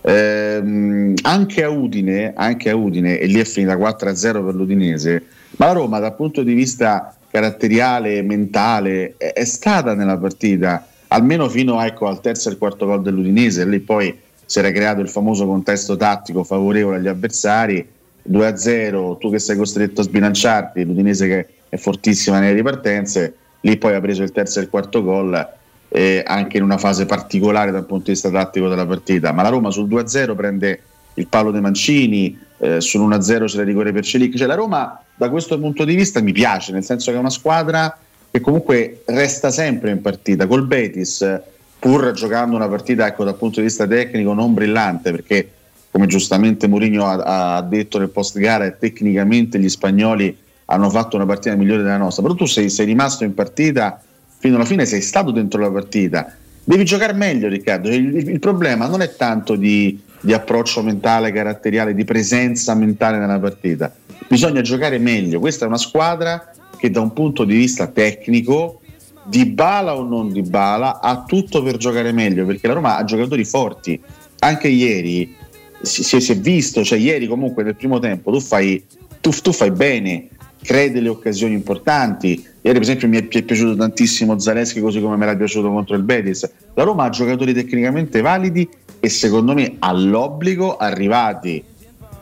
Ehm, 0.02 1.14
anche 1.22 1.64
a 1.64 1.70
Udine, 1.70 2.34
anche 2.36 2.70
a 2.70 2.76
Udine, 2.76 3.20
e 3.20 3.26
lì 3.28 3.40
è 3.40 3.46
finita 3.46 3.76
4-0 3.76 4.44
per 4.44 4.56
l'Udinese, 4.56 5.24
ma 5.58 5.68
la 5.68 5.74
Roma, 5.74 6.00
dal 6.00 6.16
punto 6.16 6.44
di 6.44 6.54
vista 6.54 7.16
caratteriale, 7.30 8.22
mentale, 8.24 9.16
è, 9.18 9.34
è 9.34 9.46
stata 9.46 9.94
nella 9.94 10.18
partita, 10.18 10.86
almeno 11.08 11.48
fino 11.50 11.82
ecco, 11.84 12.08
al 12.08 12.20
terzo 12.22 12.50
e 12.50 12.54
al 12.54 12.58
quarto 12.58 12.86
gol 12.86 13.02
dell'Udinese, 13.02 13.66
lì 13.66 13.80
poi 13.80 14.18
si 14.52 14.60
era 14.60 14.70
creato 14.74 15.00
il 15.00 15.08
famoso 15.08 15.46
contesto 15.46 15.96
tattico 15.96 16.44
favorevole 16.44 16.98
agli 16.98 17.08
avversari 17.08 17.88
2-0, 18.30 19.18
tu 19.18 19.32
che 19.32 19.40
sei 19.40 19.56
costretto 19.56 20.02
a 20.02 20.04
sbilanciarti, 20.04 20.84
l'Udinese 20.84 21.26
che 21.26 21.48
è 21.70 21.78
fortissima 21.78 22.38
nelle 22.38 22.56
ripartenze, 22.56 23.34
lì 23.62 23.78
poi 23.78 23.96
ha 23.96 24.02
preso 24.02 24.24
il 24.24 24.34
terzo 24.34 24.60
e 24.60 24.64
il 24.64 24.70
quarto 24.70 25.04
gol, 25.04 25.48
eh, 25.88 26.22
anche 26.28 26.58
in 26.58 26.64
una 26.64 26.78
fase 26.78 27.06
particolare 27.06 27.72
dal 27.72 27.86
punto 27.86 28.08
di 28.08 28.12
vista 28.12 28.30
tattico 28.30 28.68
della 28.68 28.86
partita, 28.86 29.32
ma 29.32 29.42
la 29.42 29.48
Roma 29.48 29.72
sul 29.72 29.88
2-0 29.88 30.36
prende 30.36 30.82
il 31.14 31.28
palo 31.28 31.52
dei 31.52 31.62
Mancini, 31.62 32.38
eh, 32.58 32.80
sul1-0 32.80 33.46
c'è 33.46 33.56
la 33.56 33.64
rigore 33.64 33.94
per 33.94 34.04
Celic, 34.04 34.36
cioè 34.36 34.48
la 34.48 34.56
Roma 34.56 35.02
da 35.16 35.30
questo 35.30 35.58
punto 35.58 35.86
di 35.86 35.96
vista 35.96 36.20
mi 36.20 36.34
piace, 36.34 36.74
nel 36.74 36.84
senso 36.84 37.12
che 37.12 37.16
è 37.16 37.20
una 37.22 37.30
squadra 37.30 37.98
che 38.30 38.42
comunque 38.42 39.04
resta 39.06 39.50
sempre 39.50 39.92
in 39.92 40.02
partita, 40.02 40.46
col 40.46 40.68
Betis, 40.68 41.42
pur 41.82 42.12
giocando 42.12 42.56
una 42.56 42.68
partita 42.68 43.08
ecco, 43.08 43.24
dal 43.24 43.36
punto 43.36 43.60
di 43.60 43.66
vista 43.66 43.88
tecnico 43.88 44.34
non 44.34 44.54
brillante, 44.54 45.10
perché 45.10 45.52
come 45.90 46.06
giustamente 46.06 46.68
Mourinho 46.68 47.08
ha, 47.08 47.56
ha 47.56 47.62
detto 47.64 47.98
nel 47.98 48.10
post 48.10 48.38
gara, 48.38 48.70
tecnicamente 48.70 49.58
gli 49.58 49.68
spagnoli 49.68 50.38
hanno 50.66 50.92
fatto 50.92 51.16
una 51.16 51.26
partita 51.26 51.56
migliore 51.56 51.82
della 51.82 51.98
nostra, 51.98 52.22
però 52.22 52.36
tu 52.36 52.46
sei, 52.46 52.70
sei 52.70 52.86
rimasto 52.86 53.24
in 53.24 53.34
partita 53.34 54.00
fino 54.38 54.58
alla 54.58 54.66
fine, 54.66 54.86
sei 54.86 55.02
stato 55.02 55.32
dentro 55.32 55.60
la 55.60 55.72
partita, 55.72 56.32
devi 56.64 56.86
giocare 56.86 57.14
meglio 57.14 57.48
Riccardo, 57.48 57.90
il, 57.90 58.16
il 58.30 58.40
problema 58.40 58.86
non 58.86 59.02
è 59.02 59.16
tanto 59.16 59.56
di, 59.56 60.00
di 60.20 60.34
approccio 60.34 60.84
mentale, 60.84 61.32
caratteriale, 61.32 61.96
di 61.96 62.06
presenza 62.06 62.76
mentale 62.76 63.18
nella 63.18 63.40
partita, 63.40 63.92
bisogna 64.28 64.62
giocare 64.62 65.00
meglio, 65.00 65.40
questa 65.40 65.66
è 65.66 65.68
una 65.68 65.80
squadra 65.80 66.52
che 66.78 66.92
da 66.92 67.02
un 67.02 67.12
punto 67.12 67.44
di 67.44 67.56
vista 67.56 67.88
tecnico 67.88 68.81
di 69.24 69.46
bala 69.46 69.96
o 69.96 70.04
non 70.04 70.32
di 70.32 70.42
bala 70.42 71.00
ha 71.00 71.24
tutto 71.24 71.62
per 71.62 71.78
giocare 71.78 72.12
meglio 72.12 72.46
perché 72.46 72.68
la 72.68 72.74
Roma 72.74 72.98
ha 72.98 73.04
giocatori 73.04 73.46
forti. 73.46 74.00
Anche 74.40 74.68
ieri 74.68 75.36
si, 75.82 76.04
si- 76.04 76.32
è 76.32 76.38
visto 76.38 76.84
cioè 76.84 76.98
ieri 76.98 77.28
comunque 77.28 77.64
nel 77.64 77.76
primo 77.76 78.00
tempo 78.00 78.32
tu 78.32 78.40
fai, 78.40 78.84
tu, 79.20 79.32
tu 79.32 79.52
fai 79.52 79.72
bene 79.72 80.30
crei 80.64 80.92
delle 80.92 81.10
occasioni 81.10 81.54
importanti. 81.54 82.30
Ieri 82.62 82.78
per 82.78 82.82
esempio 82.82 83.08
mi 83.08 83.18
è, 83.18 83.28
è 83.28 83.44
piaciuto 83.44 83.76
tantissimo 83.76 84.38
Zaleschi 84.40 84.80
così 84.80 85.02
come 85.02 85.18
mi 85.18 85.24
era 85.24 85.36
piaciuto 85.36 85.70
contro 85.70 85.96
il 85.96 86.04
Betis. 86.04 86.50
La 86.74 86.84
Roma 86.84 87.06
ha 87.06 87.10
giocatori 87.10 87.54
tecnicamente 87.54 88.22
validi 88.22 88.68
e 89.00 89.10
secondo 89.10 89.54
me 89.54 89.76
ha 89.80 89.92
l'obbligo 89.94 90.78
arrivati 90.78 91.64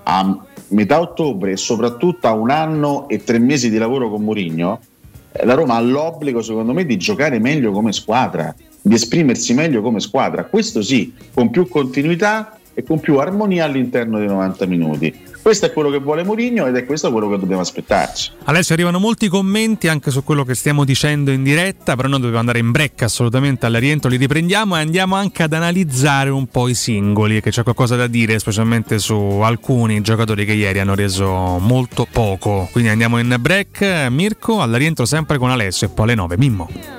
a 0.04 0.46
metà 0.70 1.00
ottobre 1.00 1.52
e 1.52 1.58
soprattutto 1.58 2.28
a 2.28 2.34
un 2.34 2.50
anno 2.50 3.08
e 3.10 3.24
tre 3.24 3.40
mesi 3.40 3.70
di 3.70 3.78
lavoro 3.78 4.10
con 4.10 4.24
Mourinho 4.24 4.80
la 5.32 5.54
Roma 5.54 5.76
ha 5.76 5.82
l'obbligo, 5.82 6.42
secondo 6.42 6.74
me, 6.74 6.86
di 6.86 6.98
giocare 6.98 7.40
meglio 7.40 7.72
come 7.72 7.92
squadra, 7.92 8.54
di 8.82 8.94
esprimersi 8.94 9.54
meglio 9.54 9.82
come 9.82 10.00
squadra. 10.00 10.46
Questo 10.46 10.82
sì, 10.82 11.14
con 11.34 11.50
più 11.50 11.68
continuità 11.68 12.58
e 12.74 12.84
con 12.84 13.00
più 13.00 13.18
armonia 13.20 13.66
all'interno 13.66 14.18
dei 14.18 14.28
90 14.28 14.66
minuti. 14.66 15.28
Questo 15.42 15.66
è 15.66 15.74
quello 15.74 15.90
che 15.90 16.00
vuole 16.00 16.24
Mourinho 16.24 16.68
ed 16.68 16.76
è 16.76 16.86
questo 16.86 17.12
quello 17.12 17.30
che 17.30 17.40
dobbiamo 17.40 17.62
aspettarci. 17.62 18.32
Adesso 18.44 18.74
arrivano 18.74 19.00
molti 19.00 19.28
commenti 19.30 19.88
anche 19.88 20.12
su 20.12 20.24
quello 20.24 20.44
che 20.44 20.54
stiamo 20.54 20.84
dicendo 20.84 21.32
in 21.32 21.44
diretta, 21.44 21.96
però 21.96 22.08
noi 22.08 22.20
dobbiamo 22.20 22.40
andare 22.40 22.60
in 22.60 22.72
break 22.72 23.04
assolutamente 23.04 23.66
al 23.66 23.74
rientro, 23.74 24.10
li 24.10 24.18
riprendiamo 24.18 24.76
e 24.78 24.82
andiamo 24.82 25.16
anche 25.16 25.44
ad 25.44 25.54
analizzare 25.54 26.30
un 26.30 26.48
po' 26.48 26.68
i 26.68 26.74
singoli, 26.74 27.42
che 27.42 27.52
c'è 27.52 27.64
qualcosa 27.64 27.96
da 27.96 28.08
dire, 28.08 28.38
specialmente 28.38 29.00
su 29.00 29.16
alcuni 29.16 30.02
giocatori 30.02 30.46
che 30.46 30.54
ieri 30.54 30.80
hanno 30.80 30.96
reso 30.96 31.58
molto 31.60 32.06
poco. 32.12 32.68
Quindi 32.72 32.90
andiamo 32.90 33.18
in 33.18 33.36
break, 33.40 34.08
Mirko, 34.10 34.62
al 34.62 34.72
rientro 34.72 35.06
sempre 35.06 35.38
con 35.38 35.50
Alessio 35.50 35.88
e 35.88 35.90
poi 35.90 36.06
alle 36.06 36.16
9, 36.16 36.38
Mimmo. 36.38 36.99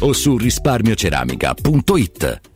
o 0.00 0.14
su 0.14 0.38
risparmioceramica.it. 0.38 2.55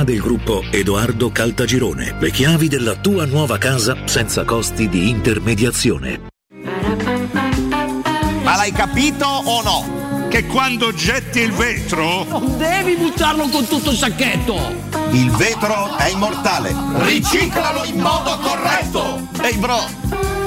del 0.03 0.19
gruppo 0.19 0.63
Edoardo 0.71 1.31
Caltagirone. 1.31 2.15
Le 2.19 2.31
chiavi 2.31 2.67
della 2.67 2.95
tua 2.95 3.25
nuova 3.25 3.57
casa 3.57 3.97
senza 4.05 4.43
costi 4.43 4.89
di 4.89 5.09
intermediazione. 5.09 6.29
Ma 8.43 8.55
l'hai 8.55 8.71
capito 8.71 9.25
o 9.25 9.61
no? 9.61 10.27
Che 10.29 10.45
quando 10.45 10.93
getti 10.93 11.39
il 11.39 11.51
vetro, 11.51 12.23
Non 12.23 12.57
devi 12.57 12.95
buttarlo 12.95 13.47
con 13.49 13.67
tutto 13.67 13.91
il 13.91 13.97
sacchetto! 13.97 14.89
il 15.11 15.29
vetro 15.31 15.97
è 15.97 16.09
immortale. 16.09 16.73
Riciclalo 16.99 17.83
in 17.83 17.99
modo 17.99 18.37
corretto! 18.39 19.27
Ehi 19.41 19.57
bro, 19.57 19.79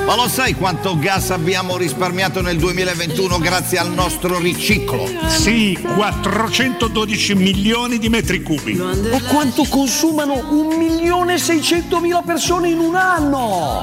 ma 0.06 0.14
lo 0.14 0.28
sai 0.28 0.54
quanto 0.54 0.98
gas 0.98 1.30
abbiamo 1.30 1.76
risparmiato 1.76 2.40
nel 2.40 2.58
2021 2.58 3.38
grazie 3.38 3.78
al 3.78 3.90
nostro 3.90 4.38
riciclo? 4.38 5.08
Sì, 5.28 5.78
412 5.80 7.34
milioni 7.34 7.98
di 7.98 8.08
metri 8.08 8.42
cubi. 8.42 8.78
E 9.12 9.22
quanto 9.22 9.64
consumano 9.64 10.34
un 10.50 10.76
milione 10.76 11.34
e 11.34 11.38
seicentomila 11.38 12.22
persone 12.22 12.68
in 12.68 12.78
un 12.78 12.94
anno! 12.94 13.82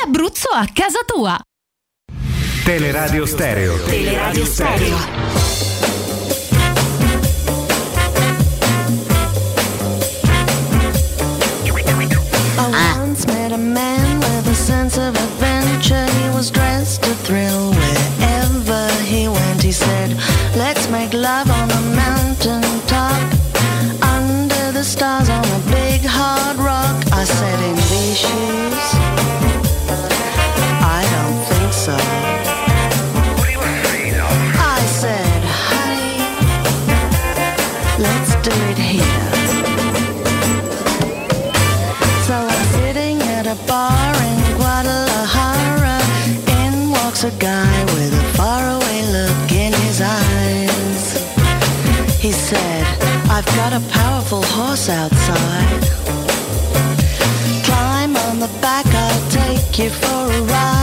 l'Abruzzo 0.00 0.48
a 0.52 0.66
casa 0.72 1.00
tua. 1.06 1.38
Teleradio 2.64 3.26
Stereo. 3.26 3.76
Teleradio 3.84 4.44
Stereo. 4.44 4.96
I 12.56 12.98
once 12.98 13.26
met 13.26 13.52
a 13.52 13.58
man 13.58 14.20
with 14.20 14.48
a 14.48 14.54
sense 14.54 14.96
of 14.96 15.14
adventure. 15.14 16.06
He 16.22 16.30
was 16.30 16.50
dressed 16.50 17.02
to 17.02 17.14
thrill 17.26 17.73
powerful 54.34 54.56
horse 54.56 54.88
outside. 54.88 55.82
Climb 57.64 58.16
on 58.16 58.40
the 58.40 58.50
back, 58.60 58.86
I'll 58.86 59.30
take 59.30 59.78
you 59.78 59.90
for 59.90 60.32
a 60.32 60.42
ride. 60.42 60.73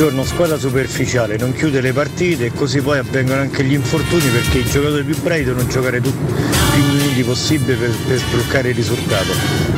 Buongiorno, 0.00 0.24
squadra 0.24 0.56
superficiale, 0.56 1.36
non 1.36 1.52
chiude 1.52 1.82
le 1.82 1.92
partite 1.92 2.46
e 2.46 2.52
così 2.54 2.80
poi 2.80 2.96
avvengono 2.96 3.42
anche 3.42 3.62
gli 3.62 3.74
infortuni 3.74 4.30
perché 4.30 4.60
i 4.60 4.64
giocatori 4.64 5.04
più 5.04 5.20
bravi 5.20 5.44
devono 5.44 5.66
giocare 5.66 6.00
tutti 6.00 6.32
i 6.32 6.72
più 6.72 6.82
minuti 6.84 7.22
possibile 7.22 7.76
per, 7.76 7.90
per 8.06 8.16
sbloccare 8.16 8.70
il 8.70 8.74
risultato. 8.76 9.30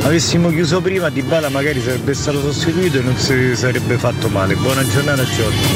Avessimo 0.03 0.51
chiuso 0.51 0.81
prima, 0.81 1.09
Di 1.09 1.23
Bala 1.23 1.49
magari 1.49 1.83
sarebbe 1.83 2.15
stato 2.15 2.41
sostituito 2.41 2.99
e 2.99 3.01
non 3.01 3.17
si 3.17 3.57
sarebbe 3.57 3.99
fatto 3.99 4.29
male. 4.29 4.55
Buona 4.55 4.87
giornata 4.87 5.25
Giorgio. 5.25 5.67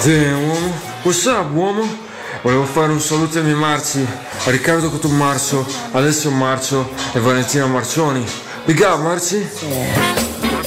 Sì, 0.00 0.16
uomo. 0.16 0.72
What's 1.02 1.24
up, 1.26 1.54
uomo? 1.54 1.98
Volevo 2.42 2.64
fare 2.64 2.90
un 2.90 3.00
saluto 3.00 3.38
ai 3.38 3.44
miei 3.44 3.54
marzi, 3.54 4.04
a 4.46 4.50
Riccardo 4.50 4.90
Cotummarzo, 4.90 5.64
Alessio 5.92 6.30
Marzo 6.30 6.90
e 7.12 7.20
Valentina 7.20 7.66
Marcioni. 7.66 8.26
Big 8.64 8.80
up, 8.80 9.00
Marzi! 9.00 9.48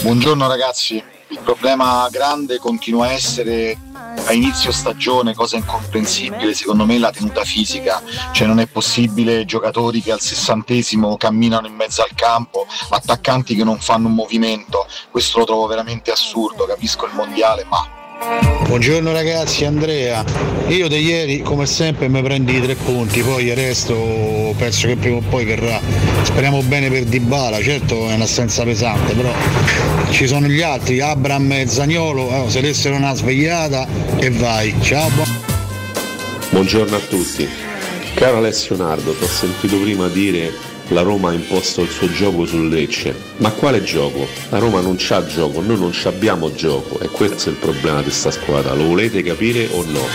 Buongiorno 0.04 0.48
ragazzi, 0.48 1.04
il 1.30 1.40
problema 1.40 2.08
grande 2.10 2.58
continua 2.58 3.08
a 3.08 3.12
essere 3.12 3.78
a 4.26 4.34
inizio 4.34 4.72
stagione, 4.72 5.34
cosa 5.34 5.58
incomprensibile, 5.58 6.54
secondo 6.54 6.86
me 6.86 6.98
la 6.98 7.12
tenuta 7.12 7.44
fisica, 7.44 8.02
cioè 8.32 8.48
non 8.48 8.60
è 8.60 8.68
possibile 8.68 9.46
giocatori 9.46 10.02
che 10.02 10.12
al 10.12 10.20
sessantesimo 10.20 11.18
camminano 11.18 11.68
in 11.68 11.76
mezzo 11.76 12.02
al 12.02 12.14
campo, 12.14 12.66
attaccanti 12.90 13.56
che 13.56 13.64
non 13.64 13.80
fanno 13.80 14.08
un 14.08 14.16
movimento, 14.16 14.88
questo 15.12 15.40
lo 15.40 15.46
trovo 15.46 15.68
veramente 15.68 16.12
assurdo, 16.12 16.66
capisco 16.66 17.06
il 17.06 17.14
mondiale, 17.14 17.66
ma 17.66 17.97
Buongiorno 18.20 19.12
ragazzi, 19.12 19.64
Andrea. 19.64 20.26
Io 20.70 20.88
di 20.88 20.98
ieri 20.98 21.42
come 21.44 21.68
sempre 21.68 22.08
mi 22.10 22.20
prendi 22.24 22.56
i 22.58 22.62
tre 22.62 22.74
punti, 22.74 23.22
poi 23.22 23.46
il 23.46 23.56
resto 23.56 24.56
penso 24.58 24.88
che 24.88 24.96
prima 24.96 25.18
o 25.18 25.22
poi 25.30 25.46
verrà. 25.46 25.80
Speriamo 26.24 26.64
bene 26.64 26.90
per 26.90 27.04
Dybala, 27.04 27.62
certo 27.62 28.10
è 28.10 28.14
un'assenza 28.16 28.64
pesante, 28.64 29.14
però 29.14 29.32
ci 30.10 30.26
sono 30.26 30.48
gli 30.48 30.62
altri, 30.62 31.00
Abram 31.00 31.52
e 31.52 31.68
Zagnolo, 31.68 32.46
eh, 32.46 32.50
se 32.50 32.62
dessero 32.62 32.96
una 32.96 33.14
svegliata 33.14 33.88
e 34.18 34.32
vai. 34.32 34.74
Ciao. 34.82 35.10
bu- 35.10 35.24
Buongiorno 36.50 36.96
a 36.96 37.00
tutti. 37.00 37.48
Caro 38.16 38.38
Alessio 38.38 38.76
Nardo, 38.76 39.14
ti 39.14 39.24
ho 39.26 39.28
sentito 39.28 39.78
prima 39.78 40.08
dire 40.08 40.52
la 40.90 41.02
Roma 41.02 41.30
ha 41.30 41.34
imposto 41.34 41.82
il 41.82 41.90
suo 41.90 42.12
gioco 42.12 42.46
sul 42.46 42.70
Lecce. 42.70 43.16
Ma 43.38 43.52
quale 43.52 43.84
gioco? 43.84 44.28
La 44.50 44.58
Roma 44.58 44.82
non 44.82 44.96
c'ha 44.98 45.26
gioco, 45.26 45.62
noi 45.62 45.78
non 45.78 45.94
abbiamo 46.06 46.54
gioco 46.54 47.00
e 47.00 47.08
questo 47.08 47.50
è 47.50 47.52
il 47.52 47.58
problema 47.58 48.02
di 48.02 48.10
sta 48.10 48.32
squadra. 48.32 48.74
Lo 48.74 48.86
volete 48.86 49.22
capire 49.22 49.68
o 49.72 49.84
no? 49.86 50.06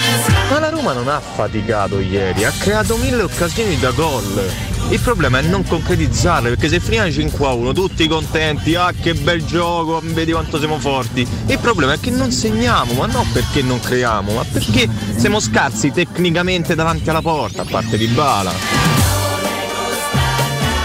Ma 0.51 0.59
la 0.59 0.71
Roma 0.71 0.93
non 0.93 1.09
ha 1.09 1.21
faticato 1.21 1.99
ieri, 1.99 2.45
ha 2.45 2.53
creato 2.59 2.97
mille 2.97 3.23
occasioni 3.23 3.79
da 3.79 3.91
gol. 3.91 4.71
Il 4.91 5.01
problema 5.01 5.39
è 5.39 5.43
non 5.43 5.65
concretizzarle, 5.65 6.51
perché 6.51 6.69
se 6.69 6.81
finiamo 6.81 7.11
5 7.11 7.47
a 7.47 7.53
1, 7.53 7.73
tutti 7.73 8.07
contenti, 8.09 8.75
ah 8.75 8.93
che 8.93 9.15
bel 9.15 9.45
gioco, 9.45 10.01
vedi 10.03 10.33
quanto 10.33 10.59
siamo 10.59 10.79
forti. 10.79 11.27
Il 11.47 11.59
problema 11.59 11.95
è 11.95 12.01
che 12.01 12.11
non 12.11 12.31
segniamo, 12.31 12.93
ma 12.93 13.07
non 13.07 13.31
perché 13.33 13.63
non 13.63 13.81
creiamo, 13.81 14.33
ma 14.33 14.45
perché 14.45 14.89
siamo 15.17 15.41
scarsi 15.41 15.93
tecnicamente 15.93 16.75
davanti 16.75 17.09
alla 17.09 17.23
porta, 17.23 17.63
a 17.63 17.67
parte 17.67 17.97
di 17.97 18.07
bala. 18.09 19.02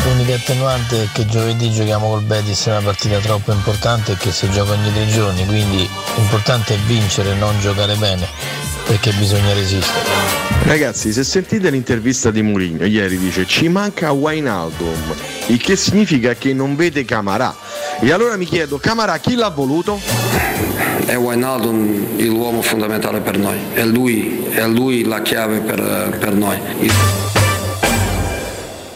L'unica 0.08 0.36
attenuante 0.36 1.04
è 1.04 1.08
che 1.12 1.26
giovedì 1.26 1.70
giochiamo 1.70 2.08
col 2.08 2.22
Betis 2.22 2.66
una 2.68 2.80
partita 2.80 3.20
troppo 3.20 3.52
importante 3.52 4.14
e 4.14 4.18
che 4.18 4.32
si 4.32 4.50
gioca 4.50 4.72
ogni 4.72 4.90
tre 4.94 5.06
giorni, 5.08 5.46
quindi 5.46 5.88
l'importante 6.16 6.76
è 6.76 6.78
vincere, 6.86 7.36
non 7.36 7.60
giocare 7.60 7.94
bene, 7.96 8.26
perché 8.86 9.12
bisogna 9.12 9.54
resistere. 9.54 10.06
Ragazzi, 10.64 11.12
se 11.12 11.26
sentite 11.26 11.70
l'intervista 11.70 12.32
di 12.32 12.42
Mourinho, 12.42 12.86
ieri 12.86 13.18
dice 13.18 13.46
ci 13.46 13.68
manca 13.68 14.12
Wijnaldum, 14.12 15.14
il 15.48 15.62
che 15.62 15.76
significa 15.76 16.36
che 16.36 16.54
non 16.54 16.78
vede 16.78 17.04
Camarà. 17.04 17.54
E 18.00 18.10
allora 18.12 18.38
mi 18.38 18.46
chiedo, 18.46 18.78
Camarà 18.78 19.18
chi 19.18 19.36
l'ha 19.36 19.50
voluto? 19.50 20.00
È 21.06 21.16
Wijnaldum 21.16 22.18
l'uomo 22.26 22.62
fondamentale 22.62 23.20
per 23.20 23.38
noi, 23.38 23.58
è 23.74 23.84
lui, 23.84 24.46
è 24.52 24.66
lui 24.68 25.04
la 25.04 25.22
chiave 25.22 25.60
per, 25.60 26.16
per 26.18 26.34
noi. 26.34 26.58
Il... 26.80 26.94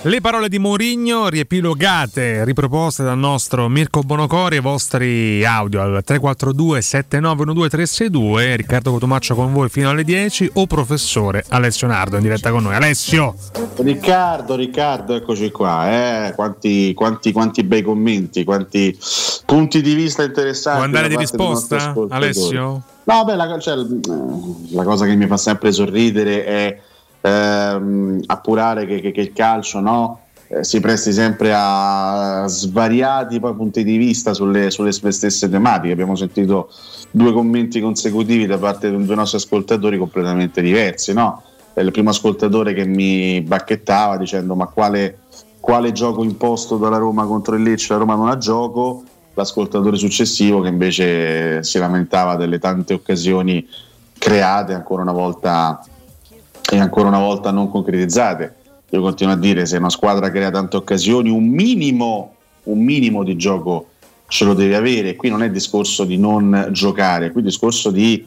Le 0.03 0.19
parole 0.19 0.49
di 0.49 0.57
Mourinho 0.57 1.29
riepilogate, 1.29 2.43
riproposte 2.43 3.03
dal 3.03 3.19
nostro 3.19 3.67
Mirko 3.67 4.01
Bonocori, 4.01 4.55
i 4.55 4.59
vostri 4.59 5.45
audio 5.45 5.79
al 5.79 6.01
342 6.03 6.81
7912 6.81 7.69
362, 7.69 8.55
Riccardo 8.55 8.91
Cotumaccio 8.93 9.35
con 9.35 9.53
voi 9.53 9.69
fino 9.69 9.91
alle 9.91 10.03
10 10.03 10.53
o 10.53 10.65
professore 10.65 11.45
Alessio 11.49 11.85
Nardo 11.85 12.15
in 12.15 12.23
diretta 12.23 12.49
con 12.49 12.63
noi. 12.63 12.73
Alessio! 12.73 13.35
Riccardo, 13.75 14.55
Riccardo, 14.55 15.13
eccoci 15.13 15.51
qua, 15.51 16.25
eh. 16.25 16.33
quanti, 16.33 16.95
quanti, 16.95 17.31
quanti, 17.31 17.63
bei 17.63 17.83
commenti, 17.83 18.43
quanti 18.43 18.97
punti 19.45 19.83
di 19.83 19.93
vista 19.93 20.23
interessanti. 20.23 20.79
Vuoi 20.79 20.87
andare 20.87 21.09
di 21.09 21.17
risposta, 21.17 21.93
Alessio? 22.09 22.81
No, 23.03 23.23
beh, 23.23 23.35
la, 23.35 23.59
cioè, 23.59 23.75
la 24.71 24.83
cosa 24.83 25.05
che 25.05 25.13
mi 25.13 25.27
fa 25.27 25.37
sempre 25.37 25.71
sorridere 25.71 26.43
è 26.43 26.81
ehm, 27.21 28.21
appurare 28.25 28.85
che, 28.85 28.99
che, 28.99 29.11
che, 29.11 29.21
il 29.21 29.33
calcio 29.33 29.79
no, 29.79 30.21
eh, 30.47 30.63
si 30.63 30.79
presti 30.79 31.13
sempre 31.13 31.53
a 31.55 32.43
svariati 32.47 33.39
poi, 33.39 33.53
punti 33.55 33.83
di 33.83 33.97
vista 33.97 34.33
sulle, 34.33 34.69
sulle 34.71 34.91
stesse 34.91 35.49
tematiche. 35.49 35.93
Abbiamo 35.93 36.15
sentito 36.15 36.69
due 37.11 37.31
commenti 37.31 37.79
consecutivi 37.79 38.45
da 38.45 38.57
parte 38.57 38.89
di 38.89 39.05
due 39.05 39.15
nostri 39.15 39.37
ascoltatori 39.37 39.97
completamente 39.97 40.61
diversi. 40.61 41.13
No? 41.13 41.43
Il 41.75 41.91
primo 41.91 42.09
ascoltatore 42.09 42.73
che 42.73 42.85
mi 42.85 43.41
bacchettava 43.41 44.17
dicendo 44.17 44.55
ma 44.55 44.65
quale, 44.67 45.19
quale 45.59 45.93
gioco 45.93 46.23
imposto 46.23 46.77
dalla 46.77 46.97
Roma 46.97 47.25
contro 47.25 47.55
il 47.55 47.63
Lecce? 47.63 47.93
La 47.93 47.99
Roma 47.99 48.15
non 48.15 48.29
ha 48.29 48.37
gioco. 48.37 49.03
L'ascoltatore 49.33 49.95
successivo 49.95 50.59
che 50.59 50.67
invece 50.67 51.63
si 51.63 51.77
lamentava 51.79 52.35
delle 52.35 52.59
tante 52.59 52.93
occasioni 52.93 53.65
create 54.17 54.73
ancora 54.73 55.01
una 55.03 55.13
volta 55.13 55.81
e 56.71 56.79
ancora 56.79 57.09
una 57.09 57.19
volta 57.19 57.51
non 57.51 57.69
concretizzate. 57.69 58.55
Io 58.89 59.01
continuo 59.01 59.33
a 59.33 59.37
dire, 59.37 59.65
se 59.65 59.77
una 59.77 59.89
squadra 59.89 60.31
crea 60.31 60.49
tante 60.49 60.77
occasioni, 60.77 61.29
un 61.29 61.47
minimo, 61.47 62.35
un 62.63 62.79
minimo 62.79 63.23
di 63.23 63.35
gioco 63.35 63.87
ce 64.27 64.45
lo 64.45 64.53
deve 64.53 64.75
avere. 64.75 65.15
Qui 65.15 65.29
non 65.29 65.43
è 65.43 65.49
discorso 65.49 66.05
di 66.05 66.17
non 66.17 66.69
giocare, 66.71 67.31
qui 67.31 67.41
è 67.41 67.43
discorso 67.43 67.91
di 67.91 68.25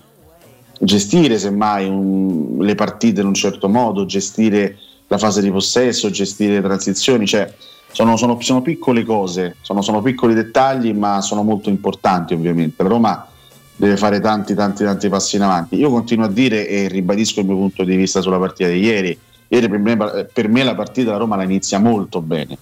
gestire 0.79 1.39
semmai 1.39 1.89
un, 1.89 2.57
le 2.61 2.75
partite 2.75 3.23
in 3.23 3.27
un 3.27 3.35
certo 3.35 3.69
modo, 3.69 4.05
gestire 4.05 4.77
la 5.09 5.19
fase 5.19 5.41
di 5.41 5.51
possesso, 5.51 6.11
gestire 6.11 6.55
le 6.55 6.63
transizioni, 6.63 7.27
cioè 7.27 7.53
sono, 7.93 8.17
sono, 8.17 8.39
sono 8.41 8.61
piccole 8.61 9.05
cose, 9.05 9.57
sono, 9.63 9.81
sono, 9.81 10.03
piccoli 10.03 10.35
dettagli, 10.35 10.93
ma 10.93 11.21
sono 11.23 11.43
molto 11.43 11.71
importanti 11.71 12.35
ovviamente. 12.35 12.83
La 12.83 12.89
Roma 12.89 13.29
deve 13.77 13.97
fare 13.97 14.21
tanti 14.21 14.55
tanti 14.55 14.85
tanti 14.85 15.09
passi 15.09 15.37
in 15.37 15.43
avanti. 15.43 15.77
Io 15.77 15.91
continuo 15.91 16.27
a 16.27 16.31
dire 16.31 16.69
e 16.69 16.89
ribadisco 16.89 17.41
il 17.41 17.47
mio 17.47 17.57
punto 17.57 17.85
di 17.85 17.97
vista 17.97 18.21
sulla 18.21 18.39
partita 18.39 18.69
di 18.69 18.79
ieri. 18.79 19.19
Ieri 19.49 19.69
per 19.69 19.79
me, 19.79 20.27
per 20.33 20.49
me 20.49 20.63
la 20.63 20.75
partita 20.75 21.07
della 21.07 21.19
Roma 21.19 21.37
la 21.37 21.45
inizia 21.45 21.79
molto 21.79 22.21
bene. 22.21 22.57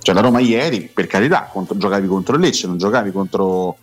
Cioè 0.00 0.14
la 0.14 0.20
Roma 0.20 0.40
ieri, 0.40 0.90
per 0.92 1.06
carità, 1.06 1.48
contro, 1.52 1.76
giocavi 1.76 2.06
contro 2.06 2.36
il 2.36 2.42
Lecce, 2.42 2.66
non 2.66 2.78
giocavi 2.78 3.10
contro 3.10 3.76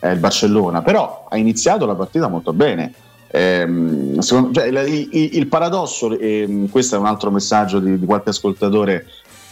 eh, 0.00 0.12
il 0.12 0.18
Barcellona, 0.18 0.82
però 0.82 1.26
ha 1.28 1.36
iniziato 1.36 1.86
la 1.86 1.94
partita 1.94 2.28
molto 2.28 2.52
bene. 2.52 2.92
Eh, 3.28 4.16
secondo, 4.20 4.52
cioè, 4.52 4.66
il, 4.66 5.08
il, 5.10 5.46
paradosso, 5.48 6.16
e 6.18 6.68
questo 6.70 6.94
è 6.94 6.98
un 6.98 7.06
altro 7.06 7.30
messaggio 7.30 7.80
di, 7.80 7.98
di 7.98 8.06
qualche 8.06 8.30
ascoltatore 8.30 9.06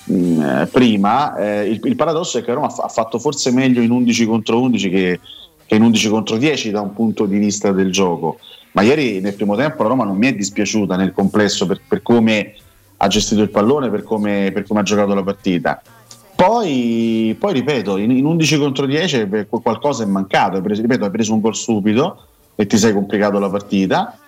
mh, 0.05 0.69
prima, 0.71 1.37
eh, 1.37 1.69
il, 1.69 1.81
il, 1.83 1.97
paradosso 1.97 2.39
è 2.39 2.43
che 2.43 2.53
Roma 2.53 2.73
ha 2.75 2.89
fatto 2.89 3.19
forse 3.19 3.51
meglio 3.51 3.83
in 3.83 3.91
11 3.91 4.27
contro 4.27 4.61
11 4.61 4.89
che 4.91 5.21
che 5.67 5.75
in 5.75 5.83
11 5.83 6.09
contro 6.09 6.37
10 6.37 6.71
da 6.71 6.81
un 6.81 6.93
punto 6.93 7.27
di 7.27 7.39
vista 7.39 7.73
del 7.73 7.91
gioco. 7.91 8.39
Ma 8.73 8.83
ieri 8.83 9.21
nel 9.21 9.35
primo 9.35 9.55
tempo 9.55 9.83
la 9.83 9.89
Roma 9.91 10.05
non 10.05 10.17
mi 10.17 10.27
è 10.27 10.35
dispiaciuta 10.35 10.97
nel 10.97 11.13
complesso 11.13 11.67
per, 11.67 11.81
per 11.87 12.03
come 12.03 12.55
ha 12.97 13.07
gestito 13.07 13.43
il 13.43 13.51
pallone, 13.51 13.91
per 13.91 14.03
come, 14.03 14.51
per 14.53 14.65
come, 14.67 14.81
ha 14.81 14.83
giocato 14.83 15.15
la 15.15 15.23
partita. 15.23 15.81
Poi, 16.35 17.37
poi 17.39 17.53
ripeto, 17.53 17.97
in, 17.97 18.11
in, 18.11 18.25
11 18.25 18.59
contro 18.59 18.87
10 18.87 19.47
qualcosa 19.49 20.03
è 20.03 20.07
mancato, 20.07 20.61
preso, 20.61 20.83
ripeto, 20.83 21.05
hai 21.05 21.11
preso 21.11 21.33
un 21.33 21.41
gol 21.41 21.55
subito 21.55 22.27
e 22.57 22.67
ti 22.67 22.77
sei 22.77 22.93
complicato 22.93 23.39
la 23.39 23.49
partita. 23.49 24.19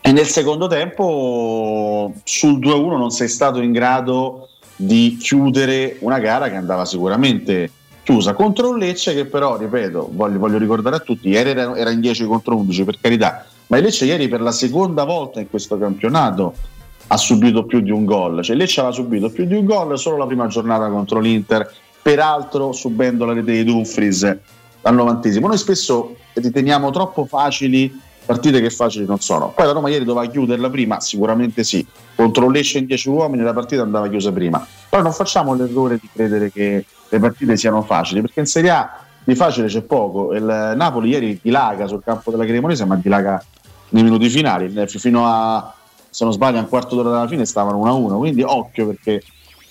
E 0.00 0.12
nel 0.12 0.26
secondo 0.26 0.66
tempo 0.66 2.12
sul 2.24 2.58
2-1 2.58 2.98
non 2.98 3.10
sei 3.10 3.28
stato 3.28 3.60
in 3.60 3.72
grado 3.72 4.48
di 4.76 5.16
chiudere 5.18 5.96
una 6.00 6.18
gara 6.18 6.50
che 6.50 6.56
andava 6.56 6.84
sicuramente 6.84 7.70
chiusa 8.02 8.34
contro 8.34 8.70
un 8.70 8.78
Lecce 8.78 9.14
che 9.14 9.26
però, 9.26 9.56
ripeto, 9.56 10.10
voglio, 10.12 10.38
voglio 10.38 10.58
ricordare 10.58 10.96
a 10.96 10.98
tutti, 11.00 11.28
ieri 11.28 11.50
era, 11.50 11.76
era, 11.76 11.90
in 11.90 12.00
10 12.00 12.24
contro 12.24 12.56
11 12.56 12.84
per 12.84 12.98
carità, 13.00 13.44
ma 13.68 13.76
il 13.76 13.84
Lecce 13.84 14.04
ieri 14.04 14.28
per 14.28 14.40
la 14.40 14.52
seconda 14.52 15.04
volta 15.04 15.40
in 15.40 15.48
questo 15.48 15.78
campionato 15.78 16.54
ha 17.06 17.16
subito 17.16 17.64
più 17.64 17.80
di 17.80 17.90
un 17.90 18.04
gol, 18.04 18.42
cioè 18.42 18.54
il 18.54 18.62
Lecce 18.62 18.80
aveva 18.80 18.94
subito 18.94 19.30
più 19.30 19.44
di 19.44 19.54
un 19.54 19.64
gol 19.64 19.98
solo 19.98 20.16
la 20.16 20.26
prima 20.26 20.46
giornata 20.46 20.88
contro 20.88 21.20
l'Inter, 21.20 21.70
peraltro 22.02 22.72
subendo 22.72 23.24
la 23.24 23.32
rete 23.32 23.52
di 23.52 23.64
Dumfries 23.64 24.36
al 24.82 24.94
novantesimo. 24.94 25.46
Noi 25.46 25.58
spesso 25.58 26.16
riteniamo 26.32 26.90
troppo 26.90 27.24
facili 27.24 27.92
partite 28.32 28.60
che 28.60 28.70
facili 28.70 29.04
non 29.04 29.20
sono. 29.20 29.52
Poi 29.54 29.66
la 29.66 29.72
Roma 29.72 29.90
ieri 29.90 30.04
doveva 30.04 30.30
chiuderla 30.30 30.70
prima, 30.70 31.00
sicuramente 31.00 31.64
sì. 31.64 31.86
Contro 32.14 32.48
Lecce 32.48 32.78
in 32.78 32.86
10 32.86 33.08
uomini 33.10 33.42
la 33.42 33.52
partita 33.52 33.82
andava 33.82 34.08
chiusa 34.08 34.32
prima. 34.32 34.66
Però 34.88 35.02
non 35.02 35.12
facciamo 35.12 35.54
l'errore 35.54 35.98
di 36.00 36.08
credere 36.12 36.50
che 36.50 36.84
le 37.08 37.18
partite 37.18 37.56
siano 37.56 37.82
facili, 37.82 38.20
perché 38.22 38.40
in 38.40 38.46
Serie 38.46 38.70
A 38.70 39.00
di 39.22 39.34
facile 39.34 39.66
c'è 39.66 39.82
poco. 39.82 40.32
Il 40.34 40.44
Napoli 40.44 41.10
ieri 41.10 41.38
dilaga 41.42 41.86
sul 41.86 42.02
campo 42.02 42.30
della 42.30 42.46
Cremonese, 42.46 42.84
ma 42.86 42.96
dilaga 42.96 43.42
nei 43.90 44.02
minuti 44.02 44.28
finali. 44.28 44.72
Fino 44.86 45.26
a, 45.26 45.74
se 46.08 46.24
non 46.24 46.32
sbaglio, 46.32 46.58
un 46.58 46.68
quarto 46.68 46.96
d'ora 46.96 47.10
dalla 47.10 47.28
fine 47.28 47.44
stavano 47.44 47.84
1-1. 47.84 48.16
Quindi 48.16 48.42
occhio 48.42 48.86
perché 48.86 49.22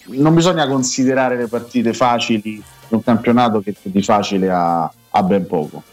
non 0.06 0.34
bisogna 0.36 0.68
considerare 0.68 1.36
le 1.36 1.48
partite 1.48 1.94
facili 1.94 2.56
in 2.56 2.62
un 2.90 3.04
campionato 3.04 3.62
che 3.62 3.74
di 3.82 4.02
facile 4.04 4.50
ha, 4.50 4.92
ha 5.10 5.24
ben 5.24 5.48
poco. 5.48 5.84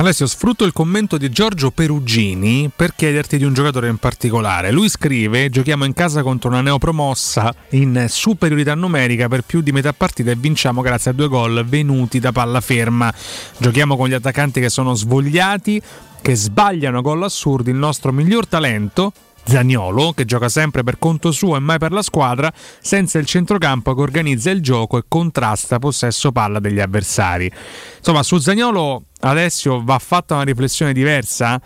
Alessio, 0.00 0.28
sfrutto 0.28 0.64
il 0.64 0.72
commento 0.72 1.16
di 1.16 1.28
Giorgio 1.28 1.72
Perugini 1.72 2.70
per 2.74 2.94
chiederti 2.94 3.36
di 3.36 3.42
un 3.42 3.52
giocatore 3.52 3.88
in 3.88 3.96
particolare. 3.96 4.70
Lui 4.70 4.88
scrive: 4.88 5.50
Giochiamo 5.50 5.84
in 5.84 5.92
casa 5.92 6.22
contro 6.22 6.50
una 6.50 6.60
neopromossa 6.60 7.52
in 7.70 8.06
superiorità 8.08 8.76
numerica 8.76 9.26
per 9.26 9.42
più 9.42 9.60
di 9.60 9.72
metà 9.72 9.92
partita 9.92 10.30
e 10.30 10.36
vinciamo 10.36 10.82
grazie 10.82 11.10
a 11.10 11.14
due 11.14 11.26
gol 11.26 11.64
venuti 11.66 12.20
da 12.20 12.30
palla 12.30 12.60
ferma. 12.60 13.12
Giochiamo 13.56 13.96
con 13.96 14.08
gli 14.08 14.12
attaccanti 14.12 14.60
che 14.60 14.68
sono 14.68 14.94
svogliati, 14.94 15.82
che 16.22 16.36
sbagliano 16.36 17.02
gol 17.02 17.24
assurdi. 17.24 17.70
Il 17.70 17.76
nostro 17.76 18.12
miglior 18.12 18.46
talento, 18.46 19.12
Zagnolo, 19.48 20.12
che 20.12 20.26
gioca 20.26 20.50
sempre 20.50 20.84
per 20.84 20.98
conto 20.98 21.32
suo 21.32 21.56
e 21.56 21.58
mai 21.58 21.78
per 21.78 21.92
la 21.92 22.02
squadra, 22.02 22.52
senza 22.80 23.18
il 23.18 23.24
centrocampo 23.24 23.94
che 23.94 24.00
organizza 24.00 24.50
il 24.50 24.60
gioco 24.60 24.98
e 24.98 25.04
contrasta 25.08 25.78
possesso 25.78 26.32
palla 26.32 26.60
degli 26.60 26.80
avversari. 26.80 27.50
Insomma, 27.96 28.22
su 28.22 28.36
Zagnolo 28.38 29.04
Alessio 29.20 29.82
va 29.82 29.98
fatta 29.98 30.34
una 30.34 30.44
riflessione 30.44 30.92
diversa, 30.92 31.60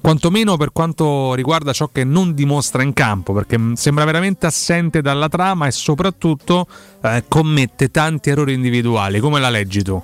quantomeno 0.00 0.56
per 0.56 0.72
quanto 0.72 1.34
riguarda 1.34 1.72
ciò 1.72 1.88
che 1.88 2.02
non 2.02 2.32
dimostra 2.34 2.82
in 2.82 2.94
campo, 2.94 3.34
perché 3.34 3.58
sembra 3.74 4.04
veramente 4.04 4.46
assente 4.46 5.02
dalla 5.02 5.28
trama 5.28 5.66
e 5.66 5.70
soprattutto 5.70 6.66
eh, 7.02 7.24
commette 7.28 7.90
tanti 7.90 8.30
errori 8.30 8.54
individuali. 8.54 9.20
Come 9.20 9.38
la 9.38 9.50
leggi 9.50 9.82
tu? 9.82 10.02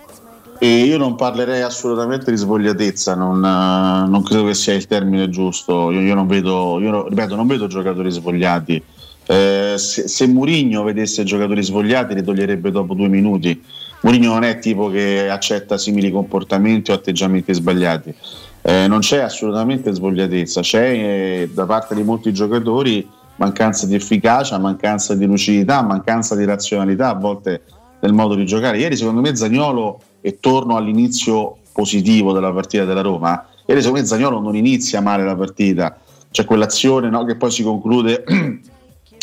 E 0.61 0.67
io 0.67 0.99
non 0.99 1.15
parlerei 1.15 1.63
assolutamente 1.63 2.31
di 2.33 2.37
svogliatezza, 2.37 3.15
non, 3.15 3.37
uh, 3.37 4.11
non 4.11 4.23
credo 4.25 4.45
che 4.45 4.55
sia 4.55 4.75
il 4.75 4.87
termine 4.87 5.29
giusto. 5.29 5.91
Io, 5.91 6.01
io 6.01 6.15
non 6.15 6.27
vedo, 6.27 6.81
io, 6.81 7.09
ripeto, 7.09 7.37
non 7.37 7.47
vedo 7.47 7.69
giocatori 7.69 8.11
svogliati. 8.11 8.83
Eh, 9.27 9.75
se, 9.77 10.09
se 10.09 10.27
Murigno 10.27 10.83
vedesse 10.83 11.23
giocatori 11.23 11.63
svogliati 11.63 12.15
li 12.15 12.25
toglierebbe 12.25 12.71
dopo 12.71 12.95
due 12.95 13.09
minuti. 13.09 13.63
Mourinho 14.01 14.33
non 14.33 14.45
è 14.45 14.59
tipo 14.59 14.91
che 14.91 15.29
accetta 15.29 15.77
simili 15.77 16.11
comportamenti 16.11 16.91
o 16.91 16.95
atteggiamenti 16.95 17.53
sbagliati. 17.53 18.15
Eh, 18.63 18.87
non 18.87 19.01
c'è 19.01 19.19
assolutamente 19.19 19.93
svogliatezza, 19.93 20.61
c'è 20.61 20.91
eh, 20.91 21.51
da 21.53 21.67
parte 21.67 21.95
di 21.95 22.03
molti 22.03 22.33
giocatori 22.33 23.07
mancanza 23.37 23.87
di 23.87 23.95
efficacia, 23.95 24.59
mancanza 24.59 25.15
di 25.15 25.27
lucidità, 25.27 25.83
mancanza 25.83 26.35
di 26.35 26.45
razionalità 26.45 27.11
a 27.11 27.15
volte 27.15 27.63
nel 28.01 28.13
modo 28.13 28.35
di 28.35 28.47
giocare. 28.47 28.79
Ieri 28.79 28.97
secondo 28.97 29.21
me 29.21 29.35
Zagnolo, 29.35 30.01
e 30.21 30.39
torno 30.41 30.77
all'inizio 30.77 31.57
positivo 31.73 32.33
della 32.33 32.53
partita 32.53 32.85
della 32.85 33.03
Roma, 33.03 33.47
ieri 33.67 33.81
secondo 33.81 34.03
me 34.03 34.07
Zagnolo 34.07 34.41
non 34.41 34.57
inizia 34.57 35.01
male 35.01 35.25
la 35.25 35.37
partita, 35.37 35.99
c'è 36.31 36.45
quell'azione 36.45 37.09
no, 37.09 37.25
che 37.25 37.37
poi 37.37 37.51
si 37.51 37.63
conclude 37.63 38.25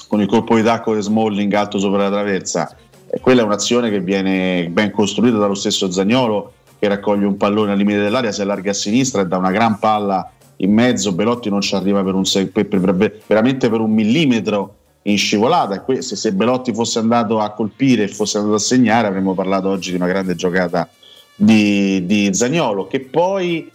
con 0.08 0.22
il 0.22 0.28
colpo 0.28 0.56
di 0.56 0.64
tacco 0.64 0.96
di 0.96 1.02
Smalling 1.02 1.54
alto 1.54 1.80
sopra 1.80 2.04
la 2.04 2.10
traversa. 2.10 2.76
E 3.08 3.20
quella 3.20 3.42
è 3.42 3.46
un'azione 3.46 3.90
che 3.90 4.02
viene 4.02 4.68
ben 4.70 4.92
costruita 4.92 5.38
dallo 5.38 5.54
stesso 5.54 5.92
Zagnolo 5.92 6.54
che 6.78 6.88
raccoglie 6.88 7.26
un 7.26 7.38
pallone 7.38 7.72
al 7.72 7.78
limite 7.78 8.00
dell'area, 8.00 8.32
si 8.32 8.42
allarga 8.42 8.72
a 8.72 8.74
sinistra 8.74 9.22
e 9.22 9.28
da 9.28 9.38
una 9.38 9.52
gran 9.52 9.80
palla 9.80 10.30
in 10.58 10.74
mezzo. 10.74 11.14
Belotti 11.14 11.50
non 11.50 11.62
ci 11.62 11.76
arriva 11.76 12.04
per 12.04 12.14
un, 12.14 12.24
per, 12.52 12.68
per, 12.68 13.22
veramente 13.26 13.70
per 13.70 13.80
un 13.80 13.92
millimetro 13.92 14.75
in 15.08 15.18
scivolata. 15.18 15.84
Se, 16.00 16.16
se 16.16 16.34
Belotti 16.34 16.74
fosse 16.74 17.00
andato 17.00 17.40
a 17.40 17.52
colpire 17.52 18.04
e 18.04 18.08
fosse 18.08 18.38
andato 18.38 18.56
a 18.56 18.60
segnare, 18.60 19.08
avremmo 19.08 19.34
parlato 19.34 19.70
oggi 19.70 19.92
di 19.92 19.98
una 19.98 20.08
grande 20.08 20.36
giocata 20.36 20.88
di, 21.36 22.06
di 22.06 22.34
Zagnolo, 22.34 22.88
che 22.88 23.02
poi 23.02 23.70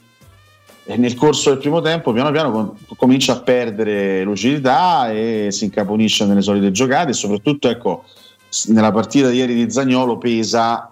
eh, 0.84 0.96
nel 0.96 1.14
corso 1.14 1.50
del 1.50 1.58
primo 1.58 1.80
tempo 1.80 2.12
piano 2.12 2.30
piano 2.30 2.50
com- 2.50 2.74
comincia 2.96 3.34
a 3.34 3.40
perdere 3.40 4.22
lucidità 4.24 5.10
e 5.10 5.48
si 5.50 5.64
incaponisce 5.64 6.24
nelle 6.24 6.42
solite 6.42 6.70
giocate 6.70 7.10
e 7.10 7.14
soprattutto 7.14 7.68
ecco 7.68 8.04
nella 8.68 8.90
partita 8.90 9.28
di 9.28 9.36
ieri 9.36 9.54
di 9.54 9.70
Zagnolo 9.70 10.18
pesa 10.18 10.90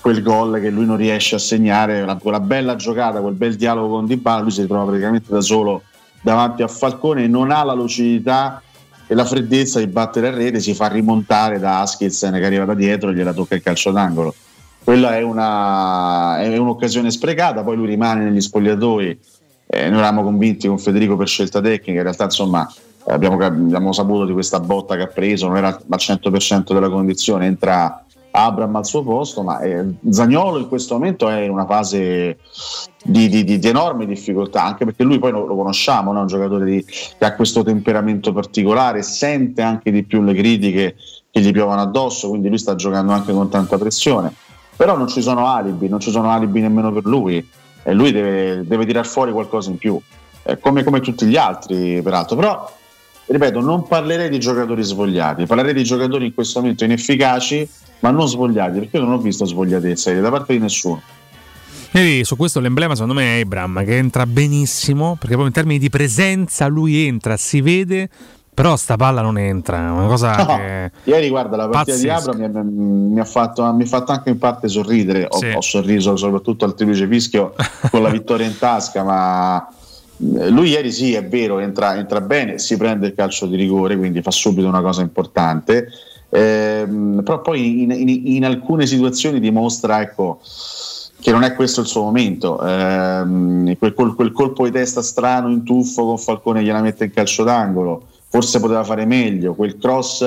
quel 0.00 0.22
gol 0.22 0.60
che 0.60 0.70
lui 0.70 0.86
non 0.86 0.96
riesce 0.96 1.34
a 1.34 1.38
segnare, 1.38 2.06
quella 2.22 2.40
bella 2.40 2.76
giocata, 2.76 3.20
quel 3.20 3.34
bel 3.34 3.56
dialogo 3.56 3.96
con 3.96 4.06
Dybala, 4.06 4.42
lui 4.42 4.50
si 4.50 4.62
ritrova 4.62 4.84
praticamente 4.84 5.32
da 5.32 5.40
solo 5.40 5.82
davanti 6.22 6.62
a 6.62 6.68
Falcone 6.68 7.24
e 7.24 7.28
non 7.28 7.50
ha 7.50 7.64
la 7.64 7.74
lucidità 7.74 8.62
e 9.06 9.14
la 9.14 9.24
freddezza 9.24 9.78
di 9.78 9.86
battere 9.86 10.28
a 10.28 10.30
rete, 10.30 10.60
si 10.60 10.74
fa 10.74 10.88
rimontare 10.88 11.58
da 11.58 11.80
Askilsen 11.80 12.32
che 12.32 12.44
arriva 12.44 12.64
da 12.64 12.74
dietro 12.74 13.10
e 13.10 13.14
gliela 13.14 13.32
tocca 13.32 13.54
il 13.54 13.62
calcio 13.62 13.90
d'angolo. 13.90 14.34
Quella 14.82 15.16
è, 15.16 15.22
una, 15.22 16.38
è 16.40 16.56
un'occasione 16.56 17.10
sprecata, 17.10 17.62
poi 17.62 17.76
lui 17.76 17.86
rimane 17.86 18.24
negli 18.24 18.40
spogliatoi. 18.40 19.18
Eh, 19.66 19.88
noi 19.88 19.98
eravamo 19.98 20.22
convinti 20.22 20.68
con 20.68 20.78
Federico 20.78 21.16
per 21.16 21.26
scelta 21.26 21.60
tecnica, 21.60 21.98
in 21.98 22.02
realtà 22.02 22.24
insomma 22.24 22.70
abbiamo, 23.06 23.42
abbiamo 23.42 23.92
saputo 23.92 24.26
di 24.26 24.32
questa 24.32 24.60
botta 24.60 24.94
che 24.96 25.02
ha 25.02 25.06
preso, 25.06 25.46
non 25.46 25.56
era 25.56 25.68
al 25.68 25.98
100% 25.98 26.72
della 26.72 26.90
condizione, 26.90 27.46
entra 27.46 28.04
Abram 28.36 28.74
al 28.74 28.84
suo 28.84 29.04
posto, 29.04 29.42
ma 29.42 29.60
eh, 29.60 29.84
Zagnolo 30.10 30.58
in 30.58 30.66
questo 30.66 30.94
momento 30.94 31.28
è 31.28 31.42
in 31.42 31.50
una 31.50 31.66
fase 31.66 32.38
di, 33.04 33.28
di, 33.28 33.44
di, 33.44 33.60
di 33.60 33.68
enorme 33.68 34.06
difficoltà, 34.06 34.64
anche 34.64 34.84
perché 34.84 35.04
lui 35.04 35.20
poi 35.20 35.30
lo, 35.30 35.46
lo 35.46 35.54
conosciamo, 35.54 36.12
no? 36.12 36.22
un 36.22 36.26
giocatore 36.26 36.84
che 36.84 37.24
ha 37.24 37.34
questo 37.36 37.62
temperamento 37.62 38.32
particolare, 38.32 39.02
sente 39.02 39.62
anche 39.62 39.92
di 39.92 40.02
più 40.02 40.20
le 40.20 40.34
critiche 40.34 40.96
che 41.30 41.40
gli 41.40 41.52
piovono 41.52 41.80
addosso, 41.80 42.28
quindi 42.28 42.48
lui 42.48 42.58
sta 42.58 42.74
giocando 42.74 43.12
anche 43.12 43.32
con 43.32 43.48
tanta 43.48 43.78
pressione. 43.78 44.32
Però 44.76 44.96
non 44.96 45.06
ci 45.06 45.22
sono 45.22 45.46
alibi, 45.46 45.88
non 45.88 46.00
ci 46.00 46.10
sono 46.10 46.28
alibi 46.30 46.60
nemmeno 46.60 46.90
per 46.92 47.04
lui, 47.04 47.48
e 47.84 47.92
lui 47.92 48.10
deve, 48.10 48.66
deve 48.66 48.84
tirar 48.84 49.06
fuori 49.06 49.30
qualcosa 49.30 49.70
in 49.70 49.78
più, 49.78 50.00
eh, 50.42 50.58
come, 50.58 50.82
come 50.82 50.98
tutti 50.98 51.24
gli 51.26 51.36
altri 51.36 52.02
peraltro. 52.02 52.34
Però 52.34 52.68
ripeto, 53.26 53.60
non 53.60 53.86
parlerei 53.86 54.28
di 54.28 54.38
giocatori 54.38 54.82
svogliati, 54.82 55.46
parlerei 55.46 55.74
di 55.74 55.84
giocatori 55.84 56.26
in 56.26 56.34
questo 56.34 56.60
momento 56.60 56.84
inefficaci 56.84 57.68
ma 58.04 58.10
non 58.10 58.28
svogliati, 58.28 58.80
perché 58.80 58.98
io 58.98 59.04
non 59.04 59.14
ho 59.14 59.18
visto 59.18 59.46
svogliatezza 59.46 60.12
da 60.12 60.30
parte 60.30 60.52
di 60.52 60.58
nessuno. 60.58 61.00
E 61.90 62.20
su 62.24 62.36
questo 62.36 62.60
l'emblema 62.60 62.94
secondo 62.94 63.14
me 63.14 63.38
è 63.38 63.40
Abram 63.40 63.82
che 63.84 63.96
entra 63.96 64.26
benissimo, 64.26 65.16
perché 65.18 65.36
poi 65.36 65.46
in 65.46 65.52
termini 65.52 65.78
di 65.78 65.88
presenza 65.88 66.66
lui 66.66 67.06
entra, 67.06 67.36
si 67.38 67.62
vede, 67.62 68.10
però 68.52 68.76
sta 68.76 68.96
palla 68.96 69.22
non 69.22 69.38
entra, 69.38 69.78
è 69.78 69.90
una 69.90 70.06
cosa 70.06 70.36
no, 70.36 70.56
che... 70.56 70.90
Ieri 71.04 71.28
guarda, 71.30 71.56
la 71.56 71.68
partita 71.68 71.96
pazzesco. 71.96 72.34
di 72.34 72.44
Abram 72.44 72.66
mi, 72.68 73.12
mi, 73.12 73.20
ha 73.20 73.24
fatto, 73.24 73.72
mi, 73.72 73.84
ha 73.84 73.86
fatto, 73.86 74.12
anche 74.12 74.30
in 74.30 74.38
parte 74.38 74.68
sorridere, 74.68 75.26
ho, 75.28 75.38
sì. 75.38 75.52
ho 75.54 75.60
sorriso 75.60 76.14
soprattutto 76.16 76.64
al 76.64 76.74
triplice 76.74 77.06
fischio 77.06 77.54
con 77.90 78.02
la 78.02 78.10
vittoria 78.10 78.46
in 78.46 78.58
tasca, 78.58 79.02
ma 79.02 79.68
lui 80.50 80.70
ieri 80.70 80.90
sì 80.90 81.14
è 81.14 81.26
vero, 81.26 81.58
entra, 81.58 81.96
entra 81.96 82.20
bene, 82.20 82.58
si 82.58 82.76
prende 82.76 83.08
il 83.08 83.14
calcio 83.14 83.46
di 83.46 83.56
rigore, 83.56 83.96
quindi 83.96 84.22
fa 84.22 84.30
subito 84.30 84.66
una 84.66 84.82
cosa 84.82 85.02
importante 85.02 85.88
Ehm, 86.34 87.22
però 87.22 87.40
poi 87.40 87.82
in, 87.82 87.92
in, 87.92 88.08
in, 88.08 88.44
alcune 88.44 88.86
situazioni 88.86 89.38
dimostra 89.38 90.00
ecco, 90.00 90.40
che 91.20 91.30
non 91.30 91.44
è 91.44 91.54
questo 91.54 91.80
il 91.80 91.86
suo 91.86 92.02
momento. 92.02 92.60
Ehm, 92.66 93.76
quel, 93.78 93.94
quel, 93.94 94.32
colpo 94.32 94.64
di 94.64 94.72
testa 94.72 95.00
strano 95.00 95.48
in 95.48 95.62
tuffo 95.62 96.04
con 96.04 96.18
Falcone 96.18 96.64
gliela 96.64 96.80
mette 96.80 97.04
in 97.04 97.12
calcio 97.12 97.44
d'angolo, 97.44 98.08
forse 98.26 98.58
poteva 98.58 98.82
fare 98.82 99.04
meglio. 99.04 99.54
Quel 99.54 99.78
cross 99.78 100.26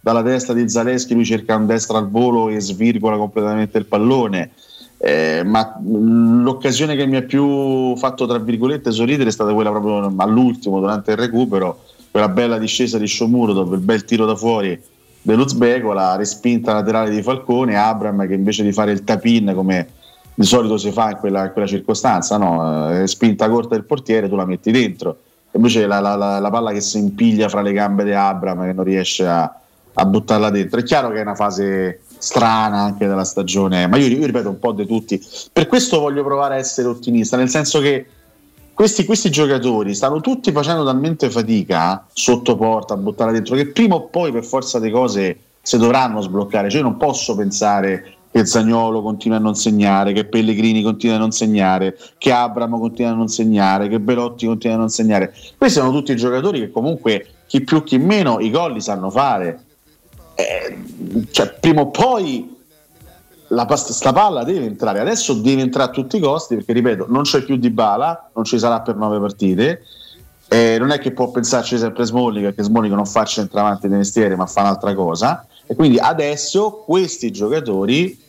dalla 0.00 0.22
testa 0.22 0.52
di 0.52 0.68
Zaleschi, 0.68 1.14
lui 1.14 1.24
cerca 1.24 1.56
un 1.56 1.66
destra 1.66 1.98
al 1.98 2.08
volo 2.08 2.50
e 2.50 2.60
svirgola 2.60 3.16
completamente 3.16 3.78
il 3.78 3.86
pallone. 3.86 4.52
Eh, 5.00 5.42
ma 5.44 5.78
l'occasione 5.80 6.96
che 6.96 7.06
mi 7.06 7.16
ha 7.16 7.22
più 7.22 7.96
fatto 7.96 8.26
tra 8.26 8.38
virgolette 8.38 8.90
sorridere 8.90 9.28
è 9.28 9.32
stata 9.32 9.54
quella 9.54 9.70
proprio 9.70 10.12
all'ultimo 10.16 10.80
durante 10.80 11.12
il 11.12 11.16
recupero 11.16 11.84
quella 12.10 12.28
bella 12.28 12.58
discesa 12.58 12.98
di 12.98 13.06
Sciomuro 13.06 13.52
dove 13.52 13.76
il 13.76 13.82
bel 13.82 14.04
tiro 14.04 14.26
da 14.26 14.34
fuori 14.34 14.80
dell'Uzbeko, 15.22 15.92
la 15.92 16.16
respinta 16.16 16.72
laterale 16.72 17.10
di 17.10 17.22
Falcone, 17.22 17.76
Abram 17.76 18.26
che 18.26 18.34
invece 18.34 18.62
di 18.62 18.72
fare 18.72 18.92
il 18.92 19.04
tapin 19.04 19.52
come 19.54 19.88
di 20.34 20.44
solito 20.44 20.78
si 20.78 20.92
fa 20.92 21.10
in 21.10 21.16
quella, 21.16 21.46
in 21.46 21.52
quella 21.52 21.66
circostanza, 21.66 22.36
no? 22.36 23.00
eh, 23.00 23.06
spinta 23.08 23.48
corta 23.48 23.74
del 23.74 23.84
portiere, 23.84 24.28
tu 24.28 24.36
la 24.36 24.46
metti 24.46 24.70
dentro. 24.70 25.18
Invece 25.52 25.86
la, 25.86 25.98
la, 25.98 26.14
la, 26.14 26.38
la 26.38 26.50
palla 26.50 26.70
che 26.70 26.80
si 26.80 26.98
impiglia 26.98 27.48
fra 27.48 27.60
le 27.60 27.72
gambe 27.72 28.04
di 28.04 28.12
Abram 28.12 28.64
che 28.64 28.72
non 28.72 28.84
riesce 28.84 29.26
a, 29.26 29.52
a, 29.94 30.04
buttarla 30.04 30.50
dentro. 30.50 30.78
È 30.78 30.82
chiaro 30.84 31.10
che 31.10 31.18
è 31.18 31.22
una 31.22 31.34
fase 31.34 32.02
strana 32.18 32.80
anche 32.80 33.06
della 33.06 33.24
stagione, 33.24 33.86
ma 33.86 33.96
io, 33.96 34.06
io 34.06 34.26
ripeto 34.26 34.48
un 34.48 34.58
po' 34.58 34.72
di 34.72 34.86
tutti. 34.86 35.20
Per 35.52 35.66
questo 35.66 36.00
voglio 36.00 36.24
provare 36.24 36.54
a 36.54 36.58
essere 36.58 36.88
ottimista, 36.88 37.36
nel 37.36 37.48
senso 37.48 37.80
che 37.80 38.06
questi, 38.74 39.04
questi, 39.04 39.30
giocatori 39.30 39.94
stanno 39.94 40.20
tutti 40.20 40.52
facendo 40.52 40.84
talmente 40.84 41.30
fatica 41.30 42.06
sotto 42.12 42.56
porta 42.56 42.94
a 42.94 42.96
buttare 42.96 43.32
dentro 43.32 43.56
che 43.56 43.66
prima 43.66 43.96
o 43.96 44.02
poi 44.02 44.30
per 44.30 44.44
forza 44.44 44.78
di 44.78 44.90
cose 44.90 45.38
si 45.62 45.78
dovranno 45.78 46.20
sbloccare. 46.20 46.70
Cioè, 46.70 46.80
io 46.80 46.86
non 46.86 46.96
posso 46.96 47.34
pensare 47.34 48.18
che 48.30 48.46
Zagnolo 48.46 49.02
continua 49.02 49.38
a 49.38 49.40
non 49.40 49.54
segnare, 49.54 50.12
che 50.12 50.26
Pellegrini 50.26 50.82
continua 50.82 51.16
a 51.16 51.18
non 51.18 51.32
segnare, 51.32 51.98
che 52.18 52.30
Abramo 52.30 52.78
continua 52.78 53.10
a 53.10 53.14
non 53.14 53.28
segnare, 53.28 53.88
che 53.88 54.00
Belotti 54.00 54.46
continua 54.46 54.76
a 54.76 54.78
non 54.78 54.90
segnare. 54.90 55.34
Questi 55.56 55.78
sono 55.78 55.90
tutti 55.90 56.14
giocatori 56.14 56.60
che 56.60 56.70
comunque 56.70 57.26
chi 57.46 57.62
più 57.62 57.82
chi 57.82 57.98
meno 57.98 58.38
i 58.40 58.50
gol 58.50 58.74
li 58.74 58.80
sanno 58.80 59.10
fare. 59.10 59.64
Eh, 60.40 60.78
cioè, 61.32 61.52
prima 61.58 61.80
o 61.80 61.90
poi 61.90 62.56
la 63.48 63.66
sta 63.74 64.12
palla 64.12 64.44
deve 64.44 64.66
entrare. 64.66 65.00
Adesso 65.00 65.34
deve 65.34 65.62
entrare 65.62 65.90
a 65.90 65.92
tutti 65.92 66.16
i 66.16 66.20
costi 66.20 66.54
perché 66.54 66.72
ripeto 66.72 67.06
non 67.08 67.22
c'è 67.22 67.42
più 67.42 67.56
di 67.56 67.70
bala 67.70 68.30
non 68.34 68.44
ci 68.44 68.56
sarà 68.56 68.80
per 68.80 68.94
nove 68.94 69.18
partite. 69.18 69.82
Eh, 70.46 70.76
non 70.78 70.90
è 70.90 71.00
che 71.00 71.10
può 71.10 71.30
pensarci 71.32 71.76
sempre 71.76 72.04
Smalling 72.04 72.44
perché 72.44 72.62
Smalling 72.62 72.94
non 72.94 73.04
fa 73.04 73.24
centravanti 73.24 73.88
di 73.88 73.94
mestiere 73.94 74.36
ma 74.36 74.46
fa 74.46 74.60
un'altra 74.60 74.94
cosa. 74.94 75.44
E 75.66 75.74
quindi 75.74 75.98
adesso 75.98 76.84
questi 76.86 77.32
giocatori 77.32 78.26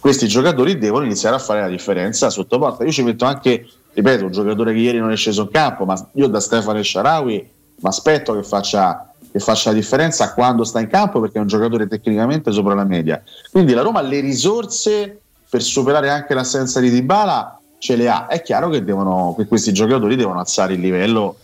questi 0.00 0.26
giocatori 0.26 0.78
devono 0.78 1.04
iniziare 1.04 1.36
a 1.36 1.38
fare 1.38 1.60
la 1.60 1.68
differenza 1.68 2.30
sotto 2.30 2.58
porta. 2.58 2.84
Io 2.84 2.90
ci 2.90 3.02
metto 3.02 3.26
anche 3.26 3.68
ripeto 3.92 4.24
un 4.24 4.32
giocatore 4.32 4.72
che 4.72 4.78
ieri 4.78 4.98
non 4.98 5.12
è 5.12 5.16
sceso 5.16 5.42
in 5.42 5.50
campo 5.50 5.84
ma 5.84 6.08
io 6.14 6.26
da 6.26 6.40
Stefano 6.40 6.82
Sharawi 6.82 7.34
mi 7.34 7.88
aspetto 7.88 8.34
che 8.34 8.42
faccia 8.42 9.13
che 9.34 9.40
faccia 9.40 9.70
la 9.70 9.74
differenza 9.74 10.32
quando 10.32 10.62
sta 10.62 10.78
in 10.78 10.86
campo 10.86 11.18
perché 11.18 11.38
è 11.38 11.40
un 11.40 11.48
giocatore 11.48 11.88
tecnicamente 11.88 12.52
sopra 12.52 12.72
la 12.72 12.84
media. 12.84 13.20
Quindi 13.50 13.74
la 13.74 13.82
Roma 13.82 14.00
le 14.00 14.20
risorse 14.20 15.22
per 15.50 15.60
superare 15.60 16.08
anche 16.08 16.34
l'assenza 16.34 16.78
di 16.78 16.88
Dybala 16.88 17.58
ce 17.78 17.96
le 17.96 18.08
ha. 18.08 18.28
È 18.28 18.40
chiaro 18.42 18.68
che, 18.68 18.84
devono, 18.84 19.34
che 19.36 19.46
questi 19.46 19.72
giocatori 19.72 20.14
devono 20.14 20.38
alzare 20.38 20.74
il 20.74 20.80
livello 20.80 21.34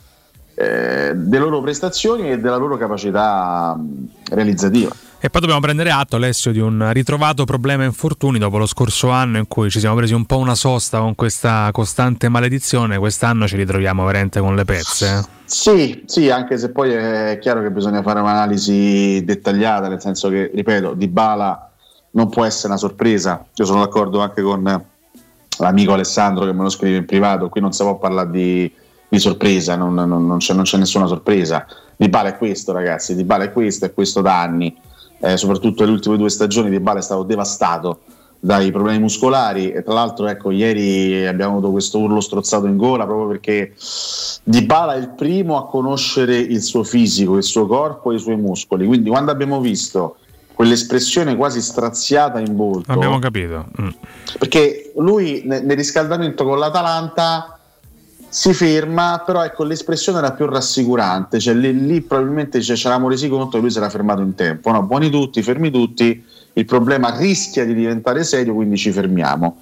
eh, 0.55 1.15
delle 1.17 1.43
loro 1.43 1.61
prestazioni 1.61 2.31
e 2.31 2.39
della 2.39 2.55
loro 2.55 2.77
capacità 2.77 3.77
realizzativa. 4.31 4.95
E 5.23 5.29
poi 5.29 5.43
dobbiamo 5.43 5.61
prendere 5.61 5.91
atto, 5.91 6.17
Alessio, 6.17 6.51
di 6.51 6.61
un 6.61 6.93
ritrovato 6.95 7.45
problema 7.45 7.85
infortuni 7.85 8.39
dopo 8.39 8.57
lo 8.57 8.65
scorso 8.65 9.11
anno 9.11 9.37
in 9.37 9.47
cui 9.49 9.69
ci 9.69 9.79
siamo 9.79 9.95
presi 9.95 10.15
un 10.15 10.25
po' 10.25 10.39
una 10.39 10.55
sosta 10.55 10.99
con 11.01 11.15
questa 11.15 11.69
costante 11.73 12.31
maledizione. 12.31 12.97
Quest'anno 12.97 13.47
ci 13.47 13.57
ritroviamo 13.57 14.03
veramente 14.07 14.41
con 14.41 14.57
le 14.57 14.65
pezze. 14.65 15.23
Sì, 15.45 16.05
sì, 16.07 16.31
anche 16.31 16.57
se 16.57 16.71
poi 16.71 16.93
è 16.93 17.39
chiaro 17.39 17.61
che 17.61 17.71
bisogna 17.71 18.01
fare 18.01 18.19
un'analisi 18.21 19.23
dettagliata, 19.23 19.89
nel 19.89 20.01
senso 20.01 20.31
che, 20.31 20.51
ripeto, 20.55 20.95
Di 20.95 21.09
Bala 21.09 21.71
non 22.13 22.31
può 22.31 22.47
essere 22.47 22.69
una 22.69 22.79
sorpresa. 22.79 23.45
Io 23.57 23.65
sono 23.67 23.81
d'accordo 23.81 24.21
anche 24.21 24.41
con 24.41 24.85
l'amico 25.59 25.93
Alessandro 25.93 26.47
che 26.47 26.53
me 26.53 26.63
lo 26.63 26.71
scrive 26.71 26.97
in 26.97 27.05
privato, 27.05 27.51
qui 27.51 27.61
non 27.61 27.73
si 27.75 27.83
può 27.83 27.99
parlare 27.99 28.31
di, 28.31 28.73
di 29.07 29.19
sorpresa, 29.19 29.77
non, 29.77 29.93
non, 29.93 30.09
non, 30.27 30.39
c'è, 30.39 30.55
non, 30.55 30.65
c'è, 30.65 30.79
nessuna 30.79 31.05
sorpresa. 31.05 31.67
Di 31.95 32.09
Bala 32.09 32.31
è 32.31 32.39
questo, 32.39 32.73
ragazzi, 32.73 33.15
Di 33.15 33.25
Bala 33.25 33.45
è 33.45 33.53
questo, 33.53 33.85
è 33.85 33.93
questo 33.93 34.23
da 34.23 34.41
anni 34.41 34.89
eh, 35.21 35.37
soprattutto 35.37 35.85
le 35.85 35.91
ultime 35.91 36.17
due 36.17 36.31
stagioni 36.31 36.71
Di 36.71 36.81
Bale 36.81 36.99
è 37.01 37.03
stato 37.03 37.23
devastato 37.23 38.01
dai 38.43 38.71
problemi 38.71 39.01
muscolari 39.01 39.71
e 39.71 39.83
tra 39.83 39.93
l'altro 39.93 40.27
ecco 40.27 40.51
ieri 40.51 41.27
abbiamo 41.27 41.53
avuto 41.53 41.71
questo 41.73 41.99
urlo 41.99 42.21
strozzato 42.21 42.67
in 42.67 42.79
gola 42.79 43.05
proprio 43.05 43.29
perché 43.29 43.75
Dybala 44.45 44.95
è 44.95 44.99
il 44.99 45.11
primo 45.11 45.59
a 45.59 45.69
conoscere 45.69 46.39
il 46.39 46.63
suo 46.63 46.83
fisico, 46.83 47.37
il 47.37 47.43
suo 47.43 47.67
corpo 47.67 48.13
e 48.13 48.15
i 48.15 48.19
suoi 48.19 48.37
muscoli 48.37 48.87
quindi 48.87 49.11
quando 49.11 49.31
abbiamo 49.31 49.61
visto 49.61 50.17
quell'espressione 50.55 51.37
quasi 51.37 51.61
straziata 51.61 52.39
in 52.39 52.57
volto 52.57 52.91
Abbiamo 52.91 53.19
capito. 53.19 53.67
Mm. 53.81 53.89
perché 54.39 54.93
lui 54.97 55.43
ne- 55.45 55.61
nel 55.61 55.77
riscaldamento 55.77 56.45
con 56.45 56.59
l'Atalanta 56.59 57.60
si 58.31 58.55
ferma, 58.55 59.25
però 59.27 59.45
ecco 59.45 59.65
l'espressione 59.65 60.19
era 60.19 60.31
più 60.31 60.47
rassicurante, 60.47 61.41
cioè 61.41 61.53
lì, 61.53 61.85
lì 61.85 62.01
probabilmente 62.01 62.63
ci 62.63 62.77
ci 62.77 62.87
eravamo 62.87 63.09
resi 63.09 63.29
conto 63.29 63.57
che 63.57 63.59
lui 63.59 63.71
si 63.71 63.79
era 63.79 63.91
fermato 63.91 64.23
in 64.23 64.37
tempo, 64.37 64.71
no? 64.71 64.85
buoni 64.85 65.11
tutti, 65.11 65.43
fermi 65.43 65.71
tutti, 65.71 66.25
il 66.53 66.65
problema 66.65 67.17
rischia 67.17 67.65
di 67.65 67.75
diventare 67.75 68.23
serio, 68.23 68.55
quindi 68.55 68.77
ci 68.77 68.93
fermiamo. 68.93 69.57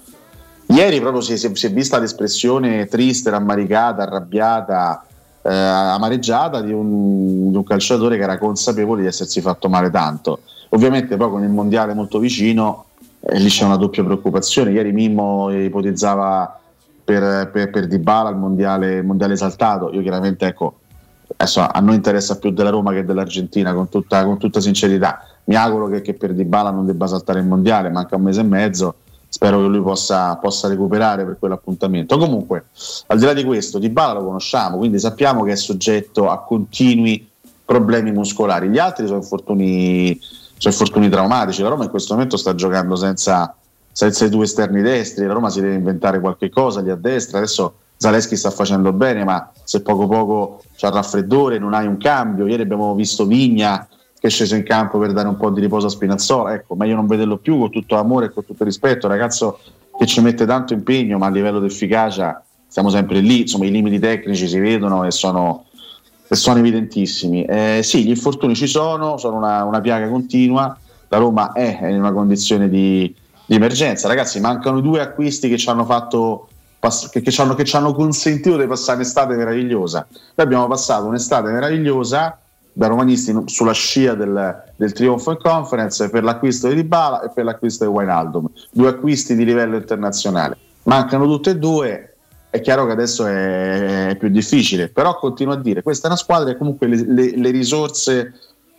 Ieri 0.66 1.00
proprio 1.00 1.22
si, 1.22 1.38
si- 1.38 1.50
si 1.54 1.66
è 1.66 1.72
vista 1.72 1.98
l'espressione 1.98 2.86
triste, 2.88 3.30
rammaricata, 3.30 4.02
arrabbiata, 4.02 5.02
eh, 5.40 5.50
amareggiata 5.50 6.60
di 6.60 6.72
un, 6.72 7.50
di 7.50 7.56
un 7.56 7.64
calciatore 7.64 8.18
che 8.18 8.22
era 8.22 8.36
consapevole 8.36 9.00
di 9.00 9.06
essersi 9.06 9.40
fatto 9.40 9.70
male 9.70 9.88
tanto. 9.88 10.40
Ovviamente 10.70 11.16
poi 11.16 11.30
con 11.30 11.42
il 11.42 11.48
mondiale 11.48 11.94
molto 11.94 12.18
vicino 12.18 12.84
eh, 13.20 13.38
lì 13.38 13.48
c'è 13.48 13.64
una 13.64 13.76
doppia 13.76 14.04
preoccupazione. 14.04 14.72
Ieri 14.72 14.92
Mimmo 14.92 15.50
ipotizzava 15.50 16.60
per, 17.08 17.48
per, 17.50 17.70
per 17.70 17.86
Dybala 17.86 18.28
il 18.28 18.36
mondiale, 18.36 19.00
mondiale 19.00 19.32
esaltato. 19.32 19.90
Io 19.94 20.02
chiaramente 20.02 20.44
ecco, 20.44 20.80
adesso 21.38 21.66
a 21.66 21.80
noi 21.80 21.94
interessa 21.94 22.36
più 22.36 22.50
della 22.50 22.68
Roma 22.68 22.92
che 22.92 23.02
dell'Argentina, 23.02 23.72
con 23.72 23.88
tutta, 23.88 24.22
con 24.26 24.36
tutta 24.36 24.60
sincerità. 24.60 25.22
Mi 25.44 25.54
auguro 25.54 25.88
che, 25.88 26.02
che 26.02 26.12
per 26.12 26.34
Dybala 26.34 26.70
non 26.70 26.84
debba 26.84 27.06
saltare 27.06 27.40
il 27.40 27.46
mondiale, 27.46 27.88
manca 27.88 28.16
un 28.16 28.24
mese 28.24 28.42
e 28.42 28.44
mezzo. 28.44 28.94
Spero 29.26 29.58
che 29.58 29.68
lui 29.68 29.80
possa, 29.80 30.36
possa 30.36 30.68
recuperare 30.68 31.24
per 31.24 31.38
quell'appuntamento. 31.38 32.18
Comunque, 32.18 32.66
al 33.06 33.18
di 33.18 33.24
là 33.24 33.32
di 33.32 33.44
questo, 33.44 33.78
Dybala 33.78 34.18
lo 34.18 34.26
conosciamo, 34.26 34.76
quindi 34.76 34.98
sappiamo 34.98 35.44
che 35.44 35.52
è 35.52 35.56
soggetto 35.56 36.28
a 36.28 36.42
continui 36.42 37.26
problemi 37.64 38.12
muscolari. 38.12 38.68
Gli 38.68 38.78
altri 38.78 39.06
sono 39.06 39.20
infortuni, 39.20 40.18
sono 40.58 40.74
infortuni 40.74 41.08
traumatici. 41.08 41.62
La 41.62 41.70
Roma 41.70 41.84
in 41.84 41.90
questo 41.90 42.12
momento 42.12 42.36
sta 42.36 42.54
giocando 42.54 42.96
senza, 42.96 43.56
senza 43.98 44.26
i 44.26 44.28
due 44.28 44.44
esterni 44.44 44.80
destri. 44.80 45.26
La 45.26 45.32
Roma 45.32 45.50
si 45.50 45.60
deve 45.60 45.74
inventare 45.74 46.20
qualche 46.20 46.50
cosa 46.50 46.80
lì 46.80 46.88
a 46.88 46.94
destra. 46.94 47.38
Adesso 47.38 47.78
Zaleschi 47.96 48.36
sta 48.36 48.50
facendo 48.52 48.92
bene, 48.92 49.24
ma 49.24 49.50
se 49.64 49.82
poco 49.82 50.06
poco 50.06 50.62
c'è 50.76 50.86
il 50.86 50.92
raffreddore, 50.92 51.58
non 51.58 51.74
hai 51.74 51.88
un 51.88 51.96
cambio. 51.96 52.46
Ieri 52.46 52.62
abbiamo 52.62 52.94
visto 52.94 53.26
Vigna 53.26 53.88
che 54.16 54.28
è 54.28 54.30
sceso 54.30 54.54
in 54.54 54.62
campo 54.62 55.00
per 55.00 55.12
dare 55.12 55.26
un 55.26 55.36
po' 55.36 55.50
di 55.50 55.60
riposo 55.60 55.88
a 55.88 55.90
Spinazzola. 55.90 56.54
Ecco, 56.54 56.76
meglio 56.76 56.94
non 56.94 57.08
vederlo 57.08 57.38
più 57.38 57.58
con 57.58 57.72
tutto 57.72 57.96
amore 57.96 58.26
e 58.26 58.30
con 58.30 58.44
tutto 58.44 58.62
rispetto. 58.62 59.08
Ragazzo 59.08 59.58
che 59.98 60.06
ci 60.06 60.20
mette 60.20 60.46
tanto 60.46 60.74
impegno, 60.74 61.18
ma 61.18 61.26
a 61.26 61.30
livello 61.30 61.58
di 61.58 61.66
efficacia 61.66 62.40
siamo 62.68 62.90
sempre 62.90 63.18
lì. 63.18 63.40
Insomma, 63.40 63.64
i 63.64 63.72
limiti 63.72 63.98
tecnici 63.98 64.46
si 64.46 64.60
vedono 64.60 65.02
e 65.02 65.10
sono, 65.10 65.64
sono 66.30 66.58
evidentissimi. 66.60 67.42
Eh, 67.46 67.80
sì, 67.82 68.04
gli 68.04 68.10
infortuni 68.10 68.54
ci 68.54 68.68
sono, 68.68 69.16
sono 69.16 69.38
una, 69.38 69.64
una 69.64 69.80
piaga 69.80 70.08
continua. 70.08 70.78
La 71.08 71.16
Roma 71.16 71.50
è 71.50 71.88
in 71.88 71.98
una 71.98 72.12
condizione 72.12 72.68
di, 72.68 73.12
di 73.48 73.56
emergenza. 73.56 74.06
Ragazzi, 74.06 74.38
mancano 74.38 74.80
due 74.80 75.00
acquisti 75.00 75.48
che 75.48 75.56
ci 75.56 75.68
hanno 75.68 75.84
fatto. 75.84 76.50
Che, 76.80 77.22
ci 77.24 77.40
hanno, 77.40 77.56
che 77.56 77.64
ci 77.64 77.74
hanno 77.74 77.92
consentito 77.92 78.56
di 78.56 78.64
passare 78.68 78.98
un'estate 78.98 79.34
meravigliosa. 79.34 80.06
Noi 80.10 80.46
abbiamo 80.46 80.68
passato 80.68 81.06
un'estate 81.06 81.50
meravigliosa 81.50 82.38
da 82.72 82.86
romanisti 82.86 83.34
sulla 83.46 83.72
scia 83.72 84.14
del, 84.14 84.62
del 84.76 84.92
trionfo 84.92 85.36
conference 85.38 86.08
per 86.08 86.22
l'acquisto 86.22 86.68
di 86.68 86.76
Dybala 86.76 87.22
e 87.22 87.30
per 87.34 87.44
l'acquisto 87.44 87.84
di 87.84 87.90
Wijnaldum. 87.90 88.48
Due 88.70 88.88
acquisti 88.88 89.34
di 89.34 89.44
livello 89.44 89.74
internazionale. 89.74 90.56
Mancano 90.84 91.24
tutte 91.24 91.50
e 91.50 91.56
due. 91.56 92.14
È 92.48 92.60
chiaro 92.60 92.86
che 92.86 92.92
adesso 92.92 93.26
è, 93.26 94.10
è 94.10 94.16
più 94.16 94.28
difficile, 94.28 94.88
però 94.88 95.18
continuo 95.18 95.54
a 95.54 95.60
dire: 95.60 95.82
questa 95.82 96.06
è 96.06 96.10
una 96.10 96.18
squadra 96.18 96.52
che 96.52 96.56
comunque 96.56 96.86
le, 96.86 97.04
le- 97.04 97.36
le 97.36 97.50
risorse 97.50 98.34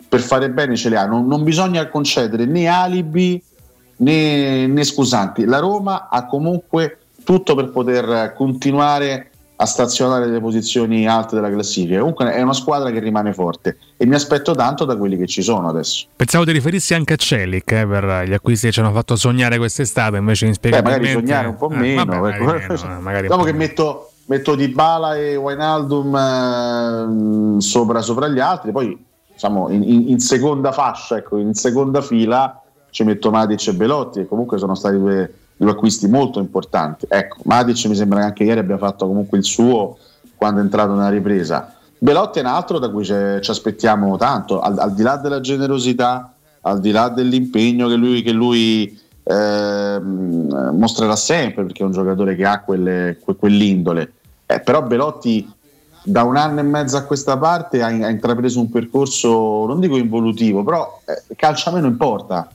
per 0.08 0.22
fare 0.22 0.50
bene 0.50 0.78
ce 0.78 0.88
le 0.88 0.96
ha. 0.96 1.06
Non, 1.06 1.28
non 1.28 1.44
bisogna 1.44 1.86
concedere 1.90 2.46
né 2.46 2.68
alibi 2.68 3.44
né, 4.00 4.68
né 4.68 4.84
scusanti. 4.84 5.46
La 5.46 5.60
Roma 5.60 6.08
ha 6.10 6.26
comunque 6.26 6.98
tutto 7.24 7.56
per 7.56 7.70
poter 7.70 8.34
continuare 8.36 9.26
a 9.62 9.66
stazionare 9.66 10.26
nelle 10.26 10.40
posizioni 10.40 11.06
alte 11.06 11.36
della 11.36 11.50
classifica. 11.52 12.00
Comunque 12.00 12.32
è 12.32 12.42
una 12.42 12.54
squadra 12.54 12.92
che 12.92 13.00
rimane 13.00 13.34
forte 13.34 13.78
e 13.98 14.06
mi 14.06 14.16
aspetto 14.16 14.56
tanto 14.56 14.86
da 14.86 14.96
quelli 14.96 15.18
che 15.18 15.28
ci 15.28 15.42
sono 15.42 15.68
adesso. 15.68 16.08
Pensavo 16.16 16.46
di 16.46 16.54
riferirsi 16.54 16.94
anche 16.94 17.14
a 17.14 17.18
Celic 17.18 17.70
eh, 17.74 17.86
per 17.86 18.24
gli 18.26 18.34
acquisti 18.34 18.68
che 18.68 18.72
ci 18.72 18.80
hanno 18.80 18.94
fatto 18.94 19.18
sognare 19.18 19.58
quest'estate, 19.58 20.16
invece 20.16 20.46
Beh, 20.46 20.52
inspiegabilmente... 20.52 21.08
magari 21.08 21.28
sognare 21.28 21.48
un 21.48 21.58
po' 21.58 21.70
Eh, 21.72 21.76
meno. 21.76 22.06
vabbè, 22.06 22.36
ecco. 22.36 22.44
magari 22.46 22.66
meno, 22.68 22.74
eh, 22.74 23.00
magari 23.00 23.16
un 23.16 23.22
Diciamo 23.24 23.38
po' 23.38 23.44
che 23.44 23.52
meno. 23.52 23.58
metto, 23.58 24.12
metto 24.28 24.56
Dybala 24.56 25.16
e 25.18 25.36
Wijnaldum 25.36 26.16
ehm, 26.16 27.58
sopra, 27.58 28.02
sopra 28.02 28.28
gli 28.30 28.40
altri, 28.40 28.72
poi 28.72 29.06
diciamo, 29.34 29.70
in, 29.70 29.84
in- 29.84 30.10
in 30.10 30.20
seconda 30.20 30.72
fascia, 30.72 31.18
ecco, 31.18 31.38
in 31.38 31.54
seconda 31.54 32.02
fila 32.02 32.62
ci 32.91 33.03
metto 33.03 33.32
Matic 33.32 33.68
e 33.68 33.74
Belotti, 33.74 34.20
che 34.20 34.28
comunque 34.28 34.57
sono 34.57 34.76
stati 34.76 34.98
due, 34.98 35.34
due 35.56 35.72
acquisti 35.72 36.07
molto 36.07 36.40
importanti. 36.40 37.06
Ecco, 37.10 37.38
Matic 37.44 37.86
mi 37.86 37.95
sembra 37.95 38.20
che 38.20 38.26
anche 38.26 38.44
ieri 38.44 38.60
abbia 38.60 38.78
fatto 38.78 39.06
comunque 39.07 39.38
il 39.38 39.44
suo 39.44 39.98
quando 40.36 40.60
è 40.60 40.64
entrato 40.64 40.94
nella 40.94 41.10
ripresa. 41.10 41.74
Belotti 41.98 42.40
è 42.40 42.41
un 42.41 42.48
altro 42.48 42.80
da 42.80 42.90
cui 42.90 43.03
ci 43.03 43.14
aspettiamo 43.14 44.16
tanto, 44.18 44.61
al, 44.61 44.80
al 44.80 44.94
di 44.94 45.03
là 45.03 45.18
della 45.18 45.41
generosità, 45.41 46.34
al 46.61 46.80
di 46.80 46.91
là 46.91 47.10
dell'impegno 47.10 47.88
che 47.90 47.95
lui, 47.95 48.22
che 48.22 48.32
lui 48.32 48.98
ehm, 49.24 50.72
mostrerà 50.78 51.18
sempre, 51.18 51.64
perché 51.64 51.84
è 51.84 51.86
un 51.86 51.91
giocatore 51.91 52.36
che 52.36 52.45
ha 52.45 52.61
quelle- 52.61 53.18
que- 53.22 53.36
quell'indole. 53.36 54.14
Eh, 54.45 54.61
però 54.61 54.82
Belotti 54.82 55.52
da 56.02 56.24
un 56.24 56.38
anno 56.38 56.61
e 56.61 56.64
mezzo 56.64 56.95
a 56.95 57.03
questa 57.03 57.38
parte 57.38 57.82
ha, 57.82 57.88
ha 57.88 58.10
intrapreso 58.10 58.60
un 58.60 58.70
percorso, 58.70 59.66
non 59.66 59.82
dico 59.82 59.98
involutivo, 59.98 60.64
però 60.64 61.02
eh, 61.06 61.36
calcia 61.36 61.72
meno 61.72 61.88
importa. 61.88 62.49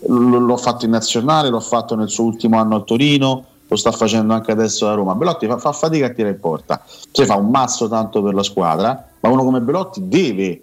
L- 0.00 0.44
l'ho 0.44 0.56
fatto 0.56 0.84
in 0.84 0.90
nazionale, 0.90 1.48
l'ho 1.48 1.60
fatto 1.60 1.94
nel 1.94 2.08
suo 2.08 2.24
ultimo 2.24 2.58
anno 2.58 2.76
al 2.76 2.84
Torino, 2.84 3.44
lo 3.68 3.76
sta 3.76 3.90
facendo 3.92 4.34
anche 4.34 4.52
adesso 4.52 4.88
a 4.88 4.94
Roma. 4.94 5.14
Belotti 5.14 5.46
fa, 5.46 5.58
fa 5.58 5.72
fatica 5.72 6.06
a 6.06 6.10
tirare 6.10 6.34
in 6.34 6.40
porta, 6.40 6.82
cioè 7.10 7.26
fa 7.26 7.36
un 7.36 7.50
mazzo 7.50 7.88
tanto 7.88 8.22
per 8.22 8.34
la 8.34 8.42
squadra, 8.42 9.08
ma 9.20 9.28
uno 9.28 9.42
come 9.42 9.60
Belotti 9.60 10.06
deve 10.08 10.62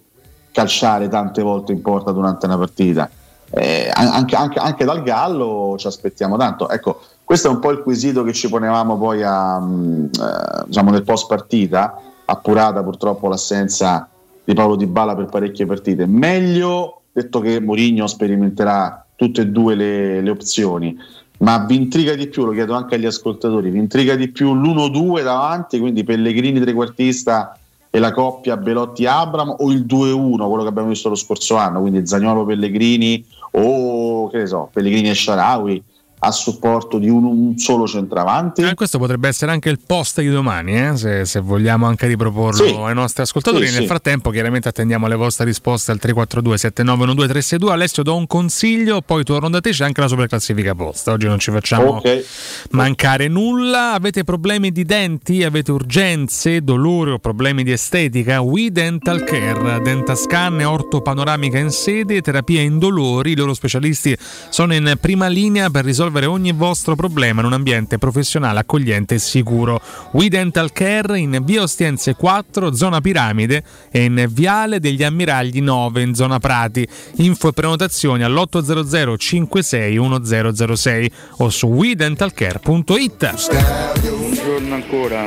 calciare 0.52 1.08
tante 1.10 1.42
volte 1.42 1.72
in 1.72 1.82
porta 1.82 2.12
durante 2.12 2.46
una 2.46 2.58
partita. 2.58 3.10
Eh, 3.50 3.92
an- 3.94 4.08
anche, 4.08 4.36
anche- 4.36 4.60
anche 4.60 4.86
dal 4.86 5.04
Gallo 5.04 5.76
ci 5.78 5.88
aspettiamo 5.88 6.38
tanto. 6.38 6.70
Ecco, 6.70 7.02
questo 7.24 7.48
è 7.48 7.52
un 7.52 7.60
po' 7.60 7.72
il 7.72 7.82
quesito 7.82 8.24
che 8.24 8.34
ci 8.34 8.50
ponevamo 8.50 8.98
poi 8.98 9.24
a, 9.24 9.60
mm, 9.60 10.06
eh, 10.06 10.64
diciamo 10.68 10.92
nel 10.92 11.04
post 11.04 11.28
partita, 11.28 12.00
appurata 12.26 12.82
purtroppo 12.84 13.28
l'assenza 13.28 14.08
di 14.44 14.54
Paolo 14.54 14.76
Di 14.76 14.88
Bala 14.88 15.16
per 15.16 15.26
parecchie 15.26 15.66
partite. 15.66 16.06
Meglio, 16.06 17.02
detto 17.12 17.40
che 17.40 17.60
Mourinho 17.60 18.08
sperimenterà 18.08 19.03
tutte 19.24 19.42
e 19.42 19.48
due 19.48 19.76
le, 19.76 20.22
le 20.22 20.30
opzioni, 20.30 20.98
ma 21.40 21.66
vi 21.66 21.76
intriga 21.76 22.14
di 22.16 22.28
più, 22.28 22.46
lo 22.46 22.52
chiedo 22.52 22.74
anche 22.74 22.96
agli 22.96 23.06
ascoltatori, 23.06 23.70
vi 23.70 23.80
intriga 23.80 24.16
di 24.16 24.30
più 24.30 24.54
l'1-2 24.54 25.24
davanti, 25.24 25.80
quindi 25.80 26.04
Pellegrini 26.04 26.60
trequartista 26.60 27.58
e 27.90 28.00
la 28.00 28.12
coppia 28.12 28.58
Belotti-Abram 28.58 29.56
o 29.60 29.72
il 29.72 29.86
2-1, 29.86 30.48
quello 30.48 30.64
che 30.64 30.70
abbiamo 30.70 30.90
visto 30.90 31.10
lo 31.10 31.16
scorso 31.16 31.56
anno, 31.56 31.80
quindi 31.80 32.06
Zagnolo-Pellegrini 32.06 33.26
o 33.52 34.30
che 34.30 34.40
ne 34.40 34.48
so, 34.48 34.70
Pellegrini 34.72 35.10
e 35.10 35.16
Sharawi 35.16 35.84
a 36.26 36.32
supporto 36.32 37.00
di 37.00 37.10
un, 37.10 37.26
un 37.26 37.58
solo 37.58 37.86
centravanti. 37.86 38.62
Eh, 38.62 38.74
questo 38.76 38.98
potrebbe 38.98 39.28
essere 39.28 39.52
anche 39.52 39.70
il 39.70 39.80
post 39.86 40.22
di 40.22 40.30
domani, 40.30 40.74
eh, 40.74 40.96
se, 40.96 41.26
se 41.26 41.42
vogliamo 41.42 41.86
anche 41.86 42.08
riproporlo 42.08 42.66
Sì. 42.66 42.74
ai 42.74 42.94
nostri 42.94 43.24
ascoltatori. 43.24 43.66
Sì, 43.68 43.74
Nel 43.74 43.82
sì. 43.82 43.88
frattempo, 43.88 44.30
chiaramente 44.30 44.70
attendiamo 44.70 45.08
le 45.08 45.16
vostre 45.16 45.44
risposte 45.46 45.92
al 45.92 45.98
342 46.00 46.58
7912 46.58 47.28
362. 47.34 47.72
Alessio, 47.74 48.04
do 48.04 48.16
un 48.16 48.26
consiglio, 48.26 49.02
poi 49.02 49.26
torno 49.26 49.50
da 49.50 49.60
te. 49.60 49.72
C'è 49.72 49.84
anche 49.84 50.00
la 50.00 50.08
superclassifica 50.08 50.74
post. 50.76 51.08
Oggi 51.10 51.28
non 51.28 51.40
ci 51.40 51.52
facciamo 51.52 51.98
Ok. 51.98 52.26
mancare 52.72 53.28
nulla. 53.28 53.92
Avete 53.94 54.24
problemi 54.24 54.72
di 54.72 54.84
denti? 54.86 55.44
Avete 55.44 55.72
urgenze, 55.72 56.62
dolore 56.64 57.12
o 57.12 57.20
problemi 57.20 57.64
di 57.64 57.72
estetica? 57.72 58.40
We 58.40 58.72
Dental 58.72 59.24
Care, 59.26 59.82
Dentascan 59.82 60.62
e 60.62 60.64
ortopanoramica 60.66 61.58
in 61.58 61.70
sede, 61.72 62.22
terapia 62.22 62.62
indolori. 62.62 63.32
I 63.32 63.36
loro 63.36 63.54
specialisti 63.54 64.16
sono 64.50 64.74
in 64.74 64.96
prima 65.02 65.28
linea 65.28 65.70
per 65.70 65.84
risolvere 65.84 66.12
ogni 66.22 66.52
vostro 66.52 66.96
problema 66.96 67.42
in 67.42 67.48
un 67.48 67.54
ambiente 67.54 67.98
professionale 67.98 68.60
accogliente 68.60 69.16
e 69.16 69.20
sicuro. 69.20 69.82
We 70.12 70.30
Dental 70.30 70.72
Care 70.72 71.20
in 71.20 71.40
via 71.44 71.64
Ostiense 71.64 72.16
4, 72.16 72.76
zona 72.76 73.02
Piramide 73.02 73.64
e 73.92 74.04
in 74.04 74.26
viale 74.30 74.80
degli 74.80 75.04
Ammiragli 75.04 75.62
9 75.62 76.02
in 76.02 76.14
zona 76.14 76.40
Prati. 76.40 76.88
Info 77.18 77.50
e 77.50 77.54
prenotazioni 77.54 78.24
all'800 78.24 79.16
56 79.18 79.98
1006 79.98 81.12
o 81.38 81.50
su 81.50 81.68
wedentalcare.it. 81.68 84.02
Buongiorno 84.02 84.74
ancora. 84.74 85.24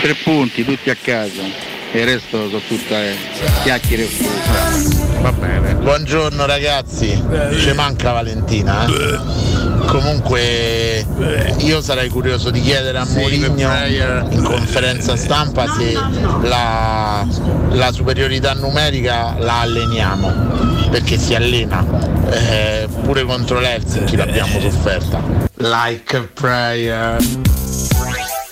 Tre 0.00 0.14
punti, 0.22 0.64
tutti 0.64 0.90
a 0.90 0.96
casa. 1.00 1.42
E 1.92 2.00
il 2.00 2.04
resto 2.04 2.48
sono 2.48 2.60
tutte 2.66 3.14
chiacchiere 3.62 4.02
e 4.02 4.06
frutta. 4.06 5.20
Va 5.20 5.32
bene. 5.32 5.74
Buongiorno 5.74 6.46
ragazzi, 6.46 7.22
ci 7.58 7.72
manca 7.72 8.12
Valentina. 8.12 8.86
Eh? 8.86 9.75
Comunque 9.86 10.98
eh, 10.98 11.54
io 11.58 11.80
sarei 11.80 12.08
curioso 12.08 12.50
di 12.50 12.60
chiedere 12.60 12.98
a 12.98 13.06
Mourinho 13.06 13.54
in 14.30 14.42
conferenza 14.42 15.16
stampa 15.16 15.66
se 15.78 15.92
la, 15.92 17.26
la 17.70 17.92
superiorità 17.92 18.52
numerica 18.54 19.36
la 19.38 19.60
alleniamo, 19.60 20.88
perché 20.90 21.18
si 21.18 21.34
allena. 21.34 21.84
Eh, 22.28 22.88
pure 23.02 23.22
contro 23.24 23.60
l'Helsinki 23.60 24.16
l'abbiamo 24.16 24.60
sofferta. 24.60 25.22
Like 25.58 26.16
a 26.16 26.28
prayer. 26.34 27.16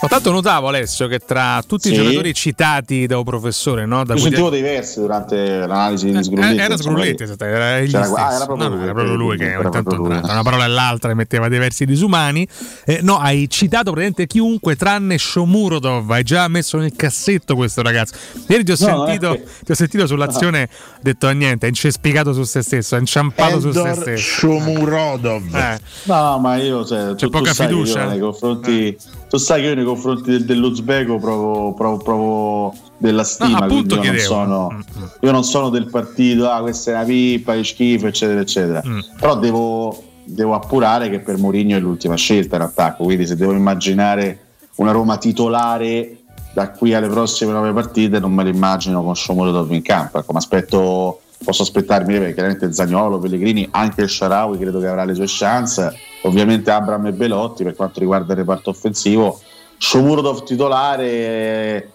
Ma 0.05 0.11
tanto 0.11 0.31
notavo 0.33 0.69
Alessio 0.69 1.07
che 1.09 1.19
tra 1.19 1.63
tutti 1.67 1.89
Sì. 1.89 1.95
i 1.95 1.97
giocatori 1.97 2.35
citati 2.35 3.07
da 3.07 3.17
un 3.19 3.25
professore, 3.25 3.87
no? 3.87 4.05
Da 4.05 4.15
Io 4.15 4.21
sentivo 4.21 4.51
dei 4.51 4.61
versi 4.63 5.01
durante 5.01 5.59
l'analisi 5.67 6.11
di 6.11 6.23
Sgrulletti. 6.23 6.57
Eh, 6.57 6.63
era 6.63 6.77
Sgrulletti, 6.77 7.23
era 7.23 7.87
stesso. 7.87 8.15
ah, 8.15 8.35
era 8.35 8.45
proprio 8.47 8.69
No, 8.69 8.75
no, 8.75 8.77
lui, 8.77 8.85
era 8.85 8.93
proprio 8.93 9.15
lui 9.17 9.37
che 9.39 9.45
era 9.51 9.61
ogni 9.61 9.71
tanto 9.71 9.91
tra 10.03 10.33
una 10.33 10.43
parola 10.43 10.65
e 10.65 10.69
l'altra 10.69 11.15
metteva 11.15 11.49
dei 11.49 11.59
versi 11.59 11.85
disumani. 11.87 12.47
Eh, 12.85 13.01
no, 13.03 13.19
hai 13.19 13.49
citato 13.49 13.93
praticamente 13.93 14.27
chiunque 14.27 14.77
tranne 14.77 15.17
Shomurodov, 15.19 16.11
hai 16.11 16.23
già 16.23 16.47
messo 16.49 16.77
nel 16.79 16.93
cassetto 16.95 17.55
questo 17.57 17.81
ragazzo. 17.83 18.15
Ieri 18.47 18.63
ti 18.65 18.73
ho, 18.73 18.77
No, 18.81 19.07
sentito, 19.07 19.33
che- 19.33 19.45
ti 19.65 19.73
ho 19.73 19.75
sentito 19.75 20.07
sull'azione, 20.07 20.63
ho 20.65 20.99
detto 21.01 21.27
"Ah, 21.27 21.33
niente, 21.33 21.67
è 21.67 21.69
incespicato 21.71 22.33
su 22.33 22.43
se 22.45 22.63
stesso, 22.63 22.97
è 22.97 22.99
inciampato 22.99 23.59
su 23.61 23.73
se 23.73 23.95
stesso. 23.95 24.23
Shomurodov. 24.41 25.55
Eh. 25.55 25.79
No, 26.05 26.39
ma 26.39 26.57
io 26.57 26.85
cioè, 26.85 27.15
tu, 27.15 27.31
poca 27.31 27.53
tu 27.53 27.63
fiducia? 27.63 28.03
io 28.03 28.09
nei 28.11 28.19
confronti, 28.19 28.97
tu 29.35 29.41
sai 29.41 29.63
che 29.63 29.67
io 29.69 29.75
nei 29.75 29.85
confronti 29.85 30.31
del- 30.31 30.45
dell'Uzbeko 30.45 31.19
provo, 31.19 31.75
provo, 31.75 31.97
provo 31.97 32.75
della 32.99 33.25
stima, 33.25 33.67
No, 33.67 33.75
io 33.75 33.85
non, 33.85 34.19
sono, 34.19 34.79
io 35.21 35.31
non 35.33 35.43
sono 35.43 35.71
del 35.71 35.87
partito, 35.91 36.49
ah, 36.49 36.61
questa 36.61 36.93
è 36.93 36.95
una 36.95 37.05
pippa, 37.05 37.55
è 37.55 37.65
schifo, 37.65 38.07
eccetera, 38.07 38.39
eccetera. 38.39 38.81
Mm. 38.87 38.99
Però 39.19 39.37
devo, 39.37 40.03
devo 40.23 40.55
appurare 40.55 41.11
che 41.11 41.19
per 41.19 41.39
Mourinho 41.39 41.77
è 41.77 41.81
l'ultima 41.81 42.15
scelta 42.15 42.55
in 42.55 42.63
attacco, 42.63 43.03
quindi 43.03 43.27
se 43.27 43.35
devo 43.35 43.51
immaginare 43.51 44.39
una 44.77 44.93
Roma 44.93 45.19
titolare 45.19 46.19
da 46.53 46.71
qui 46.71 46.95
alle 46.95 47.09
prossime 47.09 47.51
nove 47.51 47.73
partite 47.73 48.21
non 48.21 48.33
me 48.33 48.45
lo 48.45 48.51
immagino 48.51 49.03
con 49.03 49.17
Shomurodov 49.17 49.73
in 49.73 49.83
campo. 49.83 50.21
Ecco, 50.21 50.31
mi 50.31 50.39
aspetto, 50.39 51.23
posso 51.45 51.63
aspettarmi 51.63 52.19
perché 52.19 52.35
chiaramente 52.35 52.73
Zagnolo, 52.73 53.19
Pellegrini, 53.19 53.67
anche 53.73 54.03
il 54.03 54.09
Sharawi 54.09 54.59
credo 54.59 54.79
che 54.79 54.87
avrà 54.87 55.05
le 55.05 55.15
sue 55.15 55.27
chance, 55.27 55.93
ovviamente 56.29 56.71
Abram 56.71 57.07
e 57.07 57.13
Belotti 57.13 57.65
per 57.65 57.75
quanto 57.75 58.01
riguarda 58.01 58.33
il 58.33 58.39
reparto 58.39 58.71
offensivo. 58.71 59.41
Shomurodov 59.79 60.45
titolare 60.45 61.91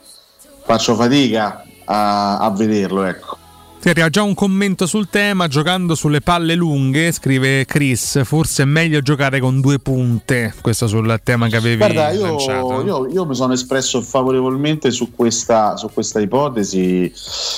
faccio 0.64 0.96
fatica 0.96 1.64
a, 1.86 2.38
a 2.40 2.50
vederlo, 2.52 3.04
ecco. 3.04 3.38
Sì, 3.82 3.88
arriva 3.88 4.10
già 4.10 4.24
un 4.24 4.34
commento 4.34 4.86
sul 4.86 5.08
tema, 5.10 5.48
giocando 5.48 5.96
sulle 5.96 6.20
palle 6.20 6.54
lunghe, 6.54 7.14
scrive 7.14 7.64
Chris, 7.64 8.26
forse 8.26 8.64
è 8.64 8.66
meglio 8.66 9.00
giocare 9.02 9.40
con 9.40 9.62
due 9.62 9.80
punte, 9.80 10.54
questo 10.60 10.86
sul 10.86 11.18
tema 11.24 11.48
che 11.48 11.56
avevi 11.56 11.78
Guarda, 11.78 12.12
io, 12.12 12.26
lanciato. 12.26 12.84
io- 12.84 13.08
io 13.10 13.26
mi 13.26 13.36
sono 13.36 13.54
espresso 13.54 14.02
favorevolmente 14.02 14.92
su 14.92 15.16
questa, 15.16 15.78
su 15.78 15.90
questa 15.94 16.20
ipotesi. 16.20 17.10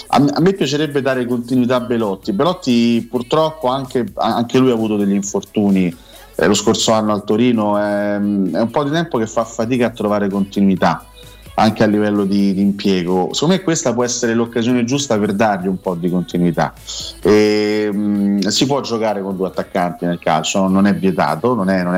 A, 0.10 0.20
me- 0.20 0.30
a 0.32 0.40
me 0.42 0.54
piacerebbe 0.54 1.02
dare 1.02 1.26
continuità 1.26 1.78
a 1.78 1.82
Belotti. 1.82 2.34
Belotti 2.34 3.08
purtroppo 3.10 3.70
anche, 3.70 4.06
anche 4.14 4.60
lui 4.60 4.70
ha 4.70 4.76
avuto 4.76 4.98
degli 4.98 5.14
infortuni 5.14 5.92
eh, 6.36 6.48
lo 6.48 6.54
scorso 6.54 6.92
anno 6.92 7.14
al 7.14 7.24
Torino. 7.24 7.78
ehm, 7.80 8.56
è 8.56 8.62
un 8.62 8.70
po' 8.70 8.84
di 8.84 8.92
tempo 8.92 9.18
che 9.18 9.28
fa 9.28 9.44
fatica 9.44 9.88
a 9.88 9.90
trovare 9.90 10.30
continuità 10.30 11.06
anche 11.54 11.84
a 11.84 11.88
livello 11.88 12.26
di, 12.26 12.54
di 12.54 12.62
impiego. 12.62 13.30
Secondo 13.34 13.56
me 13.56 13.62
questa 13.62 13.94
può 13.94 14.04
essere 14.04 14.34
l'occasione 14.34 14.84
giusta 14.84 15.18
per 15.20 15.34
dargli 15.34 15.68
un 15.68 15.80
po' 15.80 15.96
di 15.96 16.10
continuità. 16.10 16.74
E, 17.22 17.90
mh, 17.92 18.48
si 18.48 18.66
può 18.66 18.82
giocare 18.82 19.22
con 19.22 19.36
due 19.36 19.48
attaccanti 19.48 20.06
nel 20.06 20.20
calcio, 20.20 20.68
non 20.68 20.88
è 20.88 20.96
vietato, 20.96 21.54
non 21.54 21.70
è, 21.70 21.84
non 21.84 21.96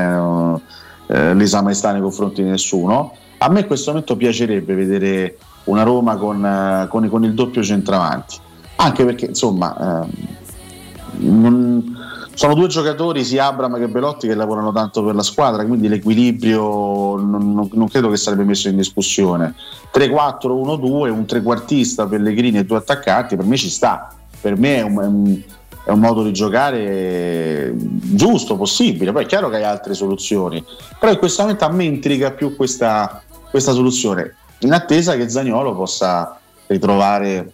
è 1.08 1.12
eh, 1.12 1.34
lesa 1.34 1.62
maestà 1.62 1.92
nei 1.92 2.00
confronti 2.00 2.42
di 2.42 2.48
nessuno. 2.48 3.14
A 3.38 3.48
me 3.48 3.60
in 3.60 3.66
questo 3.66 3.90
momento 3.90 4.16
piacerebbe 4.16 4.74
vedere 4.74 5.38
una 5.64 5.82
Roma 5.82 6.16
con, 6.16 6.44
eh, 6.44 6.86
con- 6.88 7.08
con 7.08 7.24
il 7.24 7.34
doppio 7.34 7.62
centravanti, 7.62 8.36
anche 8.76 9.04
perché 9.04 9.26
insomma 9.26 10.02
ehm, 10.02 10.10
non- 11.40 11.96
sono 12.34 12.54
due 12.54 12.66
giocatori, 12.68 13.24
sia 13.24 13.46
Abram 13.46 13.78
che 13.78 13.88
Belotti, 13.88 14.26
che 14.26 14.34
lavorano 14.34 14.72
tanto 14.72 15.02
per 15.04 15.14
la 15.14 15.22
squadra, 15.22 15.64
quindi 15.64 15.88
l'equilibrio 15.88 17.16
non, 17.16 17.52
non- 17.54 17.68
non 17.72 17.88
credo 17.88 18.10
che 18.10 18.16
sarebbe 18.16 18.44
messo 18.44 18.68
in 18.68 18.76
discussione. 18.76 19.54
3-4-1-2, 19.92 21.08
un 21.10 21.24
trequartista, 21.26 22.06
Pellegrini 22.06 22.58
e 22.58 22.64
due 22.64 22.78
attaccanti, 22.78 23.36
per 23.36 23.44
me 23.44 23.56
ci 23.56 23.70
sta. 23.70 24.12
Per 24.40 24.56
me 24.56 24.76
è 24.76 24.82
un, 24.82 25.00
è 25.00 25.06
un- 25.06 25.42
è 25.86 25.90
un 25.90 25.98
modo 26.00 26.22
di 26.22 26.32
giocare 26.32 27.72
giusto, 27.76 28.56
possibile. 28.56 29.12
Poi 29.12 29.24
è 29.24 29.26
chiaro 29.26 29.50
che 29.50 29.56
hai 29.56 29.64
altre 29.64 29.92
soluzioni, 29.94 30.64
però 30.98 31.12
in 31.12 31.18
questo 31.18 31.42
momento 31.42 31.64
a 31.66 31.70
me 31.70 31.84
intriga 31.84 32.30
più 32.30 32.56
questa, 32.56 33.22
questa 33.50 33.72
soluzione, 33.72 34.34
in 34.60 34.72
attesa 34.72 35.14
che 35.14 35.28
Zagnolo 35.28 35.74
possa 35.74 36.38
ritrovare 36.68 37.52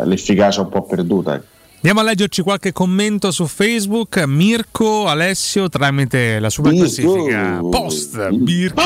eh, 0.00 0.06
l'efficacia 0.06 0.62
un 0.62 0.70
po' 0.70 0.82
perduta. 0.82 1.40
Andiamo 1.78 2.00
a 2.00 2.02
leggerci 2.02 2.42
qualche 2.42 2.72
commento 2.72 3.30
su 3.30 3.46
Facebook. 3.46 4.20
Mirko 4.26 5.06
Alessio 5.06 5.68
tramite 5.68 6.40
la 6.40 6.50
super 6.50 6.74
classifica 6.74 7.60
post. 7.70 8.28
Mirko. 8.30 8.82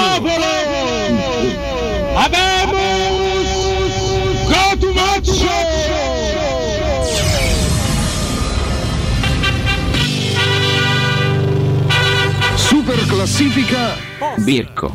Super 12.54 13.06
classifica 13.06 14.11
Birco. 14.36 14.94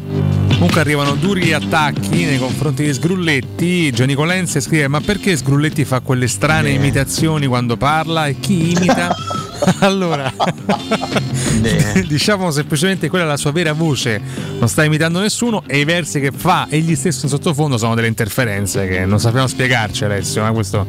Comunque 0.54 0.80
arrivano 0.82 1.16
duri 1.16 1.54
attacchi 1.54 2.26
nei 2.26 2.38
confronti 2.38 2.84
di 2.84 2.94
Sgrulletti. 2.94 3.92
Giannico 3.92 4.24
Lenze 4.24 4.60
scrive: 4.60 4.88
Ma 4.88 5.02
perché 5.02 5.36
Sgrulletti 5.38 5.86
fa 5.86 6.00
quelle 6.00 6.28
strane 6.28 6.72
imitazioni 6.72 7.46
quando 7.46 7.78
parla? 7.78 8.28
E 8.28 8.40
chi 8.40 8.72
imita? 8.72 9.16
allora, 9.80 10.32
diciamo 12.08 12.52
semplicemente 12.52 13.10
quella 13.10 13.26
è 13.26 13.28
la 13.28 13.38
sua 13.38 13.52
vera 13.52 13.74
voce, 13.74 14.22
non 14.60 14.68
sta 14.68 14.84
imitando 14.84 15.20
nessuno. 15.20 15.64
E 15.66 15.80
i 15.80 15.84
versi 15.86 16.20
che 16.20 16.32
fa 16.32 16.68
egli 16.70 16.96
stesso 16.96 17.26
in 17.26 17.32
sottofondo 17.32 17.78
sono 17.78 17.96
delle 17.96 18.08
interferenze 18.08 18.88
che 18.88 19.06
non 19.06 19.20
sappiamo 19.20 19.48
spiegarci, 19.48 20.06
Alessio. 20.06 20.42
Ma 20.42 20.52
questo 20.52 20.86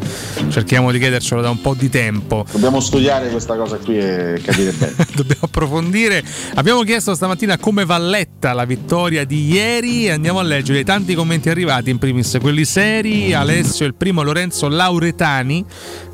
cerchiamo 0.49 0.91
di 0.91 0.99
chiedercelo 0.99 1.41
da 1.41 1.51
un 1.51 1.61
po' 1.61 1.75
di 1.75 1.89
tempo. 1.89 2.45
Dobbiamo 2.51 2.81
studiare 2.81 3.29
questa 3.29 3.57
cosa 3.57 3.77
qui 3.77 3.99
e 3.99 4.41
capire 4.43 4.73
bene. 4.73 4.95
Dobbiamo 5.15 5.43
approfondire. 5.43 6.23
Abbiamo 6.55 6.83
chiesto 6.83 7.15
stamattina 7.15 7.59
come 7.59 7.85
va 7.85 7.99
letta 7.99 8.53
la 8.53 8.65
vittoria 8.65 9.25
di 9.25 9.51
ieri 9.51 10.07
e 10.07 10.11
andiamo 10.11 10.39
a 10.39 10.43
leggere 10.43 10.81
i 10.81 10.85
tanti 10.85 11.15
commenti 11.15 11.51
arrivati, 11.51 11.91
in 11.91 11.99
primis 11.99 12.39
quelli 12.41 12.65
seri, 12.65 13.33
Alessio 13.33 13.87
il 13.87 13.95
primo 13.95 14.23
Lorenzo 14.23 14.69
Lauretani 14.69 15.65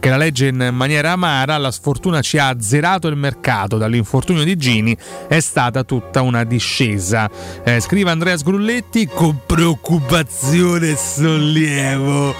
che 0.04 0.10
la 0.10 0.18
legge 0.18 0.48
in 0.48 0.68
maniera 0.72 1.12
amara, 1.12 1.56
la 1.56 1.70
sfortuna 1.70 2.20
ci 2.20 2.36
ha 2.36 2.43
azzerato 2.48 3.08
il 3.08 3.16
mercato, 3.16 3.76
dall'infortunio 3.78 4.44
di 4.44 4.56
Gini 4.56 4.96
è 5.28 5.40
stata 5.40 5.84
tutta 5.84 6.22
una 6.22 6.44
discesa. 6.44 7.30
Eh, 7.62 7.80
scrive 7.80 8.10
Andrea 8.10 8.36
Sgrulletti 8.36 9.06
con 9.06 9.40
preoccupazione 9.46 10.90
e 10.90 10.96
sollievo. 10.96 12.34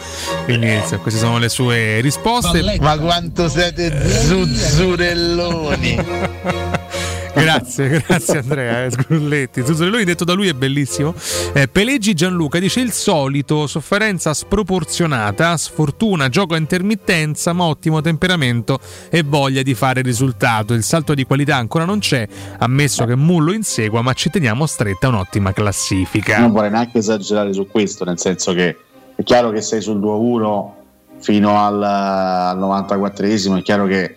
Quindi 0.44 0.72
insomma, 0.74 1.00
queste 1.00 1.20
sono 1.20 1.38
le 1.38 1.48
sue 1.48 2.00
risposte. 2.00 2.78
Ma 2.80 2.98
quanto 2.98 3.48
siete 3.48 4.08
zuzzurelloni! 4.08 5.92
Grazie, 7.44 8.04
grazie 8.06 8.38
Andrea 8.38 8.84
eh, 8.84 8.90
Sgrulletti. 8.90 9.64
Zuzzurelloni 9.64 10.04
detto 10.04 10.24
da 10.24 10.34
lui 10.34 10.48
è 10.48 10.52
bellissimo. 10.52 11.14
Eh, 11.52 11.66
Peleggi 11.66 12.14
Gianluca 12.14 12.60
dice 12.60 12.80
il 12.80 12.92
solito, 12.92 13.66
sofferenza 13.66 14.32
sproporzionata, 14.32 15.56
sfortuna, 15.56 16.28
gioco 16.28 16.54
a 16.54 16.58
intermittenza, 16.58 17.52
ma 17.52 17.64
ottimo 17.64 18.00
temperamento 18.00 18.78
e 19.10 19.24
voglia 19.24 19.62
di 19.62 19.74
fare 19.74 20.00
risultato. 20.00 20.74
Il 20.74 20.84
salto 20.84 21.14
di 21.14 21.24
qualità 21.24 21.56
ancora 21.56 21.84
non 21.84 21.98
c'è, 21.98 22.26
ammesso 22.58 23.04
che 23.04 23.16
Mullo 23.16 23.52
insegua, 23.52 24.00
ma 24.00 24.12
ci 24.12 24.30
teniamo 24.30 24.64
stretta 24.66 25.08
un'ottima 25.08 25.52
classifica. 25.52 26.38
Non 26.38 26.52
vorrei 26.52 26.70
neanche 26.70 26.98
esagerare 26.98 27.52
su 27.52 27.66
questo, 27.66 28.04
nel 28.04 28.18
senso 28.18 28.52
che 28.52 28.76
è 29.16 29.22
chiaro 29.24 29.50
che 29.50 29.60
sei 29.60 29.80
sul 29.80 29.98
2-1 29.98 30.82
fino 31.18 31.58
al, 31.58 31.82
al 31.82 32.58
94esimo, 32.58 33.58
è 33.58 33.62
chiaro 33.62 33.86
che 33.86 34.14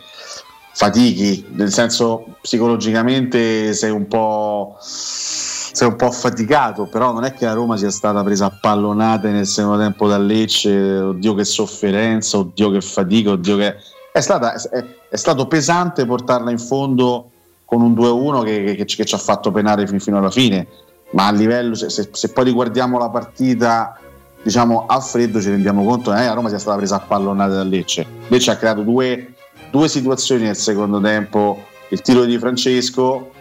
fatichi, 0.78 1.44
nel 1.56 1.72
senso 1.72 2.36
psicologicamente 2.40 3.74
sei 3.74 3.90
un 3.90 4.08
po' 4.08 4.76
sei 4.80 5.88
un 5.88 5.96
po' 5.96 6.06
affaticato, 6.06 6.86
però 6.86 7.12
non 7.12 7.24
è 7.24 7.34
che 7.34 7.46
la 7.46 7.54
Roma 7.54 7.78
sia 7.78 7.90
stata 7.90 8.24
presa 8.24 8.46
a 8.46 8.52
pallonate 8.62 9.30
nel 9.32 9.48
secondo 9.48 9.80
tempo 9.80 10.08
da 10.08 10.20
Lecce, 10.20 10.72
oddio 11.00 11.34
che 11.34 11.46
sofferenza, 11.46 12.38
oddio 12.38 12.70
che 12.72 12.82
fatica, 12.82 13.32
oddio 13.32 13.58
che 13.58 13.76
è, 14.12 14.20
stata, 14.22 14.54
è, 14.54 14.86
è 15.10 15.16
stato 15.16 15.48
pesante 15.48 16.06
portarla 16.06 16.52
in 16.52 16.60
fondo 16.60 17.32
con 17.66 17.82
un 17.82 17.94
2-1 17.94 18.44
che, 18.44 18.64
che- 18.76 18.76
che 18.76 18.86
ci- 19.06 19.16
ha 19.16 19.18
fatto 19.18 19.52
penare 19.52 19.88
fin- 19.88 20.00
fino 20.00 20.18
alla 20.20 20.32
fine, 20.32 20.68
ma 21.12 21.26
a 21.28 21.32
livello, 21.32 21.74
se, 21.74 21.90
se- 21.90 22.10
se 22.12 22.30
poi 22.32 22.44
riguardiamo 22.46 23.00
la 23.00 23.10
partita 23.10 24.00
diciamo 24.44 24.86
a 24.88 25.00
freddo 25.00 25.42
ci 25.42 25.50
rendiamo 25.50 25.84
conto 25.84 26.12
che 26.12 26.18
la 26.24 26.34
Roma 26.34 26.50
sia 26.50 26.60
stata 26.60 26.78
presa 26.78 26.96
a 26.98 27.00
pallonate 27.00 27.54
da 27.54 27.64
Lecce. 27.64 28.06
Lecce 28.28 28.52
ha 28.52 28.56
creato 28.56 28.82
due, 28.82 29.34
due 29.70 29.88
situazioni 29.88 30.44
nel 30.44 30.56
secondo 30.56 31.00
tempo, 31.00 31.66
il 31.90 32.02
tiro 32.02 32.26
di 32.26 32.38
Francesco 32.38 33.32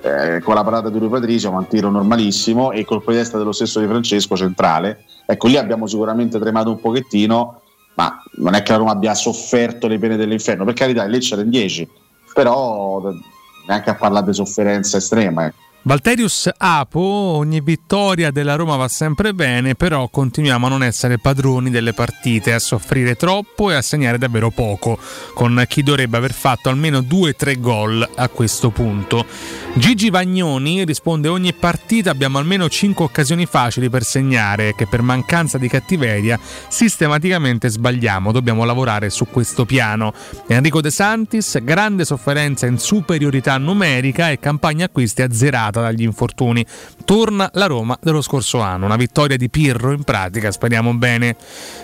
eh, 0.00 0.40
con 0.42 0.54
la 0.54 0.62
parata 0.62 0.90
di 0.90 0.98
Rui 0.98 1.08
Patricio, 1.08 1.50
ma 1.50 1.58
un 1.58 1.68
tiro 1.68 1.90
normalissimo, 1.90 2.72
e 2.72 2.84
colpo 2.84 3.10
di 3.10 3.18
testa 3.18 3.38
dello 3.38 3.52
stesso 3.52 3.80
Di 3.80 3.86
Francesco 3.86 4.36
centrale. 4.36 5.04
Ecco, 5.26 5.48
lì 5.48 5.56
abbiamo 5.56 5.86
sicuramente 5.86 6.38
tremato 6.38 6.70
un 6.70 6.80
pochettino, 6.80 7.60
ma 7.94 8.22
non 8.36 8.54
è 8.54 8.62
che 8.62 8.72
la 8.72 8.78
Roma 8.78 8.92
abbia 8.92 9.14
sofferto 9.14 9.88
le 9.88 9.98
pene 9.98 10.16
dell'inferno, 10.16 10.64
per 10.64 10.74
carità, 10.74 11.04
lì 11.04 11.18
c'era 11.18 11.42
in 11.42 11.50
10, 11.50 11.88
però 12.32 13.12
neanche 13.66 13.90
a 13.90 13.94
parlare 13.94 14.26
di 14.26 14.34
sofferenza 14.34 14.96
estrema. 14.96 15.46
Ecco. 15.46 15.66
Valterius 15.88 16.50
Apo, 16.54 17.00
ogni 17.00 17.62
vittoria 17.62 18.30
della 18.30 18.56
Roma 18.56 18.76
va 18.76 18.88
sempre 18.88 19.32
bene, 19.32 19.74
però 19.74 20.08
continuiamo 20.08 20.66
a 20.66 20.68
non 20.68 20.82
essere 20.82 21.18
padroni 21.18 21.70
delle 21.70 21.94
partite, 21.94 22.52
a 22.52 22.58
soffrire 22.58 23.14
troppo 23.14 23.70
e 23.70 23.74
a 23.74 23.80
segnare 23.80 24.18
davvero 24.18 24.50
poco, 24.50 24.98
con 25.32 25.64
chi 25.66 25.82
dovrebbe 25.82 26.18
aver 26.18 26.34
fatto 26.34 26.68
almeno 26.68 26.98
2-3 26.98 27.58
gol 27.58 28.06
a 28.16 28.28
questo 28.28 28.68
punto. 28.68 29.24
Gigi 29.76 30.10
Vagnoni 30.10 30.84
risponde 30.84 31.28
ogni 31.28 31.54
partita 31.54 32.10
abbiamo 32.10 32.36
almeno 32.36 32.68
5 32.68 33.06
occasioni 33.06 33.46
facili 33.46 33.88
per 33.88 34.02
segnare, 34.02 34.74
che 34.74 34.86
per 34.86 35.00
mancanza 35.00 35.56
di 35.56 35.68
cattiveria 35.68 36.38
sistematicamente 36.68 37.70
sbagliamo, 37.70 38.30
dobbiamo 38.30 38.64
lavorare 38.64 39.08
su 39.08 39.26
questo 39.30 39.64
piano. 39.64 40.12
Enrico 40.48 40.82
De 40.82 40.90
Santis, 40.90 41.62
grande 41.62 42.04
sofferenza 42.04 42.66
in 42.66 42.76
superiorità 42.76 43.56
numerica 43.56 44.28
e 44.28 44.38
campagna 44.38 44.84
acquisti 44.84 45.22
azzerata 45.22 45.76
dagli 45.80 46.02
infortuni. 46.02 46.64
Torna 47.04 47.50
la 47.54 47.66
Roma 47.66 47.98
dello 48.00 48.20
scorso 48.22 48.60
anno, 48.60 48.84
una 48.86 48.96
vittoria 48.96 49.36
di 49.36 49.48
Pirro 49.48 49.92
in 49.92 50.02
pratica, 50.04 50.50
speriamo 50.50 50.92
bene. 50.94 51.36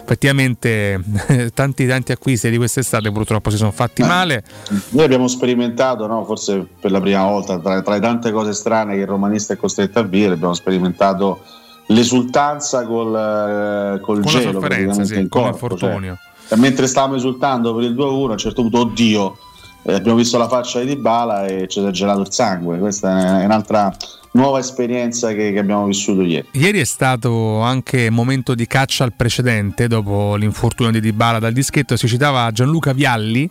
Effettivamente 0.02 1.02
tanti 1.54 1.86
tanti 1.86 2.12
acquisti 2.12 2.50
di 2.50 2.56
quest'estate 2.56 3.10
purtroppo 3.10 3.50
si 3.50 3.56
sono 3.56 3.70
fatti 3.70 4.02
Eh, 4.02 4.06
male. 4.06 4.44
Noi 4.90 5.04
abbiamo 5.04 5.28
sperimentato, 5.28 6.06
no, 6.06 6.24
forse 6.24 6.66
per 6.80 6.90
la 6.90 7.00
prima 7.00 7.24
volta, 7.24 7.58
tra, 7.58 7.80
tra 7.82 7.94
le 7.94 8.00
tante 8.00 8.30
cose 8.32 8.52
strane 8.52 8.94
che 8.94 9.00
il 9.00 9.06
romanista 9.06 9.54
è 9.54 9.56
costretto 9.56 9.98
a 9.98 10.02
vivere, 10.02 10.34
abbiamo 10.34 10.54
sperimentato 10.54 11.42
l'esultanza 11.88 12.84
col, 12.86 13.14
eh, 13.14 14.00
col 14.00 14.22
Con 14.22 14.32
la 14.32 14.38
gelo 14.40 15.04
sì, 15.04 15.14
in 15.18 15.28
con 15.28 15.42
corpo. 15.42 15.66
l'infortunio. 15.68 16.18
cioè, 16.48 16.58
mentre 16.58 16.86
stavamo 16.86 17.14
esultando 17.16 17.74
per 17.74 17.84
il 17.84 17.94
2-1, 17.94 18.28
a 18.28 18.32
un 18.32 18.38
certo 18.38 18.62
punto, 18.62 18.78
oddio, 18.80 19.36
abbiamo 19.86 20.16
visto 20.16 20.38
la 20.38 20.48
faccia 20.48 20.80
di 20.80 20.86
Dybala 20.86 21.46
e 21.46 21.66
ci 21.68 21.80
si 21.80 21.86
è 21.86 21.90
gelato 21.90 22.20
il 22.20 22.32
sangue. 22.32 22.78
Questa 22.78 23.40
è 23.40 23.44
un'altra 23.44 23.94
nuova 24.32 24.58
esperienza 24.58 25.28
che, 25.32 25.52
che 25.52 25.58
abbiamo 25.58 25.86
vissuto 25.86 26.22
ieri. 26.22 26.48
Ieri 26.52 26.80
è 26.80 26.84
stato 26.84 27.60
anche 27.60 28.10
momento 28.10 28.54
di 28.54 28.66
caccia 28.66 29.04
al 29.04 29.12
precedente 29.12 29.86
dopo 29.86 30.34
l'infortunio 30.36 30.92
di 30.92 31.00
Dybala 31.00 31.38
dal 31.38 31.52
dischetto, 31.52 31.96
si 31.96 32.08
citava 32.08 32.50
Gianluca 32.50 32.92
Vialli 32.92 33.48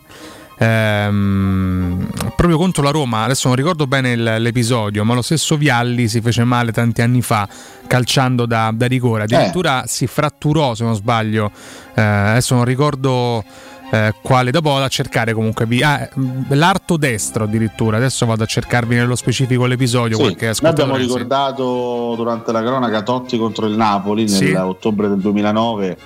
ehm, 0.58 2.06
proprio 2.36 2.56
contro 2.56 2.82
la 2.82 2.90
Roma, 2.90 3.24
adesso 3.24 3.48
non 3.48 3.56
ricordo 3.56 3.86
bene 3.86 4.12
il- 4.12 4.36
l'episodio, 4.38 5.04
ma 5.04 5.14
lo 5.14 5.22
stesso 5.22 5.56
Vialli 5.56 6.08
si 6.08 6.20
fece 6.20 6.44
male 6.44 6.72
tanti 6.72 7.02
anni 7.02 7.22
fa 7.22 7.48
calciando 7.86 8.46
da, 8.46 8.70
da 8.74 8.86
rigore, 8.86 9.24
addirittura 9.24 9.84
si 9.86 10.06
fratturò 10.06 10.74
se 10.74 10.84
non 10.84 10.94
sbaglio, 10.94 11.50
eh, 11.94 12.00
adesso 12.02 12.54
non 12.54 12.64
ricordo 12.64 13.42
eh, 13.90 14.14
quale, 14.22 14.50
dopo 14.50 14.70
vado 14.70 14.84
a 14.84 14.88
cercare 14.88 15.32
comunque 15.32 15.66
vi- 15.66 15.82
ah, 15.82 16.08
mh, 16.12 16.54
l'arto 16.54 16.96
destro 16.96 17.44
addirittura, 17.44 17.96
adesso 17.96 18.26
vado 18.26 18.42
a 18.42 18.46
cercarvi 18.46 18.94
nello 18.96 19.16
specifico 19.16 19.66
l'episodio 19.66 20.16
Sì, 20.16 20.22
qualche 20.22 20.46
noi 20.46 20.54
abbiamo 20.54 20.92
ascoltatore, 20.94 21.02
sì. 21.02 21.06
ricordato 21.06 22.14
durante 22.16 22.52
la 22.52 22.62
cronaca 22.62 23.02
Totti 23.02 23.38
contro 23.38 23.66
il 23.66 23.76
Napoli 23.76 24.28
Sì. 24.28 24.52
nell'ottobre 24.52 25.08
del 25.08 25.18
2009, 25.18 25.96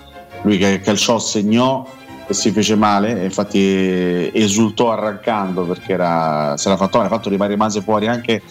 lui 0.43 0.59
che 0.59 0.81
calciò, 0.81 1.19
segnò 1.19 1.87
e 2.31 2.35
si 2.35 2.51
fece 2.51 2.77
male, 2.77 3.25
infatti 3.25 3.59
esultò 4.35 4.93
arrancando 4.93 5.63
perché 5.63 5.95
era, 5.95 6.55
se 6.59 6.69
l'ha 6.69 6.77
fatto 6.77 6.99
male, 6.99 7.09
fatto 7.09 7.31
rimase 7.31 7.81
fuori 7.81 8.07
anche 8.07 8.43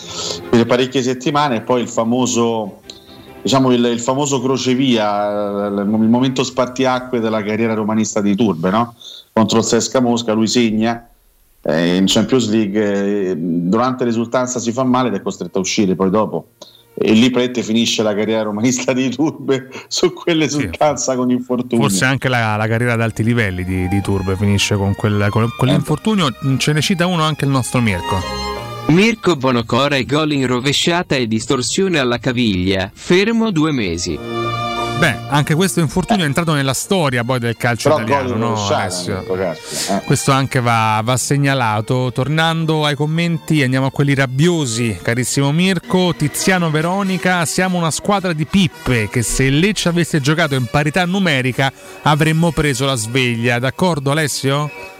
per 0.49 0.65
parecchie 0.65 1.03
settimane 1.03 1.57
e 1.57 1.61
poi 1.61 1.81
il 1.83 1.87
famoso 1.87 2.79
diciamo 3.41 3.71
il, 3.71 3.83
il 3.85 3.99
famoso 3.99 4.41
crocevia, 4.41 5.67
il, 5.67 5.77
il 5.77 6.09
momento 6.09 6.43
spartiacque 6.43 7.19
della 7.19 7.43
carriera 7.43 7.73
romanista 7.73 8.21
di 8.21 8.35
Turbe, 8.35 8.69
no? 8.69 8.95
contro 9.33 9.59
il 9.59 9.65
Sesca 9.65 9.99
Mosca, 9.99 10.33
lui 10.33 10.47
segna 10.47 11.07
eh, 11.61 11.95
in 11.95 12.05
Champions 12.07 12.49
League, 12.49 13.29
eh, 13.29 13.35
durante 13.37 14.05
l'esultanza 14.05 14.59
si 14.59 14.71
fa 14.71 14.83
male 14.83 15.09
ed 15.09 15.15
è 15.15 15.21
costretto 15.21 15.57
a 15.57 15.61
uscire 15.61 15.95
poi 15.95 16.09
dopo. 16.09 16.49
E 16.99 17.11
lì 17.11 17.29
Prete 17.29 17.61
finisce 17.61 18.01
la 18.01 18.15
carriera 18.15 18.41
romanista 18.41 18.91
di 18.91 19.09
Turbe 19.09 19.69
su 19.87 20.13
quell'esultanza 20.13 21.15
con 21.15 21.29
infortunio. 21.29 21.87
Forse 21.87 22.05
anche 22.05 22.27
la, 22.27 22.55
la 22.55 22.67
carriera 22.67 22.93
ad 22.93 23.01
alti 23.01 23.23
livelli 23.23 23.63
di, 23.63 23.87
di 23.87 24.01
Turbe 24.01 24.35
finisce 24.35 24.75
con, 24.75 24.95
quel, 24.95 25.27
con 25.29 25.47
quell'infortunio. 25.55 26.29
Ce 26.57 26.73
ne 26.73 26.81
cita 26.81 27.05
uno 27.05 27.21
anche 27.21 27.45
il 27.45 27.51
nostro 27.51 27.81
Mirko. 27.81 28.36
Mirko 28.87 29.35
Bonocora 29.35 29.97
e 29.97 30.05
gol 30.05 30.31
in 30.31 30.47
rovesciata 30.47 31.15
e 31.15 31.27
distorsione 31.27 31.99
alla 31.99 32.19
caviglia, 32.19 32.89
fermo 32.93 33.51
due 33.51 33.73
mesi. 33.73 34.17
Beh, 34.17 35.15
anche 35.27 35.53
questo 35.55 35.81
infortunio 35.81 36.23
è 36.23 36.25
entrato 36.25 36.53
nella 36.53 36.73
storia 36.73 37.23
poi 37.23 37.37
del 37.37 37.55
calcio 37.57 37.89
Però 37.89 38.01
italiano, 38.01 38.35
no? 38.35 38.55
Mirko 38.55 39.35
Carpi, 39.35 39.91
eh. 39.91 40.01
Questo 40.05 40.31
anche 40.31 40.61
va, 40.61 41.01
va 41.03 41.17
segnalato. 41.17 42.11
Tornando 42.13 42.85
ai 42.85 42.95
commenti, 42.95 43.61
andiamo 43.61 43.87
a 43.87 43.91
quelli 43.91 44.15
rabbiosi. 44.15 44.97
Carissimo 44.99 45.51
Mirko, 45.51 46.15
Tiziano 46.17 46.71
Veronica, 46.71 47.45
siamo 47.45 47.77
una 47.77 47.91
squadra 47.91 48.33
di 48.33 48.45
pippe 48.45 49.09
che 49.09 49.21
se 49.21 49.49
Lecce 49.49 49.89
avesse 49.89 50.21
giocato 50.21 50.55
in 50.55 50.65
parità 50.65 51.05
numerica 51.05 51.71
avremmo 52.03 52.51
preso 52.51 52.85
la 52.85 52.95
sveglia. 52.95 53.59
D'accordo 53.59 54.11
Alessio? 54.11 54.95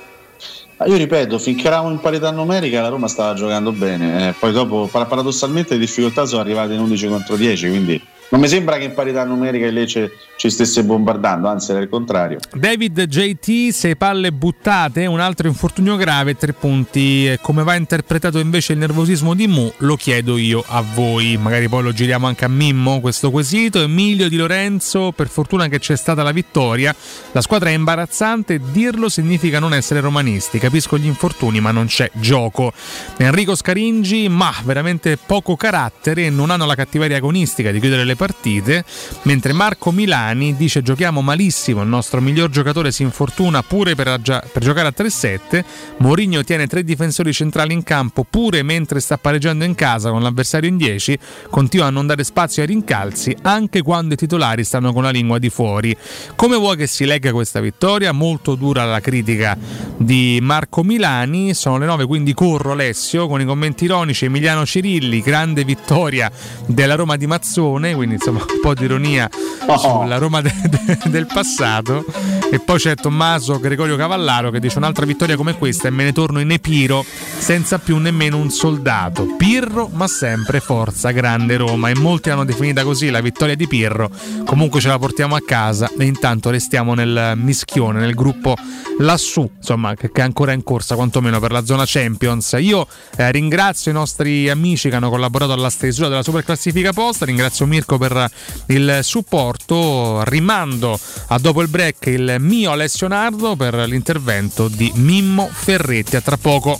Ma 0.78 0.86
io 0.86 0.96
ripeto, 0.96 1.40
finché 1.40 1.68
eravamo 1.68 1.92
in 1.92 2.00
parità 2.00 2.30
numerica 2.30 2.82
la 2.82 2.90
Roma 2.90 3.08
stava 3.08 3.34
giocando 3.34 3.72
bene, 3.72 4.30
eh, 4.30 4.34
poi 4.40 4.52
dopo 4.52 4.88
par- 4.92 5.08
paradossalmente 5.08 5.74
le 5.74 5.80
difficoltà 5.80 6.26
sono 6.26 6.42
arrivate 6.42 6.74
in 6.74 6.80
11 6.80 7.08
contro 7.08 7.36
10, 7.36 7.68
quindi 7.70 8.00
non 8.30 8.42
mi 8.42 8.48
sembra 8.50 8.78
che 8.78 8.84
in 8.84 8.94
parità 8.94 9.24
numerica 9.24 9.68
il 9.68 9.74
Lecce 9.74 10.12
ci 10.36 10.50
stesse 10.50 10.84
bombardando, 10.84 11.48
anzi 11.48 11.72
era 11.72 11.80
il 11.80 11.88
contrario. 11.88 12.40
David 12.54 13.06
JT, 13.06 13.72
sei 13.72 13.96
palle 13.96 14.32
buttate, 14.32 15.06
un 15.06 15.20
altro 15.20 15.48
infortunio 15.48 15.96
grave, 15.96 16.36
tre 16.36 16.52
punti. 16.52 17.38
Come 17.42 17.64
va 17.64 17.76
interpretato 17.76 18.40
invece 18.40 18.74
il 18.74 18.80
nervosismo 18.80 19.34
di 19.34 19.48
Mu? 19.48 19.72
Lo 19.78 19.96
chiedo 19.96 20.38
io 20.38 20.64
a 20.68 20.82
voi. 20.82 21.38
Magari 21.38 21.70
poi 21.70 21.84
lo 21.84 21.94
giriamo 21.94 22.28
anche 22.28 22.44
a 22.44 22.50
Mimmo 22.50 23.00
questo 23.00 23.32
quesito. 23.32 23.82
Emilio 23.82 24.28
Di 24.28 24.36
Lorenzo, 24.36 25.14
per 25.16 25.30
fortuna 25.30 25.70
che 25.70 25.80
c'è 25.80 25.96
stata 25.96 26.22
la 26.22 26.32
vittoria. 26.32 26.94
La 27.32 27.42
squadra 27.42 27.70
è 27.70 27.74
imbarazzante, 27.74 28.60
dirlo 28.72 29.08
significa 29.08 29.60
non 29.60 29.74
essere 29.74 30.02
romanisti. 30.02 30.60
Capisco 30.60 30.98
gli 30.98 31.06
infortuni, 31.06 31.62
ma 31.62 31.72
non 31.72 31.88
c'è 31.88 32.12
gioco. 32.14 32.74
Enrico 33.18 33.56
Scaringi, 33.56 34.28
ma 34.28 34.54
veramente 34.64 35.18
poco 35.18 35.56
carattere 35.56 36.30
non 36.30 36.50
hanno 36.50 36.66
la 36.66 36.76
cattiveria 36.76 37.18
agonistica 37.18 37.72
di 37.72 37.80
chiudere 37.80 38.04
le 38.04 38.16
partite. 38.18 38.84
Mentre 39.22 39.54
Marco 39.54 39.92
Milani 39.92 40.58
dice 40.58 40.82
giochiamo 40.82 41.22
malissimo, 41.22 41.82
il 41.82 41.88
nostro 41.88 42.20
miglior 42.20 42.50
giocatore 42.50 42.92
si 42.92 43.04
infortuna 43.04 43.64
pure 43.64 43.96
per, 43.96 44.10
aggia- 44.10 44.44
per 44.52 44.62
giocare 44.62 44.90
a 44.90 44.94
3-7. 44.96 45.64
Mourinho 46.00 46.44
tiene 46.44 46.68
tre 46.68 46.84
difensori 46.84 47.32
centrali 47.32 47.72
in 47.74 47.84
campo 47.84 48.26
pure 48.30 48.62
mentre 48.64 49.00
sta 49.00 49.18
pareggiando 49.18 49.64
in 49.64 49.76
casa 49.76 50.10
con 50.10 50.22
l'avversario 50.22 50.68
in 50.68 50.76
10. 50.76 51.18
Continua 51.50 51.86
a 51.86 51.90
non 51.90 52.06
dare 52.06 52.26
spazio 52.26 52.62
ai 52.62 52.68
rincalzi 52.68 53.36
anche 53.44 53.82
quando 53.82 54.16
i 54.16 54.18
titolari 54.18 54.64
stanno 54.64 54.92
con 54.92 55.04
la 55.04 55.10
lingua 55.10 55.40
di 55.40 55.50
fuori. 55.50 55.96
Come 56.36 56.58
vuoi 56.58 56.76
che 56.76 56.88
si 56.88 57.06
legga 57.06 57.32
questa 57.32 57.60
vittoria? 57.60 58.12
Molto 58.12 58.56
dura 58.56 58.84
la 58.86 59.00
critica 59.00 59.58
di 59.98 60.40
Marco 60.42 60.84
Milani. 60.84 61.54
Sono 61.54 61.78
le 61.78 61.86
9, 61.86 62.06
quindi 62.06 62.34
corro 62.34 62.72
Alessio 62.72 63.28
con 63.28 63.42
i 63.42 63.46
commenti 63.46 63.86
ironici. 63.86 64.26
Emiliano 64.26 64.66
Cirilli, 64.66 65.22
grande 65.22 65.64
vittoria 65.64 66.32
della 66.66 66.96
Roma 66.96 67.16
di 67.16 67.28
Mazzone, 67.28 67.94
quindi 67.94 68.07
insomma 68.14 68.40
un 68.40 68.60
po' 68.62 68.74
di 68.74 68.86
ironia 68.86 69.30
sulla 69.78 70.18
Roma 70.18 70.42
de- 70.42 70.54
de- 70.70 71.00
del 71.06 71.28
passato. 71.28 72.06
E 72.50 72.60
poi 72.60 72.78
c'è 72.78 72.96
Tommaso 72.96 73.60
Gregorio 73.60 73.98
Cavallaro 73.98 74.50
che 74.52 74.60
dice 74.60 74.78
un'altra 74.78 75.06
vittoria 75.06 75.36
come 75.36 75.58
questa 75.58 75.90
e 75.90 75.92
me 75.92 76.06
ne 76.06 76.14
torno 76.14 76.40
in 76.40 76.50
Epiro 76.52 77.04
senza 77.38 77.78
più 77.78 77.98
nemmeno 77.98 78.38
un 78.38 78.50
soldato. 78.50 79.36
Pirro, 79.38 79.90
ma 79.92 80.08
sempre 80.08 80.60
forza, 80.60 81.12
grande 81.12 81.58
Roma. 81.58 81.90
E 81.90 81.96
molti 81.96 82.30
hanno 82.30 82.46
definita 82.46 82.84
così 82.84 83.10
la 83.10 83.20
vittoria 83.20 83.56
di 83.56 83.68
Pirro. 83.68 84.10
Comunque 84.46 84.80
ce 84.80 84.88
la 84.88 84.98
portiamo 84.98 85.36
a 85.36 85.42
casa 85.46 85.92
e 85.98 86.06
intanto 86.06 86.50
restiamo 86.50 86.94
nel 86.94 87.34
mischione, 87.36 88.00
nel 88.00 88.14
gruppo 88.14 88.56
lassù, 89.00 89.50
insomma, 89.58 89.94
che, 89.96 90.12
che 90.12 90.22
è 90.22 90.24
ancora 90.24 90.54
in 90.54 90.64
corsa, 90.64 90.96
quantomeno 90.96 91.40
per 91.40 91.52
la 91.52 91.66
zona 91.66 91.84
Champions. 91.86 92.56
Io 92.60 92.88
eh, 93.18 93.32
ringrazio 93.32 93.92
i 93.92 93.94
nostri 93.94 94.50
amici 94.50 94.90
che 94.90 94.96
hanno 94.96 95.10
collaborato 95.10 95.52
alla 95.52 95.70
stesura 95.70 96.08
della 96.08 96.24
super 96.24 96.44
classifica 96.44 96.94
posta. 96.94 97.26
Ringrazio 97.26 97.66
Mirko 97.66 97.97
per 97.98 98.30
il 98.68 99.00
supporto. 99.02 100.24
Rimando 100.24 101.00
a 101.28 101.38
dopo 101.38 101.62
il 101.62 101.68
break 101.68 102.06
il 102.08 102.36
mio 102.40 102.72
Alessio 102.72 103.08
Nardo 103.08 103.56
per 103.56 103.74
l'intervento 103.74 104.68
di 104.68 104.92
Mimmo 104.96 105.50
Ferretti. 105.52 106.16
A 106.16 106.22
tra 106.22 106.38
poco. 106.38 106.80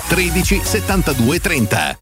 13 0.09 0.61
72 0.65 1.39
30. 1.39 2.01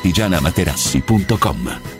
artigianamaterassi.com. 0.00 1.99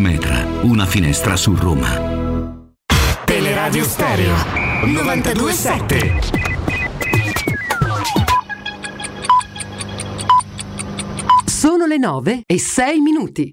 Metra, 0.00 0.46
una 0.62 0.86
finestra 0.86 1.36
su 1.36 1.54
Roma. 1.54 2.86
Teleradio 3.26 3.84
Stereo 3.84 4.34
927. 4.86 6.20
Sono 11.44 11.84
le 11.84 11.98
9 11.98 12.44
e 12.46 12.58
6 12.58 13.00
minuti. 13.00 13.52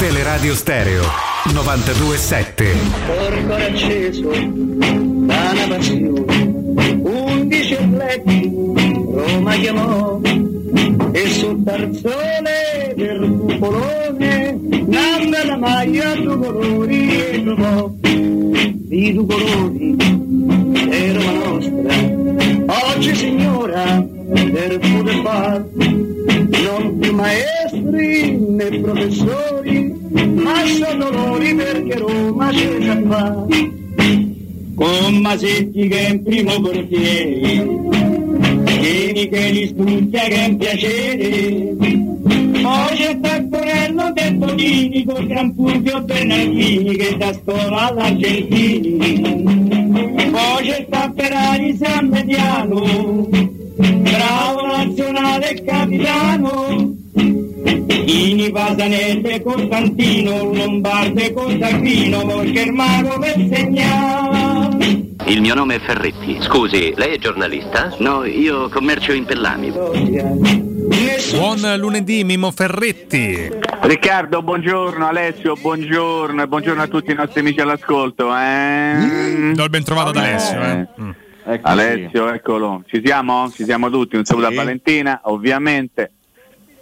Teleradio 0.00 0.56
Stereo 0.56 1.04
927. 1.52 2.76
Corpo 3.06 3.54
acceso 3.54 4.28
da 4.28 5.52
una 5.52 5.66
passione, 5.68 7.00
undici 7.00 7.74
atleti 7.74 8.50
Roma 8.52 9.54
chiamò 9.54 10.20
e 11.12 11.28
sul 11.28 11.62
tarzone 11.62 12.94
del 12.96 13.36
cupolone 13.38 14.58
nanda 14.86 15.44
la 15.44 15.56
maglia 15.56 16.14
due 16.14 16.36
colori 16.36 17.16
e 17.16 17.42
trovò 17.44 17.92
i 18.88 19.12
due 19.12 19.26
colori 19.26 19.96
e 20.90 21.12
Roma 21.12 21.32
nostra. 21.32 22.94
Oggi 22.94 23.14
signora 23.14 24.06
per 24.32 24.78
poter 24.78 25.20
far 25.22 25.64
non 25.74 26.98
più 26.98 27.14
maestri 27.14 28.38
né 28.38 28.80
professori 28.80 29.94
ma 30.34 30.64
sono 30.66 31.10
dolori 31.10 31.54
perché 31.54 31.98
Roma 31.98 32.48
c'è 32.50 32.78
già 32.78 33.00
fa 33.06 33.46
con 34.74 35.16
Masetti 35.16 35.88
che 35.88 36.06
è 36.06 36.10
in 36.10 36.22
primo 36.22 36.60
portiere 36.60 38.41
Vieni 38.82 39.28
che 39.28 39.50
li 39.50 39.66
studia 39.68 40.22
che 40.22 40.44
è 40.44 40.56
piacere. 40.56 41.76
Poi 42.62 42.96
c'è 42.96 43.20
Taccorello 43.20 44.12
del 44.12 44.34
Bonini 44.34 45.04
con 45.04 45.26
Gran 45.26 45.54
Fulvio 45.54 46.02
Bernardini 46.02 46.96
che 46.96 47.16
da 47.16 47.32
scuola 47.32 47.88
all'Argentini. 47.88 48.98
Poi 50.30 50.66
c'è 50.66 50.86
Tapperari 50.88 51.76
San 51.76 52.08
Mediano 52.08 53.50
bravo 53.76 54.66
nazionale 54.66 55.62
capitano 55.64 57.01
Ini 58.04 58.50
Pasanese 58.50 59.40
Costantino 59.42 60.52
Lombarde 60.52 61.32
Costantino 61.32 62.26
perché 62.26 62.62
il 62.62 62.72
mago 62.72 63.18
per 63.20 63.34
segnare 63.52 64.76
Il 65.26 65.40
mio 65.40 65.54
nome 65.54 65.76
è 65.76 65.78
Ferretti. 65.78 66.38
Scusi, 66.40 66.92
lei 66.96 67.14
è 67.14 67.18
giornalista? 67.18 67.94
No, 67.98 68.24
io 68.24 68.68
commercio 68.68 69.12
in 69.12 69.24
pellami. 69.24 69.70
Buon 69.70 71.60
lunedì, 71.78 72.24
Mimo 72.24 72.50
Ferretti. 72.50 73.48
Riccardo, 73.82 74.42
buongiorno, 74.42 75.06
Alessio, 75.06 75.54
buongiorno 75.54 76.42
e 76.42 76.48
buongiorno 76.48 76.82
a 76.82 76.88
tutti 76.88 77.12
i 77.12 77.14
nostri 77.14 77.38
amici 77.40 77.60
all'ascolto. 77.60 78.36
Eh? 78.36 79.52
Do 79.54 79.62
il 79.62 79.70
ben 79.70 79.84
trovato 79.84 80.08
ad 80.08 80.16
Alessio. 80.16 80.60
Eh. 80.60 80.88
Mm. 81.00 81.10
Alessio, 81.62 82.32
eccolo. 82.32 82.82
Ci 82.86 83.00
siamo? 83.04 83.48
Ci 83.50 83.64
siamo 83.64 83.90
tutti. 83.90 84.16
Un 84.16 84.24
saluto 84.24 84.48
a 84.48 84.52
Valentina, 84.52 85.20
ovviamente. 85.24 86.12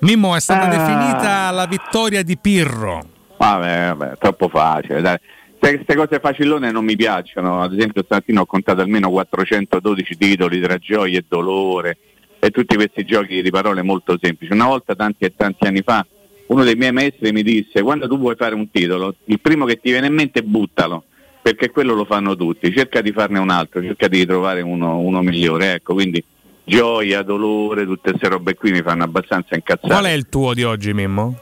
Mimmo 0.01 0.35
è 0.35 0.40
stata 0.40 0.66
Ah. 0.66 0.68
definita 0.70 1.51
la 1.51 1.66
vittoria 1.66 2.22
di 2.22 2.36
Pirro. 2.39 3.05
Vabbè, 3.36 3.93
vabbè, 3.94 4.16
troppo 4.18 4.48
facile. 4.48 5.01
Dai. 5.01 5.16
Queste 5.59 5.94
cose 5.94 6.20
facilone 6.20 6.70
non 6.70 6.85
mi 6.85 6.97
piacciono. 6.97 7.60
Ad 7.60 7.74
esempio, 7.74 8.02
stamattina 8.02 8.40
ho 8.40 8.47
contato 8.47 8.81
almeno 8.81 9.10
412 9.10 10.16
titoli 10.16 10.59
tra 10.60 10.78
gioia 10.78 11.18
e 11.18 11.24
dolore 11.28 11.98
e 12.39 12.51
tutti 12.51 12.74
questi 12.77 13.05
giochi 13.05 13.43
di 13.43 13.51
parole 13.51 13.82
molto 13.82 14.16
semplici. 14.20 14.52
Una 14.55 14.66
volta, 14.66 14.94
tanti 14.94 15.24
e 15.24 15.35
tanti 15.36 15.66
anni 15.66 15.82
fa, 15.82 16.05
uno 16.47 16.64
dei 16.64 16.77
miei 16.77 16.93
maestri 16.93 17.31
mi 17.32 17.43
disse: 17.43 17.82
Quando 17.82 18.09
tu 18.09 18.18
vuoi 18.18 18.36
fare 18.36 18.55
un 18.55 18.70
titolo, 18.70 19.14
il 19.27 19.39
primo 19.39 19.66
che 19.66 19.78
ti 19.81 19.90
viene 19.90 20.06
in 20.06 20.14
mente 20.14 20.43
buttalo, 20.43 21.05
perché 21.43 21.70
quello 21.70 21.93
lo 21.94 22.06
fanno 22.06 22.35
tutti. 22.36 22.72
Cerca 22.74 23.02
di 23.02 23.12
farne 23.12 23.39
un 23.39 23.51
altro, 23.51 23.82
cerca 23.82 24.09
di 24.09 24.24
trovare 24.24 24.62
uno, 24.62 24.98
uno 24.98 25.20
migliore. 25.20 25.74
Ecco, 25.74 25.93
quindi 25.93 26.24
gioia, 26.70 27.22
dolore, 27.22 27.84
tutte 27.84 28.10
queste 28.10 28.28
robe 28.28 28.55
qui 28.55 28.70
mi 28.70 28.80
fanno 28.80 29.02
abbastanza 29.02 29.56
incazzare. 29.56 29.92
Qual 29.92 30.05
è 30.05 30.12
il 30.12 30.28
tuo 30.28 30.55
di 30.55 30.62
oggi, 30.62 30.94
Mimmo? 30.94 31.36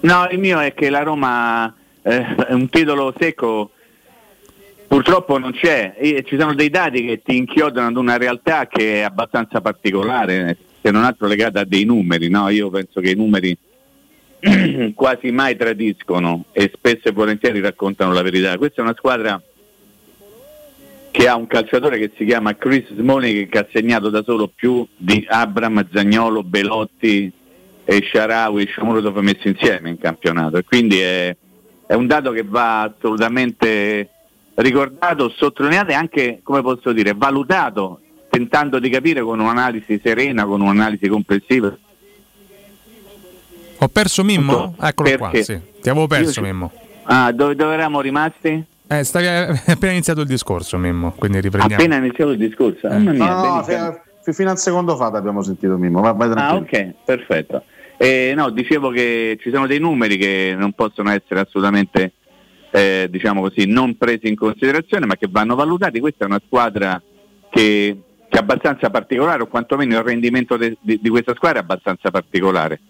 No, 0.00 0.28
il 0.30 0.38
mio 0.38 0.60
è 0.60 0.72
che 0.72 0.88
la 0.88 1.02
Roma 1.02 1.74
eh, 2.02 2.34
è 2.46 2.52
un 2.52 2.68
titolo 2.68 3.12
secco 3.18 3.72
purtroppo 4.86 5.36
non 5.36 5.52
c'è. 5.52 5.94
E 5.98 6.24
ci 6.26 6.38
sono 6.38 6.54
dei 6.54 6.70
dati 6.70 7.04
che 7.04 7.22
ti 7.22 7.36
inchiodano 7.36 7.88
ad 7.88 7.96
una 7.96 8.16
realtà 8.16 8.68
che 8.68 9.00
è 9.00 9.02
abbastanza 9.02 9.60
particolare, 9.60 10.56
se 10.80 10.90
non 10.92 11.04
altro 11.04 11.26
legata 11.26 11.60
a 11.60 11.64
dei 11.64 11.84
numeri. 11.84 12.28
No? 12.28 12.48
Io 12.48 12.70
penso 12.70 13.00
che 13.00 13.10
i 13.10 13.16
numeri 13.16 13.56
quasi 14.94 15.32
mai 15.32 15.56
tradiscono 15.56 16.44
e 16.52 16.70
spesso 16.72 17.08
e 17.08 17.12
volentieri 17.12 17.60
raccontano 17.60 18.12
la 18.12 18.22
verità. 18.22 18.56
Questa 18.56 18.80
è 18.80 18.84
una 18.84 18.94
squadra 18.96 19.42
che 21.10 21.28
ha 21.28 21.36
un 21.36 21.46
calciatore 21.46 21.98
che 21.98 22.12
si 22.16 22.24
chiama 22.24 22.56
Chris 22.56 22.92
Smalling 22.94 23.48
che 23.48 23.58
ha 23.58 23.66
segnato 23.72 24.10
da 24.10 24.22
solo 24.22 24.48
più 24.48 24.86
di 24.96 25.24
Abram, 25.28 25.86
Zagnolo, 25.92 26.42
Belotti 26.42 27.30
e 27.84 28.08
Sharawi 28.10 28.62
e 28.62 28.70
Shomurotov 28.72 29.18
messi 29.18 29.48
insieme 29.48 29.90
in 29.90 29.98
campionato 29.98 30.56
e 30.58 30.64
quindi 30.64 31.00
è, 31.00 31.36
è 31.86 31.94
un 31.94 32.06
dato 32.06 32.30
che 32.30 32.44
va 32.44 32.82
assolutamente 32.82 34.08
ricordato, 34.54 35.30
sottolineato 35.30 35.90
e 35.90 35.94
anche, 35.94 36.40
come 36.42 36.60
posso 36.62 36.92
dire, 36.92 37.14
valutato, 37.16 38.00
tentando 38.28 38.78
di 38.78 38.88
capire 38.90 39.22
con 39.22 39.40
un'analisi 39.40 40.00
serena, 40.02 40.44
con 40.44 40.60
un'analisi 40.60 41.08
complessiva. 41.08 41.76
Ho 43.78 43.88
perso 43.88 44.22
Mimmo? 44.22 44.76
Eccolo 44.80 45.16
qua, 45.16 45.30
Perché? 45.30 45.42
sì. 45.42 45.60
Ti 45.80 45.88
avevo 45.88 46.06
perso, 46.06 46.40
Io 46.40 46.46
Mimmo. 46.46 46.72
Ah, 47.04 47.32
dove, 47.32 47.54
dove 47.54 47.72
eravamo 47.72 48.00
rimasti? 48.02 48.62
Eh, 48.92 49.04
stavi 49.04 49.26
hai 49.28 49.56
appena 49.66 49.92
iniziato 49.92 50.22
il 50.22 50.26
discorso, 50.26 50.76
Mimmo, 50.76 51.12
quindi 51.12 51.40
riprendiamo. 51.40 51.80
Appena 51.80 52.04
iniziato 52.04 52.32
il 52.32 52.38
discorso. 52.38 52.88
Mamma 52.88 53.12
mia, 53.12 53.34
No, 53.40 53.62
fi- 54.20 54.32
fino 54.32 54.50
al 54.50 54.58
secondo 54.58 54.96
fa 54.96 55.06
abbiamo 55.06 55.42
sentito 55.42 55.76
Mimmo. 55.76 56.00
Vai, 56.00 56.14
vai 56.16 56.32
Ah, 56.34 56.56
ok, 56.56 56.94
perfetto. 57.04 57.62
Eh, 57.96 58.32
no, 58.34 58.50
dicevo 58.50 58.90
che 58.90 59.38
ci 59.40 59.50
sono 59.52 59.68
dei 59.68 59.78
numeri 59.78 60.16
che 60.16 60.56
non 60.58 60.72
possono 60.72 61.10
essere 61.10 61.38
assolutamente, 61.38 62.14
eh, 62.72 63.06
diciamo 63.08 63.42
così, 63.42 63.66
non 63.66 63.96
presi 63.96 64.26
in 64.26 64.34
considerazione, 64.34 65.06
ma 65.06 65.14
che 65.14 65.28
vanno 65.30 65.54
valutati. 65.54 66.00
Questa 66.00 66.24
è 66.24 66.26
una 66.26 66.40
squadra 66.44 67.00
che, 67.48 67.96
che 68.28 68.38
è 68.38 68.40
abbastanza 68.40 68.90
particolare, 68.90 69.42
o 69.42 69.46
quantomeno 69.46 69.98
il 69.98 70.02
rendimento 70.02 70.56
de- 70.56 70.76
di, 70.80 70.98
di 71.00 71.08
questa 71.08 71.34
squadra 71.36 71.60
è 71.60 71.62
abbastanza 71.62 72.10
particolare. 72.10 72.80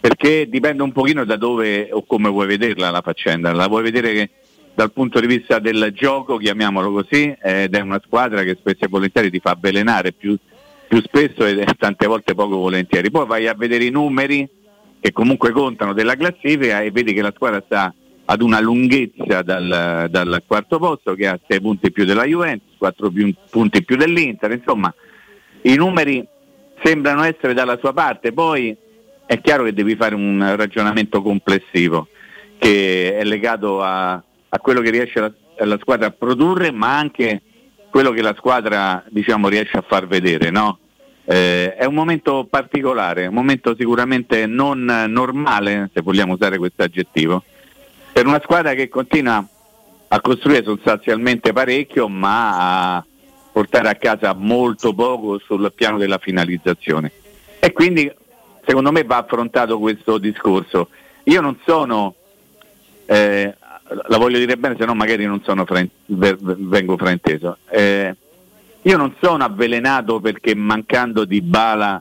Perché 0.00 0.48
dipende 0.50 0.82
un 0.82 0.92
pochino 0.92 1.24
da 1.24 1.36
dove 1.36 1.88
o 1.92 2.04
come 2.04 2.28
vuoi 2.28 2.46
vederla 2.46 2.90
la 2.90 3.00
faccenda. 3.00 3.52
La 3.54 3.68
vuoi 3.68 3.82
vedere 3.82 4.12
che 4.12 4.30
dal 4.76 4.92
punto 4.92 5.20
di 5.20 5.26
vista 5.26 5.58
del 5.58 5.90
gioco, 5.94 6.36
chiamiamolo 6.36 6.92
così, 6.92 7.34
ed 7.42 7.74
è 7.74 7.80
una 7.80 7.98
squadra 8.04 8.42
che 8.42 8.58
spesso 8.60 8.84
e 8.84 8.88
volentieri 8.88 9.30
ti 9.30 9.40
fa 9.40 9.52
avvelenare 9.52 10.12
più, 10.12 10.36
più 10.86 11.00
spesso 11.00 11.46
e 11.46 11.64
tante 11.78 12.06
volte 12.06 12.34
poco 12.34 12.58
volentieri. 12.58 13.10
Poi 13.10 13.24
vai 13.24 13.48
a 13.48 13.54
vedere 13.54 13.84
i 13.84 13.90
numeri 13.90 14.46
che 15.00 15.12
comunque 15.12 15.50
contano 15.52 15.94
della 15.94 16.14
classifica 16.14 16.82
e 16.82 16.90
vedi 16.90 17.14
che 17.14 17.22
la 17.22 17.32
squadra 17.34 17.62
sta 17.64 17.94
ad 18.26 18.42
una 18.42 18.60
lunghezza 18.60 19.40
dal, 19.40 20.08
dal 20.10 20.42
quarto 20.46 20.78
posto 20.78 21.14
che 21.14 21.26
ha 21.26 21.40
6 21.48 21.58
punti 21.58 21.90
più 21.90 22.04
della 22.04 22.24
Juventus, 22.24 22.76
4 22.76 23.10
più- 23.10 23.32
punti 23.48 23.82
più 23.82 23.96
dell'Inter, 23.96 24.52
insomma 24.52 24.92
i 25.62 25.74
numeri 25.74 26.22
sembrano 26.84 27.22
essere 27.22 27.54
dalla 27.54 27.78
sua 27.78 27.94
parte, 27.94 28.34
poi 28.34 28.76
è 29.24 29.40
chiaro 29.40 29.64
che 29.64 29.72
devi 29.72 29.96
fare 29.96 30.14
un 30.14 30.54
ragionamento 30.54 31.22
complessivo 31.22 32.08
che 32.58 33.16
è 33.16 33.24
legato 33.24 33.82
a, 33.82 34.22
a 34.56 34.58
quello 34.58 34.80
che 34.80 34.90
riesce 34.90 35.20
la, 35.20 35.32
la 35.58 35.78
squadra 35.80 36.06
a 36.06 36.10
produrre, 36.10 36.70
ma 36.70 36.96
anche 36.96 37.42
quello 37.90 38.10
che 38.10 38.22
la 38.22 38.34
squadra 38.36 39.04
diciamo, 39.08 39.48
riesce 39.48 39.76
a 39.76 39.84
far 39.86 40.06
vedere. 40.06 40.50
No? 40.50 40.78
Eh, 41.24 41.74
è 41.74 41.84
un 41.84 41.94
momento 41.94 42.46
particolare, 42.48 43.26
un 43.26 43.34
momento 43.34 43.74
sicuramente 43.76 44.46
non 44.46 44.84
normale, 45.08 45.90
se 45.92 46.00
vogliamo 46.00 46.34
usare 46.34 46.58
questo 46.58 46.82
aggettivo, 46.82 47.44
per 48.12 48.26
una 48.26 48.40
squadra 48.42 48.74
che 48.74 48.88
continua 48.88 49.46
a 50.08 50.20
costruire 50.20 50.62
sostanzialmente 50.62 51.52
parecchio, 51.52 52.08
ma 52.08 52.96
a 52.96 53.04
portare 53.52 53.88
a 53.88 53.94
casa 53.94 54.34
molto 54.34 54.94
poco 54.94 55.38
sul 55.38 55.70
piano 55.74 55.98
della 55.98 56.18
finalizzazione. 56.18 57.10
E 57.58 57.72
quindi 57.72 58.10
secondo 58.64 58.92
me 58.92 59.04
va 59.04 59.18
affrontato 59.18 59.78
questo 59.78 60.18
discorso. 60.18 60.88
Io 61.24 61.40
non 61.40 61.58
sono 61.64 62.14
eh, 63.06 63.54
la 63.88 64.18
voglio 64.18 64.38
dire 64.38 64.56
bene, 64.56 64.76
se 64.78 64.84
no 64.84 64.94
magari 64.94 65.28
frain- 65.64 65.90
vengo 66.06 66.96
frainteso. 66.96 67.58
Eh, 67.68 68.14
io 68.82 68.96
non 68.96 69.14
sono 69.20 69.44
avvelenato 69.44 70.20
perché 70.20 70.54
mancando 70.54 71.24
di 71.24 71.40
bala 71.40 72.00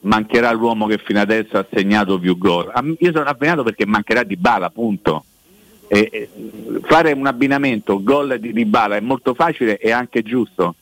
mancherà 0.00 0.52
l'uomo 0.52 0.86
che 0.86 0.98
fino 0.98 1.20
adesso 1.20 1.58
ha 1.58 1.66
segnato 1.72 2.18
più 2.18 2.36
gol. 2.38 2.72
Io 2.98 3.12
sono 3.12 3.24
avvelenato 3.24 3.62
perché 3.62 3.86
mancherà 3.86 4.22
di 4.22 4.36
bala, 4.36 4.70
punto. 4.70 5.24
E, 5.86 6.28
fare 6.82 7.12
un 7.12 7.26
abbinamento 7.26 8.02
gol 8.02 8.38
di 8.38 8.52
Dybala 8.52 8.96
è 8.96 9.00
molto 9.00 9.34
facile 9.34 9.76
e 9.78 9.90
anche 9.90 10.22
giusto, 10.22 10.76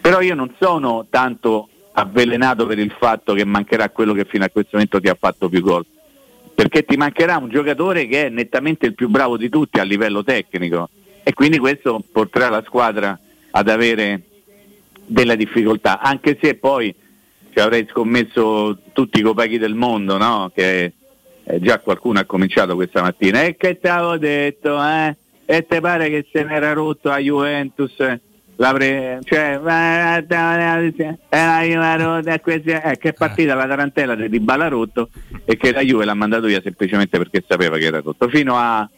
però 0.00 0.20
io 0.20 0.34
non 0.34 0.54
sono 0.58 1.06
tanto 1.10 1.68
avvelenato 1.92 2.64
per 2.64 2.78
il 2.78 2.94
fatto 2.96 3.34
che 3.34 3.44
mancherà 3.44 3.90
quello 3.90 4.12
che 4.12 4.24
fino 4.24 4.44
a 4.44 4.48
questo 4.48 4.70
momento 4.74 5.00
ti 5.00 5.08
ha 5.08 5.16
fatto 5.18 5.48
più 5.48 5.60
gol 5.62 5.84
perché 6.56 6.86
ti 6.86 6.96
mancherà 6.96 7.36
un 7.36 7.50
giocatore 7.50 8.06
che 8.06 8.26
è 8.26 8.28
nettamente 8.30 8.86
il 8.86 8.94
più 8.94 9.10
bravo 9.10 9.36
di 9.36 9.50
tutti 9.50 9.78
a 9.78 9.82
livello 9.82 10.24
tecnico 10.24 10.88
e 11.22 11.34
quindi 11.34 11.58
questo 11.58 12.02
porterà 12.10 12.48
la 12.48 12.62
squadra 12.64 13.18
ad 13.50 13.68
avere 13.68 14.22
delle 15.04 15.36
difficoltà, 15.36 16.00
anche 16.00 16.38
se 16.40 16.54
poi 16.54 16.94
ci 17.52 17.60
avrei 17.60 17.86
scommesso 17.90 18.78
tutti 18.92 19.20
i 19.20 19.22
copaghi 19.22 19.58
del 19.58 19.74
mondo, 19.74 20.16
no? 20.16 20.50
che 20.54 20.92
eh, 21.44 21.60
già 21.60 21.78
qualcuno 21.80 22.20
ha 22.20 22.24
cominciato 22.24 22.74
questa 22.74 23.02
mattina, 23.02 23.42
e 23.42 23.56
che 23.56 23.78
ti 23.78 23.86
avevo 23.86 24.16
detto, 24.16 24.82
eh? 24.82 25.14
e 25.44 25.66
te 25.66 25.80
pare 25.80 26.08
che 26.08 26.26
se 26.32 26.42
n'era 26.42 26.72
rotto 26.72 27.10
a 27.10 27.18
Juventus? 27.18 27.96
L'avrei, 28.58 29.18
cioè, 29.22 29.60
eh, 32.82 32.96
che 32.98 33.12
partita 33.12 33.54
la 33.54 33.66
tarantella 33.66 34.14
di 34.14 34.40
Bala 34.40 34.68
rotto 34.68 35.10
e 35.44 35.58
che 35.58 35.72
la 35.72 35.82
Juve 35.82 36.06
l'ha 36.06 36.14
mandato 36.14 36.46
via 36.46 36.62
semplicemente 36.62 37.18
perché 37.18 37.44
sapeva 37.46 37.76
che 37.76 37.84
era 37.84 38.00
rotto. 38.00 38.28
Fino 38.28 38.56
a, 38.56 38.88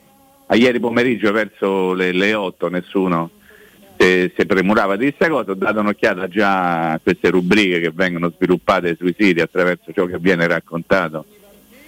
a 0.47 0.55
ieri 0.55 0.79
pomeriggio 0.79 1.33
verso 1.33 1.93
le, 1.93 2.13
le 2.13 2.35
8 2.35 2.69
nessuno 2.69 3.31
si, 3.99 4.33
si 4.37 4.47
premurava 4.47 4.97
di 4.97 5.07
questa 5.07 5.29
cosa, 5.29 5.51
ho 5.51 5.55
dato 5.55 5.81
un'occhiata 5.81 6.29
già 6.29 6.93
a 6.93 7.01
queste 7.03 7.31
rubriche 7.31 7.81
che 7.81 7.91
vengono 7.93 8.31
sviluppate 8.31 8.97
sui 8.97 9.15
siti 9.19 9.41
attraverso 9.41 9.93
ciò 9.93 10.07
che 10.07 10.19
viene 10.19 10.47
raccontato 10.47 11.25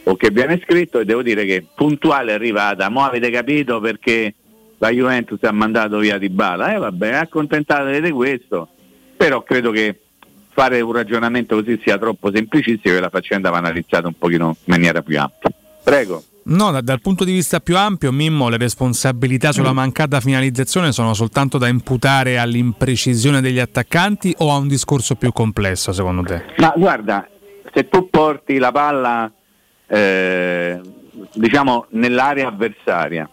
o 0.02 0.16
che 0.16 0.30
viene 0.30 0.60
scritto 0.64 0.98
e 0.98 1.05
devo 1.05 1.22
dire 1.22 1.44
che 1.44 1.64
puntuale 1.72 2.32
è 2.32 2.34
arrivata, 2.34 2.88
mo 2.88 3.05
avete 3.05 3.30
capito 3.30 3.78
perché 3.78 4.34
la 4.81 4.90
Juventus 4.90 5.43
ha 5.43 5.52
mandato 5.52 5.98
via 5.98 6.16
Di 6.16 6.31
Bala, 6.31 6.74
eh 6.74 6.78
vabbè, 6.78 7.12
accontentatevi 7.12 8.01
di 8.01 8.11
questo, 8.11 8.69
però 9.15 9.43
credo 9.43 9.70
che 9.70 10.01
fare 10.52 10.81
un 10.81 10.93
ragionamento 10.93 11.57
così 11.57 11.78
sia 11.82 11.98
troppo 11.98 12.31
semplicistico 12.32 12.97
e 12.97 13.01
la 13.01 13.11
faccenda 13.11 13.51
va 13.51 13.59
analizzata 13.59 14.07
un 14.07 14.15
pochino 14.16 14.48
in 14.48 14.55
maniera 14.65 15.02
più 15.02 15.20
ampia. 15.20 15.51
Prego. 15.85 16.24
No, 16.44 16.70
da, 16.70 16.81
dal 16.81 17.02
punto 17.02 17.24
di 17.24 17.32
vista 17.32 17.61
più 17.61 17.77
ampio, 17.77 18.11
Mimmo, 18.11 18.48
le 18.48 18.57
responsabilità 18.57 19.52
sulla 19.52 19.74
mancata 19.74 20.19
finalizzazione 20.19 20.93
sono 20.93 21.12
soltanto 21.12 21.59
da 21.59 21.69
imputare 21.69 22.39
all'imprecisione 22.39 23.43
degli 23.43 23.59
attaccanti 23.59 24.35
o 24.39 24.51
a 24.51 24.57
un 24.57 24.66
discorso 24.66 25.15
più 25.15 25.31
complesso, 25.31 25.93
secondo 25.93 26.23
te? 26.23 26.43
Ma 26.57 26.73
guarda, 26.74 27.28
se 27.74 27.86
tu 27.89 28.09
porti 28.09 28.57
la 28.57 28.73
palla 28.73 29.31
eh, 29.86 30.81
diciamo 31.35 31.86
nell'area 31.90 32.48
avversaria 32.48 33.28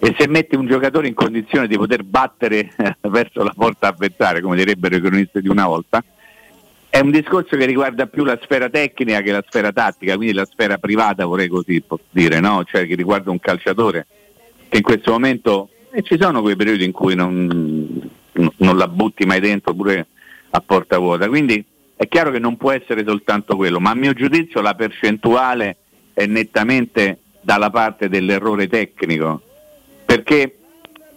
e 0.00 0.14
se 0.16 0.28
metti 0.28 0.54
un 0.54 0.66
giocatore 0.66 1.08
in 1.08 1.14
condizione 1.14 1.66
di 1.66 1.76
poter 1.76 2.04
battere 2.04 2.70
verso 3.02 3.42
la 3.42 3.52
porta 3.54 3.88
avversaria, 3.88 4.40
come 4.40 4.56
direbbero 4.56 4.96
i 4.96 5.00
cronisti 5.00 5.40
di 5.40 5.48
una 5.48 5.66
volta, 5.66 6.02
è 6.90 7.00
un 7.00 7.10
discorso 7.10 7.56
che 7.56 7.66
riguarda 7.66 8.06
più 8.06 8.24
la 8.24 8.38
sfera 8.40 8.70
tecnica 8.70 9.20
che 9.20 9.32
la 9.32 9.44
sfera 9.46 9.72
tattica, 9.72 10.16
quindi 10.16 10.34
la 10.34 10.46
sfera 10.46 10.78
privata 10.78 11.26
vorrei 11.26 11.48
così 11.48 11.82
dire, 12.10 12.40
no? 12.40 12.64
cioè 12.64 12.86
che 12.86 12.94
riguarda 12.94 13.30
un 13.30 13.40
calciatore 13.40 14.06
che 14.68 14.76
in 14.76 14.82
questo 14.82 15.10
momento, 15.10 15.70
e 15.90 16.02
ci 16.02 16.16
sono 16.18 16.42
quei 16.42 16.56
periodi 16.56 16.84
in 16.84 16.92
cui 16.92 17.14
non, 17.14 18.10
non 18.32 18.76
la 18.76 18.88
butti 18.88 19.26
mai 19.26 19.40
dentro 19.40 19.74
pure 19.74 20.06
a 20.50 20.60
porta 20.60 20.98
vuota, 20.98 21.28
quindi 21.28 21.62
è 21.96 22.06
chiaro 22.06 22.30
che 22.30 22.38
non 22.38 22.56
può 22.56 22.70
essere 22.70 23.04
soltanto 23.04 23.56
quello, 23.56 23.80
ma 23.80 23.90
a 23.90 23.94
mio 23.94 24.12
giudizio 24.12 24.60
la 24.60 24.74
percentuale 24.74 25.76
è 26.14 26.26
nettamente 26.26 27.18
dalla 27.40 27.70
parte 27.70 28.08
dell'errore 28.08 28.68
tecnico, 28.68 29.42
perché 30.08 30.56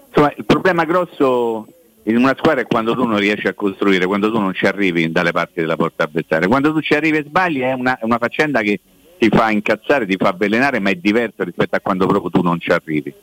insomma, 0.10 0.34
il 0.36 0.44
problema 0.44 0.84
grosso 0.84 1.66
in 2.04 2.18
una 2.18 2.36
squadra 2.38 2.60
è 2.60 2.66
quando 2.66 2.94
tu 2.94 3.06
non 3.06 3.20
riesci 3.20 3.48
a 3.48 3.54
costruire, 3.54 4.06
quando 4.06 4.30
tu 4.30 4.38
non 4.38 4.54
ci 4.54 4.66
arrivi 4.66 5.10
dalle 5.10 5.32
parti 5.32 5.62
della 5.62 5.78
porta 5.78 6.04
avversaria. 6.04 6.50
Quando 6.50 6.74
tu 6.74 6.82
ci 6.82 6.94
arrivi 6.94 7.16
e 7.16 7.24
sbagli 7.26 7.62
è 7.62 7.72
una, 7.72 7.98
una 8.02 8.18
faccenda 8.18 8.60
che 8.60 8.82
ti 9.18 9.30
fa 9.30 9.50
incazzare, 9.50 10.06
ti 10.06 10.18
fa 10.18 10.30
avvelenare, 10.30 10.82
ma 10.82 10.90
è 10.90 10.96
diversa 10.96 11.46
rispetto 11.46 11.78
a 11.78 11.80
quando 11.80 12.06
proprio 12.06 12.32
tu 12.32 12.42
non 12.42 12.60
ci 12.60 12.72
arrivi. 12.72 13.14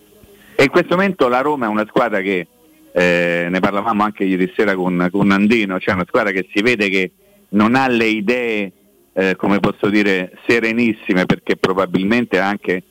E 0.54 0.62
in 0.62 0.70
questo 0.70 0.96
momento 0.96 1.28
la 1.28 1.42
Roma 1.42 1.66
è 1.66 1.68
una 1.68 1.84
squadra 1.86 2.22
che, 2.22 2.46
eh, 2.90 3.46
ne 3.50 3.60
parlavamo 3.60 4.02
anche 4.02 4.24
ieri 4.24 4.50
sera 4.56 4.74
con, 4.74 5.06
con 5.12 5.26
Nandino, 5.26 5.78
cioè 5.78 5.92
una 5.92 6.06
squadra 6.08 6.30
che 6.30 6.48
si 6.50 6.62
vede 6.62 6.88
che 6.88 7.10
non 7.50 7.74
ha 7.74 7.86
le 7.88 8.06
idee, 8.06 8.72
eh, 9.12 9.36
come 9.36 9.60
posso 9.60 9.90
dire, 9.90 10.32
serenissime 10.46 11.26
perché 11.26 11.56
probabilmente 11.56 12.38
anche 12.38 12.84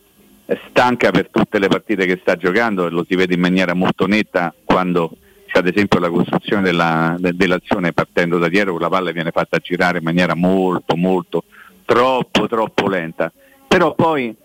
stanca 0.70 1.12
per 1.12 1.30
tutte 1.30 1.60
le 1.60 1.68
partite 1.68 2.06
che 2.06 2.20
sta 2.22 2.36
giocando 2.36 2.90
lo 2.90 3.06
si 3.08 3.16
vede 3.16 3.34
in 3.34 3.42
maniera 3.42 3.74
molto 3.74 4.08
netta 4.08 4.54
quando 4.64 5.12
c'è 5.46 5.60
ad 5.60 5.68
esempio 5.68 6.00
la 6.00 6.10
costruzione 6.10 6.62
della, 6.62 7.16
de, 7.18 7.34
dell'azione 7.34 7.94
partendo 7.94 8.38
da 8.38 8.48
dietro, 8.50 8.78
la 8.78 8.90
palla 8.90 9.12
viene 9.12 9.32
fatta 9.32 9.58
girare 9.58 9.98
in 9.98 10.04
maniera 10.04 10.36
molto 10.36 10.96
molto 10.96 11.44
troppo 11.86 12.48
troppo 12.48 12.88
lenta. 12.88 13.32
Però 13.68 13.96
poi 13.96 14.36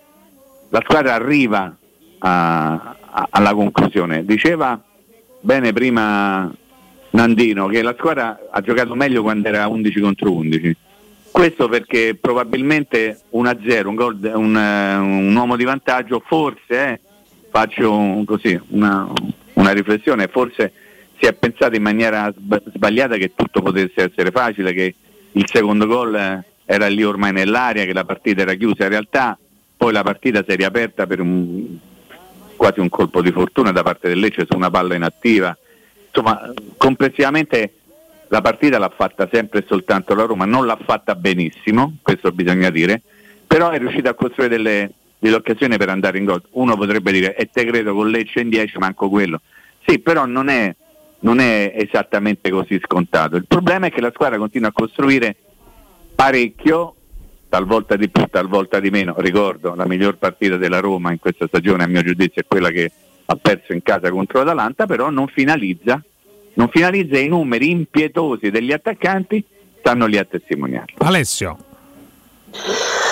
la 0.69 0.81
squadra 0.83 1.13
arriva 1.13 1.75
a, 2.19 2.95
a, 3.09 3.27
alla 3.29 3.53
conclusione. 3.53 4.25
Diceva 4.25 4.81
bene 5.41 5.73
prima 5.73 6.51
Nandino 7.11 7.67
che 7.67 7.81
la 7.81 7.95
squadra 7.97 8.47
ha 8.49 8.61
giocato 8.61 8.95
meglio 8.95 9.21
quando 9.21 9.47
era 9.47 9.67
11 9.67 9.99
contro 9.99 10.31
11 10.31 10.77
questo 11.33 11.67
perché 11.67 12.15
probabilmente 12.15 13.21
1-0, 13.33 13.87
un, 13.87 13.95
gol, 13.95 14.19
un, 14.21 14.55
un 14.55 15.35
uomo 15.35 15.55
di 15.55 15.63
vantaggio, 15.63 16.21
forse, 16.23 16.59
eh, 16.69 16.99
faccio 17.49 17.91
un, 17.91 18.23
così, 18.23 18.57
una, 18.67 19.11
una, 19.53 19.71
riflessione, 19.71 20.27
forse 20.27 20.71
si 21.19 21.25
è 21.25 21.33
pensato 21.33 21.75
in 21.75 21.81
maniera 21.81 22.31
sbagliata 22.71 23.17
che 23.17 23.33
tutto 23.35 23.63
potesse 23.63 24.11
essere 24.11 24.29
facile, 24.29 24.73
che 24.73 24.93
il 25.31 25.45
secondo 25.51 25.87
gol 25.87 26.43
era 26.65 26.87
lì 26.87 27.03
ormai 27.03 27.31
nell'aria, 27.31 27.85
che 27.85 27.93
la 27.93 28.05
partita 28.05 28.43
era 28.43 28.53
chiusa, 28.53 28.83
in 28.83 28.89
realtà 28.89 29.35
poi 29.75 29.91
la 29.91 30.03
partita 30.03 30.43
si 30.47 30.53
è 30.53 30.55
riaperta 30.55 31.07
per 31.07 31.19
un, 31.19 31.77
quasi 32.55 32.79
un 32.79 32.89
colpo 32.89 33.23
di 33.23 33.31
fortuna 33.31 33.71
da 33.71 33.81
parte 33.81 34.07
del 34.07 34.19
Lecce 34.19 34.45
su 34.47 34.55
una 34.55 34.69
palla 34.69 34.93
inattiva. 34.93 35.57
Insomma, 36.05 36.53
complessivamente 36.77 37.73
la 38.33 38.41
partita 38.41 38.79
l'ha 38.79 38.89
fatta 38.89 39.29
sempre 39.31 39.59
e 39.59 39.65
soltanto 39.67 40.15
la 40.15 40.23
Roma, 40.23 40.45
non 40.45 40.65
l'ha 40.65 40.79
fatta 40.83 41.13
benissimo, 41.13 41.97
questo 42.01 42.31
bisogna 42.31 42.71
dire, 42.71 42.99
però 43.45 43.69
è 43.69 43.77
riuscita 43.77 44.09
a 44.09 44.13
costruire 44.15 44.57
delle, 44.57 44.91
delle 45.19 45.35
occasioni 45.35 45.77
per 45.77 45.89
andare 45.89 46.17
in 46.17 46.25
gol. 46.25 46.41
Uno 46.53 46.75
potrebbe 46.75 47.11
dire, 47.11 47.35
e 47.35 47.51
te 47.53 47.63
credo 47.63 47.93
con 47.93 48.09
Lecce 48.09 48.39
in 48.39 48.49
10 48.49 48.79
manco 48.79 49.07
quello. 49.07 49.39
Sì, 49.85 49.99
però 49.99 50.25
non 50.25 50.47
è, 50.47 50.75
non 51.19 51.39
è 51.39 51.75
esattamente 51.75 52.49
così 52.49 52.79
scontato. 52.83 53.35
Il 53.35 53.45
problema 53.45 53.85
è 53.85 53.91
che 53.91 54.01
la 54.01 54.09
squadra 54.11 54.39
continua 54.39 54.69
a 54.69 54.73
costruire 54.73 55.35
parecchio, 56.15 56.95
talvolta 57.49 57.95
di 57.95 58.09
più, 58.09 58.25
talvolta 58.31 58.79
di 58.79 58.89
meno. 58.89 59.13
Ricordo, 59.15 59.75
la 59.75 59.85
miglior 59.85 60.17
partita 60.17 60.57
della 60.57 60.79
Roma 60.79 61.11
in 61.11 61.19
questa 61.19 61.45
stagione, 61.45 61.83
a 61.83 61.87
mio 61.87 62.01
giudizio, 62.01 62.41
è 62.41 62.45
quella 62.47 62.71
che 62.71 62.91
ha 63.25 63.35
perso 63.35 63.73
in 63.73 63.83
casa 63.83 64.09
contro 64.09 64.39
l'Atalanta, 64.39 64.87
però 64.87 65.11
non 65.11 65.27
finalizza 65.27 66.03
non 66.55 66.69
finalizza 66.69 67.17
i 67.17 67.27
numeri 67.27 67.69
impietosi 67.69 68.49
degli 68.49 68.71
attaccanti, 68.71 69.43
stanno 69.79 70.05
lì 70.05 70.17
a 70.17 70.25
testimoniare. 70.25 70.93
Alessio. 70.97 71.57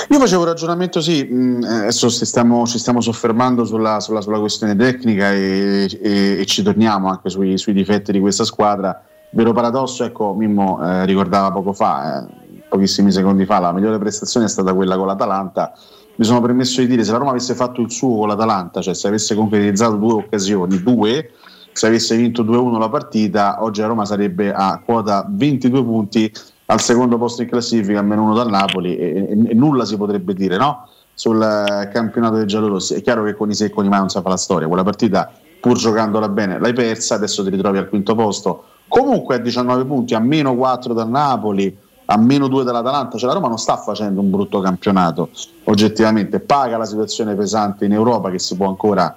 Io 0.10 0.20
facevo 0.20 0.42
un 0.42 0.48
ragionamento, 0.48 1.02
sì, 1.02 1.24
mh, 1.24 1.64
adesso 1.64 2.10
stiamo, 2.10 2.66
ci 2.68 2.78
stiamo 2.78 3.02
soffermando 3.02 3.66
sulla, 3.66 4.00
sulla, 4.00 4.22
sulla 4.22 4.40
questione 4.40 4.76
tecnica 4.76 5.32
e, 5.32 5.90
e, 6.02 6.38
e, 6.40 6.46
ci 6.46 6.62
torniamo 6.62 7.10
anche 7.10 7.30
sui, 7.30 7.58
sui, 7.58 7.74
difetti 7.74 8.12
di 8.12 8.20
questa 8.20 8.44
squadra. 8.44 9.04
Vero 9.32 9.54
paradosso, 9.54 10.04
ecco, 10.04 10.34
Mimmo 10.34 10.86
eh, 10.86 11.06
ricordava 11.06 11.52
poco 11.52 11.72
fa, 11.74 12.26
eh, 12.26 12.64
pochissimi 12.68 13.12
secondi 13.12 13.46
fa, 13.46 13.60
la 13.60 13.72
migliore 13.72 13.98
prestazione 14.00 14.46
è 14.48 14.50
stata 14.50 14.74
quella 14.74 14.98
con 14.98 15.08
l'Atalanta. 15.08 15.74
Mi 16.16 16.26
sono 16.26 16.42
permesso 16.42 16.82
di 16.82 16.88
dire, 16.88 17.04
se 17.04 17.12
la 17.12 17.18
Roma 17.18 17.32
avesse 17.32 17.56
fatto 17.56 17.82
il 17.82 17.90
suo 17.90 18.18
con 18.18 18.28
l'Atalanta, 18.28 18.82
cioè 18.82 18.94
se 18.94 19.08
avesse 19.08 19.34
concretizzato 19.34 19.96
due 19.96 20.14
occasioni, 20.14 20.84
due, 20.84 21.32
se 21.74 21.88
avesse 21.88 22.16
vinto 22.16 22.44
2-1 22.44 22.78
la 22.78 22.90
partita, 22.90 23.64
oggi 23.64 23.82
la 23.82 23.88
Roma 23.88 24.06
sarebbe 24.06 24.52
a 24.54 24.82
quota 24.84 25.26
22 25.30 25.84
punti 25.84 26.32
al 26.66 26.82
secondo 26.82 27.18
posto 27.18 27.42
in 27.42 27.50
classifica, 27.50 28.00
a 28.00 28.02
meno 28.02 28.24
uno 28.24 28.34
dal 28.34 28.50
Napoli, 28.50 28.96
e, 28.96 29.28
e, 29.30 29.50
e 29.50 29.54
nulla 29.54 29.86
si 29.86 29.98
potrebbe 29.98 30.34
dire 30.34 30.58
no? 30.58 30.88
sul 31.14 31.42
eh, 31.42 31.90
campionato 31.90 32.38
dei 32.38 32.48
giallorossi. 32.48 32.96
È 32.96 33.02
chiaro 33.02 33.24
che 33.24 33.36
con 33.36 33.50
i 33.50 33.54
se 33.54 33.66
e 33.66 33.70
con 33.70 33.86
i 33.86 33.90
mai 33.90 34.00
non 34.00 34.10
sa 34.10 34.22
fa 34.22 34.30
la 34.30 34.38
storia, 34.38 34.68
quella 34.68 34.84
partita 34.84 35.32
pur 35.60 35.78
giocandola 35.78 36.28
bene 36.30 36.60
l'hai 36.60 36.74
persa, 36.74 37.16
adesso 37.16 37.44
ti 37.44 37.50
ritrovi 37.52 37.78
al 37.78 37.88
quinto 37.88 38.16
posto, 38.16 38.64
comunque 38.88 39.36
a 39.36 39.38
19 39.38 39.86
punti, 39.86 40.16
a 40.16 40.20
meno 40.20 40.56
4 40.56 40.94
dal 40.94 41.10
Napoli, 41.10 41.78
a 42.06 42.18
meno 42.18 42.48
due 42.48 42.64
dall'Atalanta, 42.64 43.18
cioè 43.18 43.28
la 43.28 43.36
Roma 43.36 43.48
non 43.48 43.58
sta 43.58 43.78
facendo 43.78 44.20
un 44.20 44.32
brutto 44.32 44.60
campionato 44.60 45.30
oggettivamente, 45.66 46.40
paga 46.40 46.78
la 46.78 46.86
situazione 46.86 47.36
pesante 47.36 47.86
in 47.86 47.94
Europa 47.94 48.32
che 48.32 48.40
si 48.40 48.56
può 48.56 48.68
ancora 48.68 49.16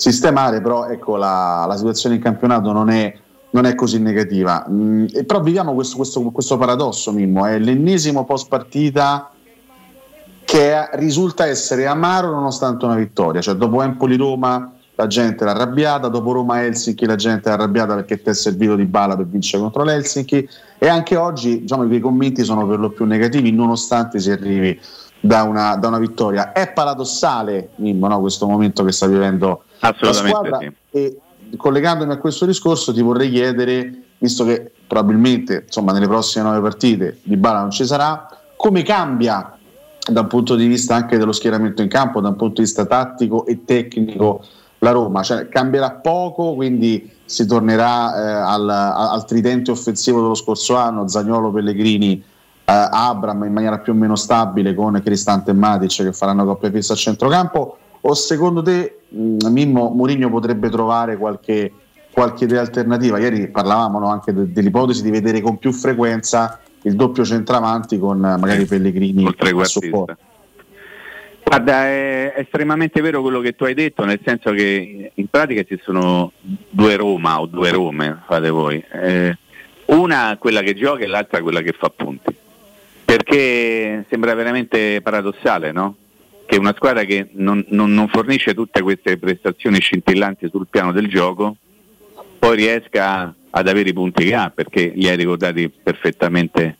sistemare, 0.00 0.62
però 0.62 0.86
ecco 0.86 1.16
la, 1.16 1.66
la 1.68 1.76
situazione 1.76 2.14
in 2.14 2.22
campionato 2.22 2.72
non 2.72 2.88
è, 2.88 3.14
non 3.50 3.66
è 3.66 3.74
così 3.74 4.00
negativa. 4.00 4.64
Mm, 4.66 5.06
però 5.26 5.42
viviamo 5.42 5.74
questo, 5.74 5.96
questo, 5.96 6.22
questo 6.30 6.56
paradosso, 6.56 7.12
Mimmo, 7.12 7.44
è 7.44 7.58
l'ennesimo 7.58 8.24
post 8.24 8.48
partita 8.48 9.30
che 10.42 10.88
risulta 10.94 11.46
essere 11.46 11.86
amaro 11.86 12.30
nonostante 12.30 12.86
una 12.86 12.94
vittoria, 12.96 13.42
cioè 13.42 13.54
dopo 13.54 13.82
Empoli-Roma 13.82 14.72
la 14.94 15.06
gente 15.06 15.44
era 15.44 15.52
arrabbiata, 15.52 16.08
dopo 16.08 16.32
Roma-Helsinki 16.32 17.04
la 17.04 17.16
gente 17.16 17.48
era 17.48 17.62
arrabbiata 17.62 17.94
perché 17.94 18.22
ti 18.22 18.30
è 18.30 18.34
servito 18.34 18.76
di 18.76 18.84
bala 18.86 19.16
per 19.16 19.26
vincere 19.26 19.62
contro 19.62 19.84
l'Helsinki 19.84 20.48
e 20.78 20.88
anche 20.88 21.16
oggi 21.16 21.60
diciamo 21.60 21.84
i 21.84 22.00
commenti 22.00 22.42
sono 22.42 22.66
per 22.66 22.78
lo 22.78 22.90
più 22.90 23.04
negativi 23.04 23.50
nonostante 23.52 24.18
si 24.18 24.30
arrivi 24.30 24.78
da 25.20 25.42
una, 25.42 25.76
da 25.76 25.88
una 25.88 25.98
vittoria. 25.98 26.52
È 26.52 26.72
paradossale, 26.72 27.70
Mimmo, 27.76 28.08
no, 28.08 28.20
questo 28.20 28.46
momento 28.46 28.82
che 28.84 28.92
sta 28.92 29.06
vivendo 29.06 29.64
la 29.78 30.12
squadra 30.12 30.58
sì. 30.58 30.72
e 30.90 31.20
collegandomi 31.56 32.12
a 32.12 32.18
questo 32.18 32.46
discorso 32.46 32.92
ti 32.92 33.02
vorrei 33.02 33.30
chiedere, 33.30 34.02
visto 34.18 34.44
che 34.44 34.72
probabilmente 34.86 35.64
insomma, 35.66 35.92
nelle 35.92 36.06
prossime 36.06 36.44
nove 36.44 36.60
partite 36.60 37.18
di 37.22 37.36
Bala 37.36 37.60
non 37.60 37.70
ci 37.70 37.84
sarà, 37.84 38.28
come 38.56 38.82
cambia 38.82 39.56
da 40.10 40.20
un 40.20 40.26
punto 40.26 40.56
di 40.56 40.66
vista 40.66 40.94
anche 40.94 41.18
dello 41.18 41.32
schieramento 41.32 41.82
in 41.82 41.88
campo, 41.88 42.20
da 42.20 42.28
un 42.28 42.36
punto 42.36 42.54
di 42.56 42.62
vista 42.62 42.86
tattico 42.86 43.46
e 43.46 43.64
tecnico 43.64 44.44
la 44.78 44.90
Roma, 44.92 45.22
cioè 45.22 45.48
cambierà 45.48 45.90
poco, 45.92 46.54
quindi 46.54 47.10
si 47.24 47.46
tornerà 47.46 48.16
eh, 48.16 48.50
al, 48.50 48.68
al, 48.68 49.24
tridente 49.26 49.70
offensivo 49.70 50.22
dello 50.22 50.34
scorso 50.34 50.74
anno, 50.74 51.06
Zagnolo, 51.06 51.50
Pellegrini, 51.50 52.22
Abram 52.64 53.44
in 53.44 53.52
maniera 53.52 53.78
più 53.78 53.92
o 53.92 53.96
meno 53.96 54.14
stabile 54.14 54.74
con 54.74 55.00
Cristante 55.02 55.50
e 55.50 55.54
Matic 55.54 56.04
che 56.04 56.12
faranno 56.12 56.44
coppia 56.44 56.70
fissa 56.70 56.92
a 56.92 56.96
centrocampo 56.96 57.78
o 58.00 58.14
secondo 58.14 58.62
te 58.62 59.00
mh, 59.08 59.46
Mimmo 59.48 59.90
Mourinho 59.90 60.30
potrebbe 60.30 60.70
trovare 60.70 61.16
qualche, 61.16 61.72
qualche 62.12 62.44
idea 62.44 62.60
alternativa? 62.60 63.18
Ieri 63.18 63.48
parlavamo 63.48 63.98
no, 63.98 64.08
anche 64.08 64.32
de- 64.32 64.52
dell'ipotesi 64.52 65.02
di 65.02 65.10
vedere 65.10 65.40
con 65.40 65.58
più 65.58 65.72
frequenza 65.72 66.60
il 66.82 66.94
doppio 66.94 67.24
centravanti 67.24 67.98
con 67.98 68.18
magari 68.18 68.64
Pellegrini 68.64 69.26
a 69.26 69.64
supporto. 69.64 70.16
Guarda, 71.42 71.84
è 71.84 72.34
estremamente 72.36 73.00
vero 73.00 73.22
quello 73.22 73.40
che 73.40 73.56
tu 73.56 73.64
hai 73.64 73.74
detto, 73.74 74.04
nel 74.04 74.20
senso 74.24 74.52
che 74.52 75.10
in 75.12 75.26
pratica 75.26 75.64
ci 75.64 75.80
sono 75.82 76.30
due 76.40 76.94
Roma 76.94 77.40
o 77.40 77.46
due 77.46 77.72
Rome, 77.72 78.22
fate 78.24 78.50
voi. 78.50 78.82
Eh, 78.92 79.36
una 79.86 80.36
quella 80.38 80.60
che 80.60 80.74
gioca 80.74 81.02
e 81.02 81.08
l'altra 81.08 81.42
quella 81.42 81.60
che 81.60 81.74
fa 81.76 81.90
punti. 81.90 82.36
Perché 83.10 84.06
sembra 84.08 84.34
veramente 84.34 85.00
paradossale, 85.02 85.72
no? 85.72 85.96
Che 86.46 86.56
una 86.56 86.72
squadra 86.76 87.02
che 87.02 87.30
non, 87.32 87.64
non, 87.70 87.92
non 87.92 88.06
fornisce 88.06 88.54
tutte 88.54 88.82
queste 88.82 89.18
prestazioni 89.18 89.80
scintillanti 89.80 90.48
sul 90.48 90.68
piano 90.70 90.92
del 90.92 91.08
gioco, 91.08 91.56
poi 92.38 92.54
riesca 92.54 93.34
ad 93.50 93.66
avere 93.66 93.88
i 93.88 93.92
punti 93.92 94.26
che 94.26 94.34
ha, 94.36 94.52
perché 94.54 94.92
li 94.94 95.08
hai 95.08 95.16
ricordati 95.16 95.68
perfettamente 95.68 96.76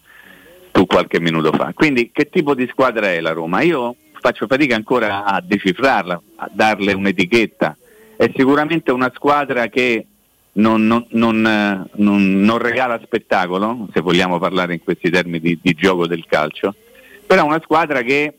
tu 0.70 0.86
qualche 0.86 1.18
minuto 1.18 1.50
fa. 1.50 1.72
Quindi 1.74 2.12
che 2.12 2.28
tipo 2.30 2.54
di 2.54 2.68
squadra 2.70 3.10
è 3.10 3.18
la 3.18 3.32
Roma? 3.32 3.62
Io 3.62 3.96
faccio 4.20 4.46
fatica 4.46 4.76
ancora 4.76 5.24
a 5.24 5.42
decifrarla, 5.44 6.22
a 6.36 6.48
darle 6.52 6.92
un'etichetta. 6.92 7.76
È 8.16 8.30
sicuramente 8.36 8.92
una 8.92 9.10
squadra 9.16 9.66
che 9.66 10.06
non, 10.52 10.84
non, 10.86 11.06
non, 11.10 11.90
non, 11.92 12.58
regala 12.58 13.00
spettacolo, 13.02 13.88
se 13.92 14.00
vogliamo 14.00 14.38
parlare 14.38 14.74
in 14.74 14.80
questi 14.80 15.10
termini 15.10 15.40
di, 15.40 15.58
di 15.62 15.74
gioco 15.74 16.06
del 16.06 16.24
calcio, 16.26 16.74
però 17.26 17.42
è 17.42 17.46
una 17.46 17.60
squadra 17.62 18.02
che 18.02 18.34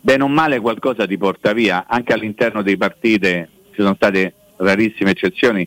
bene 0.00 0.22
o 0.22 0.28
male 0.28 0.60
qualcosa 0.60 1.06
ti 1.06 1.16
porta 1.16 1.52
via, 1.52 1.86
anche 1.88 2.12
all'interno 2.12 2.62
dei 2.62 2.76
partite 2.76 3.48
ci 3.70 3.80
sono 3.80 3.94
state 3.94 4.34
rarissime 4.56 5.10
eccezioni, 5.10 5.66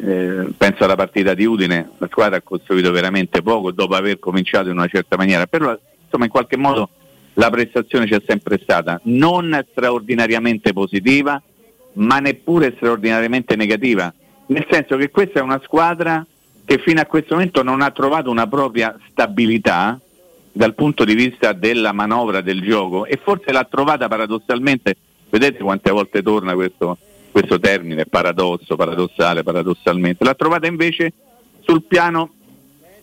eh, 0.00 0.46
penso 0.56 0.84
alla 0.84 0.94
partita 0.94 1.34
di 1.34 1.44
Udine, 1.44 1.90
la 1.98 2.08
squadra 2.10 2.36
ha 2.36 2.42
costruito 2.42 2.90
veramente 2.92 3.42
poco 3.42 3.72
dopo 3.72 3.94
aver 3.94 4.18
cominciato 4.18 4.68
in 4.68 4.76
una 4.76 4.86
certa 4.86 5.16
maniera, 5.16 5.46
però 5.46 5.76
insomma 6.04 6.24
in 6.24 6.30
qualche 6.30 6.56
modo 6.56 6.88
la 7.34 7.50
prestazione 7.50 8.06
c'è 8.06 8.22
sempre 8.26 8.60
stata, 8.62 9.00
non 9.04 9.64
straordinariamente 9.70 10.72
positiva, 10.72 11.42
ma 11.94 12.18
neppure 12.20 12.72
straordinariamente 12.76 13.56
negativa, 13.56 14.12
nel 14.46 14.66
senso 14.70 14.96
che 14.96 15.10
questa 15.10 15.40
è 15.40 15.42
una 15.42 15.60
squadra 15.62 16.24
che 16.64 16.78
fino 16.78 17.00
a 17.00 17.06
questo 17.06 17.34
momento 17.34 17.62
non 17.62 17.82
ha 17.82 17.90
trovato 17.90 18.30
una 18.30 18.46
propria 18.46 18.96
stabilità 19.10 20.00
dal 20.52 20.74
punto 20.74 21.04
di 21.04 21.14
vista 21.14 21.52
della 21.52 21.92
manovra 21.92 22.40
del 22.40 22.60
gioco 22.62 23.06
e 23.06 23.18
forse 23.22 23.52
l'ha 23.52 23.64
trovata 23.64 24.08
paradossalmente, 24.08 24.96
vedete 25.30 25.62
quante 25.62 25.90
volte 25.90 26.22
torna 26.22 26.54
questo, 26.54 26.98
questo 27.30 27.58
termine, 27.58 28.04
paradosso, 28.06 28.76
paradossale, 28.76 29.42
paradossalmente, 29.42 30.24
l'ha 30.24 30.34
trovata 30.34 30.66
invece 30.66 31.12
sul 31.60 31.82
piano 31.84 32.32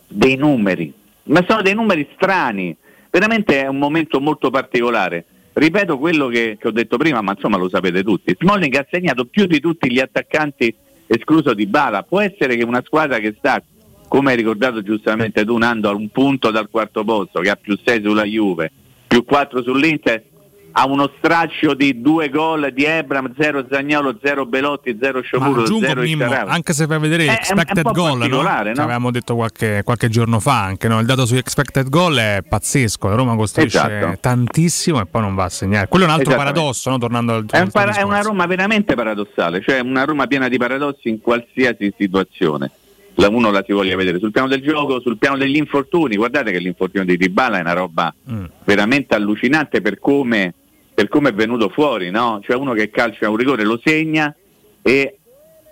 dei 0.07 0.36
numeri, 0.36 0.94
ma 1.24 1.44
sono 1.48 1.61
dei 1.61 1.74
numeri 1.74 2.07
strani, 2.14 2.76
veramente 3.10 3.61
è 3.61 3.68
un 3.68 3.78
momento 3.78 4.20
molto 4.20 4.49
particolare. 4.49 5.26
Ripeto 5.52 5.98
quello 5.98 6.28
che, 6.28 6.57
che 6.60 6.68
ho 6.68 6.72
detto 6.72 6.98
prima, 6.98 7.22
ma 7.22 7.34
insomma 7.34 7.57
lo 7.57 7.68
sapete 7.68 8.03
tutti. 8.03 8.36
Smalling 8.40 8.76
ha 8.76 8.88
segnato 8.90 9.26
più 9.26 9.45
di 9.45 9.60
tutti 9.60 9.91
gli 9.91 9.99
attaccanti, 9.99 10.74
escluso 11.10 11.53
di 11.53 11.65
Bala. 11.65 12.03
Può 12.03 12.19
essere 12.19 12.56
che 12.56 12.64
una 12.64 12.84
squadra 12.86 13.18
che 13.18 13.36
sta, 13.38 13.61
come 14.07 14.31
hai 14.31 14.38
ricordato 14.38 14.84
giustamente 14.84 15.44
tu, 15.44 15.53
andando 15.53 15.90
a 15.90 15.95
un 15.95 16.10
punto 16.10 16.52
dal 16.52 16.69
quarto 16.69 17.03
posto, 17.03 17.40
che 17.40 17.49
ha 17.49 17.56
più 17.56 17.77
6 17.84 18.03
sulla 18.03 18.23
Juve, 18.23 18.72
più 19.07 19.26
4 19.26 19.64
sull'Inter, 19.64 20.23
ha 20.72 20.86
uno 20.86 21.12
straccio 21.18 21.74
di 21.74 22.02
due 22.02 22.30
gol 22.30 22.72
di 22.74 22.84
Ebram, 22.84 23.34
0 23.38 23.68
Zagnolo, 23.70 24.18
0 24.22 24.46
Belotti, 24.46 24.98
0 25.00 25.22
Sciopuro, 25.22 25.66
0 25.66 26.02
Mimmo, 26.02 26.26
Anche 26.46 26.74
se 26.74 26.86
fai 26.88 27.00
vedere 27.00 27.26
expected 27.26 27.91
goal, 27.91 28.28
no? 28.28 28.41
no? 28.41 28.48
avevamo 28.48 29.12
detto 29.12 29.36
qualche, 29.36 29.82
qualche, 29.84 30.10
giorno 30.10 30.40
fa 30.40 30.64
anche, 30.64 30.88
no? 30.88 31.00
il 31.00 31.06
dato 31.06 31.26
su 31.26 31.36
expected 31.36 31.90
goal 31.90 32.16
è 32.18 32.44
pazzesco, 32.48 33.08
la 33.08 33.16
Roma 33.16 33.36
costruisce 33.36 33.78
esatto. 33.78 34.18
tantissimo 34.20 35.02
e 35.02 35.06
poi 35.06 35.22
non 35.22 35.36
va 35.36 35.46
a 35.46 35.50
segnare. 35.50 35.88
Quello 35.88 36.06
è 36.06 36.08
un 36.08 36.14
altro 36.14 36.36
paradosso, 36.36 36.90
no? 36.90 36.98
tornando 36.98 37.34
al 37.34 37.46
è, 37.50 37.60
un 37.60 37.72
para- 37.72 37.94
è 37.94 38.02
una 38.02 38.22
Roma 38.22 38.46
veramente 38.46 38.96
paradossale, 38.96 39.62
cioè 39.62 39.80
una 39.80 40.04
Roma 40.04 40.28
piena 40.28 40.48
di 40.48 40.58
paradossi 40.58 41.10
in 41.10 41.20
qualsiasi 41.20 41.94
situazione 41.98 42.72
la 43.20 43.30
uno 43.30 43.52
la 43.52 43.64
si 43.66 43.74
voglia 43.74 43.96
vedere 43.96 44.18
sul 44.18 44.32
piano 44.32 44.48
del 44.48 44.62
gioco, 44.62 45.02
sul 45.02 45.18
piano 45.18 45.38
degli 45.38 45.58
infortuni. 45.58 46.16
Guardate 46.16 46.52
che 46.52 46.60
l'infortunio 46.60 47.06
di 47.06 47.18
Dybala 47.18 47.58
è 47.58 47.62
una 47.62 47.74
roba 47.74 48.14
mm. 48.32 48.46
veramente 48.64 49.14
allucinante 49.14 49.82
per 49.82 50.00
come, 50.00 50.54
per 50.94 51.10
come, 51.10 51.30
è 51.30 51.34
venuto 51.34 51.70
fuori, 51.70 52.10
no? 52.12 52.40
Cioè 52.41 52.56
uno 52.56 52.74
che 52.74 52.90
calcia 52.90 53.30
un 53.30 53.36
rigore 53.36 53.64
lo 53.64 53.80
segna 53.84 54.34
e 54.82 55.18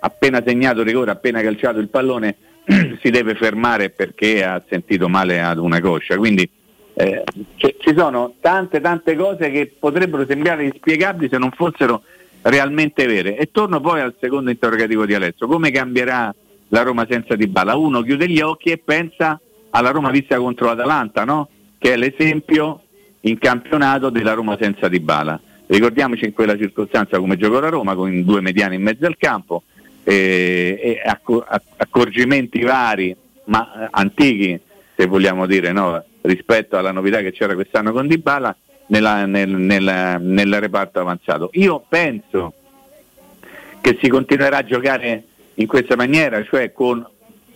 appena 0.00 0.42
segnato 0.44 0.80
il 0.80 0.86
rigore, 0.86 1.10
appena 1.10 1.40
calciato 1.40 1.78
il 1.78 1.88
pallone 1.88 2.36
si 3.00 3.10
deve 3.10 3.34
fermare 3.34 3.90
perché 3.90 4.44
ha 4.44 4.62
sentito 4.68 5.08
male 5.08 5.40
ad 5.40 5.58
una 5.58 5.80
coscia. 5.80 6.16
Quindi 6.16 6.48
eh, 6.94 7.24
c- 7.56 7.76
ci 7.78 7.94
sono 7.96 8.34
tante 8.40 8.80
tante 8.80 9.16
cose 9.16 9.50
che 9.50 9.74
potrebbero 9.78 10.26
sembrare 10.26 10.64
inspiegabili 10.64 11.30
se 11.30 11.38
non 11.38 11.50
fossero 11.52 12.02
realmente 12.42 13.06
vere. 13.06 13.38
E 13.38 13.50
torno 13.50 13.80
poi 13.80 14.02
al 14.02 14.14
secondo 14.20 14.50
interrogativo 14.50 15.06
di 15.06 15.14
Alessio, 15.14 15.46
come 15.46 15.70
cambierà 15.70 16.34
la 16.68 16.82
Roma 16.82 17.06
senza 17.08 17.34
Dybala. 17.34 17.76
Uno 17.76 18.02
chiude 18.02 18.28
gli 18.28 18.40
occhi 18.40 18.70
e 18.70 18.78
pensa 18.78 19.40
alla 19.70 19.90
Roma 19.90 20.10
vista 20.10 20.36
contro 20.36 20.66
l'Atalanta, 20.66 21.24
no? 21.24 21.48
che 21.78 21.92
è 21.92 21.96
l'esempio 21.96 22.82
in 23.20 23.38
campionato 23.38 24.10
della 24.10 24.34
Roma 24.34 24.56
senza 24.60 24.88
Dybala. 24.88 25.40
Ricordiamoci 25.66 26.24
in 26.24 26.32
quella 26.32 26.56
circostanza 26.56 27.18
come 27.18 27.36
giocò 27.36 27.60
la 27.60 27.68
Roma 27.68 27.94
con 27.94 28.24
due 28.24 28.40
mediani 28.40 28.76
in 28.76 28.82
mezzo 28.82 29.06
al 29.06 29.16
campo 29.18 29.64
eh, 30.02 30.78
e 30.80 31.02
accor- 31.04 31.46
accorgimenti 31.76 32.62
vari 32.62 33.14
ma 33.44 33.84
eh, 33.84 33.88
antichi 33.90 34.58
se 34.96 35.06
vogliamo 35.06 35.46
dire 35.46 35.72
no? 35.72 36.02
rispetto 36.22 36.78
alla 36.78 36.90
novità 36.90 37.20
che 37.20 37.32
c'era 37.32 37.54
quest'anno 37.54 37.92
con 37.92 38.06
Dybala 38.06 38.56
nella, 38.86 39.26
nel, 39.26 39.50
nel, 39.50 40.16
nel 40.20 40.60
reparto 40.60 41.00
avanzato. 41.00 41.50
Io 41.52 41.84
penso 41.86 42.54
che 43.80 43.98
si 44.00 44.08
continuerà 44.08 44.58
a 44.58 44.64
giocare 44.64 45.24
in 45.58 45.66
questa 45.66 45.96
maniera, 45.96 46.42
cioè 46.44 46.72
con 46.72 47.06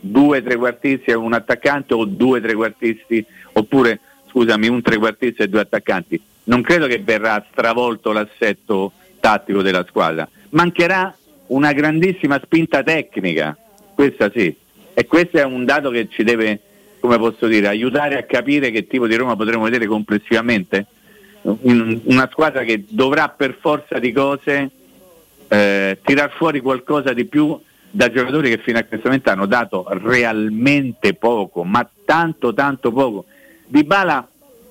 due 0.00 0.42
trequartisti 0.42 1.10
e 1.10 1.14
un 1.14 1.32
attaccante 1.32 1.94
o 1.94 2.04
due 2.04 2.40
trequartisti 2.40 3.24
oppure 3.52 4.00
scusami 4.28 4.68
un 4.68 4.82
trequartista 4.82 5.44
e 5.44 5.48
due 5.48 5.60
attaccanti. 5.60 6.20
Non 6.44 6.62
credo 6.62 6.86
che 6.86 6.98
verrà 6.98 7.44
stravolto 7.50 8.12
l'assetto 8.12 8.92
tattico 9.20 9.62
della 9.62 9.84
squadra. 9.88 10.28
Mancherà 10.50 11.14
una 11.48 11.72
grandissima 11.72 12.40
spinta 12.42 12.82
tecnica, 12.82 13.56
questa 13.94 14.30
sì. 14.34 14.54
E 14.94 15.06
questo 15.06 15.38
è 15.38 15.44
un 15.44 15.64
dato 15.64 15.90
che 15.90 16.08
ci 16.08 16.24
deve, 16.24 16.58
come 16.98 17.18
posso 17.18 17.46
dire, 17.46 17.68
aiutare 17.68 18.18
a 18.18 18.24
capire 18.24 18.70
che 18.70 18.86
tipo 18.86 19.06
di 19.06 19.14
Roma 19.14 19.36
potremo 19.36 19.64
vedere 19.64 19.86
complessivamente. 19.86 20.86
Una 21.42 22.28
squadra 22.30 22.62
che 22.62 22.84
dovrà 22.88 23.28
per 23.28 23.56
forza 23.60 23.98
di 23.98 24.12
cose 24.12 24.70
eh, 25.48 25.98
tirar 26.02 26.30
fuori 26.32 26.60
qualcosa 26.60 27.12
di 27.12 27.24
più 27.24 27.58
da 27.94 28.10
giocatori 28.10 28.48
che 28.48 28.58
fino 28.58 28.78
a 28.78 28.84
questo 28.84 29.08
momento 29.08 29.30
hanno 29.30 29.46
dato 29.46 29.86
realmente 29.88 31.14
poco, 31.14 31.62
ma 31.62 31.88
tanto 32.04 32.54
tanto 32.54 32.90
poco. 32.90 33.26
Dybala 33.66 34.28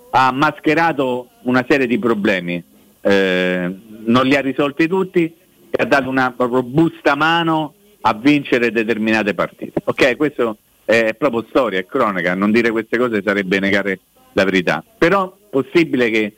ha 0.10 0.31
mascherato 0.31 1.30
una 1.43 1.64
serie 1.68 1.88
di 1.88 1.99
problemi, 1.99 2.61
eh, 2.99 3.75
non 4.06 4.25
li 4.25 4.35
ha 4.35 4.41
risolti 4.41 4.88
tutti 4.88 5.24
e 5.69 5.82
ha 5.82 5.85
dato 5.85 6.09
una 6.09 6.33
robusta 6.35 7.16
mano 7.16 7.75
a 8.01 8.14
vincere 8.14 8.72
determinate 8.72 9.35
partite. 9.35 9.82
Ok, 9.83 10.17
questo 10.17 10.58
è 10.83 11.14
proprio 11.14 11.45
storia, 11.48 11.80
è 11.80 11.85
cronaca, 11.85 12.33
non 12.33 12.51
dire 12.51 12.72
queste 12.72 12.98
cose 12.98 13.22
sarebbe 13.24 13.59
negare 13.59 14.00
la 14.33 14.43
verità. 14.43 14.83
Però 14.98 15.38
possibile 15.50 16.09
che 16.09 16.35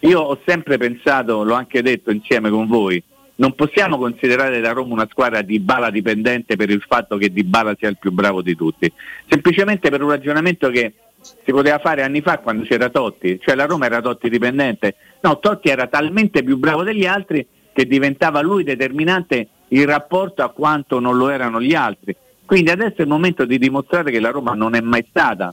io 0.00 0.20
ho 0.20 0.40
sempre 0.44 0.78
pensato, 0.78 1.44
l'ho 1.44 1.54
anche 1.54 1.80
detto 1.80 2.10
insieme 2.10 2.50
con 2.50 2.66
voi, 2.66 3.02
non 3.36 3.54
possiamo 3.54 3.98
considerare 3.98 4.60
la 4.60 4.72
Roma 4.72 4.94
una 4.94 5.08
squadra 5.10 5.42
di 5.42 5.58
bala 5.58 5.90
dipendente 5.90 6.56
per 6.56 6.70
il 6.70 6.84
fatto 6.86 7.16
che 7.16 7.32
Di 7.32 7.42
Bala 7.44 7.74
sia 7.78 7.88
il 7.88 7.98
più 7.98 8.12
bravo 8.12 8.42
di 8.42 8.54
tutti, 8.54 8.90
semplicemente 9.28 9.90
per 9.90 10.02
un 10.02 10.10
ragionamento 10.10 10.70
che 10.70 10.92
si 11.20 11.52
poteva 11.52 11.78
fare 11.78 12.02
anni 12.02 12.20
fa 12.20 12.38
quando 12.38 12.64
c'era 12.64 12.90
Totti, 12.90 13.40
cioè 13.40 13.54
la 13.54 13.64
Roma 13.64 13.86
era 13.86 14.00
Totti 14.00 14.28
dipendente, 14.28 14.94
no, 15.22 15.38
Totti 15.38 15.68
era 15.68 15.86
talmente 15.86 16.42
più 16.42 16.58
bravo 16.58 16.82
degli 16.82 17.06
altri 17.06 17.46
che 17.72 17.86
diventava 17.86 18.40
lui 18.40 18.62
determinante 18.62 19.48
in 19.68 19.86
rapporto 19.86 20.42
a 20.42 20.50
quanto 20.50 21.00
non 21.00 21.16
lo 21.16 21.28
erano 21.28 21.60
gli 21.60 21.74
altri. 21.74 22.14
Quindi 22.44 22.70
adesso 22.70 22.96
è 22.98 23.02
il 23.02 23.08
momento 23.08 23.44
di 23.46 23.58
dimostrare 23.58 24.10
che 24.10 24.20
la 24.20 24.30
Roma 24.30 24.52
non 24.52 24.74
è 24.74 24.80
mai 24.80 25.04
stata, 25.08 25.52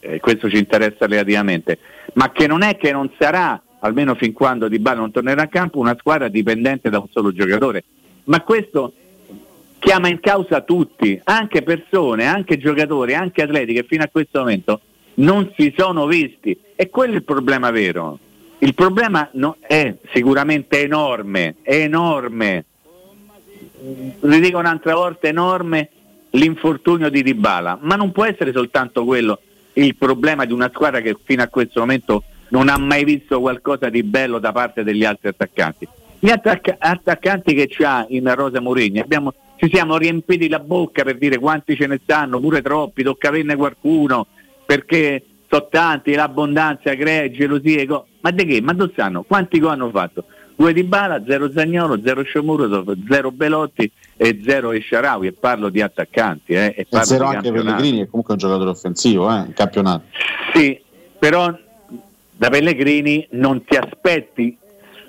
eh, 0.00 0.18
questo 0.18 0.48
ci 0.48 0.56
interessa 0.56 1.06
relativamente, 1.06 1.78
ma 2.14 2.32
che 2.32 2.46
non 2.46 2.62
è 2.62 2.76
che 2.76 2.90
non 2.90 3.10
sarà, 3.18 3.62
almeno 3.82 4.14
fin 4.14 4.32
quando 4.32 4.68
Di 4.68 4.78
Bala 4.78 5.00
non 5.00 5.10
tornerà 5.10 5.42
a 5.42 5.48
campo, 5.48 5.78
una 5.78 5.96
squadra 5.98 6.28
dipendente 6.28 6.90
da 6.90 6.98
un 6.98 7.06
solo 7.10 7.32
giocatore. 7.32 7.84
Ma 8.24 8.40
questo 8.42 8.94
chiama 9.78 10.08
in 10.08 10.20
causa 10.20 10.60
tutti, 10.60 11.20
anche 11.24 11.62
persone, 11.62 12.26
anche 12.26 12.58
giocatori, 12.58 13.14
anche 13.14 13.42
atleti 13.42 13.74
che 13.74 13.84
fino 13.84 14.04
a 14.04 14.08
questo 14.08 14.40
momento 14.40 14.80
non 15.14 15.52
si 15.56 15.72
sono 15.76 16.06
visti. 16.06 16.56
E 16.74 16.88
quello 16.88 17.14
è 17.14 17.16
il 17.16 17.24
problema 17.24 17.70
vero. 17.70 18.18
Il 18.58 18.74
problema 18.74 19.28
no, 19.32 19.56
è 19.60 19.96
sicuramente 20.12 20.82
enorme, 20.82 21.56
è 21.62 21.74
enorme. 21.74 22.64
Ridico 24.20 24.58
un'altra 24.58 24.94
volta 24.94 25.26
enorme 25.26 25.88
l'infortunio 26.30 27.10
di 27.10 27.24
Dybala, 27.24 27.78
ma 27.82 27.96
non 27.96 28.12
può 28.12 28.24
essere 28.24 28.52
soltanto 28.52 29.04
quello 29.04 29.40
il 29.74 29.96
problema 29.96 30.44
di 30.44 30.52
una 30.52 30.70
squadra 30.72 31.00
che 31.00 31.16
fino 31.24 31.42
a 31.42 31.48
questo 31.48 31.80
momento 31.80 32.22
non 32.52 32.68
ha 32.68 32.78
mai 32.78 33.04
visto 33.04 33.40
qualcosa 33.40 33.88
di 33.88 34.02
bello 34.02 34.38
da 34.38 34.52
parte 34.52 34.84
degli 34.84 35.04
altri 35.04 35.28
attaccanti. 35.28 35.88
Gli 36.18 36.30
attacc- 36.30 36.76
attaccanti 36.78 37.54
che 37.54 37.66
c'ha 37.68 38.04
in 38.10 38.32
Rosa 38.34 38.60
Mourinho, 38.60 39.00
abbiamo, 39.00 39.32
ci 39.56 39.68
siamo 39.72 39.96
riempiti 39.96 40.48
la 40.48 40.60
bocca 40.60 41.02
per 41.02 41.18
dire 41.18 41.38
quanti 41.38 41.74
ce 41.74 41.86
ne 41.86 41.98
stanno, 42.02 42.38
pure 42.40 42.62
troppi, 42.62 43.02
tocca 43.02 43.28
averne 43.28 43.56
qualcuno, 43.56 44.26
perché 44.64 45.24
sono 45.48 45.66
tanti, 45.70 46.14
l'abbondanza 46.14 46.94
crea 46.94 47.30
gelosie, 47.30 47.86
co- 47.86 48.06
ma 48.20 48.30
di 48.30 48.44
che? 48.44 48.60
Ma 48.60 48.72
dove 48.72 48.92
stanno? 48.92 49.22
Quanti 49.22 49.58
gol 49.58 49.72
hanno 49.72 49.90
fatto? 49.90 50.24
Due 50.54 50.74
di 50.74 50.84
Bala, 50.84 51.22
zero 51.26 51.50
Zagnolo, 51.50 52.00
zero 52.04 52.22
Sciomuro, 52.22 52.84
zero 53.08 53.32
Belotti 53.32 53.90
e 54.16 54.40
zero 54.44 54.70
Esciaraui 54.72 55.26
e 55.26 55.32
parlo 55.32 55.70
di 55.70 55.80
attaccanti. 55.80 56.52
Eh, 56.52 56.74
e 56.76 56.86
E 56.88 57.04
zero 57.04 57.24
anche. 57.24 57.50
Pellegrini, 57.50 57.98
che 58.00 58.08
comunque 58.08 58.34
è 58.34 58.36
un 58.36 58.38
giocatore 58.38 58.70
offensivo 58.70 59.28
eh, 59.34 59.38
in 59.46 59.52
campionato. 59.54 60.04
Sì, 60.54 60.78
però 61.18 61.52
da 62.42 62.50
Pellegrini 62.50 63.24
non 63.32 63.64
ti 63.64 63.76
aspetti 63.76 64.58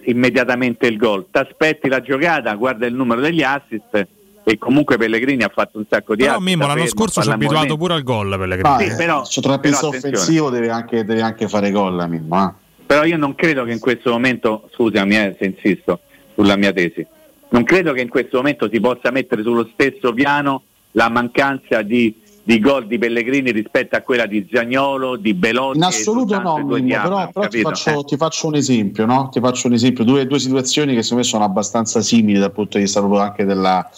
immediatamente 0.06 0.86
il 0.86 0.98
gol, 0.98 1.26
ti 1.32 1.40
aspetti 1.40 1.90
la 1.90 2.00
giocata, 2.00 2.54
guarda 2.54 2.86
il 2.86 2.94
numero 2.94 3.22
degli 3.22 3.42
assist 3.42 4.08
e 4.44 4.58
comunque 4.60 4.98
Pellegrini 4.98 5.42
ha 5.42 5.50
fatto 5.52 5.80
un 5.80 5.86
sacco 5.90 6.14
di 6.14 6.22
Però 6.22 6.36
assist. 6.36 6.48
Mimmo 6.48 6.68
l'anno 6.68 6.74
fermo, 6.82 6.90
scorso 6.90 7.24
ci 7.24 7.30
ha 7.32 7.34
abituato 7.34 7.76
pure 7.76 7.96
al 7.96 8.04
gol 8.04 8.38
per 8.38 8.48
le 8.48 8.58
Ma, 8.58 8.78
Sì, 8.78 8.86
eh, 8.86 8.96
però- 8.96 9.24
attenzione. 9.24 9.98
offensivo 9.98 10.52
deve 10.52 10.70
anche, 10.70 11.04
deve 11.04 11.22
anche 11.22 11.48
fare 11.48 11.72
gol, 11.72 12.08
Mimmo. 12.08 12.48
eh. 12.50 12.52
Però 12.86 13.04
io 13.04 13.18
non 13.18 13.34
credo 13.34 13.64
che 13.64 13.72
in 13.72 13.80
questo 13.80 14.12
momento, 14.12 14.70
scusami 14.76 15.16
eh, 15.16 15.36
se 15.40 15.46
insisto 15.46 16.02
sulla 16.36 16.56
mia 16.56 16.72
tesi, 16.72 17.04
non 17.50 17.64
credo 17.64 17.94
che 17.94 18.02
in 18.02 18.10
questo 18.10 18.38
momento 18.38 18.70
si 18.72 18.80
possa 18.80 19.10
mettere 19.10 19.42
sullo 19.42 19.68
stesso 19.74 20.14
piano 20.14 20.62
la 20.92 21.10
mancanza 21.10 21.82
di, 21.82 22.14
di 22.46 22.60
gol 22.60 22.88
di 22.88 22.98
Pellegrini 22.98 23.52
rispetto 23.52 23.96
a 23.96 24.02
quella 24.02 24.26
di 24.26 24.46
Zagnolo, 24.52 25.16
di 25.16 25.34
Belotti. 25.34 25.78
In 25.78 25.84
assoluto 25.84 26.40
no, 26.42 26.58
Mimmo, 26.58 27.02
però, 27.02 27.30
però 27.32 27.48
ti, 27.48 27.62
faccio, 27.62 28.02
Eh. 28.02 28.04
ti 28.04 28.18
faccio 28.18 28.48
un 28.48 28.56
esempio, 28.56 29.06
no? 29.06 29.30
Ti 29.32 29.40
faccio 29.40 29.68
un 29.68 29.74
esempio, 29.74 30.04
due, 30.04 30.28
due 30.28 30.40
situazioni 30.40 30.94
che 30.94 31.04
secondo 31.04 31.24
me 31.24 31.30
sono 31.30 31.46
abbastanza 31.46 32.02
simili 32.02 32.40
dal 32.40 32.52
punto 32.52 32.78
di 32.78 32.84
vista 32.84 33.00
proprio 33.00 33.22
anche 33.22 33.46
della, 33.46 33.90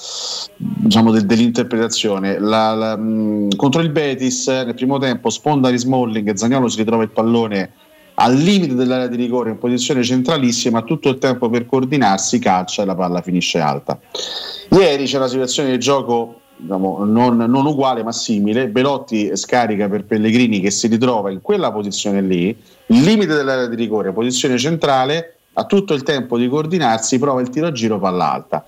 diciamo, 0.58 1.12
del- 1.12 1.26
dell'interpretazione. 1.26 2.38
La- 2.40 2.76
la- 2.76 2.96
mh, 2.96 3.56
contro 3.56 3.82
il 3.82 3.90
Betis 3.90 4.48
eh, 4.48 4.64
nel 4.64 4.76
primo 4.76 5.00
tempo 5.00 5.32
sponda 5.32 5.72
di 5.72 5.78
Smalling 5.78 6.34
Zagnolo 6.36 6.68
si 6.68 6.78
ritrova 6.78 7.02
il 7.02 7.10
pallone 7.10 7.72
al 8.18 8.34
limite 8.36 8.76
dell'area 8.76 9.08
di 9.08 9.18
rigore 9.18 9.50
in 9.50 9.58
posizione 9.58 10.02
centralissima, 10.04 10.80
ha 10.80 10.84
tutto 10.84 11.10
il 11.10 11.18
tempo 11.18 11.50
per 11.50 11.66
coordinarsi, 11.66 12.40
calcia 12.40 12.84
e 12.84 12.86
la 12.86 12.96
palla 12.96 13.22
finisce 13.22 13.60
alta. 13.60 14.00
Ieri 14.70 15.06
c'è 15.06 15.18
una 15.18 15.28
situazione 15.28 15.72
di 15.72 15.80
gioco 15.80 16.42
diciamo, 16.56 17.04
non, 17.04 17.38
non 17.38 17.66
uguale 17.66 18.04
ma 18.04 18.12
simile. 18.12 18.68
Belotti 18.68 19.36
scarica 19.36 19.88
per 19.88 20.06
Pellegrini 20.06 20.60
che 20.60 20.72
si 20.72 20.88
ritrova 20.88 21.32
in 21.32 21.42
quella 21.42 21.72
posizione 21.72 22.22
lì, 22.22 22.56
limite 22.88 23.34
dell'area 23.36 23.68
di 23.68 23.76
rigore, 23.76 24.12
posizione 24.12 24.58
centrale, 24.58 25.38
ha 25.54 25.66
tutto 25.66 25.94
il 25.94 26.04
tempo 26.04 26.38
di 26.38 26.48
coordinarsi, 26.48 27.20
prova 27.20 27.42
il 27.42 27.50
tiro 27.50 27.68
a 27.68 27.72
giro 27.72 28.00
palla 28.00 28.32
alta. 28.32 28.66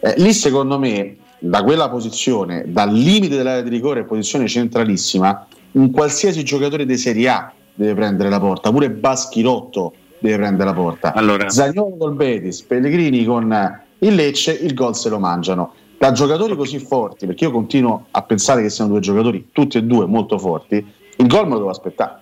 Eh, 0.00 0.14
lì 0.18 0.32
secondo 0.32 0.78
me, 0.78 1.16
da 1.38 1.62
quella 1.62 1.88
posizione, 1.88 2.64
dal 2.66 2.92
limite 2.92 3.36
dell'area 3.36 3.62
di 3.62 3.70
rigore, 3.70 4.04
posizione 4.04 4.48
centralissima, 4.48 5.46
un 5.72 5.90
qualsiasi 5.90 6.44
giocatore 6.44 6.86
di 6.86 6.96
Serie 6.96 7.28
A 7.28 7.52
deve 7.74 7.94
prendere 7.94 8.30
la 8.30 8.40
porta, 8.40 8.70
pure 8.70 8.90
Baschirotto 8.90 9.94
deve 10.18 10.36
prendere 10.36 10.70
la 10.70 10.74
porta. 10.74 11.12
Allora. 11.12 11.50
Zagnolo 11.50 11.96
col 11.96 12.14
Betis, 12.14 12.62
Pellegrini 12.62 13.24
con 13.24 13.80
il 13.98 14.14
Lecce, 14.14 14.52
il 14.52 14.74
gol 14.74 14.94
se 14.96 15.08
lo 15.08 15.18
mangiano. 15.18 15.72
Da 16.04 16.12
giocatori 16.12 16.54
così 16.54 16.78
forti, 16.80 17.24
perché 17.24 17.44
io 17.44 17.50
continuo 17.50 18.08
a 18.10 18.20
pensare 18.20 18.60
che 18.60 18.68
siano 18.68 18.90
due 18.90 19.00
giocatori, 19.00 19.48
tutti 19.52 19.78
e 19.78 19.84
due 19.84 20.04
molto 20.04 20.38
forti, 20.38 20.74
il 21.16 21.26
gol 21.26 21.44
me 21.46 21.52
lo 21.52 21.56
devo 21.60 21.70
aspettare. 21.70 22.18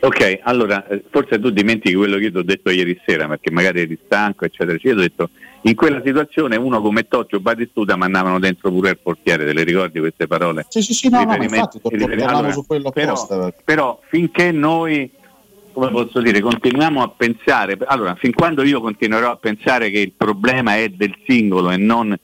Ok, 0.00 0.38
allora 0.44 0.86
eh, 0.86 1.04
forse 1.10 1.38
tu 1.38 1.50
dimentichi 1.50 1.94
quello 1.94 2.16
che 2.16 2.22
io 2.22 2.30
ti 2.30 2.38
ho 2.38 2.42
detto 2.42 2.70
ieri 2.70 2.98
sera 3.04 3.28
perché 3.28 3.50
magari 3.50 3.80
eri 3.80 3.98
stanco, 4.02 4.46
eccetera. 4.46 4.78
Io 4.80 4.92
ho 4.92 4.96
detto 4.96 5.28
in 5.64 5.74
quella 5.74 6.00
situazione 6.02 6.56
uno 6.56 6.80
come 6.80 7.06
Totti 7.06 7.34
o 7.34 7.40
Batistuta 7.40 7.96
mandavano 7.96 8.38
dentro 8.38 8.70
pure 8.70 8.88
il 8.92 8.98
portiere, 8.98 9.44
te 9.44 9.52
le 9.52 9.64
ricordi 9.64 9.98
queste 9.98 10.26
parole? 10.26 10.64
Sì, 10.70 10.80
sì, 10.80 10.94
sì, 10.94 11.10
no, 11.10 11.22
no, 11.22 11.34
infatti 11.34 11.80
allora, 12.22 12.50
su 12.50 12.64
quello 12.64 12.90
però, 12.90 13.12
apposta. 13.12 13.52
però 13.62 14.00
finché 14.08 14.52
noi, 14.52 15.10
come 15.72 15.90
posso 15.90 16.22
dire, 16.22 16.40
continuiamo 16.40 17.02
a 17.02 17.10
pensare, 17.10 17.76
allora 17.88 18.14
fin 18.14 18.32
quando 18.32 18.62
io 18.62 18.80
continuerò 18.80 19.32
a 19.32 19.36
pensare 19.36 19.90
che 19.90 19.98
il 19.98 20.12
problema 20.16 20.78
è 20.78 20.88
del 20.88 21.14
singolo 21.26 21.70
e 21.70 21.76
non 21.76 22.18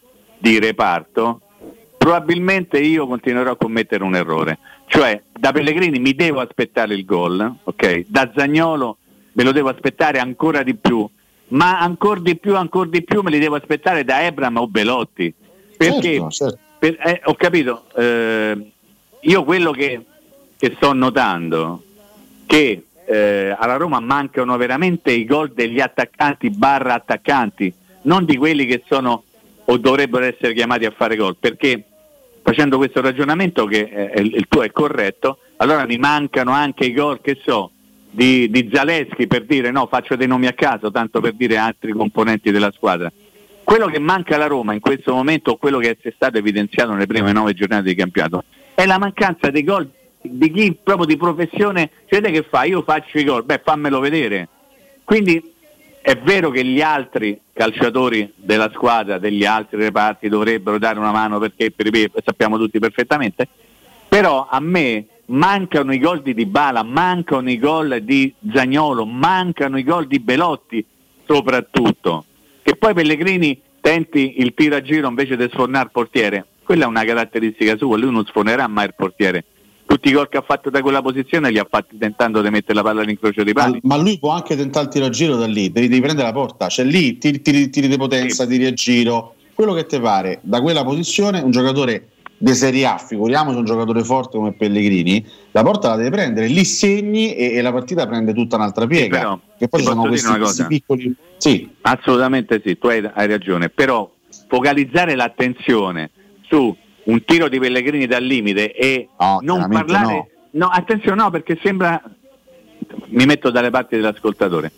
di 0.45 0.59
reparto, 0.59 1.41
probabilmente 1.97 2.79
io 2.79 3.07
continuerò 3.07 3.53
a 3.53 3.57
commettere 3.57 4.05
un 4.05 4.15
errore. 4.15 4.59
Cioè, 4.87 5.23
da 5.33 5.53
Pellegrini 5.53 5.99
mi 5.99 6.15
devo 6.15 6.41
aspettare 6.41 6.93
il 6.93 7.07
gol, 7.07 7.61
ok? 7.65 8.05
Da 8.07 8.31
Zagnolo 8.37 8.99
me 9.33 9.43
lo 9.43 9.53
devo 9.53 9.71
aspettare 9.71 10.19
ancora 10.19 10.63
di 10.63 10.75
più, 10.75 11.09
ma 11.49 11.81
ancora 11.81 12.21
di 12.21 12.37
più, 12.37 12.57
ancora 12.57 12.91
di 12.91 13.03
più 13.03 13.23
me 13.23 13.31
li 13.31 13.39
devo 13.39 13.57
aspettare 13.57 14.05
da 14.05 14.23
Ebram 14.23 14.59
o 14.59 14.67
Belotti. 14.67 15.33
Perché 15.79 16.13
Certo, 16.13 16.31
certo. 16.31 16.59
per- 16.79 16.99
eh, 17.03 17.21
ho 17.25 17.35
capito, 17.35 17.85
eh, 17.97 18.71
io 19.21 19.45
quello 19.45 19.71
che, 19.71 20.05
che 20.59 20.73
sto 20.77 20.93
notando 20.93 21.83
che 22.45 22.85
eh, 23.07 23.57
alla 23.59 23.77
Roma 23.77 23.99
mancano 24.01 24.59
veramente 24.59 25.11
i 25.11 25.25
gol 25.25 25.53
degli 25.53 25.81
attaccanti 25.81 26.51
barra 26.51 26.93
attaccanti, 26.93 27.73
non 28.03 28.27
di 28.27 28.37
quelli 28.37 28.67
che 28.67 28.83
sono 28.87 29.25
o 29.67 29.77
dovrebbero 29.79 30.25
essere 30.25 30.53
chiamati 30.53 30.85
a 30.85 30.93
fare 30.97 31.17
gol, 31.17 31.37
perché 31.39 31.83
facendo 32.43 32.77
questo 32.77 33.01
ragionamento 33.01 33.65
che 33.65 34.13
eh, 34.15 34.21
il 34.21 34.47
tuo 34.49 34.63
è 34.63 34.71
corretto, 34.71 35.39
allora 35.57 35.87
mi 35.87 35.97
mancano 35.97 36.53
anche 36.53 36.85
i 36.85 36.93
gol 36.93 37.21
che 37.21 37.39
so 37.43 37.71
di, 38.11 38.49
di 38.51 38.69
Zaleschi 38.73 39.27
per 39.27 39.45
dire 39.45 39.71
no, 39.71 39.87
faccio 39.87 40.15
dei 40.15 40.27
nomi 40.27 40.47
a 40.47 40.53
caso, 40.53 40.91
tanto 40.91 41.21
per 41.21 41.33
dire 41.33 41.57
altri 41.57 41.93
componenti 41.93 42.51
della 42.51 42.71
squadra. 42.71 43.11
Quello 43.65 43.87
che 43.87 43.99
manca 43.99 44.35
alla 44.35 44.47
Roma 44.47 44.75
in 44.75 44.81
questo 44.81 45.15
momento, 45.15 45.53
o 45.53 45.57
quello 45.57 45.79
che 45.79 45.97
è 45.99 46.13
stato 46.15 46.37
evidenziato 46.37 46.93
nelle 46.93 47.07
prime 47.07 47.33
nove 47.33 47.55
giornate 47.55 47.85
di 47.85 47.95
campionato, 47.95 48.45
è 48.75 48.85
la 48.85 48.99
mancanza 48.99 49.51
dei 49.51 49.65
gol 49.65 49.91
di 50.21 50.51
chi 50.51 50.79
proprio 50.81 51.07
di 51.07 51.17
professione, 51.17 51.91
cioè 52.07 52.21
che 52.21 52.45
fa? 52.49 52.65
Io 52.65 52.83
faccio 52.83 53.19
i 53.19 53.25
gol, 53.25 53.45
beh 53.45 53.63
fammelo 53.65 54.01
vedere. 54.01 54.49
Quindi 55.03 55.54
è 56.07 56.19
vero 56.19 56.51
che 56.51 56.63
gli 56.63 56.83
altri 56.83 57.41
calciatori 57.55 58.31
della 58.37 58.71
squadra, 58.75 59.17
degli 59.17 59.47
altri 59.47 59.79
reparti 59.79 60.29
dovrebbero 60.29 60.77
dare 60.77 60.99
una 60.99 61.13
mano 61.13 61.39
perché 61.39 61.71
per 61.71 61.87
i- 61.87 62.11
sappiamo 62.23 62.59
tutti 62.59 62.79
perfettamente, 62.79 63.49
però 64.07 64.47
a 64.51 64.61
me 64.61 65.07
mancano 65.29 65.95
i 65.95 65.99
gol 65.99 66.21
di 66.21 66.35
Dybala, 66.35 66.83
mancano 66.83 67.51
i 67.51 67.59
gol 67.59 68.03
di 68.03 68.31
Zagnolo, 68.53 69.07
mancano 69.07 69.79
i 69.79 69.83
gol 69.83 70.07
di 70.07 70.21
Belotti 70.21 70.85
soprattutto. 71.27 72.27
Che 72.63 72.77
poi 72.77 72.93
Pellegrini 72.93 73.59
tenti 73.81 74.43
il 74.43 74.53
tiro 74.53 74.77
a 74.77 74.83
giro 74.83 75.09
invece 75.09 75.39
di 75.39 75.49
sfornare 75.51 75.87
il 75.87 75.91
portiere, 75.91 76.45
quella 76.65 76.85
è 76.85 76.87
una 76.87 77.05
caratteristica 77.05 77.79
sua, 77.79 77.97
lui 77.97 78.13
non 78.13 78.27
sfornerà 78.27 78.67
mai 78.67 78.85
il 78.85 78.95
portiere. 78.95 79.45
Tutti 79.95 80.09
i 80.09 80.13
gol 80.13 80.29
che 80.29 80.39
ha 80.39 80.43
fatto 80.43 80.71
da 80.71 80.81
quella 80.81 81.01
posizione 81.01 81.51
li 81.51 81.59
ha 81.59 81.67
fatti 81.71 81.97
tentando 81.97 82.43
di 82.43 82.51
mettere 82.51 82.75
la 82.75 82.83
palla 82.83 83.03
all'incrocio 83.03 83.45
dei 83.45 83.53
pali. 83.53 83.79
Ma 83.85 83.97
lui 83.97 84.19
può 84.19 84.31
anche 84.31 84.57
tentare 84.57 84.87
il 84.87 84.91
tiro 84.91 85.07
a 85.07 85.09
giro 85.09 85.37
da 85.37 85.47
lì, 85.47 85.71
devi, 85.71 85.87
devi 85.87 86.01
prendere 86.01 86.27
la 86.27 86.33
porta, 86.33 86.67
cioè 86.69 86.85
lì 86.85 87.17
tiri, 87.19 87.41
tiri, 87.41 87.71
tiri 87.71 87.87
di 87.87 87.97
potenza, 87.97 88.45
tiri 88.45 88.67
a 88.67 88.73
giro, 88.73 89.37
quello 89.55 89.73
che 89.73 89.87
ti 89.87 90.01
pare. 90.01 90.41
Da 90.43 90.61
quella 90.61 90.83
posizione 90.83 91.41
un 91.41 91.53
giocatore 91.53 92.09
di 92.37 92.53
Serie 92.55 92.87
A, 92.87 92.99
figuriamoci 92.99 93.57
un 93.57 93.65
giocatore 93.65 94.03
forte 94.03 94.37
come 94.37 94.53
Pellegrini, 94.55 95.25
la 95.53 95.63
porta 95.63 95.91
la 95.91 95.97
deve 95.97 96.11
prendere, 96.11 96.49
lì 96.49 96.65
segni 96.65 97.37
e, 97.37 97.55
e 97.55 97.63
la 97.63 97.71
partita 97.71 98.05
prende 98.09 98.35
tutta 98.35 98.57
un'altra 98.57 98.89
piega. 98.89 99.15
Sì, 99.15 99.23
però, 99.23 99.39
che 99.57 99.69
poi 99.69 99.83
sono 99.83 100.03
questi, 100.09 100.37
questi 100.37 100.67
piccoli... 100.67 101.15
Sì, 101.37 101.71
Assolutamente 101.83 102.61
sì, 102.65 102.77
tu 102.79 102.89
hai, 102.89 103.09
hai 103.15 103.29
ragione, 103.29 103.69
però 103.69 104.11
focalizzare 104.49 105.15
l'attenzione 105.15 106.11
su 106.49 106.75
un 107.05 107.25
tiro 107.25 107.49
di 107.49 107.59
Pellegrini 107.59 108.07
dal 108.07 108.25
limite 108.25 108.73
e 108.73 109.09
non 109.19 109.41
chiaramente 109.41 109.93
parlare... 109.93 110.29
No. 110.53 110.67
attenzione 110.67 111.23
no, 111.23 111.31
perché 111.31 111.59
sembra... 111.63 112.01
Mi 113.07 113.25
metto 113.25 113.51
dalle 113.51 113.71
parti 113.71 113.97
dell'ascoltatore. 113.97 114.71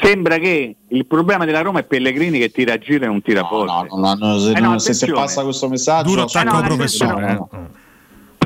Sembra 0.00 0.38
che 0.38 0.76
il 0.88 1.06
problema 1.06 1.44
della 1.44 1.60
Roma 1.60 1.80
è 1.80 1.84
Pellegrini 1.84 2.38
che 2.38 2.50
tira 2.50 2.74
a 2.74 2.78
giro 2.78 3.04
e 3.04 3.08
non 3.08 3.20
tira 3.22 3.44
fuori. 3.44 3.66
no, 3.66 3.86
no, 3.90 4.14
no, 4.14 4.38
se, 4.38 4.52
Eh 4.52 4.60
no, 4.60 4.78
se, 4.78 4.92
se 4.94 5.04
attenzione. 5.04 5.12
passa 5.12 5.42
questo 5.42 5.68
messaggio... 5.68 6.08
Duro 6.08 6.22
attacco 6.22 6.56
no, 6.56 6.62
professore. 6.62 7.32
no, 7.34 7.48
no. 7.52 7.68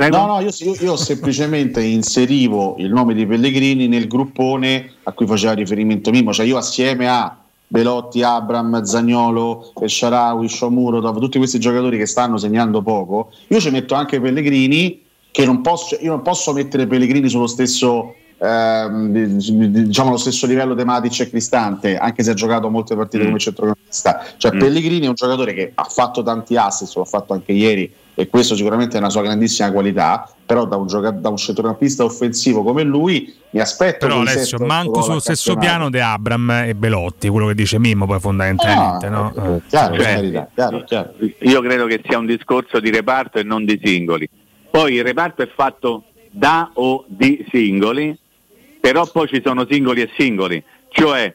No, 0.09 0.26
no, 0.26 0.41
io, 0.41 0.51
io- 0.59 0.76
io 0.81 0.97
semplicemente 0.97 1.81
inserivo 1.81 2.75
il 2.78 2.93
nome 2.93 3.15
di 3.15 3.25
Pellegrini 3.25 3.86
nel 3.86 4.09
gruppone 4.09 4.94
a 5.05 5.12
cui 5.12 5.25
faceva 5.25 5.52
riferimento 5.52 6.10
Mimo, 6.10 6.33
cioè 6.33 6.44
io 6.47 6.57
assieme 6.57 7.09
a 7.09 7.43
Belotti, 7.78 8.23
Abram, 8.23 8.85
Zagnolo, 8.85 9.73
Sharawi, 9.85 10.49
Shomurodov, 10.49 11.19
tutti 11.19 11.39
questi 11.39 11.59
giocatori 11.59 11.99
che 11.99 12.07
stanno 12.07 12.36
segnando 12.36 12.83
poco, 12.83 13.33
io 13.49 13.59
ci 13.59 13.70
metto 13.70 13.94
anche 13.97 14.20
Pellegrini, 14.20 15.03
che 15.33 15.44
non 15.44 15.61
posso, 15.61 15.97
io 16.01 16.11
non 16.12 16.23
posso 16.23 16.53
mettere 16.53 16.86
Pellegrini 16.86 17.28
sullo 17.28 17.49
stesso, 17.49 18.15
ehm, 18.39 19.09
di- 19.11 19.36
di- 19.36 19.86
diciamo, 19.89 20.11
lo 20.11 20.17
stesso 20.19 20.47
livello 20.47 20.75
di 20.75 20.85
Matic 20.85 21.19
e 21.19 21.31
Cristante, 21.31 21.97
anche 21.97 22.23
se 22.23 22.31
ha 22.31 22.35
giocato 22.35 22.70
molte 22.70 22.94
partite 22.94 23.25
come 23.25 23.41
centrocampista. 23.41 24.23
Cioè 24.36 24.55
Mm. 24.55 24.59
Pellegrini 24.61 25.07
è 25.07 25.09
un 25.09 25.15
giocatore 25.15 25.53
che 25.53 25.73
ha 25.75 25.85
fatto 25.85 26.23
tanti 26.23 26.55
assist, 26.57 26.94
l'ha 26.94 27.05
fatto 27.05 27.33
anche 27.33 27.51
ieri, 27.51 27.93
e 28.15 28.28
questo 28.28 28.55
sicuramente 28.55 28.97
è 28.97 29.01
una 29.01 29.10
sua 29.10 29.23
grandissima 29.23 29.73
qualità, 29.73 30.31
però 30.47 30.67
da 30.67 30.76
un, 30.76 30.86
gioca- 30.86 31.10
da 31.10 31.31
un 31.31 31.36
centrocampista 31.36 32.05
offensivo 32.05 32.62
come 32.62 32.84
lui 32.84 33.34
mi 33.51 33.60
aspetto 33.60 34.07
Però 34.07 34.20
Alessio, 34.20 34.59
manco 34.59 35.02
sullo 35.02 35.18
stesso 35.18 35.57
piano 35.57 35.91
di 35.91 35.99
Abram 35.99 36.51
e 36.67 36.75
Belotti, 36.75 37.28
quello 37.28 37.49
che 37.49 37.55
dice 37.55 37.78
Mimmo 37.78 38.07
poi 38.07 38.20
fondamentalmente. 38.20 39.07
Ah, 39.07 39.10
no? 39.10 39.33
eh, 39.34 39.60
chiaro, 39.68 39.94
Cioè, 39.97 40.15
carità, 40.15 40.49
chiaro, 40.55 40.84
chiaro. 40.84 41.15
Io 41.41 41.60
credo 41.60 41.86
che 41.86 42.01
sia 42.05 42.18
un 42.18 42.26
discorso 42.26 42.78
di 42.78 42.91
reparto 42.91 43.39
e 43.39 43.43
non 43.43 43.65
di 43.65 43.81
singoli. 43.83 44.28
Poi 44.70 44.94
il 44.94 45.05
reparto 45.05 45.43
è 45.43 45.49
fatto 45.55 46.05
da 46.31 46.70
o 46.75 47.05
di 47.07 47.44
singoli, 47.51 48.17
però 48.81 49.07
poi 49.07 49.28
ci 49.28 49.41
sono 49.44 49.67
singoli 49.68 50.02
e 50.02 50.10
singoli. 50.17 50.62
Cioè, 50.89 51.34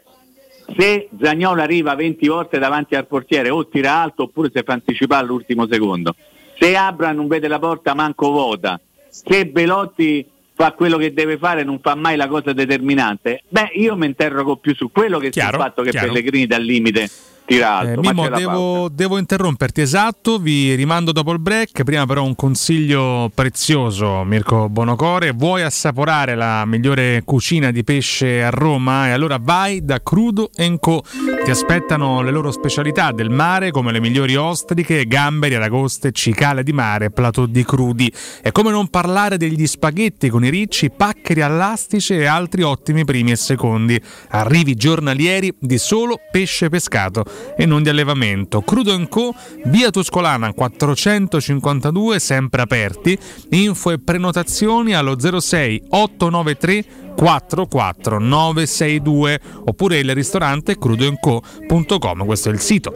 se 0.77 1.09
Zagnolo 1.19 1.61
arriva 1.61 1.95
20 1.95 2.27
volte 2.27 2.59
davanti 2.59 2.95
al 2.95 3.08
portiere 3.08 3.49
o 3.49 3.67
tira 3.67 4.01
alto 4.01 4.24
oppure 4.24 4.51
si 4.53 4.61
fa 4.64 4.74
anticipare 4.74 5.24
all'ultimo 5.24 5.67
secondo, 5.69 6.16
se 6.59 6.75
Abra 6.75 7.11
non 7.11 7.27
vede 7.27 7.47
la 7.47 7.59
porta 7.59 7.93
manco 7.93 8.29
vota, 8.31 8.79
se 9.09 9.47
Belotti 9.47 10.27
fa 10.53 10.73
quello 10.73 10.97
che 10.97 11.13
deve 11.13 11.38
fare 11.38 11.63
non 11.63 11.79
fa 11.79 11.95
mai 11.95 12.17
la 12.17 12.27
cosa 12.27 12.51
determinante, 12.51 13.43
beh 13.47 13.71
io 13.75 13.95
mi 13.95 14.05
interrogo 14.05 14.57
più 14.57 14.75
su 14.75 14.91
quello 14.91 15.17
che 15.17 15.29
Chiaro, 15.29 15.51
sul 15.51 15.59
fatto 15.61 15.81
che 15.83 15.91
chiaro. 15.91 16.07
Pellegrini 16.07 16.45
dal 16.45 16.61
limite 16.61 17.09
tira 17.49 17.77
alto. 17.77 18.01
Eh, 18.01 18.03
Mimmo, 18.03 18.29
devo, 18.29 18.89
devo 18.89 19.17
interromperti, 19.17 19.81
esatto, 19.81 20.37
vi 20.37 20.75
rimando 20.75 21.11
dopo 21.11 21.31
il 21.31 21.39
break, 21.39 21.83
prima 21.83 22.05
però 22.05 22.23
un 22.23 22.35
consiglio 22.35 23.31
prezioso, 23.33 24.23
Mirko 24.23 24.69
Bonocore, 24.69 25.31
vuoi 25.31 25.63
assaporare 25.63 26.35
la 26.35 26.63
migliore 26.65 27.23
cucina 27.25 27.71
di 27.71 27.83
pesce 27.83 28.43
a 28.43 28.51
Roma? 28.51 29.07
E 29.07 29.11
allora 29.11 29.39
vai 29.41 29.83
da 29.83 30.01
Crudo 30.01 30.49
Co, 30.79 31.03
ti 31.43 31.49
aspettano 31.49 32.21
le 32.21 32.31
loro 32.31 32.51
specialità 32.51 33.11
del 33.11 33.31
mare 33.31 33.71
come 33.71 33.91
le 33.91 33.99
migliori 33.99 34.35
ostriche, 34.35 35.07
gamberi, 35.07 35.55
aragoste, 35.55 36.11
cicale 36.11 36.61
di 36.63 36.71
mare, 36.73 37.09
plateau 37.09 37.47
di 37.47 37.63
crudi. 37.63 38.13
E 38.43 38.51
come 38.51 38.69
non 38.69 38.89
parlare 38.89 39.37
degli 39.37 39.65
spaghetti 39.65 40.29
con 40.29 40.45
i 40.45 40.49
ricci, 40.49 40.91
paccheri 40.91 41.41
all'astice 41.41 42.17
e 42.17 42.25
altri 42.25 42.61
ottimi 42.61 43.05
primi 43.05 43.31
e 43.31 43.35
secondi. 43.35 43.99
Arrivi 44.29 44.75
giornalieri 44.75 45.53
di 45.59 45.77
solo 45.79 46.19
pesce 46.31 46.69
pescato 46.69 47.25
e 47.58 47.66
non 47.66 47.84
di 47.84 47.90
allevamento. 47.90 48.61
Crudo 48.61 48.98
Co, 49.08 49.34
via 49.66 49.90
Tuscolana 49.92 50.53
452, 50.53 52.19
sempre 52.19 52.61
aperti. 52.61 53.18
Info 53.50 53.92
e 53.92 54.00
prenotazioni 54.00 54.93
allo 54.93 55.18
06 55.19 55.84
893 55.90 56.85
44 57.16 58.19
962 58.19 59.40
oppure 59.66 60.00
il 60.00 60.14
ristorante 60.14 60.77
crudoenco.com. 60.77 62.26
Questo 62.26 62.50
è 62.50 62.51
il 62.53 62.59
sito. 62.59 62.93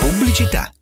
Pubblicità. 0.00 0.72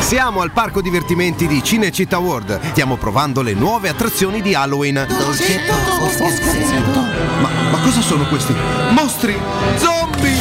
Siamo 0.00 0.40
al 0.40 0.52
parco 0.52 0.80
divertimenti 0.80 1.46
di 1.46 1.62
Cinecittà 1.62 2.18
World. 2.18 2.58
Stiamo 2.70 2.96
provando 2.96 3.42
le 3.42 3.52
nuove 3.52 3.88
attrazioni 3.88 4.40
di 4.40 4.54
Halloween. 4.54 5.06
Ma, 7.40 7.48
ma 7.70 7.78
cosa 7.82 8.00
sono 8.00 8.26
questi? 8.26 8.54
Mostri! 8.90 9.38
Zombie! 9.76 10.36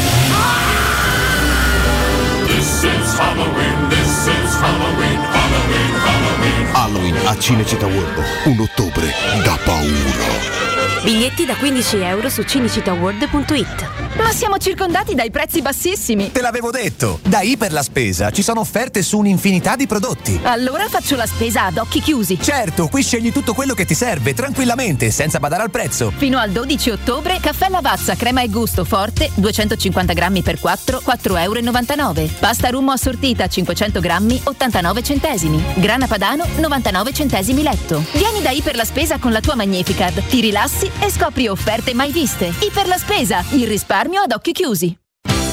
This 2.47 2.83
is 2.83 3.17
Halloween, 3.17 3.87
this 3.89 4.27
is 4.27 4.55
Halloween, 4.55 5.19
Halloween, 5.19 5.93
Halloween. 5.93 6.67
Halloween 6.73 7.15
a 7.25 7.37
Cinecittà 7.37 7.85
World. 7.87 8.23
Un 8.45 8.59
ottobre 8.59 9.13
da 9.43 9.57
paura. 9.63 10.76
Biglietti 11.03 11.45
da 11.45 11.55
15 11.55 11.97
euro 11.97 12.29
su 12.29 12.43
cinicitaworld.it. 12.43 13.89
Ma 14.17 14.31
siamo 14.31 14.57
circondati 14.57 15.13
dai 15.13 15.29
prezzi 15.29 15.61
bassissimi. 15.61 16.31
Te 16.31 16.41
l'avevo 16.41 16.71
detto! 16.71 17.19
Da 17.23 17.41
Iper 17.41 17.71
la 17.71 17.83
Spesa 17.83 18.31
ci 18.31 18.41
sono 18.41 18.61
offerte 18.61 19.03
su 19.03 19.19
un'infinità 19.19 19.75
di 19.75 19.85
prodotti. 19.85 20.39
Allora 20.43 20.87
faccio 20.89 21.15
la 21.15 21.27
spesa 21.27 21.65
ad 21.65 21.77
occhi 21.77 22.01
chiusi. 22.01 22.39
Certo, 22.41 22.87
qui 22.87 23.03
scegli 23.03 23.31
tutto 23.31 23.53
quello 23.53 23.73
che 23.73 23.85
ti 23.85 23.93
serve, 23.93 24.33
tranquillamente, 24.33 25.11
senza 25.11 25.39
badare 25.39 25.63
al 25.63 25.69
prezzo. 25.69 26.11
Fino 26.15 26.39
al 26.39 26.49
12 26.49 26.89
ottobre, 26.89 27.39
caffè 27.39 27.69
Lavazza, 27.69 28.15
crema 28.15 28.41
e 28.41 28.49
gusto 28.49 28.83
forte, 28.83 29.29
250 29.35 30.13
grammi 30.13 30.41
per 30.41 30.59
4, 30.59 31.01
4,99 31.05 31.99
euro. 31.99 32.33
Pasta 32.39 32.69
rummo 32.69 32.91
assortita, 32.91 33.47
500 33.47 33.99
grammi, 33.99 34.41
89 34.43 35.03
centesimi. 35.03 35.63
Grana 35.75 36.07
padano, 36.07 36.45
99 36.57 37.13
centesimi 37.13 37.61
letto. 37.61 38.03
Vieni 38.13 38.41
da 38.41 38.49
Iper 38.49 38.75
la 38.75 38.85
Spesa 38.85 39.19
con 39.19 39.31
la 39.31 39.41
tua 39.41 39.55
Magnificard, 39.55 40.25
ti 40.27 40.41
rilassi 40.41 40.86
e 40.99 41.09
scopri 41.09 41.47
offerte 41.47 41.93
mai 41.93 42.11
viste. 42.11 42.53
Iper 42.61 42.87
la 42.87 42.97
Spesa, 42.97 43.43
il 43.51 43.67
risparmio 43.67 44.21
ad 44.21 44.31
occhi 44.31 44.51
chiusi. 44.51 45.06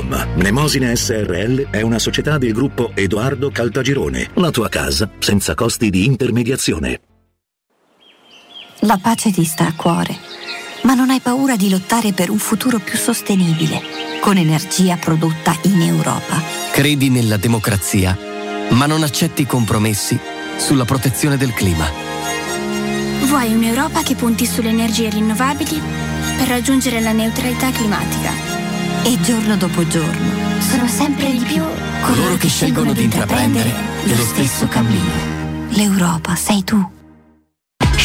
www.keicalt.com. 0.00 0.36
Mnemosine 0.36 0.96
SRL 0.96 1.70
è 1.70 1.82
una 1.82 1.98
società 1.98 2.38
del 2.38 2.52
gruppo 2.52 2.92
Edoardo 2.94 3.50
Caltagirone. 3.50 4.30
La 4.34 4.50
tua 4.50 4.68
casa 4.68 5.08
senza 5.18 5.54
costi 5.54 5.90
di 5.90 6.04
intermediazione. 6.04 7.00
La 8.80 8.98
pace 9.00 9.30
ti 9.30 9.44
sta 9.44 9.66
a 9.66 9.74
cuore, 9.74 10.16
ma 10.82 10.94
non 10.94 11.10
hai 11.10 11.20
paura 11.20 11.56
di 11.56 11.68
lottare 11.68 12.12
per 12.12 12.30
un 12.30 12.38
futuro 12.38 12.78
più 12.78 12.96
sostenibile, 12.96 13.82
con 14.20 14.38
energia 14.38 14.96
prodotta 14.96 15.54
in 15.64 15.82
Europa. 15.82 16.40
Credi 16.72 17.10
nella 17.10 17.36
democrazia, 17.36 18.16
ma 18.70 18.86
non 18.86 19.02
accetti 19.02 19.44
compromessi 19.44 20.18
sulla 20.56 20.86
protezione 20.86 21.36
del 21.36 21.52
clima. 21.52 21.86
Vuoi 23.24 23.52
un'Europa 23.52 24.02
che 24.02 24.14
punti 24.14 24.46
sulle 24.46 24.70
energie 24.70 25.10
rinnovabili 25.10 25.80
per 26.38 26.48
raggiungere 26.48 27.00
la 27.00 27.12
neutralità 27.12 27.70
climatica? 27.70 28.49
E 29.02 29.20
giorno 29.22 29.56
dopo 29.56 29.86
giorno 29.86 30.60
sono 30.60 30.86
sempre 30.86 31.30
di 31.30 31.44
più 31.44 31.62
coloro 32.02 32.36
che 32.36 32.48
scelgono 32.48 32.92
di 32.92 33.04
intraprendere 33.04 33.72
lo 34.04 34.14
stesso 34.14 34.66
cammino. 34.68 35.38
L'Europa 35.70 36.34
sei 36.34 36.64
tu. 36.64 36.99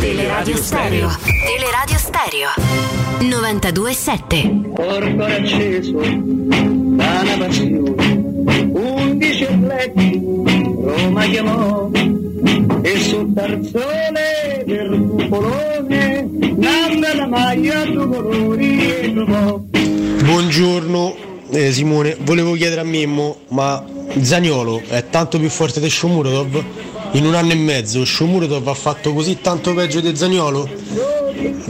Teleradio 0.00 0.56
Stereo. 0.56 1.08
Teleradio 1.22 1.98
Stereo. 1.98 2.50
92.7. 3.20 4.72
Porto 4.74 5.24
acceso 5.24 5.98
da 5.98 7.20
una 7.22 7.36
passione, 7.38 8.70
undici 8.72 9.44
atleti 9.44 10.20
Roma 10.82 11.24
chiamò 11.26 11.90
e 12.82 12.98
sul 13.00 13.32
tarzone 13.34 14.64
del 14.66 15.06
cupolone 15.08 16.28
nanna 16.56 17.14
la 17.14 17.26
maglia 17.26 17.84
due 17.84 18.06
colori 18.06 18.90
e 18.90 19.12
trovò. 19.14 19.60
Buongiorno 20.24 21.14
eh, 21.50 21.72
Simone, 21.72 22.16
volevo 22.20 22.54
chiedere 22.54 22.80
a 22.80 22.84
Mimmo, 22.84 23.36
ma 23.48 23.82
Zaniolo 24.20 24.82
è 24.88 25.08
tanto 25.08 25.38
più 25.38 25.48
forte 25.48 25.80
di 25.80 25.88
Shomurodov? 25.88 26.64
In 27.14 27.26
un 27.26 27.34
anno 27.36 27.52
e 27.52 27.54
mezzo 27.54 28.04
Shomurodov 28.04 28.66
ha 28.66 28.74
fatto 28.74 29.12
così 29.12 29.40
tanto 29.40 29.72
peggio 29.72 30.00
di 30.00 30.16
Zaniolo? 30.16 30.68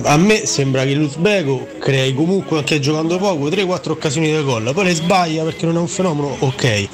A 0.04 0.16
me 0.16 0.46
sembra 0.46 0.84
che 0.84 0.94
l'Uzbeko 0.94 1.68
crei 1.78 2.14
comunque 2.14 2.58
anche 2.58 2.80
giocando 2.80 3.18
poco 3.18 3.48
3-4 3.48 3.90
occasioni 3.90 4.32
da 4.32 4.40
gol, 4.40 4.72
poi 4.72 4.84
le 4.86 4.94
sbaglia 4.94 5.44
perché 5.44 5.66
non 5.66 5.76
è 5.76 5.80
un 5.80 5.88
fenomeno, 5.88 6.34
ok. 6.38 6.88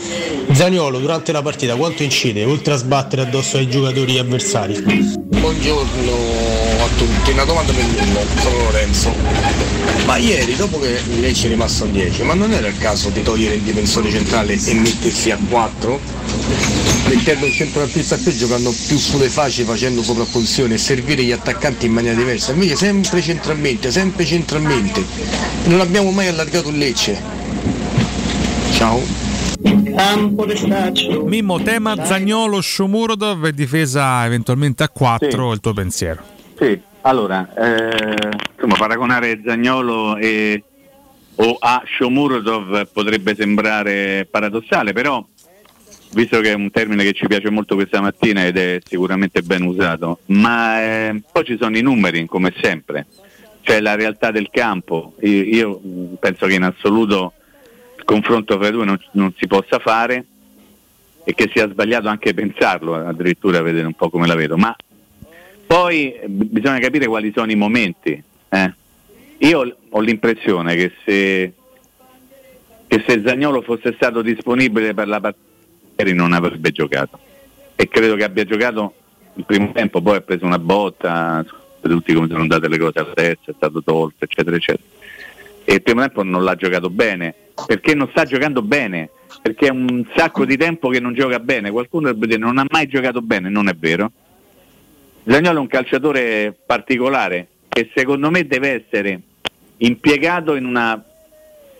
Zaniolo 0.51 0.99
durante 0.99 1.31
la 1.31 1.43
partita 1.43 1.77
quanto 1.77 2.03
incide 2.03 2.43
oltre 2.45 2.75
a 2.75 2.77
sbattere 2.77 3.23
addosso 3.23 3.57
ai 3.57 3.69
giocatori 3.69 4.19
avversari? 4.19 4.83
Buongiorno 4.83 6.70
tutti, 7.01 7.31
una 7.31 7.45
domanda 7.45 7.73
per 7.73 7.83
Mimmo, 7.83 8.21
sono 8.41 8.59
Lorenzo. 8.59 9.15
Ma 10.05 10.19
ieri, 10.19 10.55
dopo 10.55 10.79
che 10.79 11.01
Lecce 11.19 11.47
è 11.47 11.49
rimasto 11.49 11.85
a 11.85 11.87
10, 11.87 12.25
ma 12.25 12.35
non 12.35 12.53
era 12.53 12.69
il 12.69 12.77
caso 12.77 13.09
di 13.09 13.23
togliere 13.23 13.55
il 13.55 13.63
difensore 13.63 14.11
centrale 14.11 14.53
e 14.63 14.75
mettersi 14.75 15.31
a 15.31 15.39
4? 15.49 15.99
Mettendo 17.09 17.47
un 17.47 17.53
centrocampista 17.53 18.19
qui 18.19 18.37
giocando 18.37 18.75
più 18.87 18.99
sulle 18.99 19.31
facili, 19.31 19.67
facendo 19.67 20.03
sovrapposizione 20.03 20.75
e 20.75 20.79
servire 20.79 21.23
gli 21.23 21.33
attaccanti 21.33 21.87
in 21.87 21.93
maniera 21.93 22.15
diversa. 22.15 22.53
Invece 22.53 22.77
sempre 22.77 23.23
centralmente, 23.23 23.91
sempre 23.91 24.27
centralmente. 24.27 25.03
Non 25.65 25.81
abbiamo 25.81 26.11
mai 26.11 26.29
allargato 26.29 26.69
il 26.69 26.77
Lecce. 26.77 27.19
Ciao. 28.73 29.01
Mimmo, 31.25 31.63
tema 31.63 32.05
Zagnolo, 32.05 32.61
Shomurodov 32.61 33.47
e 33.47 33.53
difesa 33.55 34.23
eventualmente 34.27 34.83
a 34.83 34.91
4, 34.91 35.53
il 35.53 35.61
tuo 35.61 35.73
pensiero. 35.73 36.23
Sì, 36.59 36.89
allora, 37.03 37.49
eh, 37.55 38.29
insomma, 38.55 38.77
paragonare 38.77 39.41
Zagnolo 39.45 40.17
e, 40.17 40.63
o 41.37 41.57
a 41.59 41.83
Shomurodov 41.87 42.89
potrebbe 42.93 43.35
sembrare 43.35 44.27
paradossale, 44.31 44.93
però 44.93 45.25
visto 46.13 46.41
che 46.41 46.51
è 46.51 46.55
un 46.55 46.71
termine 46.71 47.05
che 47.05 47.13
ci 47.13 47.27
piace 47.27 47.51
molto 47.51 47.75
questa 47.75 48.01
mattina 48.01 48.45
ed 48.45 48.59
è 48.59 48.81
sicuramente 48.85 49.43
ben 49.43 49.63
usato, 49.63 50.19
ma 50.27 50.83
eh, 50.83 51.23
poi 51.31 51.45
ci 51.45 51.57
sono 51.59 51.77
i 51.77 51.83
numeri 51.83 52.27
come 52.27 52.53
sempre, 52.61 53.07
c'è 53.63 53.81
la 53.81 53.95
realtà 53.95 54.31
del 54.31 54.49
campo, 54.51 55.15
io, 55.21 55.43
io 55.43 55.81
penso 56.19 56.47
che 56.47 56.55
in 56.55 56.65
assoluto 56.65 57.33
il 57.97 58.05
confronto 58.05 58.59
fra 58.59 58.69
i 58.69 58.73
due 58.73 58.85
non, 58.85 58.99
non 59.13 59.33
si 59.37 59.47
possa 59.47 59.79
fare 59.79 60.25
e 61.25 61.35
che 61.35 61.51
sia 61.53 61.69
sbagliato 61.69 62.09
anche 62.09 62.35
pensarlo, 62.35 62.95
addirittura 62.95 63.63
vedere 63.63 63.87
un 63.87 63.95
po' 63.95 64.11
come 64.11 64.27
la 64.27 64.35
vedo, 64.35 64.57
ma 64.57 64.75
poi 65.71 66.19
bisogna 66.27 66.81
capire 66.81 67.07
quali 67.07 67.31
sono 67.33 67.49
i 67.53 67.55
momenti. 67.55 68.21
eh. 68.49 68.75
Io 69.39 69.77
ho 69.89 70.01
l'impressione 70.01 70.75
che 70.75 70.91
se, 71.05 71.53
che 72.89 73.05
se 73.07 73.23
Zagnolo 73.25 73.63
fosse 73.63 73.93
stato 73.95 74.21
disponibile 74.21 74.95
per 74.95 75.07
la 75.07 75.21
partita 75.21 76.13
non 76.13 76.33
avrebbe 76.33 76.73
giocato 76.73 77.21
e 77.77 77.87
credo 77.87 78.17
che 78.17 78.25
abbia 78.25 78.43
giocato 78.43 78.95
il 79.35 79.45
primo 79.45 79.71
tempo, 79.71 80.03
poi 80.03 80.17
ha 80.17 80.21
preso 80.23 80.45
una 80.45 80.59
botta, 80.59 81.45
tutti 81.81 82.15
come 82.15 82.27
sono 82.27 82.41
andate 82.41 82.67
le 82.67 82.77
cose 82.77 82.99
alla 82.99 83.15
testa, 83.15 83.53
è 83.53 83.55
stato 83.55 83.81
tolto, 83.81 84.25
eccetera, 84.25 84.57
eccetera. 84.57 84.89
E 85.65 85.75
il 85.75 85.83
primo 85.83 86.01
tempo 86.01 86.25
non 86.25 86.43
l'ha 86.43 86.57
giocato 86.57 86.91
bene, 86.91 87.33
perché 87.65 87.95
non 87.95 88.09
sta 88.11 88.25
giocando 88.25 88.61
bene, 88.61 89.11
perché 89.41 89.69
è 89.69 89.71
un 89.71 90.05
sacco 90.17 90.45
di 90.45 90.57
tempo 90.57 90.89
che 90.89 90.99
non 90.99 91.15
gioca 91.15 91.39
bene. 91.39 91.71
Qualcuno 91.71 92.07
dovrebbe 92.09 92.27
dire 92.27 92.41
non 92.41 92.59
ha 92.59 92.65
mai 92.69 92.89
giocato 92.89 93.23
bene, 93.23 93.49
non 93.49 93.69
è 93.69 93.75
vero. 93.75 94.11
Zagnolo 95.25 95.59
è 95.59 95.61
un 95.61 95.67
calciatore 95.67 96.57
particolare 96.67 97.49
che 97.69 97.91
secondo 97.95 98.31
me 98.31 98.47
deve 98.47 98.85
essere 98.85 99.21
impiegato 99.79 100.55
in 100.57 100.65
una 100.65 101.03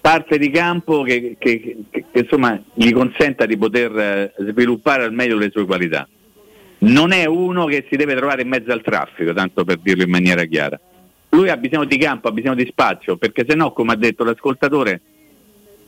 parte 0.01 0.39
di 0.39 0.51
campo 0.51 1.03
che, 1.03 1.37
che- 1.39 1.61
che- 1.91 2.05
che, 2.11 2.19
insomma, 2.21 2.61
gli 2.75 2.93
consenta 2.93 3.45
di 3.47 3.57
poter 3.57 3.99
eh, 3.99 4.33
sviluppare 4.39 5.05
al 5.05 5.13
meglio 5.13 5.37
le 5.37 5.51
sue 5.51 5.67
qualità. 5.67 6.09
Non 6.83 7.13
è 7.13 7.27
uno 7.27 7.67
che 7.67 7.87
si 7.91 7.97
deve 7.97 8.15
trovare 8.15 8.43
in 8.43 8.49
mezzo 8.49 8.73
al 8.73 8.81
traffico, 8.83 9.35
tanto 9.35 9.65
per 9.65 9.79
dirlo 9.79 10.03
in 10.03 10.11
maniera 10.11 10.45
chiara. 10.45 10.81
Lui 11.31 11.51
ha 11.51 11.57
bisogno 11.57 11.85
di 11.85 11.99
campo, 11.99 12.29
ha 12.29 12.33
bisogno 12.33 12.55
di 12.55 12.67
spazio, 12.67 13.17
perché 13.17 13.45
se 13.47 13.55
no, 13.55 13.73
come 13.73 13.93
ha 13.93 13.97
detto 13.97 14.25
l'ascoltatore, 14.25 15.01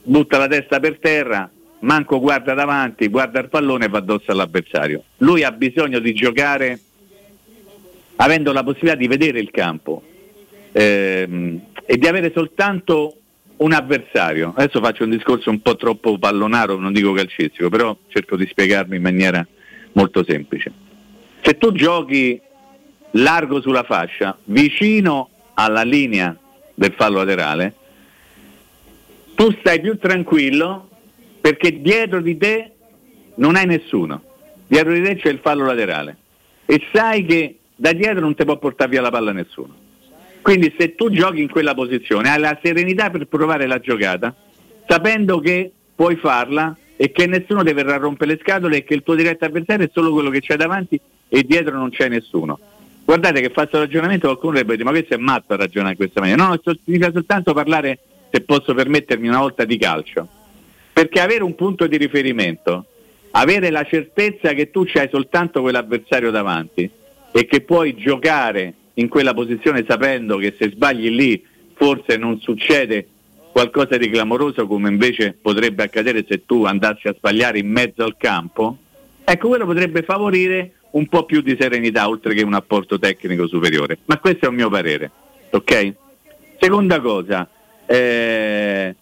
butta 0.03 0.37
la 0.37 0.47
testa 0.47 0.79
per 0.79 0.99
terra, 0.99 1.49
manco 1.79 2.19
guarda 2.19 2.53
davanti, 2.53 3.07
guarda 3.07 3.39
il 3.39 3.49
pallone 3.49 3.85
e 3.85 3.89
va 3.89 3.97
addosso 3.97 4.31
all'avversario. 4.31 5.03
Lui 5.17 5.43
ha 5.43 5.51
bisogno 5.51 5.97
di 5.99 6.13
giocare 6.13 6.79
avendo 8.17 8.51
la 8.51 8.63
possibilità 8.63 8.95
di 8.95 9.07
vedere 9.07 9.39
il 9.39 9.51
campo 9.51 10.03
ehm, 10.71 11.61
e 11.85 11.97
di 11.97 12.07
avere 12.07 12.31
soltanto 12.33 13.17
un 13.57 13.71
avversario. 13.71 14.53
Adesso 14.55 14.81
faccio 14.81 15.03
un 15.03 15.11
discorso 15.11 15.49
un 15.49 15.61
po' 15.61 15.75
troppo 15.75 16.17
pallonaro, 16.17 16.77
non 16.77 16.93
dico 16.93 17.13
calcistico, 17.13 17.69
però 17.69 17.95
cerco 18.07 18.35
di 18.35 18.47
spiegarmi 18.47 18.95
in 18.95 19.01
maniera 19.01 19.45
molto 19.93 20.23
semplice. 20.23 20.71
Se 21.41 21.57
tu 21.57 21.71
giochi 21.71 22.39
largo 23.11 23.61
sulla 23.61 23.83
fascia, 23.83 24.37
vicino 24.45 25.29
alla 25.53 25.83
linea 25.83 26.35
del 26.73 26.93
fallo 26.95 27.17
laterale, 27.17 27.73
tu 29.35 29.51
stai 29.59 29.81
più 29.81 29.97
tranquillo 29.97 30.89
perché 31.41 31.81
dietro 31.81 32.21
di 32.21 32.37
te 32.37 32.71
non 33.35 33.55
hai 33.55 33.65
nessuno. 33.65 34.21
Dietro 34.67 34.93
di 34.93 35.03
te 35.03 35.15
c'è 35.17 35.29
il 35.29 35.39
fallo 35.41 35.65
laterale 35.65 36.17
e 36.65 36.81
sai 36.91 37.25
che 37.25 37.57
da 37.75 37.93
dietro 37.93 38.19
non 38.19 38.35
ti 38.35 38.45
può 38.45 38.57
portare 38.57 38.89
via 38.89 39.01
la 39.01 39.09
palla 39.09 39.31
nessuno. 39.31 39.75
Quindi 40.41 40.73
se 40.77 40.95
tu 40.95 41.09
giochi 41.09 41.41
in 41.41 41.49
quella 41.49 41.73
posizione 41.73 42.29
hai 42.29 42.39
la 42.39 42.59
serenità 42.61 43.09
per 43.09 43.27
provare 43.27 43.65
la 43.65 43.79
giocata, 43.79 44.35
sapendo 44.87 45.39
che 45.39 45.71
puoi 45.95 46.17
farla 46.17 46.75
e 46.95 47.11
che 47.11 47.27
nessuno 47.27 47.63
ti 47.63 47.71
verrà 47.73 47.95
a 47.95 47.97
rompere 47.97 48.33
le 48.33 48.39
scatole 48.41 48.77
e 48.77 48.83
che 48.83 48.93
il 48.93 49.03
tuo 49.03 49.15
diretto 49.15 49.45
avversario 49.45 49.85
è 49.85 49.89
solo 49.91 50.11
quello 50.11 50.29
che 50.29 50.41
c'è 50.41 50.57
davanti 50.57 50.99
e 51.29 51.43
dietro 51.43 51.77
non 51.77 51.89
c'è 51.89 52.09
nessuno. 52.09 52.59
Guardate 53.05 53.41
che 53.41 53.49
faccio 53.49 53.79
ragionamento, 53.79 54.27
qualcuno 54.27 54.51
dovrebbe 54.51 54.73
dire 54.75 54.85
ma 54.85 54.91
questo 54.91 55.13
è 55.13 55.17
matto 55.17 55.53
a 55.53 55.57
ragionare 55.57 55.91
in 55.91 55.97
questa 55.97 56.19
maniera. 56.19 56.45
No, 56.45 56.59
significa 56.83 57.11
soltanto 57.11 57.53
parlare, 57.53 57.99
se 58.29 58.41
posso 58.41 58.73
permettermi 58.73 59.27
una 59.27 59.39
volta, 59.39 59.65
di 59.65 59.77
calcio. 59.77 60.27
Perché 60.91 61.19
avere 61.21 61.43
un 61.43 61.55
punto 61.55 61.87
di 61.87 61.97
riferimento, 61.97 62.85
avere 63.31 63.69
la 63.71 63.83
certezza 63.83 64.53
che 64.53 64.69
tu 64.71 64.83
c'hai 64.85 65.09
soltanto 65.09 65.61
quell'avversario 65.61 66.31
davanti 66.31 66.89
e 67.33 67.45
che 67.45 67.61
puoi 67.61 67.95
giocare 67.95 68.73
in 68.95 69.09
quella 69.09 69.33
posizione 69.33 69.83
sapendo 69.87 70.37
che 70.37 70.55
se 70.57 70.69
sbagli 70.69 71.09
lì 71.09 71.43
forse 71.73 72.15
non 72.15 72.39
succede 72.39 73.07
qualcosa 73.51 73.97
di 73.97 74.09
clamoroso 74.09 74.67
come 74.67 74.89
invece 74.89 75.37
potrebbe 75.39 75.83
accadere 75.83 76.25
se 76.27 76.45
tu 76.45 76.63
andassi 76.63 77.07
a 77.07 77.15
sbagliare 77.15 77.59
in 77.59 77.69
mezzo 77.69 78.03
al 78.03 78.15
campo, 78.17 78.77
ecco 79.23 79.47
quello 79.47 79.65
potrebbe 79.65 80.03
favorire 80.03 80.73
un 80.91 81.07
po' 81.07 81.25
più 81.25 81.41
di 81.41 81.57
serenità 81.59 82.07
oltre 82.07 82.33
che 82.33 82.43
un 82.43 82.53
apporto 82.53 82.99
tecnico 82.99 83.47
superiore. 83.47 83.99
Ma 84.05 84.19
questo 84.19 84.45
è 84.45 84.47
un 84.47 84.55
mio 84.55 84.69
parere, 84.69 85.11
ok? 85.51 85.93
Seconda 86.59 86.99
cosa, 86.99 87.49
eh, 87.85 88.95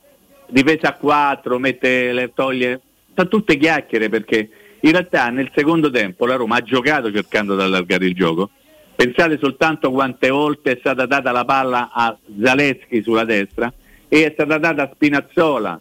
difesa 0.49 0.89
a 0.89 0.93
4, 0.95 1.59
mette, 1.59 2.11
le 2.13 2.31
toglie, 2.33 2.81
sono 3.13 3.27
tutte 3.27 3.57
chiacchiere 3.57 4.09
perché 4.09 4.49
in 4.81 4.91
realtà 4.91 5.29
nel 5.29 5.51
secondo 5.53 5.89
tempo 5.89 6.25
la 6.25 6.35
Roma 6.35 6.57
ha 6.57 6.61
giocato 6.61 7.11
cercando 7.11 7.55
di 7.55 7.61
allargare 7.61 8.05
il 8.05 8.13
gioco. 8.15 8.49
Pensate 8.95 9.37
soltanto 9.39 9.91
quante 9.91 10.29
volte 10.29 10.73
è 10.73 10.77
stata 10.79 11.05
data 11.05 11.31
la 11.31 11.45
palla 11.45 11.89
a 11.91 12.15
Zaleschi 12.39 13.01
sulla 13.01 13.25
destra 13.25 13.71
e 14.07 14.25
è 14.25 14.31
stata 14.33 14.57
data 14.57 14.83
a 14.83 14.91
Spinazzola 14.93 15.79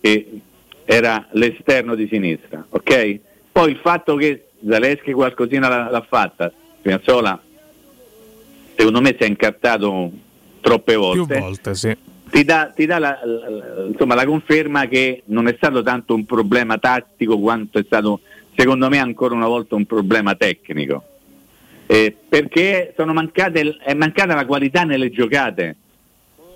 che 0.00 0.40
era 0.84 1.26
l'esterno 1.32 1.94
di 1.94 2.08
sinistra, 2.10 2.64
ok? 2.68 3.18
Poi 3.52 3.70
il 3.70 3.78
fatto 3.82 4.16
che 4.16 4.48
Zaleschi 4.66 5.12
qualcosina 5.12 5.68
l'ha, 5.68 5.90
l'ha 5.90 6.06
fatta, 6.06 6.52
Spinazzola 6.78 7.42
secondo 8.76 9.00
me 9.00 9.14
si 9.18 9.24
è 9.24 9.26
incartato 9.26 10.10
troppe 10.60 10.96
volte 10.96 11.34
Più 11.34 11.42
volte, 11.42 11.74
sì. 11.74 11.96
Ti 12.30 12.44
dà, 12.44 12.72
ti 12.74 12.86
dà 12.86 12.98
la, 12.98 13.18
la- 13.22 13.86
insomma, 13.88 14.14
la 14.14 14.24
conferma 14.24 14.86
che 14.86 15.22
non 15.26 15.48
è 15.48 15.54
stato 15.56 15.82
tanto 15.82 16.14
un 16.14 16.24
problema 16.24 16.78
tattico 16.78 17.38
quanto 17.38 17.78
è 17.78 17.82
stato, 17.84 18.20
secondo 18.56 18.88
me, 18.88 18.98
ancora 18.98 19.34
una 19.34 19.48
volta 19.48 19.74
un 19.74 19.84
problema 19.84 20.34
tecnico. 20.34 21.04
Eh, 21.86 22.14
perché 22.28 22.94
mancate, 22.96 23.76
è 23.82 23.94
mancata 23.94 24.34
la 24.34 24.46
qualità 24.46 24.84
nelle 24.84 25.10
giocate 25.10 25.76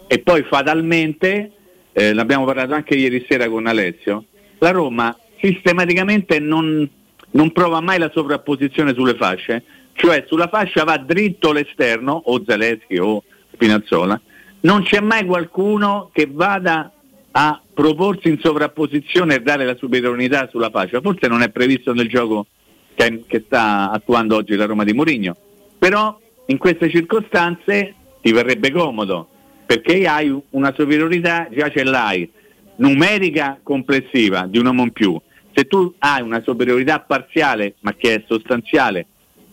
e 0.07 0.21
poi 0.21 0.45
fatalmente, 0.45 1.51
eh, 1.93 2.13
l'abbiamo 2.13 2.45
parlato 2.45 2.75
anche 2.75 2.95
ieri 2.95 3.25
sera 3.29 3.49
con 3.49 3.67
Alessio, 3.67 4.27
la 4.59 4.71
Roma 4.71 5.17
sistematicamente 5.41 6.39
non, 6.39 6.89
non 7.33 7.51
prova 7.53 7.81
mai 7.81 7.99
la 7.99 8.11
sovrapposizione 8.15 8.95
sulle 8.95 9.17
fasce, 9.17 9.65
cioè 9.95 10.25
sulla 10.27 10.49
fascia 10.49 10.85
va 10.85 10.99
dritto 10.99 11.51
l'esterno, 11.53 12.13
o 12.27 12.43
Zaleschi 12.47 12.99
o 12.99 13.25
Spinazzola, 13.53 14.21
non 14.65 14.83
c'è 14.83 15.01
mai 15.01 15.25
qualcuno 15.25 16.11
che 16.13 16.29
vada 16.31 16.91
a 17.33 17.61
proporsi 17.73 18.29
in 18.29 18.39
sovrapposizione 18.39 19.37
e 19.37 19.43
dare 19.43 19.65
la 19.65 19.77
superiorità 19.77 20.49
sulla 20.49 20.71
fascia. 20.71 21.01
Forse 21.01 21.27
non 21.29 21.43
è 21.43 21.51
previsto 21.51 21.93
nel 21.93 22.09
gioco 22.09 22.47
che, 22.95 23.25
che 23.27 23.43
sta 23.45 23.91
attuando 23.91 24.37
oggi 24.37 24.55
la 24.55 24.67
Roma 24.67 24.85
di 24.85 24.93
Mourinho, 24.93 25.37
però 25.79 26.19
in 26.47 26.59
queste 26.59 26.89
circostanze 26.91 27.95
ti 28.21 28.33
verrebbe 28.33 28.71
comodo 28.71 29.29
perché 29.67 30.07
hai 30.07 30.35
una 30.51 30.73
superiorità, 30.75 31.49
già 31.51 31.71
ce 31.71 31.85
l'hai, 31.85 32.31
numerica 32.77 33.59
complessiva 33.63 34.47
di 34.47 34.59
un 34.59 34.67
uomo 34.67 34.83
in 34.83 34.93
più. 34.93 35.19
Se 35.53 35.67
tu 35.67 35.95
hai 35.99 36.23
una 36.23 36.41
superiorità 36.43 37.01
parziale, 37.01 37.75
ma 37.81 37.95
che 37.95 38.15
è 38.15 38.25
sostanziale, 38.27 39.07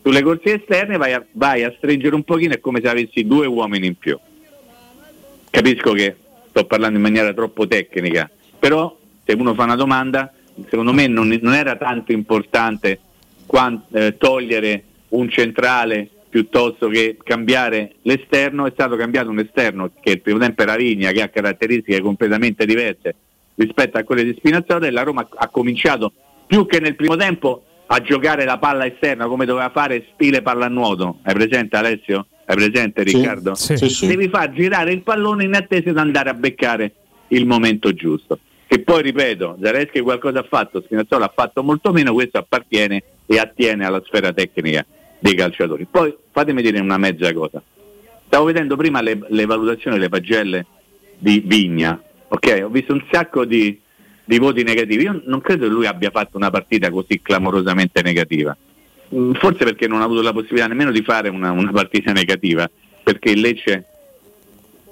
sulle 0.04 0.22
corsie 0.22 0.62
esterne 0.62 0.98
vai 0.98 1.14
a, 1.14 1.26
vai 1.34 1.64
a 1.64 1.74
stringere 1.78 2.16
un 2.16 2.24
pochino, 2.24 2.54
è 2.54 2.60
come 2.60 2.82
se 2.82 2.90
avessi 2.90 3.26
due 3.26 3.46
uomini 3.46 3.88
in 3.88 3.96
più. 3.96 4.18
Capisco 5.52 5.92
che 5.92 6.16
sto 6.50 6.66
parlando 6.66 6.96
in 6.96 7.04
maniera 7.04 7.34
troppo 7.34 7.68
tecnica, 7.68 8.30
però 8.58 8.98
se 9.24 9.34
uno 9.34 9.54
fa 9.54 9.66
una 9.66 9.76
domanda, 9.76 10.34
secondo 10.70 10.94
me 10.94 11.08
non, 11.08 11.28
non 11.42 11.54
era 11.54 11.76
tanto 11.76 12.14
importante 12.14 13.00
quan- 13.46 13.84
eh, 13.92 14.18
togliere 14.18 14.84
un 15.10 15.30
centrale 15.30 16.10
piuttosto 16.30 16.88
che 16.88 17.18
cambiare 17.22 17.96
l'esterno, 18.04 18.66
è 18.66 18.72
stato 18.72 18.96
cambiato 18.96 19.30
un 19.30 19.40
esterno 19.40 19.92
che 20.00 20.12
il 20.12 20.22
primo 20.22 20.40
tempo 20.40 20.62
era 20.62 20.78
Vigna, 20.78 21.12
che 21.12 21.22
ha 21.22 21.28
caratteristiche 21.28 22.00
completamente 22.00 22.66
diverse 22.66 23.16
rispetto 23.56 23.98
a 23.98 24.04
quelle 24.04 24.24
di 24.24 24.34
Spinazzola 24.38 24.88
e 24.88 24.92
la 24.92 25.04
Roma 25.04 25.28
ha 25.30 25.48
cominciato 25.50 26.14
più 26.48 26.66
che 26.66 26.80
nel 26.80 26.96
primo 26.96 27.18
tempo 27.18 27.64
a 27.88 28.02
giocare 28.02 28.46
la 28.46 28.58
palla 28.58 28.86
esterna 28.86 29.28
come 29.28 29.46
doveva 29.46 29.70
fare 29.70 30.08
stile 30.14 30.42
pallanuoto. 30.42 31.20
Hai 31.24 31.34
presente 31.34 31.76
Alessio? 31.76 32.28
Hai 32.52 32.58
presente 32.58 33.04
Riccardo? 33.04 33.56
sì. 33.78 33.90
Sì. 33.90 34.08
Devi 34.08 34.28
far 34.28 34.52
girare 34.52 34.92
il 34.92 35.02
pallone 35.04 35.46
in 35.46 35.56
attesa 35.56 35.92
di 35.92 35.98
andare 35.98 36.30
a 36.30 36.34
beccare 36.34 36.94
il 37.30 37.46
momento 37.46 37.94
giusto. 37.94 38.40
Che 38.68 38.80
poi 38.80 39.02
ripeto, 39.02 39.58
Zareschi 39.62 40.02
qualcosa 40.02 40.40
ha 40.40 40.46
fatto, 40.48 40.82
Spinazzola 40.82 41.26
ha 41.26 41.34
fatto 41.34 41.64
molto 41.64 41.94
meno, 41.94 42.14
questo 42.14 42.38
appartiene 42.40 43.04
e 43.26 43.38
attiene 43.38 43.86
alla 43.86 44.02
sfera 44.06 44.34
tecnica 44.34 44.86
dei 45.20 45.34
calciatori. 45.34 45.88
Poi 45.90 46.14
fatemi 46.32 46.62
dire 46.62 46.80
una 46.80 46.98
mezza 46.98 47.32
cosa. 47.34 47.62
Stavo 48.28 48.46
vedendo 48.46 48.76
prima 48.76 49.02
le, 49.02 49.20
le 49.28 49.46
valutazioni 49.46 49.96
delle 49.98 50.10
pagelle 50.10 50.66
di 51.18 51.42
Vigna, 51.46 52.02
ok? 52.28 52.62
Ho 52.64 52.70
visto 52.70 52.92
un 52.92 53.04
sacco 53.12 53.46
di, 53.46 53.80
di 54.26 54.40
voti 54.40 54.64
negativi. 54.64 55.04
Io 55.04 55.22
non 55.26 55.40
credo 55.40 55.68
che 55.68 55.72
lui 55.72 55.86
abbia 55.86 56.10
fatto 56.10 56.36
una 56.36 56.50
partita 56.50 56.90
così 56.90 57.22
clamorosamente 57.22 58.02
negativa. 58.02 58.56
Mm, 59.14 59.34
Forse 59.34 59.64
perché 59.64 59.88
non 59.88 60.02
ha 60.02 60.06
avuto 60.06 60.22
la 60.22 60.34
possibilità 60.34 60.68
nemmeno 60.68 60.92
di 60.92 61.02
fare 61.02 61.30
una, 61.30 61.52
una 61.52 61.72
partita 61.72 62.12
negativa, 62.12 62.70
perché 63.04 63.32
il 63.32 63.42
Lecce 63.42 63.86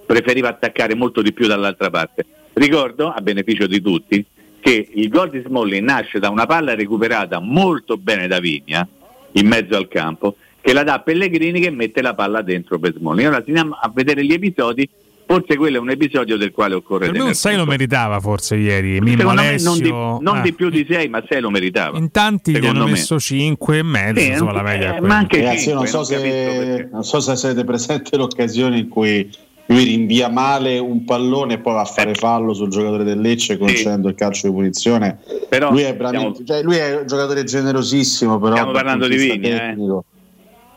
preferiva 0.05 0.49
attaccare 0.49 0.95
molto 0.95 1.21
di 1.21 1.31
più 1.33 1.47
dall'altra 1.47 1.89
parte. 1.89 2.25
Ricordo, 2.53 3.11
a 3.11 3.21
beneficio 3.21 3.67
di 3.67 3.81
tutti, 3.81 4.25
che 4.59 4.89
il 4.93 5.07
gol 5.07 5.29
di 5.29 5.41
Smolli 5.45 5.79
nasce 5.81 6.19
da 6.19 6.29
una 6.29 6.45
palla 6.45 6.75
recuperata 6.75 7.39
molto 7.39 7.95
bene 7.97 8.27
da 8.27 8.39
Vigna, 8.39 8.87
in 9.33 9.47
mezzo 9.47 9.77
al 9.77 9.87
campo, 9.87 10.35
che 10.59 10.73
la 10.73 10.83
dà 10.83 10.95
a 10.95 10.99
Pellegrini 10.99 11.61
che 11.61 11.69
mette 11.69 12.01
la 12.01 12.15
palla 12.15 12.41
dentro 12.41 12.79
per 12.79 12.93
Smolli. 12.93 13.25
Ora 13.25 13.37
se 13.37 13.45
andiamo 13.47 13.77
a 13.79 13.89
vedere 13.93 14.25
gli 14.25 14.33
episodi, 14.33 14.89
forse 15.31 15.57
quello 15.57 15.77
è 15.77 15.79
un 15.79 15.91
episodio 15.91 16.37
del 16.37 16.51
quale 16.51 16.73
occorre 16.73 17.05
Per 17.05 17.11
me 17.11 17.17
un 17.17 17.19
tener 17.25 17.35
6 17.35 17.55
lo 17.55 17.65
meritava 17.65 18.19
forse 18.19 18.55
ieri. 18.55 18.99
Mimmo 18.99 19.29
Alessio. 19.29 19.69
non, 19.69 19.79
di, 19.79 19.89
non 19.91 20.37
Ah. 20.37 20.41
di 20.41 20.53
più 20.53 20.69
di 20.69 20.87
6, 20.89 21.07
ma 21.07 21.23
6 21.29 21.39
lo 21.39 21.51
meritava. 21.51 21.99
In 21.99 22.09
tanti 22.09 22.51
gli 22.57 22.65
hanno 22.65 22.85
me. 22.85 22.91
messo 22.91 23.19
5 23.19 23.77
e 23.77 23.83
mezzo, 23.83 24.19
Sì, 24.19 24.27
insomma, 24.29 24.53
la 24.53 24.59
anche- 24.61 24.71
media 24.71 24.95
eh, 24.95 25.01
ma 25.01 25.15
anche 25.17 25.37
Ragazzi, 25.43 25.69
io 25.69 25.75
non 25.75 25.85
so, 25.85 25.97
non 25.97 26.05
se, 26.05 26.89
non 26.91 27.03
so 27.03 27.19
se 27.19 27.35
siete 27.35 27.63
presente 27.63 28.17
l'occasione 28.17 28.79
in 28.79 28.87
cui 28.87 29.29
lui 29.67 29.83
rinvia 29.83 30.29
male 30.29 30.79
un 30.79 31.05
pallone 31.05 31.53
e 31.53 31.59
poi 31.59 31.73
va 31.73 31.81
a 31.81 31.85
fare 31.85 32.15
fallo 32.15 32.55
sul 32.55 32.69
giocatore 32.69 33.03
del 33.03 33.19
Lecce 33.21 33.59
concedendo 33.59 34.09
il 34.09 34.15
calcio 34.15 34.47
di 34.47 34.53
punizione. 34.53 35.19
Però 35.47 35.69
lui, 35.69 35.83
è 35.83 35.95
veramente- 35.95 36.43
cioè, 36.43 36.63
lui 36.63 36.77
è 36.77 37.01
un 37.01 37.05
giocatore 37.05 37.43
generosissimo, 37.43 38.39
però 38.39 38.53
Stiamo 38.53 38.71
parlando 38.71 39.07
di 39.07 39.15
Vigna, 39.15 39.69
eh. 39.69 39.75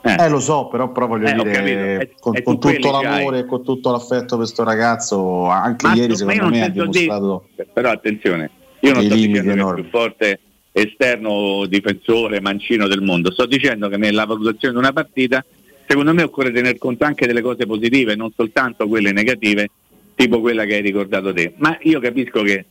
Tecnico- 0.02 0.22
Eh, 0.24 0.28
lo 0.28 0.40
so, 0.40 0.66
però, 0.68 0.90
però 0.92 1.06
voglio 1.06 1.26
Eh, 1.28 1.62
dire. 1.62 1.96
È- 1.98 2.10
con, 2.20 2.36
è 2.36 2.42
con 2.42 2.58
tutto 2.60 2.90
l'amore 2.90 3.38
e 3.40 3.44
con 3.46 3.62
tutto 3.64 3.90
l'affetto 3.90 4.26
per 4.28 4.36
questo 4.38 4.64
ragazzo, 4.64 5.46
anche 5.46 5.86
Ma- 5.86 5.94
ieri 5.94 6.16
secondo 6.16 6.48
me 6.48 6.60
ha 6.60 6.64
sento 6.64 6.84
di- 6.86 6.90
dimostrato 6.98 7.48
Però 7.72 7.90
attenzione, 7.90 8.50
io 8.80 8.92
non 8.92 9.02
sto 9.04 9.14
dicendo 9.14 9.40
che 9.40 9.48
è 9.48 9.52
il 9.52 9.58
enormi. 9.58 9.80
più 9.82 9.90
forte 9.90 10.40
esterno 10.72 11.66
difensore 11.66 12.40
mancino 12.40 12.86
del 12.88 13.02
mondo, 13.02 13.30
sto 13.32 13.46
dicendo 13.46 13.88
che 13.88 13.96
nella 13.96 14.24
valutazione 14.24 14.74
di 14.74 14.80
una 14.80 14.92
partita 14.92 15.44
secondo 15.86 16.14
me 16.14 16.22
occorre 16.22 16.50
tener 16.52 16.78
conto 16.78 17.04
anche 17.04 17.26
delle 17.26 17.42
cose 17.42 17.66
positive, 17.66 18.14
non 18.16 18.32
soltanto 18.34 18.88
quelle 18.88 19.12
negative, 19.12 19.68
tipo 20.14 20.40
quella 20.40 20.64
che 20.64 20.76
hai 20.76 20.80
ricordato 20.82 21.32
te. 21.32 21.52
Ma 21.58 21.76
io 21.82 22.00
capisco 22.00 22.42
che 22.42 22.64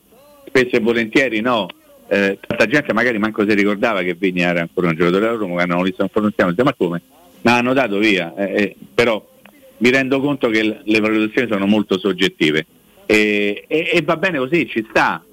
spesso 0.47 0.75
e 0.77 0.79
volentieri 0.79 1.39
no, 1.41 1.67
eh, 2.07 2.39
tanta 2.45 2.65
gente 2.65 2.91
magari 2.93 3.19
manco 3.19 3.47
si 3.47 3.53
ricordava 3.53 4.01
che 4.01 4.15
Vigna 4.15 4.49
era 4.49 4.61
ancora 4.61 4.87
un 4.87 4.95
giocatore 4.95 5.25
della 5.25 5.37
Roma, 5.37 5.57
che 5.57 5.61
hanno 5.71 5.81
visto 5.83 6.01
un 6.01 6.09
pronunziamo, 6.09 6.53
ma 6.63 6.73
come? 6.73 7.01
Ma 7.41 7.57
hanno 7.57 7.73
dato 7.73 7.97
via, 7.97 8.33
eh, 8.35 8.61
eh, 8.63 8.75
però 8.93 9.27
mi 9.77 9.89
rendo 9.89 10.19
conto 10.21 10.49
che 10.49 10.81
le 10.83 10.99
valutazioni 10.99 11.47
sono 11.49 11.65
molto 11.65 11.97
soggettive 11.97 12.65
e, 13.07 13.65
e- 13.67 13.89
e 13.93 14.01
va 14.03 14.15
bene 14.15 14.37
così, 14.37 14.67
ci 14.69 14.85
sta, 14.87 15.23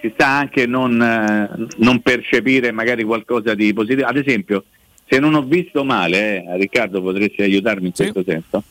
ci 0.00 0.10
sta 0.14 0.26
anche 0.26 0.66
non, 0.66 1.00
eh, 1.00 1.66
non 1.76 2.00
percepire 2.00 2.72
magari 2.72 3.04
qualcosa 3.04 3.54
di 3.54 3.72
positivo. 3.72 4.08
Ad 4.08 4.16
esempio, 4.16 4.64
se 5.06 5.20
non 5.20 5.34
ho 5.34 5.42
visto 5.42 5.84
male, 5.84 6.42
eh, 6.44 6.56
Riccardo 6.56 7.00
potresti 7.00 7.42
aiutarmi 7.42 7.86
in 7.86 7.92
questo 7.92 8.24
senso, 8.24 8.64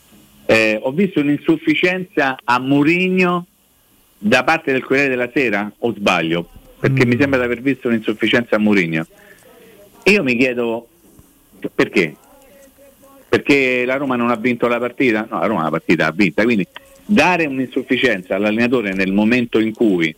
eh, 0.46 0.78
ho 0.82 0.92
visto 0.92 1.22
un'insufficienza 1.22 2.36
a 2.44 2.60
Murigno 2.60 3.46
da 4.18 4.44
parte 4.44 4.74
del 4.74 4.84
Corriere 4.84 5.10
della 5.10 5.30
Sera, 5.34 5.72
o 5.80 5.94
sbaglio? 5.96 6.50
Perché 6.80 7.06
mi 7.06 7.16
sembra 7.18 7.40
di 7.40 7.46
aver 7.46 7.62
visto 7.62 7.88
un'insufficienza 7.88 8.58
a 8.58 8.60
Murigno. 8.60 9.08
Io 10.04 10.22
mi 10.22 10.36
chiedo 10.36 10.90
perché? 11.74 12.18
Perché 13.34 13.84
la 13.84 13.98
Roma 13.98 14.16
non 14.16 14.30
ha 14.30 14.36
vinto 14.36 14.68
la 14.68 14.78
partita? 14.78 15.26
No, 15.28 15.40
la 15.40 15.48
Roma 15.48 15.64
la 15.64 15.72
partita 15.72 16.06
ha 16.06 16.12
vinta, 16.12 16.44
quindi 16.44 16.68
dare 17.04 17.48
un'insufficienza 17.48 18.36
all'allenatore 18.36 18.94
nel 18.94 19.12
momento 19.12 19.58
in 19.58 19.74
cui 19.74 20.16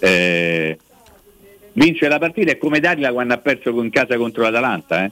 eh, 0.00 0.78
vince 1.72 2.08
la 2.08 2.18
partita 2.18 2.50
è 2.50 2.58
come 2.58 2.78
darla 2.78 3.10
quando 3.10 3.32
ha 3.32 3.38
perso 3.38 3.70
in 3.82 3.88
casa 3.88 4.18
contro 4.18 4.42
l'Atalanta. 4.42 5.02
eh. 5.02 5.10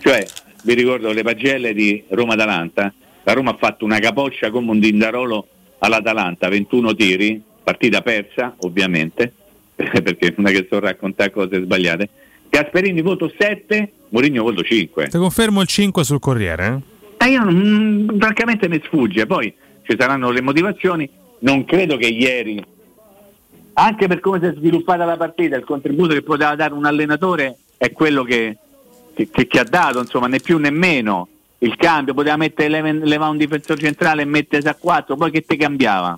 Cioè, 0.00 0.26
vi 0.64 0.74
ricordo 0.74 1.12
le 1.12 1.22
pagelle 1.22 1.72
di 1.72 2.02
Roma-Atalanta, 2.08 2.92
la 3.22 3.32
Roma 3.32 3.52
ha 3.52 3.56
fatto 3.56 3.84
una 3.84 4.00
capoccia 4.00 4.50
come 4.50 4.72
un 4.72 4.80
dindarolo 4.80 5.46
all'Atalanta, 5.78 6.48
21 6.48 6.96
tiri, 6.96 7.40
partita 7.62 8.02
persa 8.02 8.56
ovviamente, 8.62 9.32
perché 9.76 10.34
non 10.36 10.48
è 10.48 10.50
che 10.52 10.64
sto 10.66 10.78
a 10.78 10.80
raccontare 10.80 11.30
cose 11.30 11.62
sbagliate. 11.62 12.08
Gasperini 12.50 13.02
voto 13.02 13.30
7, 13.36 13.92
Mourinho 14.10 14.42
voto 14.42 14.62
5. 14.62 15.08
Ti 15.08 15.18
confermo 15.18 15.60
il 15.60 15.66
5 15.66 16.04
sul 16.04 16.18
Corriere? 16.18 16.82
eh? 17.18 17.26
Eh, 17.26 17.30
io 17.30 17.42
non- 17.44 18.16
francamente 18.18 18.68
mi 18.68 18.80
sfugge, 18.84 19.26
poi 19.26 19.52
ci 19.82 19.96
saranno 19.98 20.30
le 20.30 20.40
motivazioni, 20.40 21.08
non 21.40 21.64
credo 21.64 21.96
che 21.96 22.06
ieri, 22.06 22.64
anche 23.74 24.06
per 24.06 24.20
come 24.20 24.38
si 24.40 24.46
è 24.46 24.54
sviluppata 24.54 25.04
la 25.04 25.16
partita, 25.16 25.56
il 25.56 25.64
contributo 25.64 26.14
che 26.14 26.22
poteva 26.22 26.54
dare 26.54 26.74
un 26.74 26.84
allenatore 26.84 27.56
è 27.76 27.92
quello 27.92 28.22
che, 28.22 28.56
che- 29.14 29.28
che- 29.30 29.46
che 29.46 29.58
ha 29.60 29.64
dato, 29.64 29.98
insomma, 30.00 30.26
né 30.26 30.38
più 30.40 30.58
né 30.58 30.70
meno. 30.70 31.28
Il 31.60 31.74
cambio, 31.76 32.14
poteva 32.14 32.36
mettere 32.36 32.68
leva, 32.92 33.28
un 33.28 33.36
difensore 33.36 33.80
centrale 33.80 34.22
e 34.22 34.26
mettersi 34.26 34.68
a 34.68 34.74
4, 34.76 35.16
poi 35.16 35.30
che 35.32 35.42
ti 35.44 35.56
cambiava? 35.56 36.16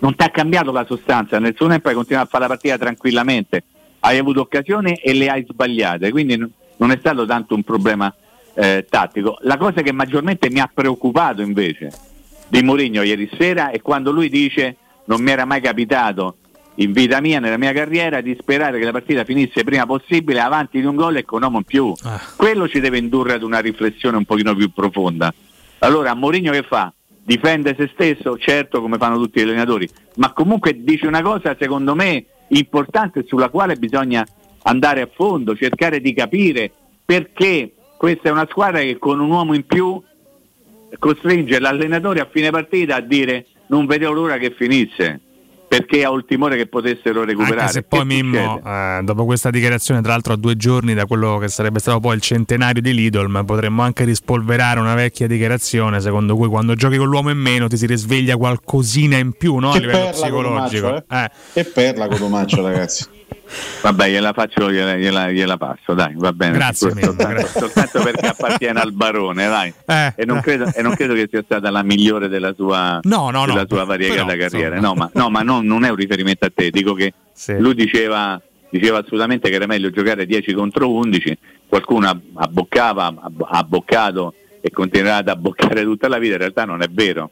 Non 0.00 0.14
ti 0.14 0.22
ha 0.24 0.28
cambiato 0.28 0.72
la 0.72 0.84
sostanza, 0.86 1.38
nel 1.38 1.54
suo 1.56 1.68
tempo 1.68 1.88
hai 1.88 1.94
continuato 1.94 2.26
a 2.26 2.30
fare 2.30 2.42
la 2.44 2.50
partita 2.50 2.76
tranquillamente, 2.76 3.64
hai 4.00 4.18
avuto 4.18 4.40
occasioni 4.40 4.94
e 4.94 5.12
le 5.14 5.28
hai 5.28 5.46
sbagliate, 5.48 6.10
quindi 6.10 6.36
non 6.76 6.90
è 6.90 6.96
stato 6.98 7.24
tanto 7.26 7.54
un 7.54 7.62
problema 7.62 8.12
eh, 8.54 8.86
tattico. 8.88 9.38
La 9.42 9.56
cosa 9.56 9.82
che 9.82 9.92
maggiormente 9.92 10.50
mi 10.50 10.60
ha 10.60 10.70
preoccupato 10.72 11.42
invece 11.42 11.92
di 12.48 12.62
Mourinho 12.62 13.02
ieri 13.02 13.28
sera 13.36 13.70
è 13.70 13.80
quando 13.80 14.12
lui 14.12 14.28
dice 14.28 14.76
non 15.06 15.22
mi 15.22 15.30
era 15.30 15.44
mai 15.44 15.60
capitato 15.60 16.36
in 16.76 16.92
vita 16.92 17.20
mia, 17.20 17.40
nella 17.40 17.56
mia 17.56 17.72
carriera, 17.72 18.20
di 18.20 18.36
sperare 18.38 18.78
che 18.78 18.84
la 18.84 18.92
partita 18.92 19.24
finisse 19.24 19.64
prima 19.64 19.86
possibile 19.86 20.40
avanti 20.40 20.78
di 20.80 20.86
un 20.86 20.94
gol 20.94 21.16
e 21.16 21.24
con 21.24 21.38
un 21.38 21.44
uomo 21.44 21.58
in 21.58 21.64
più. 21.64 21.92
Quello 22.36 22.68
ci 22.68 22.80
deve 22.80 22.98
indurre 22.98 23.34
ad 23.34 23.42
una 23.42 23.60
riflessione 23.60 24.16
un 24.16 24.24
pochino 24.24 24.54
più 24.54 24.70
profonda. 24.72 25.32
Allora 25.78 26.14
Mourinho 26.14 26.52
che 26.52 26.62
fa? 26.62 26.92
Difende 27.22 27.74
se 27.78 27.90
stesso, 27.92 28.36
certo 28.38 28.80
come 28.80 28.98
fanno 28.98 29.16
tutti 29.16 29.40
gli 29.40 29.44
allenatori, 29.44 29.88
ma 30.16 30.32
comunque 30.32 30.82
dice 30.82 31.06
una 31.06 31.22
cosa 31.22 31.56
secondo 31.58 31.94
me 31.94 32.24
importante 32.48 33.24
sulla 33.26 33.48
quale 33.48 33.76
bisogna 33.76 34.26
andare 34.62 35.00
a 35.00 35.08
fondo, 35.12 35.56
cercare 35.56 36.00
di 36.00 36.12
capire 36.12 36.72
perché 37.04 37.72
questa 37.96 38.28
è 38.28 38.32
una 38.32 38.46
squadra 38.50 38.80
che 38.80 38.98
con 38.98 39.20
un 39.20 39.30
uomo 39.30 39.54
in 39.54 39.64
più 39.64 40.02
costringe 40.98 41.58
l'allenatore 41.58 42.20
a 42.20 42.28
fine 42.30 42.50
partita 42.50 42.96
a 42.96 43.00
dire 43.00 43.46
non 43.68 43.86
vedevo 43.86 44.12
l'ora 44.12 44.38
che 44.38 44.50
finisse 44.50 45.20
perché 45.68 46.04
ha 46.04 46.12
il 46.12 46.24
timore 46.26 46.56
che 46.56 46.66
potessero 46.66 47.24
recuperare. 47.24 47.60
Anche 47.60 47.72
se 47.72 47.80
Che 47.80 47.86
poi 47.88 48.04
Mimmo, 48.04 48.54
succede? 48.62 48.98
eh, 48.98 49.00
dopo 49.02 49.24
questa 49.24 49.50
dichiarazione, 49.50 50.00
tra 50.00 50.12
l'altro 50.12 50.32
a 50.32 50.36
due 50.36 50.56
giorni 50.56 50.94
da 50.94 51.06
quello 51.06 51.38
che 51.38 51.48
sarebbe 51.48 51.78
stato 51.80 51.98
poi 52.00 52.14
il 52.14 52.20
centenario 52.20 52.80
di 52.80 52.94
Lidl, 52.94 53.26
ma 53.26 53.44
potremmo 53.44 53.82
anche 53.82 54.04
rispolverare 54.04 54.78
una 54.80 54.94
vecchia 54.94 55.26
dichiarazione 55.26 56.00
secondo 56.00 56.36
cui 56.36 56.48
quando 56.48 56.74
giochi 56.74 56.96
con 56.96 57.08
l'uomo 57.08 57.30
in 57.30 57.38
meno 57.38 57.66
ti 57.68 57.76
si 57.76 57.86
risveglia 57.86 58.36
qualcosina 58.36 59.16
in 59.16 59.32
più 59.32 59.56
no? 59.56 59.70
a 59.70 59.72
Che 59.74 59.80
livello 59.80 60.10
psicologico. 60.10 60.86
Cotumaccio, 61.06 61.14
Eh. 61.14 61.30
Che 61.52 61.64
perla 61.64 62.08
Cotumaccio, 62.08 62.62
ragazzi. 62.66 63.04
Vabbè, 63.82 64.08
gliela 64.08 64.32
faccio, 64.32 64.70
gliela, 64.70 64.96
gliela- 64.96 65.30
gliela 65.30 65.56
passo, 65.56 65.94
dai, 65.94 66.14
va 66.16 66.32
bene. 66.32 66.54
Grazie, 66.54 66.88
Mimmo, 66.94 67.06
soltanto, 67.06 67.46
soltanto 67.46 68.02
perché 68.02 68.26
appartiene 68.26 68.80
al 68.80 68.92
barone, 68.92 69.46
dai. 69.46 69.72
Eh, 69.86 70.12
e, 70.16 70.24
non 70.24 70.40
credo, 70.40 70.70
e 70.74 70.82
non 70.82 70.94
credo 70.94 71.14
che 71.14 71.28
sia 71.30 71.42
stata 71.44 71.70
la 71.70 71.82
migliore 71.84 72.28
della 72.28 72.52
sua, 72.54 72.98
No, 73.02 73.30
no, 73.30 73.44
no, 73.44 73.52
della 73.52 73.66
sua 73.68 73.84
variegata 73.84 74.24
però, 74.32 74.48
carriera. 74.48 74.76
insomma. 74.76 75.10
No, 75.14 75.20
ma, 75.20 75.22
no, 75.22 75.30
ma 75.30 75.42
non, 75.42 75.64
non 75.66 75.84
è 75.84 75.88
un 75.90 75.96
riferimento 75.96 76.44
a 76.44 76.50
te, 76.52 76.70
dico 76.70 76.92
che 76.94 77.12
lui 77.58 77.74
diceva, 77.74 78.40
diceva 78.68 78.98
assolutamente 78.98 79.48
che 79.48 79.54
era 79.54 79.66
meglio 79.66 79.90
giocare 79.90 80.26
10 80.26 80.52
contro 80.52 80.90
11, 80.92 81.38
qualcuno 81.68 82.08
ab- 82.08 82.22
abboccava, 82.34 83.06
ab- 83.06 83.42
ha 83.48 83.58
abboccato 83.58 84.34
e 84.60 84.70
continuerà 84.70 85.16
ad 85.18 85.28
abboccare 85.28 85.82
tutta 85.84 86.08
la 86.08 86.18
vita, 86.18 86.32
in 86.34 86.38
realtà 86.40 86.64
non 86.64 86.82
è 86.82 86.88
vero. 86.90 87.30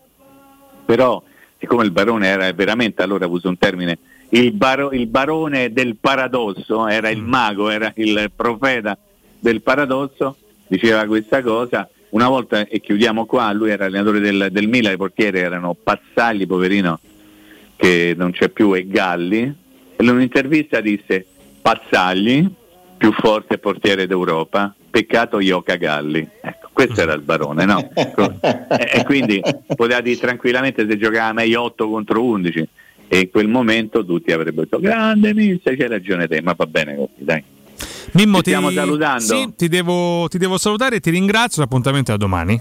Però 0.84 1.20
siccome 1.58 1.84
il 1.84 1.90
barone 1.90 2.28
era 2.28 2.52
veramente, 2.52 3.02
allora 3.02 3.26
uso 3.26 3.48
un 3.48 3.58
termine, 3.58 3.98
il, 4.34 4.52
baro- 4.52 4.90
il 4.90 5.06
barone 5.06 5.72
del 5.72 5.96
paradosso, 5.96 6.88
era 6.88 7.08
il 7.08 7.22
mago, 7.22 7.70
era 7.70 7.92
il 7.96 8.30
profeta 8.34 8.98
del 9.38 9.62
paradosso, 9.62 10.36
diceva 10.66 11.04
questa 11.06 11.40
cosa. 11.40 11.88
Una 12.10 12.28
volta, 12.28 12.66
e 12.66 12.80
chiudiamo 12.80 13.26
qua, 13.26 13.52
lui 13.52 13.70
era 13.70 13.86
allenatore 13.86 14.20
del, 14.20 14.48
del 14.50 14.68
Milan, 14.68 14.92
i 14.92 14.96
portieri 14.96 15.38
erano 15.38 15.76
Pazzagli, 15.80 16.46
poverino, 16.46 16.98
che 17.76 18.14
non 18.16 18.32
c'è 18.32 18.48
più, 18.48 18.74
e 18.74 18.86
Galli. 18.86 19.42
E 19.96 20.02
in 20.02 20.08
un'intervista 20.08 20.80
disse 20.80 21.24
Pazzagli, 21.60 22.46
più 22.96 23.12
forte 23.12 23.58
portiere 23.58 24.06
d'Europa, 24.06 24.74
peccato 24.90 25.40
Ioca 25.40 25.76
Galli. 25.76 26.26
Ecco, 26.40 26.70
questo 26.72 27.00
era 27.00 27.12
il 27.14 27.22
barone, 27.22 27.64
no? 27.64 27.90
e, 27.94 28.90
e 28.92 29.04
quindi 29.04 29.40
poteva 29.74 30.00
dire 30.00 30.18
tranquillamente 30.18 30.86
se 30.88 30.96
giocava 30.96 31.32
meglio 31.32 31.62
8 31.62 31.88
contro 31.88 32.22
11 32.24 32.68
e 33.08 33.18
in 33.20 33.31
quel 33.31 33.49
momento 33.49 34.05
tutti 34.05 34.33
avrebbero 34.33 34.62
detto 34.62 34.81
grande 34.81 35.34
Milse, 35.34 35.76
c'hai 35.76 35.89
ragione 35.89 36.26
te, 36.28 36.41
ma 36.42 36.55
va 36.57 36.66
bene 36.66 36.94
così, 36.97 37.24
dai. 37.24 37.42
Mimmo, 38.12 38.36
ti, 38.42 38.50
stiamo 38.50 38.70
salutando? 38.70 39.23
Sì, 39.24 39.52
ti 39.57 39.68
devo, 39.68 40.28
ti 40.28 40.39
devo 40.39 40.57
salutare 40.58 40.97
e 40.97 41.00
ti 41.00 41.10
ringrazio. 41.10 41.62
L'appuntamento 41.62 42.12
è 42.12 42.15
a 42.15 42.16
domani. 42.16 42.60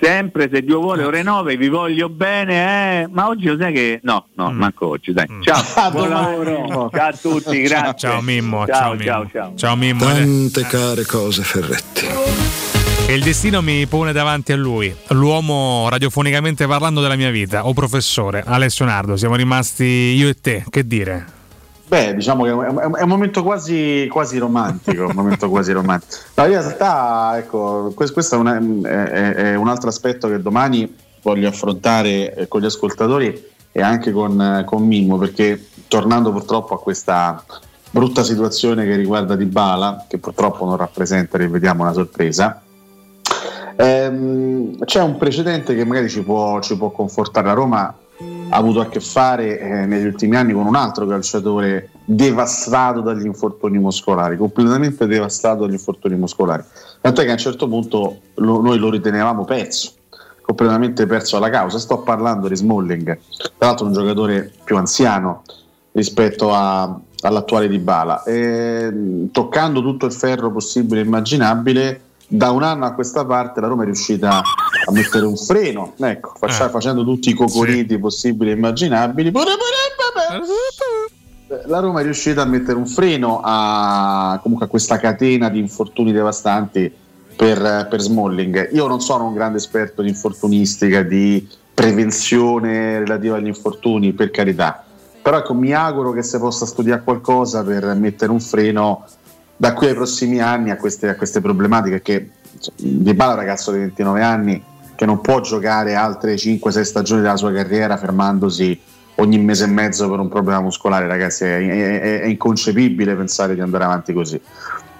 Sempre 0.00 0.50
se 0.52 0.62
Dio 0.62 0.80
vuole 0.80 1.04
ore 1.04 1.22
9 1.22 1.56
vi 1.56 1.68
voglio 1.68 2.08
bene, 2.08 3.02
eh. 3.02 3.08
ma 3.10 3.28
oggi 3.28 3.46
lo 3.46 3.56
sai 3.56 3.72
che 3.72 4.00
no, 4.02 4.26
no, 4.34 4.50
Mm. 4.50 4.56
manco 4.58 4.88
oggi, 4.88 5.12
dai. 5.12 5.26
Ciao, 5.40 5.62
buon 5.92 6.08
lavoro. 6.08 6.90
Ciao 6.92 7.06
a 7.08 7.12
tutti, 7.12 7.62
grazie. 7.62 8.08
Ciao 8.10 8.20
Mimmo, 8.20 8.66
ciao, 8.66 8.98
ciao, 8.98 8.98
ciao, 8.98 9.18
Mimmo. 9.20 9.30
ciao. 9.32 9.52
Ciao 9.54 9.76
Mimmo. 9.76 10.04
Tante 10.04 10.62
care 10.62 11.04
cose, 11.06 11.42
Ferretti. 11.42 12.73
E 13.06 13.12
il 13.14 13.22
destino 13.22 13.60
mi 13.60 13.86
pone 13.86 14.12
davanti 14.12 14.52
a 14.52 14.56
lui, 14.56 14.94
l'uomo 15.08 15.86
radiofonicamente 15.90 16.66
parlando 16.66 17.02
della 17.02 17.16
mia 17.16 17.30
vita, 17.30 17.66
o 17.66 17.74
professore 17.74 18.42
Alessio 18.44 18.86
Nardo. 18.86 19.16
Siamo 19.16 19.34
rimasti 19.36 19.84
io 19.84 20.28
e 20.28 20.40
te, 20.40 20.64
che 20.70 20.86
dire? 20.86 21.26
Beh, 21.86 22.14
diciamo 22.14 22.44
che 22.44 22.50
è 22.50 23.02
un, 23.02 23.08
momento 23.08 23.42
quasi, 23.42 24.08
quasi 24.10 24.38
romantico. 24.38 25.04
un 25.04 25.12
momento 25.14 25.50
quasi 25.50 25.72
romantico. 25.72 26.14
No, 26.36 26.44
in 26.44 26.50
realtà, 26.52 27.34
ecco, 27.36 27.92
questo, 27.94 28.36
è, 28.36 28.38
una- 28.38 28.58
è- 28.58 29.34
è- 29.34 29.54
un 29.54 29.68
altro 29.68 29.90
aspetto 29.90 30.26
che 30.28 30.40
domani 30.40 30.92
voglio 31.20 31.48
affrontare 31.48 32.34
eh, 32.34 32.48
con 32.48 32.62
gli 32.62 32.66
ascoltatori 32.66 33.48
e 33.70 33.82
anche 33.82 34.12
con, 34.12 34.40
eh, 34.40 34.64
con 34.64 34.82
Mimmo, 34.82 35.18
perché 35.18 35.68
tornando 35.88 36.32
purtroppo 36.32 36.72
a 36.74 36.80
questa 36.80 37.44
brutta 37.90 38.24
situazione 38.24 38.84
che 38.86 38.96
riguarda 38.96 39.36
Dybala, 39.36 40.06
che 40.08 40.16
purtroppo 40.16 40.64
non 40.64 40.78
rappresenta, 40.78 41.36
rivediamo, 41.36 41.82
una 41.82 41.92
sorpresa. 41.92 42.60
Ehm, 43.76 44.78
c'è 44.84 45.02
un 45.02 45.16
precedente 45.16 45.74
che 45.74 45.84
magari 45.84 46.08
ci 46.08 46.22
può, 46.22 46.60
ci 46.60 46.76
può 46.76 46.90
confortare. 46.90 47.46
La 47.46 47.52
Roma 47.54 47.94
ha 48.50 48.56
avuto 48.56 48.80
a 48.80 48.86
che 48.86 49.00
fare 49.00 49.58
eh, 49.58 49.86
negli 49.86 50.06
ultimi 50.06 50.36
anni 50.36 50.52
con 50.52 50.66
un 50.66 50.76
altro 50.76 51.06
calciatore 51.06 51.90
devastato 52.04 53.00
dagli 53.00 53.24
infortuni 53.24 53.78
muscolari, 53.78 54.36
completamente 54.36 55.06
devastato 55.06 55.64
dagli 55.64 55.72
infortuni 55.72 56.14
muscolari. 56.14 56.62
Tant'è 57.00 57.22
che 57.22 57.30
a 57.30 57.32
un 57.32 57.38
certo 57.38 57.66
punto 57.68 58.20
lo, 58.34 58.60
noi 58.60 58.78
lo 58.78 58.90
ritenevamo 58.90 59.44
perso, 59.44 59.92
completamente 60.42 61.06
perso 61.06 61.36
alla 61.36 61.50
causa. 61.50 61.78
Sto 61.78 61.98
parlando 61.98 62.46
di 62.48 62.56
Smalling, 62.56 63.18
tra 63.58 63.66
l'altro 63.66 63.86
un 63.86 63.92
giocatore 63.92 64.52
più 64.62 64.76
anziano 64.76 65.42
rispetto 65.92 66.52
a, 66.52 66.96
all'attuale 67.22 67.68
di 67.68 67.78
Bala, 67.78 68.22
e, 68.22 69.28
toccando 69.32 69.80
tutto 69.80 70.06
il 70.06 70.12
ferro 70.12 70.52
possibile 70.52 71.00
e 71.00 71.04
immaginabile. 71.04 72.00
Da 72.34 72.50
un 72.50 72.64
anno 72.64 72.84
a 72.84 72.94
questa 72.94 73.24
parte 73.24 73.60
la 73.60 73.68
Roma 73.68 73.82
è 73.82 73.84
riuscita 73.84 74.38
a 74.38 74.90
mettere 74.90 75.24
un 75.24 75.36
freno, 75.36 75.94
ecco, 75.96 76.32
faccia, 76.36 76.66
Eh. 76.66 76.68
facendo 76.68 77.04
tutti 77.04 77.30
i 77.30 77.32
cocoriti 77.32 77.96
possibili 77.96 78.50
e 78.50 78.54
immaginabili. 78.54 79.30
La 81.66 81.78
Roma 81.78 82.00
è 82.00 82.02
riuscita 82.02 82.42
a 82.42 82.44
mettere 82.44 82.76
un 82.76 82.88
freno 82.88 83.40
a, 83.40 84.40
comunque 84.42 84.66
a 84.66 84.68
questa 84.68 84.98
catena 84.98 85.48
di 85.48 85.60
infortuni 85.60 86.10
devastanti 86.10 86.92
per, 87.36 87.86
per 87.88 88.00
Smalling. 88.00 88.70
Io 88.72 88.88
non 88.88 89.00
sono 89.00 89.26
un 89.26 89.34
grande 89.34 89.58
esperto 89.58 90.02
di 90.02 90.08
infortunistica, 90.08 91.02
di 91.02 91.46
prevenzione 91.72 92.98
relativa 92.98 93.36
agli 93.36 93.46
infortuni, 93.46 94.12
per 94.12 94.32
carità. 94.32 94.82
Però 95.22 95.38
ecco, 95.38 95.54
mi 95.54 95.72
auguro 95.72 96.10
che 96.10 96.24
si 96.24 96.36
possa 96.38 96.66
studiare 96.66 97.04
qualcosa 97.04 97.62
per 97.62 97.94
mettere 97.94 98.32
un 98.32 98.40
freno 98.40 99.04
da 99.56 99.72
qui 99.72 99.88
ai 99.88 99.94
prossimi 99.94 100.40
anni 100.40 100.70
a 100.70 100.76
queste, 100.76 101.08
a 101.08 101.16
queste 101.16 101.40
problematiche. 101.40 102.02
Che 102.02 102.30
Di 102.76 103.14
Bala 103.14 103.32
è 103.32 103.34
un 103.34 103.40
ragazzo 103.40 103.72
di 103.72 103.78
29 103.78 104.22
anni 104.22 104.62
che 104.94 105.06
non 105.06 105.20
può 105.20 105.40
giocare 105.40 105.94
altre 105.94 106.34
5-6 106.34 106.82
stagioni 106.82 107.22
della 107.22 107.36
sua 107.36 107.52
carriera 107.52 107.96
fermandosi 107.96 108.80
ogni 109.16 109.38
mese 109.38 109.64
e 109.64 109.68
mezzo 109.68 110.08
per 110.08 110.18
un 110.18 110.28
problema 110.28 110.60
muscolare, 110.60 111.06
ragazzi. 111.06 111.44
È, 111.44 111.58
è- 111.58 112.20
è 112.22 112.26
inconcepibile 112.26 113.14
pensare 113.14 113.54
di 113.54 113.60
andare 113.60 113.84
avanti 113.84 114.12
così. 114.12 114.40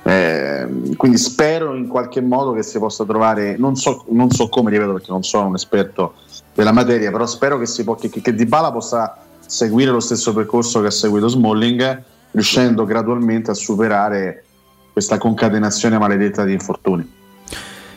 Eh, 0.07 0.95
quindi 0.99 1.17
spero 1.17 1.75
in 1.75 1.89
qualche 1.89 2.21
modo 2.21 2.53
che 2.53 2.63
si 2.63 2.79
possa 2.79 3.05
trovare, 3.05 3.57
non 3.57 3.75
so, 3.75 4.05
non 4.11 4.31
so 4.31 4.49
come, 4.49 4.71
ripeto 4.71 4.93
perché 4.93 5.11
non 5.11 5.23
sono 5.23 5.49
un 5.49 5.55
esperto 5.55 6.15
della 6.55 6.73
materia, 6.73 7.11
però 7.11 7.25
spero 7.25 7.59
che, 7.59 7.67
si 7.67 7.85
può, 7.85 7.95
che, 7.95 8.11
che, 8.11 8.21
che 8.21 8.35
Dybala 8.35 8.71
possa 8.71 9.17
seguire 9.47 9.91
lo 9.91 10.01
stesso 10.01 10.35
percorso 10.35 10.83
che 10.83 10.89
ha 10.89 10.91
seguito 10.91 11.29
Smalling, 11.29 12.03
riuscendo 12.35 12.85
gradualmente 12.85 13.51
a 13.51 13.55
superare 13.55 14.45
questa 14.93 15.19
concatenazione 15.19 15.99
maledetta 15.99 16.45
di 16.45 16.53
infortuni. 16.53 17.24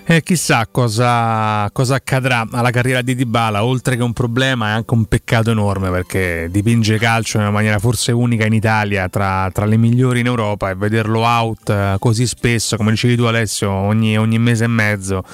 E 0.10 0.24
chissà 0.24 0.66
cosa, 0.72 1.70
cosa 1.74 1.96
accadrà 1.96 2.48
alla 2.50 2.70
carriera 2.70 3.02
di 3.02 3.14
Dybala, 3.14 3.66
oltre 3.66 3.98
che 3.98 4.04
un 4.04 4.14
problema 4.14 4.70
è 4.70 4.72
anche 4.72 4.94
un 4.94 5.04
peccato 5.04 5.52
enorme 5.52 5.90
perché 5.90 6.48
dipinge 6.50 6.98
calcio 6.98 7.36
in 7.36 7.44
una 7.44 7.52
maniera 7.52 7.78
forse 7.78 8.14
unica 8.14 8.46
in 8.46 8.54
Italia, 8.54 9.10
tra, 9.10 9.50
tra 9.52 9.66
le 9.66 9.76
migliori 9.76 10.22
in 10.22 10.28
Europa 10.28 10.70
e 10.70 10.76
vederlo 10.76 11.24
out 11.24 11.70
eh, 11.70 11.98
così 12.00 12.26
spesso, 12.26 12.78
come 12.78 12.92
dicevi 12.92 13.18
tu 13.18 13.24
Alessio, 13.24 13.70
ogni, 13.70 14.18
ogni 14.18 14.40
mese 14.40 14.64
e 14.64 14.68
mezzo, 14.68 15.26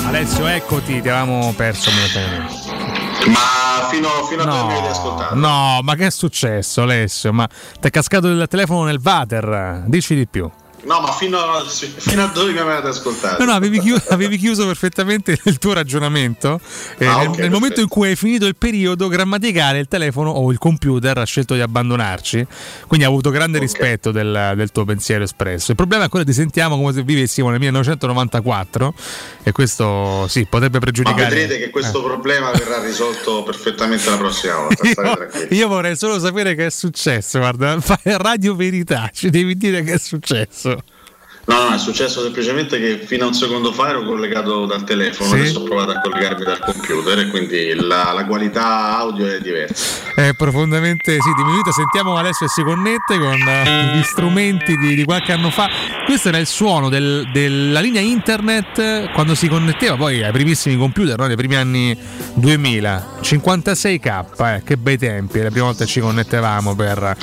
Alessio, 0.05 0.45
eccoti, 0.47 1.01
ti 1.01 1.07
avevamo 1.09 1.53
perso 1.55 1.91
momentaneamente. 1.91 2.53
Ma 3.27 3.87
fino, 3.89 4.09
fino 4.29 4.41
a 4.41 4.45
No, 4.45 4.61
dove 4.63 4.81
mi 4.81 4.87
ascoltato? 4.87 5.35
no, 5.35 5.79
ma 5.81 5.95
che 5.95 6.07
è 6.07 6.11
successo 6.11 6.81
Alessio? 6.81 7.31
Ma 7.31 7.47
ti 7.47 7.87
è 7.87 7.89
cascato 7.89 8.27
il 8.27 8.45
telefono 8.49 8.83
nel 8.83 8.99
water? 9.03 9.83
Dici 9.87 10.13
di 10.15 10.27
più. 10.27 10.49
No, 10.83 11.01
ma 11.01 11.11
fino 11.11 11.37
a, 11.39 11.63
fino 11.67 12.23
a 12.23 12.27
dove 12.27 12.51
mi 12.53 12.59
avete 12.59 12.87
ascoltato? 12.87 13.43
No, 13.43 13.51
no, 13.51 13.55
avevi, 13.57 13.79
chiu- 13.79 14.01
avevi 14.09 14.37
chiuso 14.37 14.65
perfettamente 14.65 15.37
il 15.43 15.57
tuo 15.57 15.73
ragionamento. 15.73 16.59
Eh, 16.97 17.05
Ah, 17.05 17.17
nel, 17.19 17.27
ok, 17.29 17.37
nel 17.37 17.51
momento 17.51 17.81
in 17.81 17.87
cui 17.87 18.07
hai 18.09 18.15
finito 18.15 18.45
il 18.45 18.55
periodo 18.55 19.07
grammaticale, 19.07 19.79
il 19.79 19.87
telefono 19.87 20.29
o 20.31 20.51
il 20.51 20.57
computer 20.57 21.17
ha 21.17 21.23
scelto 21.25 21.53
di 21.55 21.61
abbandonarci. 21.61 22.45
Quindi 22.87 23.05
ha 23.05 23.09
avuto 23.09 23.29
grande 23.29 23.59
rispetto 23.59 24.11
del, 24.11 24.53
del 24.55 24.71
tuo 24.71 24.85
pensiero 24.85 25.23
espresso. 25.23 25.71
Il 25.71 25.77
problema 25.77 26.05
è 26.05 26.09
quello 26.09 26.23
che 26.25 26.31
ti 26.31 26.37
sentiamo 26.37 26.77
come 26.77 26.93
se 26.93 27.03
vivessimo 27.03 27.49
nel 27.49 27.59
1994. 27.59 28.93
E 29.43 29.51
questo 29.51 30.27
sì, 30.27 30.45
potrebbe 30.49 30.77
Ma 30.77 30.83
pregiudicare. 30.85 31.23
vedrete 31.35 31.57
che 31.57 31.69
questo 31.69 31.99
Eh. 31.99 32.03
problema 32.03 32.51
verrà 32.51 32.81
risolto 32.83 33.43
perfettamente 33.43 34.09
la 34.09 34.17
prossima 34.17 34.55
volta. 34.67 34.93
Tranquilli. 34.93 35.55
Io 35.57 35.67
vorrei 35.67 35.95
solo 35.97 36.19
sapere 36.19 36.55
che 36.55 36.67
è 36.67 36.69
successo. 36.71 37.39
Guarda, 37.39 37.77
Radio 38.03 38.55
Verità, 38.55 39.09
ci 39.13 39.29
devi 39.29 39.55
dire 39.55 39.83
che 39.83 39.93
è 39.93 39.97
successo. 39.99 40.78
No, 41.49 41.69
no, 41.69 41.73
è 41.73 41.79
successo 41.79 42.21
semplicemente 42.21 42.79
che 42.79 43.01
fino 43.03 43.23
a 43.23 43.27
un 43.27 43.33
secondo 43.33 43.71
fa 43.73 43.89
ero 43.89 44.03
collegato 44.03 44.67
dal 44.67 44.83
telefono, 44.83 45.29
Sì. 45.29 45.35
adesso 45.35 45.59
ho 45.59 45.63
provato 45.63 45.91
a 45.91 45.99
collegarmi 45.99 46.43
dal 46.45 46.59
computer 46.59 47.17
e 47.17 47.27
quindi 47.29 47.73
la, 47.73 48.11
la 48.13 48.23
qualità 48.25 48.97
audio 48.99 49.25
è 49.25 49.39
diversa. 49.39 50.13
È 50.13 50.33
profondamente 50.35 51.13
sì, 51.19 51.33
diminuita. 51.35 51.71
Sentiamo 51.71 52.15
Alessio 52.17 52.45
che 52.45 52.51
si 52.51 52.61
connette 52.63 53.17
con 53.17 53.33
eh, 53.47 53.95
gli 53.97 54.03
strumenti 54.03 54.75
di, 54.77 54.93
di 54.93 55.03
qualche 55.05 55.31
anno 55.31 55.49
fa. 55.49 55.67
Questo 56.05 56.27
era 56.27 56.37
il 56.37 56.45
suono 56.45 56.87
del- 56.87 57.27
della 57.33 57.79
linea 57.79 58.01
internet 58.01 59.11
quando 59.13 59.33
si 59.33 59.47
connetteva 59.47 59.95
poi 59.95 60.21
ai 60.23 60.31
primissimi 60.31 60.77
computer, 60.77 61.17
no? 61.17 61.25
nei 61.25 61.35
primi 61.35 61.55
anni 61.55 61.97
2000. 62.35 63.07
56k, 63.23 64.25
eh, 64.55 64.61
che 64.63 64.77
bei 64.77 64.99
tempi, 64.99 65.41
la 65.41 65.49
prima 65.49 65.65
volta 65.65 65.85
che 65.85 65.89
ci 65.89 65.99
connettevamo 65.99 66.75
per 66.75 67.17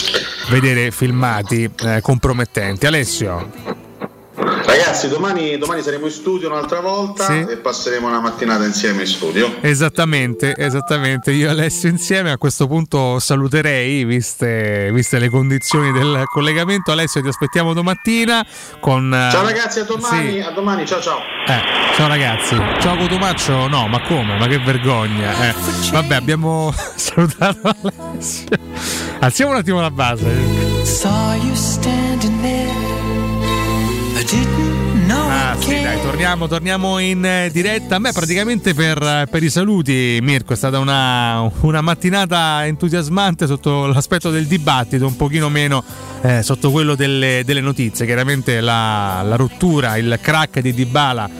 vedere 0.48 0.90
filmati 0.90 1.70
eh, 1.84 2.00
compromettenti. 2.00 2.86
Alessio, 2.86 3.84
Ragazzi, 4.38 5.08
domani, 5.08 5.56
domani 5.56 5.80
saremo 5.82 6.06
in 6.06 6.12
studio 6.12 6.50
un'altra 6.50 6.80
volta 6.80 7.24
Sì. 7.24 7.46
e 7.48 7.56
passeremo 7.56 8.06
una 8.06 8.20
mattinata 8.20 8.64
insieme 8.64 9.02
in 9.02 9.06
studio. 9.06 9.56
Esattamente, 9.62 10.54
esattamente. 10.56 11.30
Io 11.32 11.46
e 11.46 11.50
Alessio 11.50 11.88
insieme 11.88 12.30
a 12.30 12.36
questo 12.36 12.66
punto 12.66 13.18
saluterei, 13.18 14.04
viste, 14.04 14.90
viste 14.92 15.18
le 15.18 15.30
condizioni 15.30 15.90
del 15.90 16.24
collegamento. 16.26 16.92
Alessio, 16.92 17.22
ti 17.22 17.28
aspettiamo 17.28 17.72
domattina 17.72 18.44
con... 18.80 19.12
eh, 19.12 19.30
Ciao 19.30 19.42
ragazzi, 19.42 19.80
a 19.80 19.84
domani, 19.84 20.32
sì. 20.32 20.40
a 20.40 20.50
domani, 20.50 20.86
ciao 20.86 21.00
ciao. 21.00 21.18
Eh, 21.46 21.94
ciao 21.94 22.08
ragazzi. 22.08 22.56
Ciao 22.80 22.96
Cotumaccio. 22.96 23.68
No, 23.68 23.88
ma 23.88 24.00
come? 24.02 24.36
Ma 24.38 24.46
che 24.46 24.58
vergogna. 24.58 25.48
Eh, 25.48 25.54
vabbè, 25.92 26.14
abbiamo 26.14 26.74
salutato 26.94 27.74
Alessio. 28.12 28.48
Alziamo 29.20 29.52
un 29.52 29.56
attimo 29.56 29.80
la 29.80 29.90
base. 29.90 30.84
Saw 30.84 31.32
you 31.42 31.54
standing 31.54 32.40
there. 32.42 33.25
Ah 35.28 35.56
sì, 35.60 35.80
dai, 35.80 36.00
torniamo, 36.02 36.48
torniamo 36.48 36.98
in 36.98 37.24
eh, 37.24 37.50
diretta. 37.52 37.96
A 37.96 37.98
me 37.98 38.12
praticamente 38.12 38.74
per, 38.74 39.00
eh, 39.00 39.26
per 39.30 39.42
i 39.42 39.48
saluti, 39.48 40.18
Mirko, 40.20 40.52
è 40.52 40.56
stata 40.56 40.78
una, 40.78 41.48
una 41.60 41.80
mattinata 41.80 42.66
entusiasmante 42.66 43.46
sotto 43.46 43.86
l'aspetto 43.86 44.30
del 44.30 44.46
dibattito, 44.46 45.06
un 45.06 45.16
pochino 45.16 45.48
meno 45.48 45.84
eh, 46.22 46.42
sotto 46.42 46.70
quello 46.70 46.94
delle, 46.96 47.42
delle 47.44 47.60
notizie. 47.60 48.06
Chiaramente 48.06 48.60
la, 48.60 49.22
la 49.22 49.36
rottura, 49.36 49.96
il 49.96 50.18
crack 50.20 50.58
di 50.60 50.74
Dybala 50.74 51.30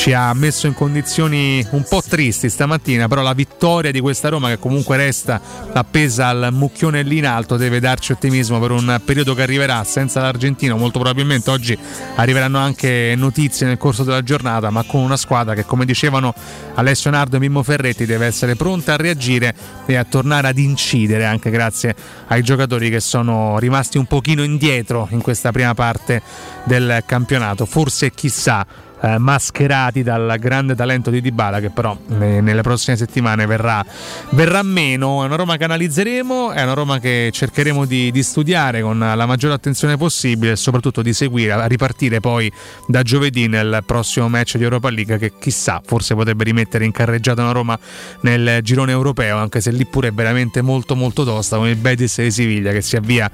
ci 0.00 0.14
ha 0.14 0.32
messo 0.32 0.66
in 0.66 0.72
condizioni 0.72 1.62
un 1.72 1.84
po' 1.86 2.00
tristi 2.00 2.48
stamattina, 2.48 3.06
però 3.06 3.20
la 3.20 3.34
vittoria 3.34 3.90
di 3.90 4.00
questa 4.00 4.30
Roma 4.30 4.48
che 4.48 4.58
comunque 4.58 4.96
resta 4.96 5.38
appesa 5.74 6.28
al 6.28 6.48
mucchione 6.52 7.02
lì 7.02 7.18
in 7.18 7.26
alto 7.26 7.58
deve 7.58 7.80
darci 7.80 8.12
ottimismo 8.12 8.58
per 8.58 8.70
un 8.70 8.98
periodo 9.04 9.34
che 9.34 9.42
arriverà 9.42 9.84
senza 9.84 10.22
l'Argentino, 10.22 10.78
molto 10.78 11.00
probabilmente 11.00 11.50
oggi 11.50 11.76
arriveranno 12.14 12.56
anche 12.56 13.12
notizie 13.14 13.66
nel 13.66 13.76
corso 13.76 14.02
della 14.02 14.22
giornata, 14.22 14.70
ma 14.70 14.84
con 14.84 15.02
una 15.02 15.18
squadra 15.18 15.52
che 15.52 15.66
come 15.66 15.84
dicevano 15.84 16.32
Alessio 16.76 17.10
Nardo 17.10 17.36
e 17.36 17.40
Mimmo 17.40 17.62
Ferretti 17.62 18.06
deve 18.06 18.24
essere 18.24 18.56
pronta 18.56 18.94
a 18.94 18.96
reagire 18.96 19.54
e 19.84 19.96
a 19.96 20.04
tornare 20.04 20.48
ad 20.48 20.56
incidere 20.56 21.26
anche 21.26 21.50
grazie 21.50 21.94
ai 22.28 22.42
giocatori 22.42 22.88
che 22.88 23.00
sono 23.00 23.58
rimasti 23.58 23.98
un 23.98 24.06
pochino 24.06 24.42
indietro 24.42 25.08
in 25.10 25.20
questa 25.20 25.52
prima 25.52 25.74
parte 25.74 26.22
del 26.64 27.02
campionato, 27.04 27.66
forse 27.66 28.12
chissà 28.12 28.66
eh, 29.00 29.18
mascherati 29.18 30.02
dal 30.02 30.36
grande 30.38 30.74
talento 30.74 31.10
di 31.10 31.20
Dybala 31.20 31.60
che 31.60 31.70
però 31.70 31.96
eh, 32.20 32.40
nelle 32.40 32.62
prossime 32.62 32.96
settimane 32.96 33.46
verrà, 33.46 33.84
verrà, 34.30 34.62
meno. 34.62 35.22
È 35.22 35.26
una 35.26 35.36
Roma 35.36 35.56
che 35.56 35.64
analizzeremo, 35.64 36.52
è 36.52 36.62
una 36.62 36.74
Roma 36.74 36.98
che 36.98 37.30
cercheremo 37.32 37.86
di, 37.86 38.10
di, 38.10 38.22
studiare 38.22 38.82
con 38.82 38.98
la 38.98 39.26
maggiore 39.26 39.54
attenzione 39.54 39.96
possibile 39.96 40.52
e 40.52 40.56
soprattutto 40.56 41.02
di 41.02 41.12
seguire, 41.12 41.52
a 41.52 41.66
ripartire 41.66 42.20
poi 42.20 42.52
da 42.86 43.02
giovedì 43.02 43.48
nel 43.48 43.82
prossimo 43.86 44.28
match 44.28 44.56
di 44.56 44.64
Europa 44.64 44.90
League 44.90 45.18
che 45.18 45.32
chissà 45.40 45.80
forse 45.84 46.14
potrebbe 46.14 46.44
rimettere 46.44 46.84
in 46.84 46.92
carreggiata 46.92 47.42
una 47.42 47.52
Roma 47.52 47.78
nel 48.20 48.60
girone 48.62 48.92
europeo 48.92 49.38
anche 49.38 49.60
se 49.60 49.70
lì 49.70 49.86
pure 49.86 50.08
è 50.08 50.12
veramente 50.12 50.60
molto 50.60 50.94
molto 50.94 51.24
tosta 51.24 51.56
con 51.56 51.68
il 51.68 51.76
Betis 51.76 52.20
di 52.20 52.30
Siviglia 52.30 52.72
che 52.72 52.82
si 52.82 52.96
avvia 52.96 53.30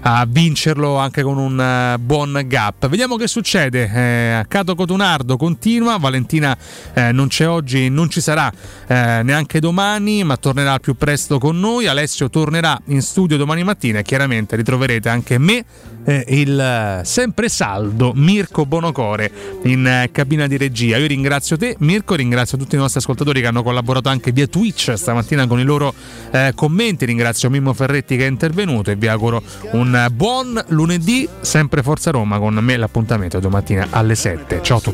a 0.00 0.26
vincerlo 0.28 0.96
anche 0.96 1.22
con 1.22 1.38
un 1.38 1.94
uh, 1.96 2.00
buon 2.00 2.42
gap. 2.46 2.88
Vediamo 2.88 3.16
che 3.16 3.28
succede. 3.28 3.90
Eh, 3.94 4.44
Cato 4.48 4.74
Cotunale 4.74 5.03
Leonardo 5.04 5.36
continua, 5.36 5.98
Valentina 5.98 6.56
eh, 6.94 7.12
non 7.12 7.28
c'è 7.28 7.46
oggi, 7.46 7.90
non 7.90 8.08
ci 8.08 8.22
sarà 8.22 8.50
eh, 8.86 9.20
neanche 9.22 9.60
domani, 9.60 10.24
ma 10.24 10.38
tornerà 10.38 10.72
al 10.72 10.80
più 10.80 10.94
presto 10.94 11.38
con 11.38 11.60
noi. 11.60 11.86
Alessio 11.86 12.30
tornerà 12.30 12.80
in 12.86 13.02
studio 13.02 13.36
domani 13.36 13.62
mattina 13.64 13.98
e 13.98 14.02
chiaramente 14.02 14.56
ritroverete 14.56 15.10
anche 15.10 15.36
me, 15.36 15.62
eh, 16.06 16.24
il 16.28 16.58
eh, 16.58 17.04
sempre 17.04 17.50
saldo 17.50 18.12
Mirko 18.14 18.64
Bonocore 18.64 19.30
in 19.64 19.86
eh, 19.86 20.08
cabina 20.10 20.46
di 20.46 20.56
regia. 20.56 20.96
Io 20.96 21.06
ringrazio 21.06 21.58
te 21.58 21.76
Mirko, 21.80 22.14
ringrazio 22.14 22.56
tutti 22.56 22.74
i 22.74 22.78
nostri 22.78 23.00
ascoltatori 23.00 23.42
che 23.42 23.46
hanno 23.46 23.62
collaborato 23.62 24.08
anche 24.08 24.32
via 24.32 24.46
Twitch 24.46 24.94
stamattina 24.94 25.46
con 25.46 25.60
i 25.60 25.64
loro 25.64 25.92
eh, 26.30 26.52
commenti, 26.54 27.04
ringrazio 27.04 27.50
Mimmo 27.50 27.74
Ferretti 27.74 28.16
che 28.16 28.24
è 28.24 28.28
intervenuto 28.30 28.90
e 28.90 28.96
vi 28.96 29.08
auguro 29.08 29.42
un 29.72 30.06
buon 30.14 30.64
lunedì, 30.68 31.28
sempre 31.42 31.82
Forza 31.82 32.10
Roma 32.10 32.38
con 32.38 32.54
me 32.54 32.76
l'appuntamento 32.78 33.38
domattina 33.38 33.88
alle 33.90 34.14
7. 34.14 34.60
Ciao 34.62 34.78
a 34.78 34.80
tutti 34.80 34.92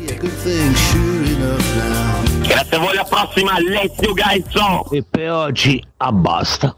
Grazie 2.47 2.75
a 2.75 2.79
voi, 2.79 2.91
alla 2.91 3.03
prossima, 3.03 3.53
Alessio 3.53 4.13
Gaizzo. 4.13 4.89
E 4.91 5.03
per 5.09 5.31
oggi 5.31 5.83
abbasta. 5.97 6.75